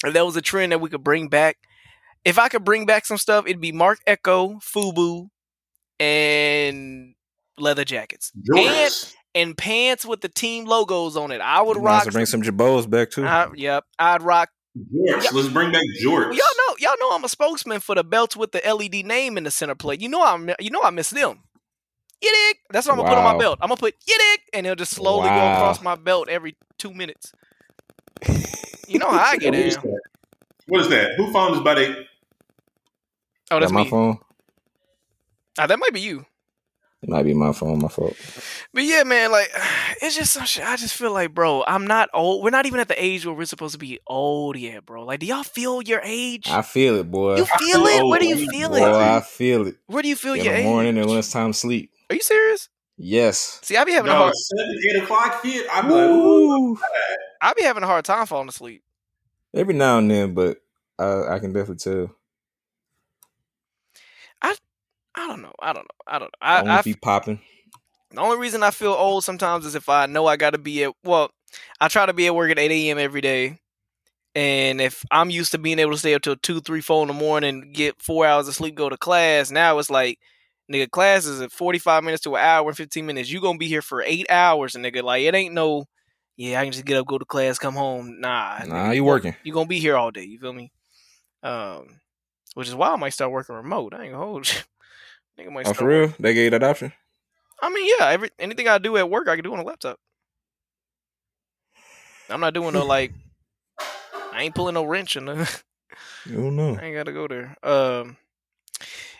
If 0.05 0.12
there 0.12 0.24
was 0.24 0.36
a 0.36 0.42
trend 0.42 0.72
that 0.72 0.80
we 0.80 0.90
could 0.90 1.05
bring 1.05 1.28
back, 1.28 1.59
if 2.24 2.38
I 2.38 2.48
could 2.48 2.64
bring 2.64 2.86
back 2.86 3.04
some 3.06 3.16
stuff, 3.18 3.46
it'd 3.46 3.60
be 3.60 3.72
Marc 3.72 4.00
Ecko, 4.06 4.58
Fubu, 4.60 5.28
and 6.00 7.14
leather 7.58 7.84
jackets 7.84 8.32
and 8.56 9.14
and 9.34 9.56
pants 9.56 10.04
with 10.04 10.20
the 10.20 10.28
team 10.28 10.64
logos 10.66 11.16
on 11.16 11.30
it. 11.32 11.40
I 11.40 11.62
would 11.62 11.76
Might 11.78 11.80
as 11.80 11.84
rock. 11.84 12.04
well 12.06 12.12
bring 12.12 12.26
some 12.26 12.42
Jabos 12.42 12.88
back 12.88 13.10
too. 13.10 13.24
I- 13.24 13.48
yep, 13.54 13.84
I'd 13.98 14.22
rock. 14.22 14.50
Jorts. 14.76 15.32
Let's 15.32 15.48
bring 15.48 15.70
back 15.70 15.82
jorts. 16.02 16.34
Y'all 16.34 16.36
know, 16.36 16.76
y'all 16.78 16.94
know, 16.98 17.10
I'm 17.14 17.24
a 17.24 17.28
spokesman 17.28 17.80
for 17.80 17.94
the 17.94 18.02
belts 18.02 18.36
with 18.36 18.52
the 18.52 18.60
LED 18.64 19.04
name 19.04 19.36
in 19.36 19.44
the 19.44 19.50
center 19.50 19.74
plate. 19.74 20.00
You 20.00 20.08
know, 20.08 20.24
I'm, 20.24 20.50
you 20.60 20.70
know, 20.70 20.80
I 20.82 20.88
miss 20.88 21.10
them. 21.10 21.40
You 22.22 22.32
dig? 22.32 22.56
That's 22.70 22.86
what 22.86 22.92
I'm 22.94 22.98
gonna 23.00 23.10
put 23.10 23.18
on 23.18 23.24
my 23.34 23.38
belt. 23.38 23.58
I'm 23.60 23.68
gonna 23.68 23.78
put 23.78 23.94
you 24.06 24.16
dig, 24.16 24.40
and 24.54 24.64
it'll 24.66 24.76
just 24.76 24.92
slowly 24.94 25.28
go 25.28 25.34
across 25.52 25.82
my 25.82 25.94
belt 25.94 26.28
every 26.30 26.56
two 26.78 26.92
minutes. 26.94 27.32
You 28.88 28.98
know 28.98 29.08
how 29.10 29.20
I 29.30 29.36
get 29.38 29.52
What 29.54 29.58
is 29.60 29.76
in. 29.76 29.82
that? 29.82 30.00
What 30.66 30.80
is 30.82 30.88
that? 30.90 31.12
Who 31.16 31.32
phone 31.32 31.54
is 31.54 31.60
by 31.60 31.74
the 31.74 32.04
Oh, 33.53 33.61
that's 33.61 33.70
That 33.72 33.78
my 33.78 33.84
me. 33.84 33.90
phone. 33.90 34.18
Ah, 35.59 35.66
that 35.66 35.78
might 35.78 35.92
be 35.92 36.00
you. 36.00 36.24
It 37.03 37.09
might 37.09 37.24
be 37.24 37.34
my 37.34 37.53
phone. 37.53 37.80
My 37.80 37.88
fault. 37.88 38.16
But 38.72 38.84
yeah, 38.84 39.03
man, 39.03 39.32
like 39.32 39.50
it's 40.03 40.16
just 40.16 40.32
some 40.32 40.44
shit. 40.44 40.64
I 40.64 40.76
just 40.76 40.94
feel 40.94 41.12
like, 41.12 41.34
bro, 41.34 41.64
I'm 41.66 41.86
not 41.86 42.09
old. 42.14 42.44
We're 42.44 42.50
not 42.50 42.66
even 42.66 42.78
at 42.80 42.88
the 42.88 43.03
age 43.03 43.26
where 43.26 43.34
we're 43.34 43.44
supposed 43.44 43.72
to 43.72 43.78
be 43.78 43.98
old 44.07 44.57
yet, 44.57 44.86
bro. 44.86 45.05
Like, 45.05 45.20
do 45.20 45.26
y'all 45.26 45.42
feel 45.42 45.82
your 45.82 46.00
age? 46.05 46.48
I 46.48 46.62
feel 46.62 46.96
it, 46.96 47.11
boy. 47.11 47.36
you 47.38 47.44
feel 47.44 47.59
feel 47.59 47.86
it? 47.86 48.00
old. 48.03 48.11
Where 48.11 48.20
do 48.20 48.26
you 48.28 48.48
feel 48.48 48.68
boy, 48.70 48.76
it? 48.76 48.82
I 48.84 49.20
feel 49.20 49.66
it. 49.66 49.76
Where 49.86 50.03
do 50.03 50.09
you 50.09 50.16
feel 50.16 50.34
In 50.34 50.44
your 50.44 50.55
the 50.55 50.62
morning 50.62 50.96
age? 50.96 51.00
and 51.03 51.09
when 51.11 51.18
it's 51.18 51.32
time 51.32 51.53
to 51.53 51.59
sleep. 51.59 51.90
Are 52.09 52.14
you 52.14 52.22
serious? 52.22 52.68
Yes. 52.98 53.59
See, 53.62 53.76
I 53.76 53.82
be 53.84 53.92
having 53.92 54.12
a 54.12 54.14
hard, 54.14 54.32
seven, 54.34 54.78
eight 54.90 55.03
o'clock 55.03 55.42
hit. 55.42 55.66
I'm 55.72 55.90
like, 55.90 56.09
ooh. 56.09 56.48
Woo. 56.72 56.78
I 57.40 57.53
be 57.55 57.62
having 57.64 57.82
a 57.82 57.86
hard 57.86 58.05
time 58.05 58.26
falling 58.26 58.48
asleep. 58.48 58.82
Every 59.55 59.74
now 59.74 59.98
and 59.98 60.09
then, 60.11 60.34
but 60.34 60.59
I, 61.00 61.34
I 61.34 61.38
can 61.40 61.53
definitely 61.53 61.76
tell. 61.76 62.14
I 64.43 64.57
I 65.14 65.26
don't 65.26 65.43
know. 65.43 65.53
I 65.61 65.72
don't 65.72 65.84
know. 65.84 66.03
I 66.07 66.18
don't 66.18 66.26
know. 66.26 66.38
I, 66.40 66.61
I, 66.61 66.78
I 66.78 66.82
be 66.82 66.95
popping. 66.95 67.40
The 68.12 68.20
only 68.20 68.38
reason 68.38 68.62
I 68.62 68.70
feel 68.70 68.93
old 68.93 69.24
sometimes 69.24 69.64
is 69.64 69.74
if 69.74 69.88
I 69.88 70.07
know 70.07 70.26
I 70.26 70.36
got 70.36 70.51
to 70.51 70.59
be 70.59 70.84
at 70.84 70.93
well, 71.05 71.30
I 71.80 71.88
try 71.88 72.07
to 72.07 72.12
be 72.12 72.26
at 72.26 72.34
work 72.34 72.51
at 72.51 72.59
eight 72.59 72.70
a.m. 72.70 72.99
every 72.99 73.20
day, 73.20 73.59
and 74.34 74.80
if 74.80 75.05
I'm 75.11 75.30
used 75.30 75.53
to 75.53 75.59
being 75.59 75.78
able 75.78 75.93
to 75.93 75.99
stay 75.99 76.14
up 76.14 76.22
till 76.22 76.36
two, 76.36 76.61
three, 76.61 76.80
four 76.80 77.03
in 77.03 77.09
the 77.09 77.14
morning, 77.14 77.72
get 77.72 78.01
four 78.03 78.26
hours 78.26 78.49
of 78.49 78.55
sleep, 78.55 78.74
go 78.74 78.88
to 78.88 78.97
class. 78.99 79.51
Now 79.51 79.78
it's 79.78 79.90
like, 79.90 80.18
nigga, 80.70 80.90
class 80.90 81.24
is 81.24 81.40
at 81.40 81.53
forty 81.53 81.78
five 81.78 82.05
minutes 82.05 82.22
to 82.24 82.36
an 82.36 82.43
hour 82.43 82.68
and 82.68 82.76
fifteen 82.76 83.07
minutes. 83.07 83.30
You 83.30 83.40
gonna 83.40 83.59
be 83.59 83.68
here 83.68 83.82
for 83.82 84.03
eight 84.03 84.26
hours, 84.30 84.74
and 84.74 84.84
nigga, 84.84 85.03
like 85.03 85.22
it 85.22 85.34
ain't 85.34 85.55
no, 85.55 85.86
yeah, 86.36 86.61
I 86.61 86.64
can 86.64 86.72
just 86.72 86.84
get 86.84 86.99
up, 86.99 87.07
go 87.07 87.18
to 87.18 87.24
class, 87.24 87.59
come 87.59 87.74
home. 87.74 88.20
Nah, 88.20 88.59
Nah, 88.66 88.74
nigga, 88.88 88.97
you 88.97 89.05
working. 89.05 89.34
You 89.43 89.55
gonna 89.55 89.66
be 89.66 89.78
here 89.78 89.97
all 89.97 90.11
day. 90.11 90.24
You 90.24 90.38
feel 90.38 90.53
me? 90.53 90.70
Um, 91.43 91.99
which 92.55 92.68
is 92.68 92.74
why 92.74 92.90
I 92.90 92.96
might 92.96 93.11
start 93.11 93.32
working 93.32 93.55
remote. 93.55 93.94
I 93.94 94.05
ain't 94.05 94.12
gonna 94.12 94.24
hold 94.24 94.48
you. 94.48 94.61
Nigga 95.38 95.53
might 95.53 95.66
Oh, 95.66 95.72
start 95.72 95.76
for 95.78 95.86
real? 95.86 96.14
They 96.18 96.34
gave 96.34 96.44
you 96.44 96.50
that 96.50 96.62
option? 96.62 96.92
I 97.61 97.70
mean, 97.70 97.94
yeah, 97.98 98.09
every 98.09 98.30
anything 98.38 98.68
I 98.68 98.78
do 98.78 98.96
at 98.96 99.09
work, 99.09 99.28
I 99.28 99.36
can 99.36 99.44
do 99.44 99.53
on 99.53 99.61
a 99.61 99.64
laptop. 99.64 99.98
I'm 102.28 102.40
not 102.40 102.55
doing 102.55 102.72
no 102.72 102.84
like, 102.86 103.12
I 104.32 104.42
ain't 104.42 104.55
pulling 104.55 104.74
no 104.74 104.84
wrench 104.84 105.16
in 105.16 105.26
the. 105.26 105.62
I 106.26 106.32
don't 106.32 106.57
know. 106.57 106.76
I 106.76 106.84
ain't 106.84 106.96
gotta 106.96 107.12
go 107.12 107.28
there. 107.28 107.57
Um, 107.62 108.16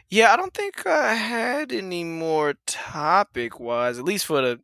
yeah, 0.09 0.33
I 0.33 0.37
don't 0.37 0.53
think 0.53 0.87
I 0.87 1.14
had 1.14 1.72
any 1.72 2.05
more 2.05 2.55
topic 2.66 3.59
wise, 3.59 3.99
at 3.99 4.05
least 4.05 4.26
for 4.26 4.43
the, 4.43 4.61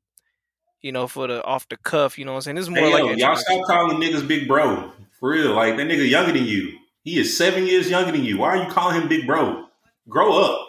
you 0.83 0.93
know, 0.93 1.07
for 1.07 1.27
the 1.27 1.43
off 1.45 1.69
the 1.69 1.77
cuff. 1.79 2.19
You 2.19 2.25
know 2.25 2.33
what 2.33 2.39
I'm 2.39 2.43
saying? 2.43 2.57
This 2.57 2.65
is 2.65 2.71
more 2.71 2.85
Hey, 2.85 2.93
like 2.93 3.05
yo, 3.05 3.13
y'all 3.13 3.37
stop 3.37 3.65
calling 3.67 3.97
niggas 3.99 4.27
big 4.27 4.47
bro. 4.47 4.93
For 5.19 5.31
real. 5.31 5.55
Like, 5.55 5.77
that 5.77 5.89
nigga 5.89 6.09
younger 6.09 6.33
than 6.33 6.45
you. 6.45 6.79
He 7.05 7.19
is 7.19 7.37
seven 7.37 7.67
years 7.67 7.89
younger 7.89 8.13
than 8.13 8.25
you. 8.25 8.39
Why 8.39 8.49
are 8.57 8.65
you 8.65 8.71
calling 8.71 9.01
him 9.01 9.09
big 9.09 9.27
bro? 9.27 9.65
Grow 10.09 10.43
up. 10.43 10.69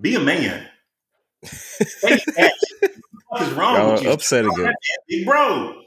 Be 0.00 0.14
a 0.14 0.20
man. 0.20 0.66
What 3.30 3.42
is 3.42 3.52
wrong 3.52 3.76
Y'all 3.76 3.92
with 3.92 4.02
you? 4.02 4.10
upset 4.10 4.44
again. 4.44 4.74
Big 5.08 5.24
bro. 5.24 5.82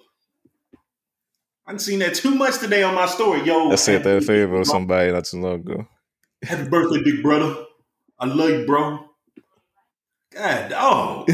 I've 1.68 1.82
seen 1.82 2.00
that 2.00 2.16
too 2.16 2.34
much 2.34 2.60
today 2.60 2.84
on 2.84 2.96
my 2.96 3.06
story. 3.06 3.44
Yo, 3.44 3.70
I 3.70 3.76
said 3.76 4.04
that 4.06 4.24
favor 4.24 4.62
of 4.62 4.68
somebody 4.68 5.12
not 5.12 5.26
too 5.26 5.42
long 5.42 5.56
ago. 5.56 5.86
happy 6.42 6.70
birthday, 6.70 7.04
big 7.04 7.22
brother. 7.22 7.66
I 8.18 8.28
love 8.28 8.50
you, 8.50 8.66
bro. 8.66 9.00
God, 10.34 10.70
dog. 10.70 11.30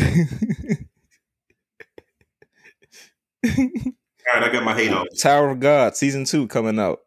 All 3.45 4.33
right, 4.33 4.43
I 4.43 4.51
got 4.51 4.63
my 4.63 4.73
hate 4.73 4.91
off. 4.91 5.05
Tower 5.19 5.51
of 5.51 5.59
God 5.59 5.95
season 5.95 6.25
two 6.25 6.47
coming 6.47 6.79
out. 6.79 6.99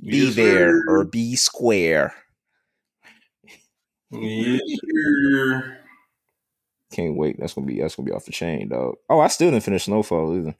Be 0.00 0.18
Yes, 0.26 0.34
there 0.36 0.70
sir. 0.70 0.84
or 0.88 1.04
be 1.04 1.36
square. 1.36 2.14
Yes, 4.10 4.60
sir. 4.80 5.78
Can't 6.92 7.16
wait. 7.16 7.38
That's 7.38 7.52
gonna 7.54 7.66
be 7.66 7.80
that's 7.80 7.96
gonna 7.96 8.06
be 8.06 8.12
off 8.12 8.24
the 8.24 8.32
chain, 8.32 8.68
dog. 8.68 8.96
Oh, 9.08 9.20
I 9.20 9.28
still 9.28 9.50
didn't 9.50 9.64
finish 9.64 9.84
Snowfall 9.84 10.34
either. 10.38 10.54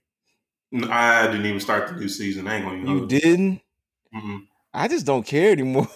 I 0.91 1.26
didn't 1.28 1.47
even 1.47 1.61
start 1.61 1.89
the 1.89 1.95
new 1.95 2.09
season. 2.09 2.47
I 2.47 2.57
ain't 2.57 2.64
gonna 2.64 2.76
even 2.78 2.89
You 2.91 2.99
hold 2.99 3.09
didn't? 3.09 3.61
Mm-mm. 4.14 4.47
I 4.74 4.89
just 4.89 5.07
don't 5.07 5.26
care 5.26 5.53
anymore. 5.53 5.89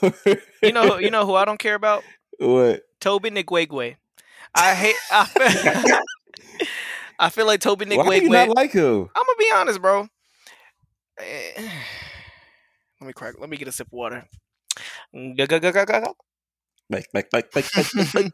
You 0.62 0.72
know, 0.72 0.96
you 0.98 1.10
know 1.10 1.26
who 1.26 1.34
I 1.34 1.44
don't 1.44 1.58
care 1.58 1.74
about? 1.74 2.02
what? 2.38 2.82
Toby 3.00 3.30
Nigwegwe. 3.30 3.96
I 4.54 4.74
hate. 4.74 4.96
I 5.10 5.24
feel, 5.26 6.00
I 7.18 7.28
feel 7.30 7.46
like 7.46 7.60
Toby 7.60 7.84
Why 7.84 8.18
do 8.18 8.24
you 8.24 8.30
not 8.30 8.48
like 8.48 8.72
him? 8.72 9.10
I'm 9.14 9.24
gonna 9.24 9.38
be 9.38 9.50
honest, 9.54 9.82
bro. 9.82 10.08
Eh, 11.18 11.70
Let 13.02 13.08
me 13.08 13.12
crack. 13.14 13.34
Let 13.40 13.50
me 13.50 13.56
get 13.56 13.66
a 13.66 13.72
sip 13.72 13.88
of 13.88 13.92
water. 13.92 14.28
I'm 15.12 15.34
Like, 16.88 17.08
like, 17.12 17.26
like, 17.32 17.52
like, 17.56 17.76
like, 17.76 17.94
like, 17.94 18.14
like. 18.14 18.32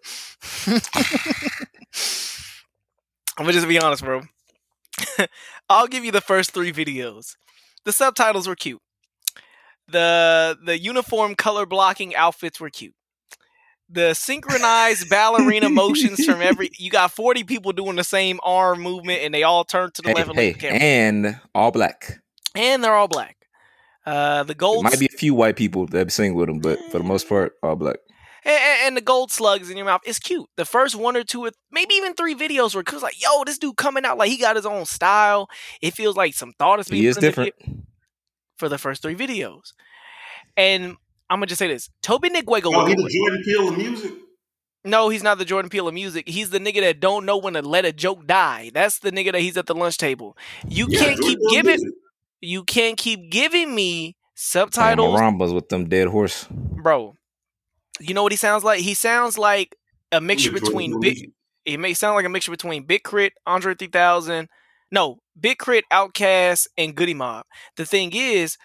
gonna 3.39 3.53
just 3.53 3.67
be 3.69 3.79
honest, 3.81 4.05
bro. 4.05 4.23
I'll 5.71 5.87
give 5.87 6.05
you 6.05 6.13
the 6.13 6.21
first 6.21 6.51
three 6.51 6.71
videos. 6.73 7.37
The 7.85 7.93
subtitles 7.93 8.47
were 8.47 8.57
cute. 8.57 8.83
The 9.89 10.59
the 10.63 10.79
uniform 10.79 11.35
color 11.35 11.65
blocking 11.65 12.15
outfits 12.15 12.61
were 12.61 12.69
cute. 12.69 12.95
The 13.89 14.13
synchronized 14.13 15.09
ballerina 15.09 15.71
motions 15.71 16.23
from 16.27 16.43
every 16.43 16.69
you 16.79 16.91
got 16.91 17.11
40 17.11 17.45
people 17.45 17.73
doing 17.73 17.97
the 17.97 18.05
same 18.05 18.39
arm 18.43 18.83
movement 18.83 19.23
and 19.23 19.33
they 19.33 19.45
all 19.45 19.65
turn 19.65 19.91
to 19.93 20.03
the 20.03 20.09
Hey, 20.11 20.15
left 20.15 20.35
hey, 20.35 20.49
look 20.49 20.57
the 20.57 20.61
camera. 20.61 20.79
and 20.79 21.41
all 21.55 21.71
black. 21.71 22.21
And 22.55 22.85
they're 22.85 22.95
all 22.95 23.09
black. 23.09 23.38
Uh 24.09 24.43
the 24.43 24.47
There 24.49 24.55
gold 24.55 24.85
might 24.85 24.99
be 24.99 25.07
a 25.13 25.17
few 25.17 25.35
white 25.35 25.57
people 25.57 25.87
that 25.89 26.11
sing 26.13 26.35
with 26.35 26.49
him, 26.49 26.61
but 26.61 26.79
for 26.91 26.99
the 26.99 27.05
most 27.05 27.29
part, 27.29 27.53
all 27.63 27.77
black. 27.77 27.97
and, 28.45 28.55
and- 28.55 28.79
and 28.89 28.97
the 28.97 29.01
gold 29.03 29.31
slugs 29.31 29.69
in 29.71 29.77
your 29.77 29.85
mouth 29.87 30.01
is 30.07 30.19
cute. 30.19 30.49
The 30.57 30.65
first 30.65 30.95
one 30.97 31.17
or 31.17 31.25
two, 31.25 31.45
or 31.45 31.51
maybe 31.71 31.95
even 31.95 32.15
three 32.15 32.35
videos 32.35 32.75
were 32.75 32.83
cause 32.83 33.03
like, 33.03 33.21
yo, 33.23 33.45
this 33.45 33.59
dude 33.59 33.77
coming 33.77 34.05
out 34.07 34.17
like 34.17 34.31
he 34.31 34.39
got 34.39 34.57
his 34.57 34.65
own 34.67 34.87
style. 34.87 35.49
It 35.83 35.93
feels 35.95 36.17
like 36.17 36.35
some 36.35 36.53
thought 36.59 36.81
is 36.81 36.89
being 36.89 37.03
He 37.03 37.09
is 37.09 37.17
different. 37.19 37.55
it 37.59 37.71
for 38.57 38.69
the 38.71 38.79
first 38.79 39.03
three 39.03 39.15
videos. 39.17 39.73
And 40.57 40.97
I'm 41.31 41.39
gonna 41.41 41.47
just 41.47 41.59
say 41.59 41.69
this: 41.69 41.91
Toby 42.03 42.31
Nigwego. 42.31 42.73
Oh, 42.75 42.87
he 42.87 42.95
will 42.95 43.03
do 43.03 43.03
the. 43.03 43.11
Jordan 43.11 43.43
Peele 43.45 43.69
of 43.69 43.77
music. 43.77 44.13
No, 44.85 45.09
he's 45.11 45.23
not 45.23 45.37
the 45.39 45.45
Jordan 45.45 45.69
Peele 45.69 45.89
of 45.89 45.93
music. 45.95 46.29
He's 46.29 46.51
the 46.51 46.59
nigga 46.61 46.81
that 46.81 47.01
don't 47.01 47.27
know 47.27 47.37
when 47.37 47.55
to 47.55 47.63
let 47.63 47.85
a 47.85 47.93
joke 47.93 48.27
die. 48.27 48.71
That's 48.73 49.01
the 49.01 49.11
nigga 49.13 49.33
that 49.33 49.41
he's 49.43 49.57
at 49.59 49.67
the 49.67 49.75
lunch 49.75 49.99
table. 49.99 50.37
You 50.67 50.87
Yeah, 50.89 51.01
can't 51.01 51.17
Jordan 51.19 51.29
keep 51.29 51.39
Peele 51.41 51.51
giving. 51.51 51.81
music. 51.81 51.99
You 52.41 52.65
can't 52.65 52.97
keep 52.97 53.31
giving 53.31 53.75
me 53.75 54.01
Playing 54.01 54.15
subtitles, 54.35 55.21
Marambas 55.21 55.53
with 55.55 55.69
them 55.69 55.89
dead 55.89 56.09
horse. 56.09 56.47
bro. 56.51 57.15
You 58.01 58.15
know 58.15 58.23
what 58.23 58.33
he 58.33 58.37
sounds 58.37 58.63
like? 58.63 58.81
He 58.81 58.95
sounds 58.95 59.37
like 59.37 59.75
a 60.13 60.21
mixture 60.21 60.53
between 60.53 60.93
Peele 60.93 61.01
big. 61.01 61.33
It 61.65 61.79
may 61.79 61.93
sound 61.93 62.15
like 62.15 62.25
a 62.25 62.29
mixture 62.31 62.53
between 62.53 62.85
Big 62.85 63.03
K.R.I.T., 63.03 63.35
Andre 63.45 63.75
3000, 63.75 64.49
no, 64.91 65.19
Big 65.39 65.59
K.R.I.T., 65.59 65.87
OutKast, 65.93 66.69
and 66.79 66.95
Goodie 66.95 67.15
Mob. 67.15 67.45
The 67.77 67.85
thing 67.85 68.13
is, 68.15 68.57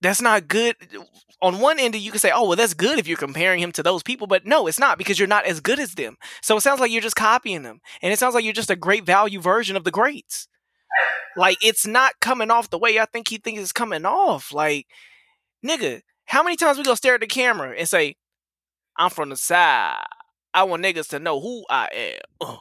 that's 0.00 0.22
not 0.22 0.48
good. 0.48 0.76
On 1.42 1.60
one 1.60 1.78
end, 1.78 1.94
you 1.94 2.10
can 2.10 2.20
say, 2.20 2.30
oh, 2.34 2.46
well, 2.46 2.56
that's 2.56 2.72
good 2.72 2.98
if 2.98 3.06
you're 3.06 3.18
comparing 3.18 3.60
him 3.60 3.72
to 3.72 3.82
those 3.82 4.02
people, 4.02 4.26
but 4.26 4.46
no, 4.46 4.66
it's 4.66 4.78
not 4.78 4.96
because 4.96 5.18
you're 5.18 5.28
not 5.28 5.44
as 5.44 5.60
good 5.60 5.78
as 5.78 5.94
them. 5.94 6.16
So 6.40 6.56
it 6.56 6.62
sounds 6.62 6.80
like 6.80 6.90
you're 6.90 7.02
just 7.02 7.16
copying 7.16 7.64
them. 7.64 7.80
And 8.00 8.12
it 8.12 8.18
sounds 8.18 8.34
like 8.34 8.44
you're 8.44 8.52
just 8.52 8.70
a 8.70 8.76
great 8.76 9.04
value 9.04 9.40
version 9.40 9.76
of 9.76 9.84
the 9.84 9.90
greats. 9.90 10.48
Like, 11.36 11.58
it's 11.64 11.86
not 11.86 12.20
coming 12.20 12.50
off 12.50 12.70
the 12.70 12.78
way 12.78 12.98
I 12.98 13.06
think 13.06 13.28
he 13.28 13.38
thinks 13.38 13.62
it's 13.62 13.72
coming 13.72 14.04
off. 14.04 14.52
Like, 14.52 14.86
nigga, 15.64 16.02
how 16.26 16.42
many 16.42 16.56
times 16.56 16.78
we 16.78 16.84
gonna 16.84 16.96
stare 16.96 17.14
at 17.14 17.20
the 17.20 17.26
camera 17.26 17.74
and 17.76 17.88
say, 17.88 18.16
I'm 18.96 19.10
from 19.10 19.30
the 19.30 19.36
side. 19.36 20.04
I 20.54 20.64
want 20.64 20.84
niggas 20.84 21.08
to 21.08 21.18
know 21.18 21.40
who 21.40 21.64
I 21.70 22.20
am. 22.40 22.56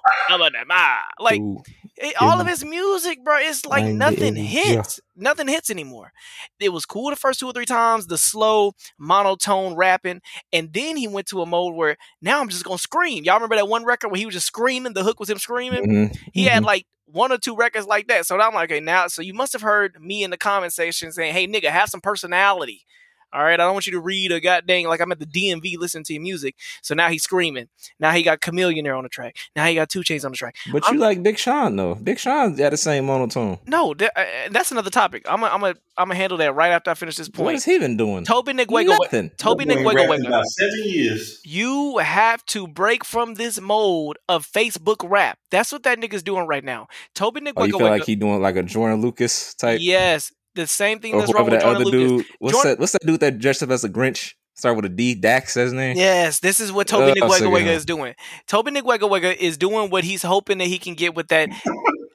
I'm. 0.67 1.03
Like, 1.19 1.41
Ooh. 1.41 1.61
It- 2.01 2.15
all 2.21 2.39
of 2.41 2.47
his 2.47 2.65
music, 2.65 3.23
bro, 3.23 3.37
it's 3.39 3.65
like 3.65 3.83
I'm 3.83 3.97
nothing 3.97 4.35
hits. 4.35 4.99
Nothing 5.15 5.47
hits 5.47 5.69
anymore. 5.69 6.11
It 6.59 6.69
was 6.69 6.85
cool 6.85 7.09
the 7.11 7.15
first 7.15 7.39
two 7.39 7.47
or 7.47 7.53
three 7.53 7.65
times, 7.65 8.07
the 8.07 8.17
slow 8.17 8.73
monotone 8.97 9.75
rapping, 9.75 10.21
and 10.51 10.73
then 10.73 10.97
he 10.97 11.07
went 11.07 11.27
to 11.27 11.41
a 11.41 11.45
mode 11.45 11.75
where 11.75 11.97
now 12.21 12.41
I'm 12.41 12.49
just 12.49 12.63
gonna 12.63 12.77
scream. 12.77 13.23
Y'all 13.23 13.35
remember 13.35 13.55
that 13.55 13.67
one 13.67 13.85
record 13.85 14.09
where 14.09 14.19
he 14.19 14.25
was 14.25 14.33
just 14.35 14.47
screaming? 14.47 14.93
The 14.93 15.03
hook 15.03 15.19
was 15.19 15.29
him 15.29 15.37
screaming. 15.37 15.85
Mhm, 15.85 16.17
He 16.33 16.45
had 16.45 16.63
mhm. 16.63 16.67
like 16.67 16.85
one 17.05 17.31
or 17.31 17.37
two 17.37 17.55
records 17.55 17.85
like 17.87 18.07
that. 18.07 18.25
So 18.25 18.39
I'm 18.39 18.53
like, 18.53 18.71
okay, 18.71 18.79
now, 18.79 19.07
so 19.07 19.21
you 19.21 19.33
must 19.33 19.51
have 19.53 19.61
heard 19.61 19.97
me 20.01 20.23
in 20.23 20.31
the 20.31 20.37
comment 20.37 20.71
section 20.73 21.11
saying, 21.11 21.33
hey, 21.33 21.45
nigga, 21.47 21.69
have 21.69 21.89
some 21.89 22.01
personality. 22.01 22.85
All 23.33 23.43
right, 23.43 23.53
I 23.59 23.63
don't 23.63 23.73
want 23.73 23.85
you 23.85 23.93
to 23.93 23.99
read 23.99 24.31
a 24.31 24.39
goddamn 24.39 24.85
like 24.87 24.99
I'm 25.01 25.11
at 25.11 25.19
the 25.19 25.25
DMV 25.25 25.77
listening 25.77 26.03
to 26.05 26.13
your 26.13 26.21
music. 26.21 26.55
So 26.81 26.93
now 26.95 27.09
he's 27.09 27.23
screaming. 27.23 27.67
Now 27.99 28.11
he 28.11 28.23
got 28.23 28.41
Chameleon 28.41 28.83
there 28.83 28.95
on 28.95 29.03
the 29.03 29.09
track. 29.09 29.35
Now 29.55 29.65
he 29.65 29.75
got 29.75 29.89
2 29.89 30.01
Chainz 30.01 30.25
on 30.25 30.31
the 30.31 30.37
track. 30.37 30.55
But 30.71 30.83
I'm- 30.85 30.95
you 30.95 30.99
like 30.99 31.21
Big 31.23 31.37
Sean 31.37 31.75
though. 31.75 31.95
Big 31.95 32.17
Sean 32.19 32.55
got 32.55 32.69
the 32.71 32.77
same 32.77 33.05
monotone. 33.05 33.59
No, 33.67 33.93
th- 33.93 34.11
uh, 34.15 34.23
that's 34.51 34.71
another 34.71 34.89
topic. 34.89 35.23
I'm 35.29 35.41
gonna 35.41 35.53
I'm 35.53 35.61
gonna 35.61 35.75
I'm 35.97 36.07
gonna 36.07 36.15
handle 36.15 36.37
that 36.39 36.55
right 36.55 36.71
after 36.71 36.89
I 36.91 36.93
finish 36.93 37.15
this 37.17 37.27
What 37.27 37.35
point. 37.35 37.55
has 37.55 37.65
he 37.65 37.77
been 37.79 37.97
doing? 37.97 38.23
Toby 38.25 38.53
Niguego, 38.53 38.97
Nothing. 38.99 39.29
Toby 39.37 39.65
That 39.65 39.83
boy 39.83 39.91
about 39.91 40.45
seven 40.45 40.81
years. 40.85 41.41
you 41.45 41.97
have 41.97 42.45
to 42.47 42.67
break 42.67 43.03
from 43.05 43.35
this 43.35 43.59
mode 43.59 44.17
of 44.29 44.47
Facebook 44.47 45.07
rap. 45.09 45.37
That's 45.51 45.71
what 45.71 45.83
that 45.83 45.99
nigga's 45.99 46.23
doing 46.23 46.47
right 46.47 46.63
now. 46.63 46.87
Toby 47.13 47.41
Oh, 47.55 47.63
you 47.65 47.77
feel 47.77 47.87
like 47.87 48.05
he 48.05 48.15
doing 48.15 48.41
like 48.41 48.55
a 48.55 48.63
Jordan 48.63 49.01
Lucas 49.01 49.53
type? 49.55 49.79
yes, 49.81 50.31
the 50.55 50.67
same 50.67 50.99
thing 50.99 51.17
that's 51.17 51.33
wrong 51.33 51.45
with 51.45 51.53
that 51.53 51.61
Jordan 51.61 51.81
other 51.81 51.85
Lucas. 51.85 52.27
dude. 52.27 52.35
What's 52.39 52.53
Jordan- 52.55 52.71
that? 52.71 52.79
What's 52.79 52.91
that 52.93 53.05
dude 53.05 53.19
that 53.19 53.39
dressed 53.39 53.63
up 53.63 53.69
as 53.69 53.83
a 53.83 53.89
Grinch? 53.89 54.33
Start 54.53 54.75
with 54.75 54.85
a 54.85 54.89
D. 54.89 55.15
Dax, 55.15 55.53
says 55.53 55.71
his 55.71 55.73
name. 55.73 55.97
Yes, 55.97 56.39
this 56.39 56.59
is 56.59 56.71
what 56.71 56.87
Toby 56.87 57.19
uh, 57.19 57.29
so 57.29 57.57
yeah. 57.57 57.71
is 57.71 57.85
doing. 57.85 58.13
Toby 58.47 58.71
Niguego 58.71 59.35
is 59.35 59.57
doing 59.57 59.89
what 59.89 60.03
he's 60.03 60.21
hoping 60.21 60.59
that 60.59 60.67
he 60.67 60.77
can 60.77 60.93
get 60.93 61.15
with 61.15 61.29
that. 61.29 61.49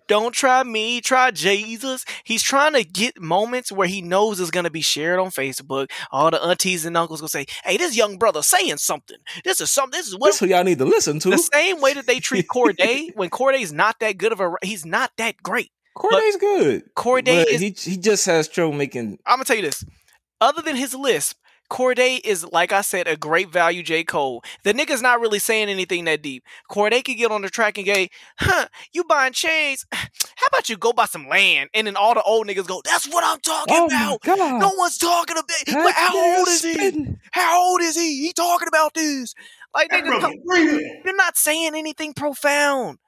Don't 0.08 0.32
try 0.32 0.62
me, 0.62 1.00
try 1.00 1.32
Jesus. 1.32 2.04
He's 2.22 2.42
trying 2.42 2.74
to 2.74 2.84
get 2.84 3.20
moments 3.20 3.72
where 3.72 3.88
he 3.88 4.00
knows 4.00 4.38
it's 4.38 4.52
gonna 4.52 4.70
be 4.70 4.80
shared 4.80 5.18
on 5.18 5.30
Facebook. 5.30 5.90
All 6.12 6.30
the 6.30 6.40
aunties 6.40 6.84
and 6.84 6.96
uncles 6.96 7.20
gonna 7.20 7.28
say, 7.28 7.46
"Hey, 7.64 7.76
this 7.76 7.96
young 7.96 8.16
brother 8.16 8.42
saying 8.42 8.76
something. 8.76 9.16
This 9.44 9.60
is 9.60 9.72
something. 9.72 9.98
This 9.98 10.06
is 10.06 10.14
what 10.14 10.26
That's 10.26 10.38
who 10.38 10.46
y'all 10.46 10.62
need 10.62 10.78
to 10.78 10.84
listen 10.84 11.18
to. 11.20 11.30
the 11.30 11.38
same 11.38 11.80
way 11.80 11.94
that 11.94 12.06
they 12.06 12.20
treat 12.20 12.46
Cordae 12.54 13.16
when 13.16 13.30
Cordae's 13.30 13.72
not 13.72 13.98
that 13.98 14.18
good 14.18 14.30
of 14.30 14.40
a. 14.40 14.52
He's 14.62 14.86
not 14.86 15.10
that 15.16 15.42
great. 15.42 15.72
Cordae's 15.96 16.36
good. 16.36 16.94
Cordae 16.94 17.24
but 17.44 17.48
is 17.48 17.60
he 17.60 17.74
he 17.90 17.96
just 17.96 18.26
has 18.26 18.48
trouble 18.48 18.74
making. 18.74 19.18
I'm 19.26 19.36
gonna 19.36 19.44
tell 19.44 19.56
you 19.56 19.62
this. 19.62 19.84
Other 20.40 20.60
than 20.62 20.76
his 20.76 20.94
lisp, 20.94 21.38
Cordae 21.70 22.20
is 22.24 22.44
like 22.52 22.70
I 22.72 22.82
said, 22.82 23.08
a 23.08 23.16
great 23.16 23.48
value 23.50 23.82
J. 23.82 24.04
Cole. 24.04 24.44
The 24.62 24.74
nigga's 24.74 25.00
not 25.02 25.20
really 25.20 25.38
saying 25.38 25.68
anything 25.68 26.04
that 26.04 26.22
deep. 26.22 26.44
Corday 26.70 27.02
could 27.02 27.16
get 27.16 27.30
on 27.32 27.42
the 27.42 27.48
track 27.50 27.78
and 27.78 27.86
go, 27.86 28.06
huh, 28.38 28.66
you 28.92 29.04
buying 29.04 29.32
chains? 29.32 29.86
How 29.92 30.46
about 30.52 30.68
you 30.68 30.76
go 30.76 30.92
buy 30.92 31.06
some 31.06 31.28
land? 31.28 31.70
And 31.74 31.86
then 31.86 31.96
all 31.96 32.14
the 32.14 32.22
old 32.22 32.46
niggas 32.46 32.66
go, 32.68 32.82
That's 32.84 33.08
what 33.08 33.24
I'm 33.24 33.40
talking 33.40 33.74
Oh 33.76 33.88
my 33.90 34.16
about. 34.22 34.60
No 34.60 34.70
one's 34.76 34.98
talking 34.98 35.36
about 35.36 35.48
That 35.48 35.82
but 35.82 35.94
how 35.94 36.38
old 36.38 36.48
is 36.48 36.62
he? 36.62 37.06
How 37.32 37.64
old 37.70 37.80
is 37.80 37.96
he? 37.96 38.26
He 38.26 38.32
talking 38.32 38.68
about 38.68 38.92
this. 38.94 39.34
Like 39.74 39.88
That 39.90 40.04
nigga, 40.04 40.06
brother 40.06 40.20
come- 40.28 40.34
real. 40.46 40.80
you're 41.04 41.16
not 41.16 41.36
saying 41.36 41.74
anything 41.74 42.12
profound. 42.12 42.98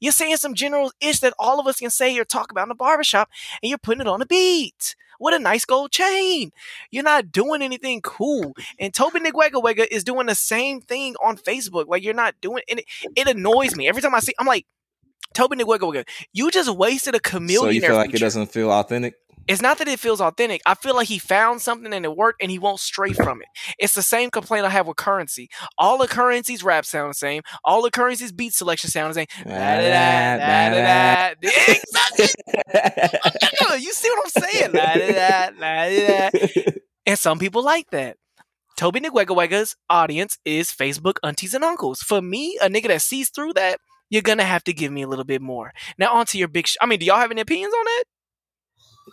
You're 0.00 0.12
saying 0.12 0.36
some 0.36 0.54
general 0.54 0.92
ish 1.00 1.20
that 1.20 1.34
all 1.38 1.60
of 1.60 1.66
us 1.66 1.78
can 1.78 1.90
say 1.90 2.16
or 2.18 2.24
talk 2.24 2.50
about 2.50 2.64
in 2.64 2.68
the 2.68 2.74
barbershop, 2.74 3.28
and 3.62 3.68
you're 3.68 3.78
putting 3.78 4.00
it 4.00 4.06
on 4.06 4.22
a 4.22 4.26
beat. 4.26 4.94
What 5.18 5.34
a 5.34 5.38
nice 5.38 5.64
gold 5.64 5.90
chain. 5.90 6.52
You're 6.90 7.02
not 7.02 7.32
doing 7.32 7.60
anything 7.60 8.00
cool. 8.02 8.54
And 8.78 8.94
Toby 8.94 9.20
Niguego 9.20 9.86
is 9.90 10.04
doing 10.04 10.26
the 10.26 10.34
same 10.34 10.80
thing 10.80 11.16
on 11.22 11.36
Facebook. 11.36 11.88
Like 11.88 12.04
you're 12.04 12.14
not 12.14 12.36
doing 12.40 12.62
and 12.70 12.78
it, 12.78 12.84
it 13.16 13.28
annoys 13.28 13.74
me. 13.76 13.88
Every 13.88 14.00
time 14.00 14.14
I 14.14 14.20
see 14.20 14.32
I'm 14.38 14.46
like, 14.46 14.66
Toby 15.34 15.56
Niguego, 15.56 16.04
you 16.32 16.50
just 16.50 16.70
wasted 16.70 17.14
a 17.14 17.20
chameleon. 17.20 17.60
So 17.60 17.70
you 17.70 17.80
feel 17.80 17.96
like 17.96 18.14
it 18.14 18.20
doesn't 18.20 18.46
feel 18.46 18.70
authentic? 18.70 19.14
It's 19.48 19.62
not 19.62 19.78
that 19.78 19.88
it 19.88 19.98
feels 19.98 20.20
authentic. 20.20 20.60
I 20.66 20.74
feel 20.74 20.94
like 20.94 21.08
he 21.08 21.18
found 21.18 21.60
something 21.62 21.92
and 21.92 22.04
it 22.04 22.16
worked 22.16 22.42
and 22.42 22.50
he 22.50 22.58
won't 22.58 22.80
stray 22.80 23.12
from 23.12 23.40
it. 23.40 23.48
It's 23.78 23.94
the 23.94 24.02
same 24.02 24.30
complaint 24.30 24.66
I 24.66 24.70
have 24.70 24.86
with 24.86 24.96
Curren$y. 24.98 25.48
All 25.78 25.98
the 25.98 26.06
Curren$y's 26.06 26.62
rap 26.62 26.84
sound 26.84 27.10
the 27.10 27.14
same. 27.14 27.42
All 27.64 27.82
the 27.82 27.90
Curren$y's 27.90 28.30
beat 28.32 28.52
selection 28.54 28.90
sound 28.90 29.14
the 29.14 29.20
same. 29.20 29.26
La-da-da, 29.46 30.36
la-da-da. 30.38 31.34
Exactly. 31.68 32.28
You 33.80 33.92
see 33.92 34.10
what 34.10 34.30
I'm 34.36 34.42
saying? 34.42 34.70
And 37.06 37.18
some 37.18 37.38
people 37.38 37.62
like 37.62 37.90
that. 37.90 38.16
Toby 38.76 39.00
Niguegawega's 39.00 39.74
audience 39.90 40.38
is 40.44 40.70
Facebook 40.70 41.14
aunties 41.24 41.54
and 41.54 41.64
uncles. 41.64 42.00
For 42.00 42.20
me, 42.22 42.58
a 42.62 42.68
nigga 42.68 42.88
that 42.88 43.02
sees 43.02 43.30
through 43.30 43.54
that, 43.54 43.78
you're 44.10 44.22
gonna 44.22 44.44
have 44.44 44.62
to 44.64 44.72
give 44.72 44.92
me 44.92 45.02
a 45.02 45.08
little 45.08 45.24
bit 45.24 45.42
more. 45.42 45.72
Now 45.98 46.14
on 46.14 46.26
to 46.26 46.38
your 46.38 46.48
big. 46.48 46.66
Sh- 46.68 46.76
I 46.80 46.86
mean, 46.86 46.98
do 46.98 47.06
y'all 47.06 47.16
have 47.18 47.30
any 47.30 47.40
opinions 47.40 47.74
on 47.74 47.84
that? 47.84 48.04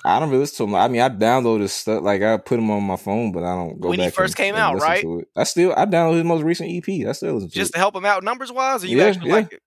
I 0.04 0.20
don't 0.20 0.30
really 0.30 0.42
listen 0.42 0.58
to 0.58 0.64
him. 0.72 0.76
I 0.76 0.88
mean, 0.88 1.02
I 1.02 1.10
downloaded 1.10 1.70
stuff 1.70 2.04
like 2.04 2.22
I 2.22 2.38
put 2.38 2.60
him 2.60 2.70
on 2.72 2.84
my 2.84 2.96
phone, 2.98 3.32
but 3.32 3.44
I 3.44 3.56
don't 3.56 3.80
go 3.80 3.90
When 3.90 4.00
he 4.00 4.10
first 4.10 4.32
and- 4.34 4.38
came 4.38 4.56
and 4.56 4.62
out, 4.62 4.82
right? 4.82 5.06
I 5.36 5.44
still 5.44 5.74
I 5.78 5.86
downloaded 5.86 6.16
his 6.16 6.24
most 6.26 6.44
recent 6.44 6.70
EP. 6.72 7.08
I 7.08 7.12
still 7.14 7.34
listen 7.36 7.50
to 7.50 7.56
Just 7.56 7.70
it. 7.70 7.74
to 7.74 7.80
help 7.80 7.96
him 7.96 8.06
out 8.06 8.24
numbers 8.24 8.52
wise, 8.52 8.84
or 8.84 8.88
you 8.88 8.98
Yeah, 8.98 9.06
actually 9.06 9.28
yeah. 9.30 9.36
like 9.36 9.54
it? 9.54 9.62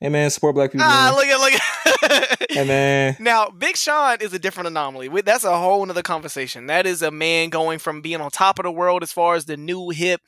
Hey 0.00 0.08
man, 0.08 0.28
support 0.30 0.56
black 0.56 0.72
people. 0.72 0.84
Ah, 0.90 1.10
man. 1.10 1.14
look 1.14 1.26
at 1.26 1.40
look 1.40 1.52
at. 1.54 2.38
Hey 2.52 2.66
man, 2.66 3.16
Now, 3.20 3.48
Big 3.48 3.76
Sean 3.76 4.18
is 4.20 4.34
a 4.34 4.38
different 4.38 4.66
anomaly. 4.66 5.08
That's 5.22 5.44
a 5.44 5.56
whole 5.56 5.86
nother 5.86 6.02
conversation. 6.02 6.66
That 6.66 6.84
is 6.86 7.00
a 7.00 7.10
man 7.10 7.48
going 7.48 7.78
from 7.78 8.02
being 8.02 8.20
on 8.20 8.30
top 8.30 8.58
of 8.58 8.64
the 8.64 8.70
world 8.72 9.02
as 9.02 9.10
far 9.12 9.36
as 9.36 9.46
the 9.46 9.56
new 9.56 9.88
hip. 9.90 10.20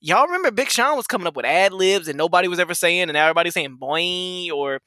Y'all 0.00 0.24
remember 0.26 0.50
Big 0.52 0.70
Sean 0.70 0.96
was 0.96 1.06
coming 1.06 1.26
up 1.26 1.36
with 1.36 1.44
ad 1.44 1.72
libs 1.74 2.06
and 2.08 2.16
nobody 2.16 2.48
was 2.48 2.58
ever 2.60 2.72
saying, 2.72 3.02
and 3.02 3.12
now 3.12 3.24
everybody's 3.24 3.52
saying 3.54 3.76
boing 3.78 4.50
or 4.52 4.80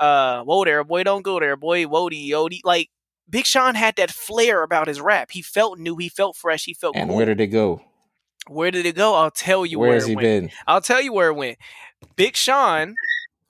uh 0.00 0.42
whoa 0.42 0.64
there, 0.64 0.82
boy, 0.82 1.04
don't 1.04 1.22
go 1.22 1.38
there, 1.38 1.56
boy, 1.56 1.84
wody, 1.84 2.28
yodi. 2.30 2.60
Like 2.64 2.88
Big 3.28 3.46
Sean 3.46 3.74
had 3.74 3.96
that 3.96 4.10
flair 4.10 4.62
about 4.62 4.86
his 4.86 5.00
rap. 5.00 5.30
He 5.30 5.42
felt 5.42 5.78
new, 5.78 5.96
he 5.96 6.08
felt 6.08 6.36
fresh, 6.36 6.64
he 6.64 6.74
felt 6.74 6.94
good. 6.94 7.00
and 7.00 7.08
cool. 7.10 7.16
where 7.16 7.26
did 7.26 7.40
it 7.40 7.48
go? 7.48 7.80
Where 8.48 8.70
did 8.70 8.84
it 8.86 8.94
go? 8.94 9.14
I'll 9.14 9.30
tell 9.30 9.64
you 9.64 9.78
Where 9.78 9.88
where 9.88 9.94
has 9.94 10.04
it 10.04 10.10
he 10.10 10.16
went. 10.16 10.24
been? 10.24 10.50
I'll 10.66 10.82
tell 10.82 11.00
you 11.00 11.12
where 11.12 11.28
it 11.28 11.34
went. 11.34 11.56
Big 12.16 12.36
Sean, 12.36 12.94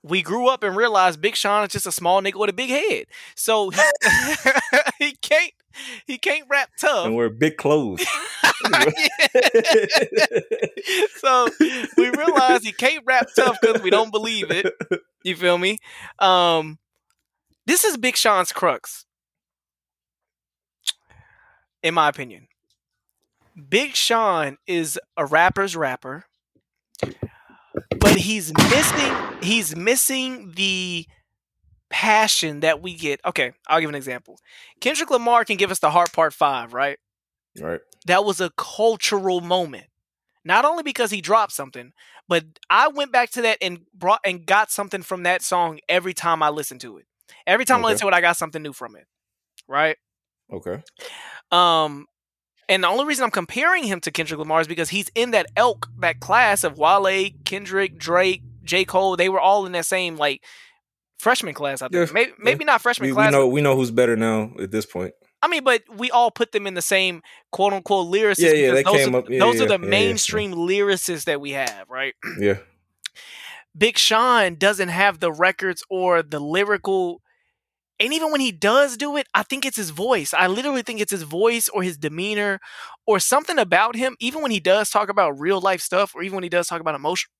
we 0.04 0.22
grew 0.22 0.48
up 0.48 0.62
and 0.62 0.76
realized 0.76 1.20
Big 1.20 1.34
Sean 1.34 1.64
is 1.64 1.72
just 1.72 1.86
a 1.86 1.92
small 1.92 2.22
nigga 2.22 2.36
with 2.38 2.50
a 2.50 2.52
big 2.52 2.70
head. 2.70 3.06
So 3.34 3.70
he, 3.70 3.80
he 4.98 5.12
can't 5.20 5.52
he 6.06 6.18
can't 6.18 6.44
rap 6.48 6.70
tough. 6.80 7.06
And 7.06 7.16
wear 7.16 7.28
big 7.30 7.56
clothes. 7.56 8.04
so 11.16 11.48
we 11.96 12.10
realized 12.10 12.64
he 12.64 12.72
can't 12.72 13.02
rap 13.06 13.26
tough 13.34 13.58
because 13.60 13.82
we 13.82 13.90
don't 13.90 14.12
believe 14.12 14.50
it. 14.50 14.72
You 15.24 15.34
feel 15.36 15.58
me? 15.58 15.78
Um 16.20 16.78
this 17.66 17.82
is 17.84 17.96
Big 17.96 18.16
Sean's 18.16 18.52
crux. 18.52 19.06
In 21.84 21.94
my 21.94 22.08
opinion. 22.08 22.48
Big 23.68 23.94
Sean 23.94 24.56
is 24.66 24.98
a 25.16 25.24
rapper's 25.24 25.76
rapper, 25.76 26.24
but 28.00 28.16
he's 28.16 28.52
missing 28.52 29.14
he's 29.42 29.76
missing 29.76 30.52
the 30.56 31.06
passion 31.90 32.60
that 32.60 32.82
we 32.82 32.94
get. 32.94 33.20
Okay, 33.24 33.52
I'll 33.68 33.80
give 33.80 33.90
an 33.90 33.94
example. 33.94 34.38
Kendrick 34.80 35.10
Lamar 35.10 35.44
can 35.44 35.56
give 35.56 35.70
us 35.70 35.78
the 35.78 35.90
Heart 35.90 36.12
Part 36.12 36.32
5, 36.34 36.74
right? 36.74 36.98
right. 37.60 37.80
that 38.06 38.24
was 38.24 38.40
a 38.40 38.50
cultural 38.56 39.40
moment. 39.40 39.86
Not 40.44 40.64
only 40.64 40.82
because 40.82 41.10
he 41.12 41.20
dropped 41.20 41.52
something, 41.52 41.92
but 42.28 42.44
I 42.68 42.88
went 42.88 43.12
back 43.12 43.30
to 43.32 43.42
that 43.42 43.58
and 43.62 43.80
brought 43.94 44.20
and 44.24 44.44
got 44.44 44.70
something 44.70 45.02
from 45.02 45.22
that 45.22 45.42
song 45.42 45.78
every 45.88 46.12
time 46.14 46.42
I 46.42 46.48
listened 46.48 46.80
to 46.80 46.98
it. 46.98 47.06
Every 47.46 47.64
time 47.64 47.76
I 47.76 47.80
Okay. 47.80 47.92
listen 47.92 48.06
to 48.08 48.14
it, 48.14 48.16
I 48.16 48.20
got 48.20 48.36
something 48.36 48.62
new 48.62 48.72
from 48.72 48.96
it. 48.96 49.06
Right? 49.68 49.96
Okay. 50.52 50.82
Um 51.50 52.06
and 52.68 52.82
the 52.82 52.88
only 52.88 53.04
reason 53.04 53.24
I'm 53.24 53.30
comparing 53.30 53.84
him 53.84 54.00
to 54.00 54.10
Kendrick 54.10 54.38
Lamar 54.38 54.60
is 54.60 54.66
because 54.66 54.88
he's 54.88 55.10
in 55.14 55.32
that 55.32 55.46
elk, 55.56 55.88
that 55.98 56.20
class 56.20 56.64
of 56.64 56.78
Wale, 56.78 57.28
Kendrick, 57.44 57.98
Drake, 57.98 58.42
J. 58.62 58.86
Cole. 58.86 59.16
They 59.16 59.28
were 59.28 59.40
all 59.40 59.66
in 59.66 59.72
that 59.72 59.84
same 59.86 60.16
like 60.16 60.42
freshman 61.18 61.54
class, 61.54 61.82
I 61.82 61.88
think. 61.88 62.08
Yeah, 62.08 62.12
maybe 62.12 62.32
maybe 62.38 62.64
not 62.64 62.80
freshman 62.80 63.08
We, 63.08 63.12
we 63.12 63.16
class. 63.16 63.32
know 63.32 63.46
we 63.48 63.60
know 63.60 63.76
who's 63.76 63.90
better 63.90 64.16
now 64.16 64.50
at 64.60 64.70
this 64.70 64.86
point. 64.86 65.12
I 65.42 65.48
mean, 65.48 65.62
but 65.62 65.82
we 65.94 66.10
all 66.10 66.30
put 66.30 66.52
them 66.52 66.66
in 66.66 66.72
the 66.72 66.80
same 66.82 67.22
quote 67.52 67.74
unquote 67.74 68.10
lyricists. 68.10 68.38
Yeah, 68.38 68.52
yeah, 68.52 68.70
they 68.72 68.82
those 68.82 68.96
came 68.96 69.14
are, 69.14 69.18
up- 69.18 69.28
yeah, 69.28 69.38
those 69.40 69.56
yeah, 69.56 69.64
are 69.64 69.68
the 69.68 69.74
yeah, 69.74 69.78
yeah, 69.78 69.84
yeah. 69.84 69.90
mainstream 69.90 70.52
lyricists 70.54 71.24
that 71.24 71.40
we 71.42 71.50
have, 71.50 71.88
right? 71.90 72.14
Yeah. 72.40 72.58
Big 73.76 73.98
Sean 73.98 74.54
doesn't 74.54 74.88
have 74.88 75.20
the 75.20 75.32
records 75.32 75.82
or 75.90 76.22
the 76.22 76.40
lyrical. 76.40 77.20
And 78.00 78.12
even 78.12 78.32
when 78.32 78.40
he 78.40 78.50
does 78.50 78.96
do 78.96 79.16
it, 79.16 79.28
I 79.34 79.42
think 79.44 79.64
it's 79.64 79.76
his 79.76 79.90
voice. 79.90 80.34
I 80.34 80.46
literally 80.48 80.82
think 80.82 81.00
it's 81.00 81.12
his 81.12 81.22
voice 81.22 81.68
or 81.68 81.82
his 81.82 81.96
demeanor 81.96 82.60
or 83.06 83.20
something 83.20 83.58
about 83.58 83.94
him. 83.94 84.16
Even 84.18 84.42
when 84.42 84.50
he 84.50 84.60
does 84.60 84.90
talk 84.90 85.08
about 85.08 85.38
real 85.38 85.60
life 85.60 85.80
stuff 85.80 86.14
or 86.14 86.22
even 86.22 86.36
when 86.36 86.42
he 86.42 86.48
does 86.48 86.66
talk 86.66 86.80
about 86.80 86.96
emotion, 86.96 87.30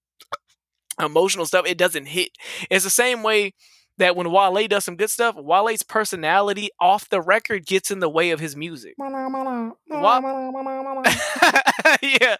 emotional 1.00 1.46
stuff, 1.46 1.66
it 1.66 1.76
doesn't 1.76 2.06
hit. 2.06 2.30
It's 2.70 2.84
the 2.84 2.90
same 2.90 3.22
way 3.22 3.52
that 3.98 4.16
when 4.16 4.30
Wale 4.30 4.66
does 4.68 4.84
some 4.84 4.96
good 4.96 5.10
stuff, 5.10 5.36
Wale's 5.36 5.82
personality 5.82 6.68
off 6.80 7.08
the 7.08 7.20
record 7.20 7.66
gets 7.66 7.90
in 7.90 8.00
the 8.00 8.08
way 8.08 8.30
of 8.30 8.40
his 8.40 8.56
music. 8.56 8.94
yeah. 12.02 12.36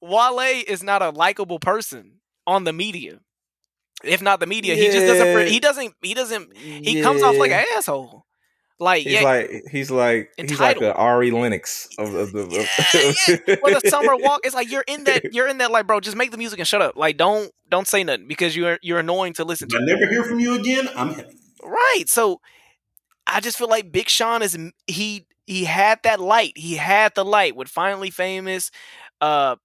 Wale 0.00 0.62
is 0.66 0.82
not 0.82 1.02
a 1.02 1.10
likable 1.10 1.58
person 1.58 2.20
on 2.46 2.64
the 2.64 2.72
media. 2.72 3.20
If 4.04 4.22
not 4.22 4.40
the 4.40 4.46
media, 4.46 4.74
he 4.74 4.86
just 4.90 5.06
doesn't. 5.06 5.48
He 5.48 5.60
doesn't. 5.60 5.94
He 6.02 6.14
doesn't. 6.14 6.56
He 6.56 7.02
comes 7.02 7.22
off 7.22 7.36
like 7.36 7.50
an 7.50 7.64
asshole. 7.76 8.24
Like 8.82 9.02
He's 9.02 9.12
yeah, 9.12 9.22
like 9.22 9.50
he's 9.70 9.90
like 9.90 10.30
he's 10.38 10.58
like 10.58 10.76
Entitled. 10.78 10.84
a 10.84 10.94
Ari 10.94 11.30
Lennox 11.32 11.86
of, 11.98 12.14
of 12.14 12.32
the. 12.32 12.66
yeah, 12.94 13.36
yeah. 13.46 13.56
For 13.56 13.78
the 13.78 13.90
summer 13.90 14.16
walk, 14.18 14.40
it's 14.44 14.54
like 14.54 14.70
you're 14.70 14.84
in 14.88 15.04
that. 15.04 15.34
You're 15.34 15.48
in 15.48 15.58
that. 15.58 15.70
Like, 15.70 15.86
bro, 15.86 16.00
just 16.00 16.16
make 16.16 16.30
the 16.30 16.38
music 16.38 16.58
and 16.58 16.66
shut 16.66 16.80
up. 16.80 16.96
Like, 16.96 17.18
don't 17.18 17.52
don't 17.68 17.86
say 17.86 18.02
nothing 18.04 18.26
because 18.26 18.56
you're 18.56 18.78
you're 18.80 18.98
annoying 19.00 19.34
to 19.34 19.44
listen 19.44 19.68
If 19.70 19.74
I 19.76 19.80
to. 19.80 19.84
never 19.84 20.10
hear 20.10 20.24
from 20.24 20.40
you 20.40 20.54
again, 20.54 20.88
I'm 20.96 21.12
happy. 21.12 21.36
Right. 21.62 22.04
So, 22.06 22.40
I 23.26 23.40
just 23.40 23.58
feel 23.58 23.68
like 23.68 23.92
Big 23.92 24.08
Sean 24.08 24.40
is 24.40 24.56
he 24.86 25.26
he 25.46 25.64
had 25.66 25.98
that 26.04 26.18
light. 26.18 26.52
He 26.56 26.76
had 26.76 27.14
the 27.14 27.24
light 27.24 27.54
with 27.56 27.68
finally 27.68 28.08
famous. 28.10 28.70
Uh, 29.20 29.56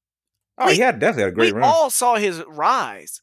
Oh, 0.57 0.69
he 0.69 0.79
had 0.79 0.99
definitely 0.99 1.23
had 1.23 1.31
a 1.31 1.35
great 1.35 1.53
we 1.53 1.59
run. 1.59 1.69
all 1.69 1.89
saw 1.89 2.15
his 2.15 2.41
rise. 2.47 3.21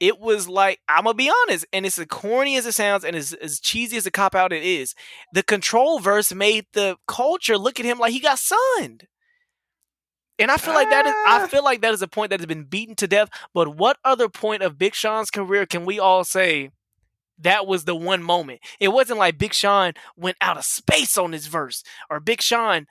It 0.00 0.18
was 0.18 0.48
like 0.48 0.80
I'm 0.88 1.04
gonna 1.04 1.14
be 1.14 1.30
honest, 1.42 1.66
and 1.72 1.86
it's 1.86 1.98
as 1.98 2.06
corny 2.06 2.56
as 2.56 2.66
it 2.66 2.72
sounds, 2.72 3.04
and 3.04 3.14
as, 3.16 3.32
as 3.34 3.60
cheesy 3.60 3.96
as 3.96 4.06
a 4.06 4.10
cop 4.10 4.34
out 4.34 4.52
it 4.52 4.62
is. 4.62 4.94
The 5.32 5.42
control 5.42 5.98
verse 6.00 6.32
made 6.34 6.66
the 6.72 6.96
culture 7.06 7.56
look 7.56 7.78
at 7.80 7.86
him 7.86 7.98
like 7.98 8.12
he 8.12 8.20
got 8.20 8.38
sunned, 8.38 9.06
and 10.38 10.50
I 10.50 10.56
feel 10.56 10.74
like 10.74 10.90
that 10.90 11.06
is 11.06 11.12
I 11.12 11.42
Ah. 11.42 11.46
feel 11.46 11.64
like 11.64 11.80
that 11.82 11.94
is 11.94 12.02
a 12.02 12.08
point 12.08 12.30
that 12.30 12.40
has 12.40 12.46
been 12.46 12.64
beaten 12.64 12.96
to 12.96 13.06
death. 13.06 13.28
But 13.54 13.76
what 13.76 13.98
other 14.04 14.28
point 14.28 14.62
of 14.62 14.78
Big 14.78 14.94
Sean's 14.94 15.30
career 15.30 15.64
can 15.66 15.84
we 15.84 15.98
all 16.00 16.24
say 16.24 16.70
that 17.38 17.66
was 17.66 17.84
the 17.84 17.94
one 17.96 18.22
moment? 18.22 18.60
It 18.80 18.88
wasn't 18.88 19.18
like 19.20 19.38
Big 19.38 19.54
Sean 19.54 19.92
went 20.16 20.36
out 20.40 20.58
of 20.58 20.64
space 20.64 21.16
on 21.16 21.32
his 21.32 21.46
verse, 21.46 21.84
or 22.10 22.18
Big 22.20 22.42
Sean 22.42 22.86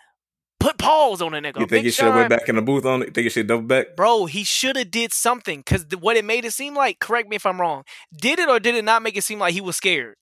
put 0.63 0.77
pause 0.77 1.21
on 1.21 1.33
a 1.33 1.41
nigga. 1.41 1.59
you 1.59 1.65
think 1.67 1.85
he 1.85 1.91
should 1.91 2.05
have 2.05 2.15
went 2.15 2.29
back 2.29 2.47
in 2.47 2.55
the 2.55 2.61
booth 2.61 2.85
on 2.85 3.01
it? 3.01 3.13
Think 3.13 3.25
he 3.25 3.29
should 3.29 3.47
double 3.47 3.63
back? 3.63 3.95
bro 3.95 4.25
he 4.25 4.43
should 4.43 4.75
have 4.75 4.89
did 4.89 5.11
something 5.11 5.59
because 5.59 5.85
what 5.99 6.15
it 6.15 6.25
made 6.25 6.45
it 6.45 6.51
seem 6.51 6.73
like 6.73 6.99
correct 6.99 7.29
me 7.29 7.35
if 7.35 7.45
i'm 7.45 7.59
wrong 7.59 7.83
did 8.15 8.39
it 8.39 8.49
or 8.49 8.59
did 8.59 8.75
it 8.75 8.85
not 8.85 9.01
make 9.01 9.17
it 9.17 9.23
seem 9.23 9.39
like 9.39 9.53
he 9.53 9.61
was 9.61 9.75
scared 9.75 10.15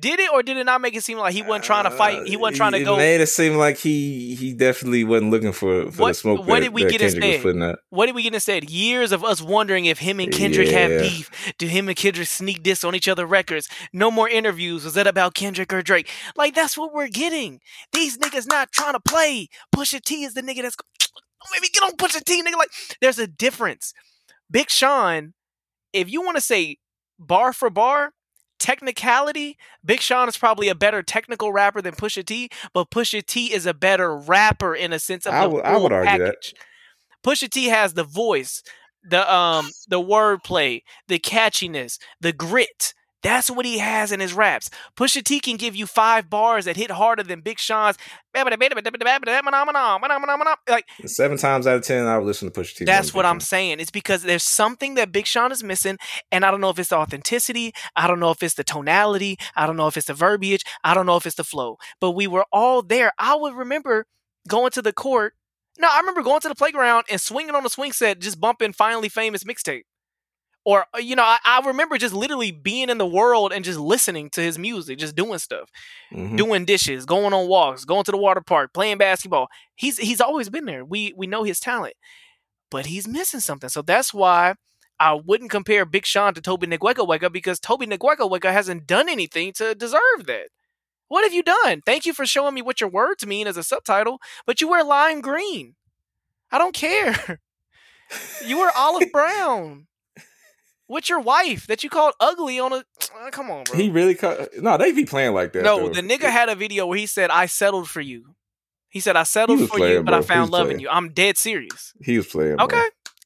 did 0.00 0.20
it 0.20 0.30
or 0.32 0.42
did 0.42 0.56
it 0.56 0.64
not 0.64 0.80
make 0.80 0.94
it 0.96 1.02
seem 1.04 1.18
like 1.18 1.32
he 1.34 1.42
wasn't 1.42 1.64
trying 1.64 1.84
to 1.84 1.90
fight? 1.90 2.26
He 2.26 2.36
wasn't 2.36 2.56
trying 2.56 2.72
to 2.72 2.78
Uh, 2.78 2.80
it 2.80 2.84
go 2.84 2.96
made 2.96 3.20
it 3.20 3.26
seem 3.28 3.54
like 3.56 3.78
he 3.78 4.34
he 4.34 4.52
definitely 4.52 5.04
wasn't 5.04 5.30
looking 5.30 5.52
for 5.52 5.90
for 5.90 6.02
What- 6.02 6.08
the 6.08 6.14
smoke. 6.14 6.38
what 6.40 6.46
that, 6.56 6.60
did 6.60 6.74
we 6.74 6.82
get 6.82 7.00
Kendrick 7.00 7.24
instead? 7.24 7.76
what 7.90 8.06
did 8.06 8.14
we 8.14 8.22
get 8.22 8.34
instead 8.34 8.70
years 8.70 9.12
of 9.12 9.24
us 9.24 9.40
wondering 9.42 9.84
if 9.86 9.98
him 9.98 10.20
and 10.20 10.32
kendrick 10.32 10.68
have 10.68 10.90
Yeah. 10.90 11.00
beef. 11.02 11.30
Do 11.58 11.66
him 11.66 11.88
and 11.88 11.96
kendrick 11.96 12.28
sneak 12.28 12.64
this 12.64 12.84
on 12.84 12.94
each 12.94 13.08
other 13.08 13.26
records? 13.26 13.68
No 13.92 14.10
more 14.10 14.28
interviews. 14.28 14.84
Was 14.84 14.94
that 14.94 15.06
about 15.06 15.34
kendrick 15.34 15.72
or 15.72 15.82
drake? 15.82 16.08
Like 16.36 16.54
that's 16.54 16.76
what 16.78 16.92
we're 16.92 17.08
getting. 17.08 17.60
These 17.92 18.18
niggas 18.18 18.46
not 18.48 18.72
trying 18.72 18.94
to 18.94 19.00
play. 19.00 19.48
Pusha 19.74 20.02
t 20.02 20.24
is 20.24 20.34
the 20.34 20.42
nigga 20.42 20.62
that's 20.62 20.76
me 21.60 21.68
get 21.72 21.82
on 21.82 21.92
pusha 21.92 22.24
t 22.24 22.42
nigga. 22.42 22.56
Like 22.56 22.70
there's 23.00 23.18
a 23.18 23.26
difference. 23.26 23.92
Big 24.50 24.70
sean 24.70 25.34
if 25.92 26.10
you 26.10 26.20
want 26.22 26.36
to 26.36 26.40
say 26.40 26.78
bar 27.18 27.52
for 27.52 27.70
bar 27.70 28.10
technicality 28.64 29.58
big 29.84 30.00
sean 30.00 30.26
is 30.26 30.38
probably 30.38 30.68
a 30.68 30.74
better 30.74 31.02
technical 31.02 31.52
rapper 31.52 31.82
than 31.82 31.92
pusha 31.94 32.24
t 32.24 32.48
but 32.72 32.90
pusha 32.90 33.24
t 33.24 33.52
is 33.52 33.66
a 33.66 33.74
better 33.74 34.16
rapper 34.16 34.74
in 34.74 34.90
a 34.92 34.98
sense 34.98 35.26
of 35.26 35.34
I 35.34 35.42
the 35.42 35.48
would- 35.50 35.64
I 35.64 35.76
would 35.76 35.92
argue 35.92 36.18
that. 36.18 36.26
package. 36.26 36.54
Pusha 37.24 37.48
T 37.48 37.66
has 37.68 37.94
the 37.94 38.04
voice, 38.04 38.62
the 39.02 39.22
um, 39.34 39.70
the 39.88 39.98
wordplay, 39.98 40.82
the 41.08 41.18
catchiness, 41.18 41.98
the 42.20 42.32
grit. 42.34 42.92
That's 43.24 43.50
what 43.50 43.64
he 43.64 43.78
has 43.78 44.12
in 44.12 44.20
his 44.20 44.34
raps. 44.34 44.68
Pusha 44.96 45.24
T 45.24 45.40
can 45.40 45.56
give 45.56 45.74
you 45.74 45.86
five 45.86 46.28
bars 46.28 46.66
that 46.66 46.76
hit 46.76 46.90
harder 46.90 47.22
than 47.22 47.40
Big 47.40 47.58
Sean's. 47.58 47.96
Like 48.34 48.58
Seven 51.06 51.38
times 51.38 51.66
out 51.66 51.76
of 51.76 51.82
ten, 51.82 52.06
I 52.06 52.18
would 52.18 52.26
listen 52.26 52.50
to 52.50 52.60
Pusha 52.60 52.76
T. 52.76 52.84
that's 52.84 53.14
what 53.14 53.24
I'm 53.24 53.40
saying. 53.40 53.80
It's 53.80 53.90
because 53.90 54.24
there's 54.24 54.44
something 54.44 54.94
that 54.96 55.10
Big 55.10 55.26
Sean 55.26 55.52
is 55.52 55.64
missing, 55.64 55.96
and 56.30 56.44
I 56.44 56.50
don't 56.50 56.60
know 56.60 56.68
if 56.68 56.78
it's 56.78 56.90
the 56.90 56.96
authenticity, 56.96 57.72
I 57.96 58.06
don't 58.06 58.20
know 58.20 58.30
if 58.30 58.42
it's 58.42 58.54
the 58.54 58.64
tonality, 58.64 59.38
I 59.56 59.66
don't 59.66 59.76
know 59.78 59.86
if 59.86 59.96
it's 59.96 60.06
the 60.08 60.14
verbiage, 60.14 60.62
I 60.84 60.92
don't 60.92 61.06
know 61.06 61.16
if 61.16 61.24
it's 61.24 61.36
the 61.36 61.44
flow. 61.44 61.78
But 62.00 62.10
we 62.10 62.26
were 62.26 62.44
all 62.52 62.82
there. 62.82 63.12
I 63.18 63.34
would 63.36 63.54
remember 63.54 64.06
going 64.46 64.70
to 64.72 64.82
the 64.82 64.92
court. 64.92 65.32
No, 65.78 65.88
I 65.90 65.98
remember 66.00 66.22
going 66.22 66.40
to 66.40 66.48
the 66.48 66.54
playground 66.54 67.06
and 67.10 67.20
swinging 67.20 67.54
on 67.54 67.62
the 67.62 67.70
swing 67.70 67.92
set, 67.92 68.20
just 68.20 68.38
bumping 68.38 68.74
"Finally 68.74 69.08
Famous" 69.08 69.44
mixtape. 69.44 69.84
Or 70.64 70.86
uh, 70.94 70.98
you 70.98 71.14
know, 71.16 71.22
I, 71.22 71.38
I 71.44 71.60
remember 71.66 71.98
just 71.98 72.14
literally 72.14 72.50
being 72.50 72.88
in 72.90 72.98
the 72.98 73.06
world 73.06 73.52
and 73.52 73.64
just 73.64 73.78
listening 73.78 74.30
to 74.30 74.40
his 74.40 74.58
music, 74.58 74.98
just 74.98 75.14
doing 75.16 75.38
stuff 75.38 75.70
Mhm. 76.12 76.36
doing 76.36 76.64
dishes, 76.64 77.04
going 77.06 77.32
on 77.34 77.48
walks, 77.48 77.84
going 77.84 78.04
to 78.04 78.10
the 78.12 78.16
water 78.18 78.40
park, 78.40 78.72
playing 78.74 78.98
basketball. 78.98 79.48
He's 79.76 79.98
he's 79.98 80.20
always 80.20 80.48
been 80.50 80.64
there. 80.66 80.84
We 80.84 81.12
we 81.16 81.26
know 81.26 81.42
his 81.44 81.60
talent, 81.60 81.94
but 82.70 82.86
he's 82.86 83.06
missing 83.08 83.40
something. 83.40 83.68
So 83.70 83.82
that's 83.82 84.12
why 84.14 84.54
I 85.00 85.14
wouldn't 85.14 85.50
compare 85.50 85.84
Big 85.84 86.06
Sean 86.06 86.34
to 86.34 86.40
Toby 86.40 86.66
Nigueka 86.66 87.32
because 87.32 87.60
Toby 87.60 87.86
Nigueka 87.86 88.52
hasn't 88.52 88.86
done 88.86 89.08
anything 89.08 89.52
to 89.54 89.74
deserve 89.74 90.26
that. 90.26 90.48
What 91.08 91.24
have 91.24 91.32
you 91.34 91.42
done? 91.42 91.82
Thank 91.84 92.06
you 92.06 92.12
for 92.14 92.26
showing 92.26 92.54
me 92.54 92.62
what 92.62 92.80
your 92.80 92.90
words 92.90 93.26
mean 93.26 93.46
as 93.46 93.56
a 93.56 93.62
subtitle, 93.62 94.20
but 94.46 94.60
you 94.60 94.68
wear 94.68 94.84
lime 94.84 95.20
green. 95.20 95.74
I 96.52 96.58
don't 96.58 96.74
care. 96.74 97.40
you 98.44 98.58
wear 98.58 98.70
olive 98.76 99.10
brown. 99.12 99.86
With 100.88 101.08
your 101.08 101.20
wife 101.20 101.66
that 101.66 101.82
you 101.82 101.90
called 101.90 102.14
ugly 102.20 102.58
on 102.58 102.72
a 102.72 102.76
uh, 103.20 103.30
come 103.30 103.50
on, 103.50 103.64
bro. 103.64 103.76
He 103.76 103.90
really 103.90 104.14
cut. 104.14 104.50
No, 104.58 104.76
they 104.76 104.92
be 104.92 105.04
playing 105.04 105.32
like 105.34 105.52
that. 105.52 105.62
No, 105.62 105.88
though. 105.88 105.94
the 105.94 106.02
nigga 106.02 106.30
had 106.30 106.48
a 106.48 106.54
video 106.54 106.86
where 106.86 106.98
he 106.98 107.06
said, 107.06 107.30
"I 107.30 107.46
settled 107.46 107.88
for 107.88 108.00
you." 108.00 108.34
He 108.88 109.00
said, 109.00 109.16
"I 109.16 109.22
settled 109.22 109.58
for 109.58 109.62
you, 109.62 109.68
playing, 109.68 110.04
but 110.04 110.14
I 110.14 110.18
bro. 110.18 110.26
Found 110.26 110.50
love 110.50 110.70
in 110.70 110.80
you." 110.80 110.88
I'm 110.90 111.10
dead 111.10 111.38
serious. 111.38 111.94
He 112.02 112.16
was 112.16 112.26
playing. 112.26 112.56
bro. 112.56 112.66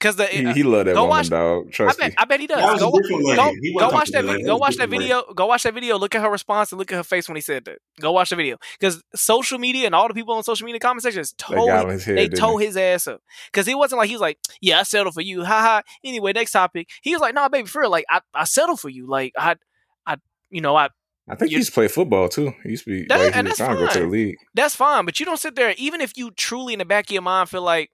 Okay, 0.01 0.11
because 0.11 0.17
the 0.17 0.27
He, 0.27 0.47
uh, 0.47 0.55
he 0.55 0.63
loved 0.63 0.87
that 0.89 0.95
go 0.95 1.03
woman, 1.03 1.11
watch- 1.11 1.29
dog. 1.29 1.67
I 1.67 1.71
Trust 1.71 1.99
bet 1.99 2.11
me. 2.11 2.15
I 2.19 2.25
bet 2.25 2.41
he 2.41 2.47
does. 2.47 2.79
Go, 2.81 2.91
go, 2.91 3.01
go 3.01 3.89
watch 3.91 4.11
that 4.11 4.25
video. 4.25 4.47
Go 4.47 4.57
watch 4.57 4.77
that 4.77 4.89
video. 4.91 5.23
Go 5.35 5.47
watch 5.47 5.63
that 5.65 5.75
video. 5.75 5.99
Look 5.99 6.15
at 6.15 6.23
her 6.23 6.31
response 6.31 6.71
and 6.73 6.79
look 6.79 6.93
at 6.93 6.97
her 6.97 7.03
face 7.03 7.29
when 7.29 7.35
he 7.37 7.41
said 7.43 7.65
that. 7.65 7.79
Go 8.01 8.13
watch 8.13 8.31
the 8.31 8.37
video 8.37 8.59
because 8.79 9.03
social 9.17 9.59
media 9.59 9.87
and 9.87 9.95
all 9.95 10.07
the 10.09 10.15
people 10.15 10.35
on 10.35 10.45
social 10.45 10.67
media 10.67 10.79
comment 10.81 11.03
sections 11.03 11.35
They 11.49 11.55
got 11.57 11.89
his 11.89 12.05
head. 12.05 12.17
they 12.19 12.29
didn't 12.29 12.39
tore 12.39 12.61
his 12.61 12.77
ass 12.77 13.09
up 13.09 13.21
because 13.53 13.67
he 13.67 13.75
wasn't 13.75 13.99
like 13.99 14.09
he 14.09 14.15
was 14.15 14.21
like, 14.21 14.39
"Yeah, 14.61 14.81
I 14.81 14.83
settled 14.85 15.15
for 15.15 15.21
you." 15.21 15.45
Ha 15.45 15.61
ha. 15.61 15.83
Anyway, 16.05 16.33
next 16.33 16.53
topic. 16.53 16.89
He 17.03 17.13
was 17.13 17.21
like, 17.21 17.35
"No, 17.35 17.49
baby, 17.49 17.67
for 17.67 17.83
real. 17.83 17.91
Like, 17.91 18.05
I 18.09 18.21
I 18.35 18.45
settled 18.45 18.79
for 18.81 18.89
you. 18.89 19.07
Like, 19.09 19.33
I 19.37 19.57
I 20.07 20.17
you 20.51 20.61
know 20.61 20.77
I 20.77 20.91
I 21.29 21.35
think 21.35 21.49
he 21.49 21.55
you- 21.55 21.59
used 21.59 21.71
to 21.71 21.75
play 21.75 21.89
football 21.89 22.29
too. 22.29 22.53
He 22.63 22.71
used 22.71 22.85
to 22.85 22.91
be 22.91 23.07
That- 23.09 23.19
like 23.19 23.33
he 23.35 23.39
and 23.41 23.49
was 23.49 23.59
that's 23.59 23.67
trying 23.69 23.77
to 23.79 23.83
go 23.83 23.89
to 23.89 23.99
the 23.99 24.05
fine. 24.05 24.11
league. 24.13 24.37
that's 24.55 24.77
fine, 24.77 25.05
but 25.05 25.19
you 25.19 25.27
don't 25.27 25.39
sit 25.41 25.57
there, 25.57 25.75
even 25.77 26.01
if 26.01 26.13
you 26.17 26.31
truly 26.31 26.73
in 26.73 26.79
the 26.79 26.85
back 26.85 27.07
of 27.07 27.11
your 27.13 27.23
mind 27.23 27.51
feel 27.51 27.63
like 27.63 27.91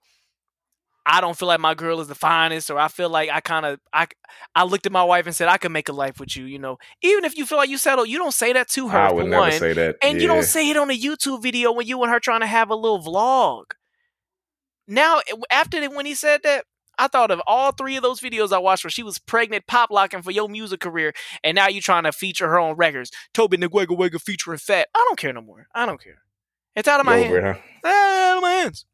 I 1.07 1.21
don't 1.21 1.37
feel 1.37 1.47
like 1.47 1.59
my 1.59 1.75
girl 1.75 1.99
is 2.01 2.07
the 2.07 2.15
finest, 2.15 2.71
or 2.71 2.79
I 2.79 2.87
feel 2.87 3.09
like 3.09 3.29
I 3.31 3.39
kind 3.39 3.65
of 3.65 3.79
I 3.93 4.07
I 4.55 4.63
looked 4.63 4.85
at 4.85 4.91
my 4.91 5.03
wife 5.03 5.27
and 5.27 5.35
said 5.35 5.47
I 5.47 5.57
could 5.57 5.71
make 5.71 5.87
a 5.87 5.93
life 5.93 6.19
with 6.19 6.35
you. 6.35 6.45
You 6.45 6.57
know, 6.59 6.77
even 7.01 7.25
if 7.25 7.37
you 7.37 7.45
feel 7.45 7.57
like 7.59 7.69
you 7.69 7.77
settled, 7.77 8.07
you 8.09 8.17
don't 8.17 8.33
say 8.33 8.53
that 8.53 8.69
to 8.69 8.87
her 8.89 8.97
I 8.97 9.11
would 9.11 9.27
never 9.27 9.41
one, 9.41 9.51
say 9.51 9.73
that. 9.73 9.97
and 10.01 10.19
you 10.19 10.27
don't 10.27 10.43
say 10.43 10.69
it 10.69 10.77
on 10.77 10.89
a 10.89 10.97
YouTube 10.97 11.43
video 11.43 11.71
when 11.71 11.85
you 11.87 12.01
and 12.01 12.11
her 12.11 12.19
trying 12.19 12.41
to 12.41 12.47
have 12.47 12.69
a 12.71 12.75
little 12.75 12.99
vlog. 13.01 13.65
Now, 14.87 15.19
eh, 15.27 15.35
after 15.51 15.79
that, 15.79 15.93
when 15.93 16.05
he 16.05 16.15
said 16.15 16.41
that, 16.43 16.65
I 16.97 17.07
thought 17.07 17.29
of 17.31 17.41
all 17.45 17.71
three 17.71 17.97
of 17.97 18.03
those 18.03 18.21
videos 18.21 18.53
I 18.53 18.57
watched 18.57 18.83
where 18.83 18.91
she 18.91 19.03
was 19.03 19.19
pregnant, 19.19 19.67
pop 19.67 19.91
locking 19.91 20.21
for 20.21 20.31
your 20.31 20.47
music 20.47 20.79
career, 20.79 21.13
and 21.43 21.55
now 21.55 21.67
you're 21.67 21.81
trying 21.81 22.03
to 22.03 22.11
feature 22.11 22.47
her 22.47 22.59
on 22.59 22.75
records. 22.77 23.11
Toby 23.33 23.57
Niguega 23.57 23.87
Wega 23.87 24.21
featuring 24.21 24.59
Fat. 24.59 24.87
I 24.95 25.05
don't 25.07 25.19
care 25.19 25.33
no 25.33 25.41
more. 25.41 25.67
I 25.75 25.85
don't 25.85 26.01
care. 26.01 26.19
It's 26.75 26.87
out 26.87 26.99
of 26.99 27.05
my 27.05 27.17
hands. 27.17 27.57
huh? 27.83 27.87
Out 27.89 28.37
of 28.37 28.41
my 28.43 28.51
hands. 28.51 28.85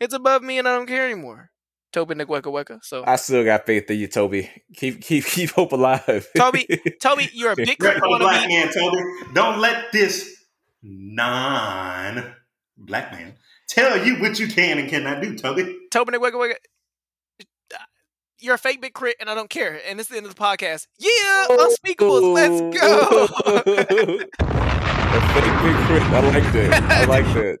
It's 0.00 0.14
above 0.14 0.42
me, 0.42 0.58
and 0.58 0.68
I 0.68 0.74
don't 0.76 0.86
care 0.86 1.04
anymore. 1.06 1.50
Toby 1.92 2.14
Niguega 2.14 2.42
Wega. 2.52 2.78
So, 2.84 3.04
I 3.06 3.16
still 3.16 3.44
got 3.44 3.64
faith 3.64 3.90
in 3.90 3.98
you, 3.98 4.06
Toby. 4.06 4.50
Keep 4.74 5.00
keep 5.02 5.24
keep 5.24 5.50
hope 5.50 5.72
alive. 5.72 6.28
Toby, 6.36 6.66
Toby, 7.00 7.30
you're 7.32 7.52
a 7.52 7.56
big 7.56 7.78
Black 7.78 8.00
black 8.02 8.48
man, 8.48 8.70
Toby. 8.72 8.98
Don't 9.32 9.60
let 9.60 9.92
this 9.92 10.30
non 10.82 12.34
black 12.76 13.12
man 13.12 13.34
tell 13.68 14.04
you 14.04 14.16
what 14.20 14.38
you 14.38 14.46
can 14.48 14.78
and 14.78 14.90
cannot 14.90 15.22
do, 15.22 15.36
Toby. 15.38 15.74
Toby 15.90 16.12
Niguega 16.12 16.32
Wega. 16.34 16.54
Uh, 17.72 17.78
you're 18.40 18.56
a 18.56 18.58
fake 18.58 18.82
big 18.82 18.92
K.R.I.T., 18.92 19.16
and 19.18 19.30
I 19.30 19.34
don't 19.34 19.48
care. 19.48 19.80
And 19.88 19.98
this 19.98 20.08
is 20.08 20.10
the 20.10 20.16
end 20.18 20.26
of 20.26 20.34
the 20.34 20.40
podcast. 20.40 20.88
Yeah, 20.98 21.46
unspeakables. 21.48 22.34
Let's 22.34 22.60
go. 22.78 24.18
A 25.08 25.20
fake 25.32 25.44
big 25.62 25.76
crit. 25.86 26.02
I 26.02 26.20
like 26.20 26.52
that. 26.52 26.82
I 26.92 27.04
like 27.06 27.24
that. 27.34 27.54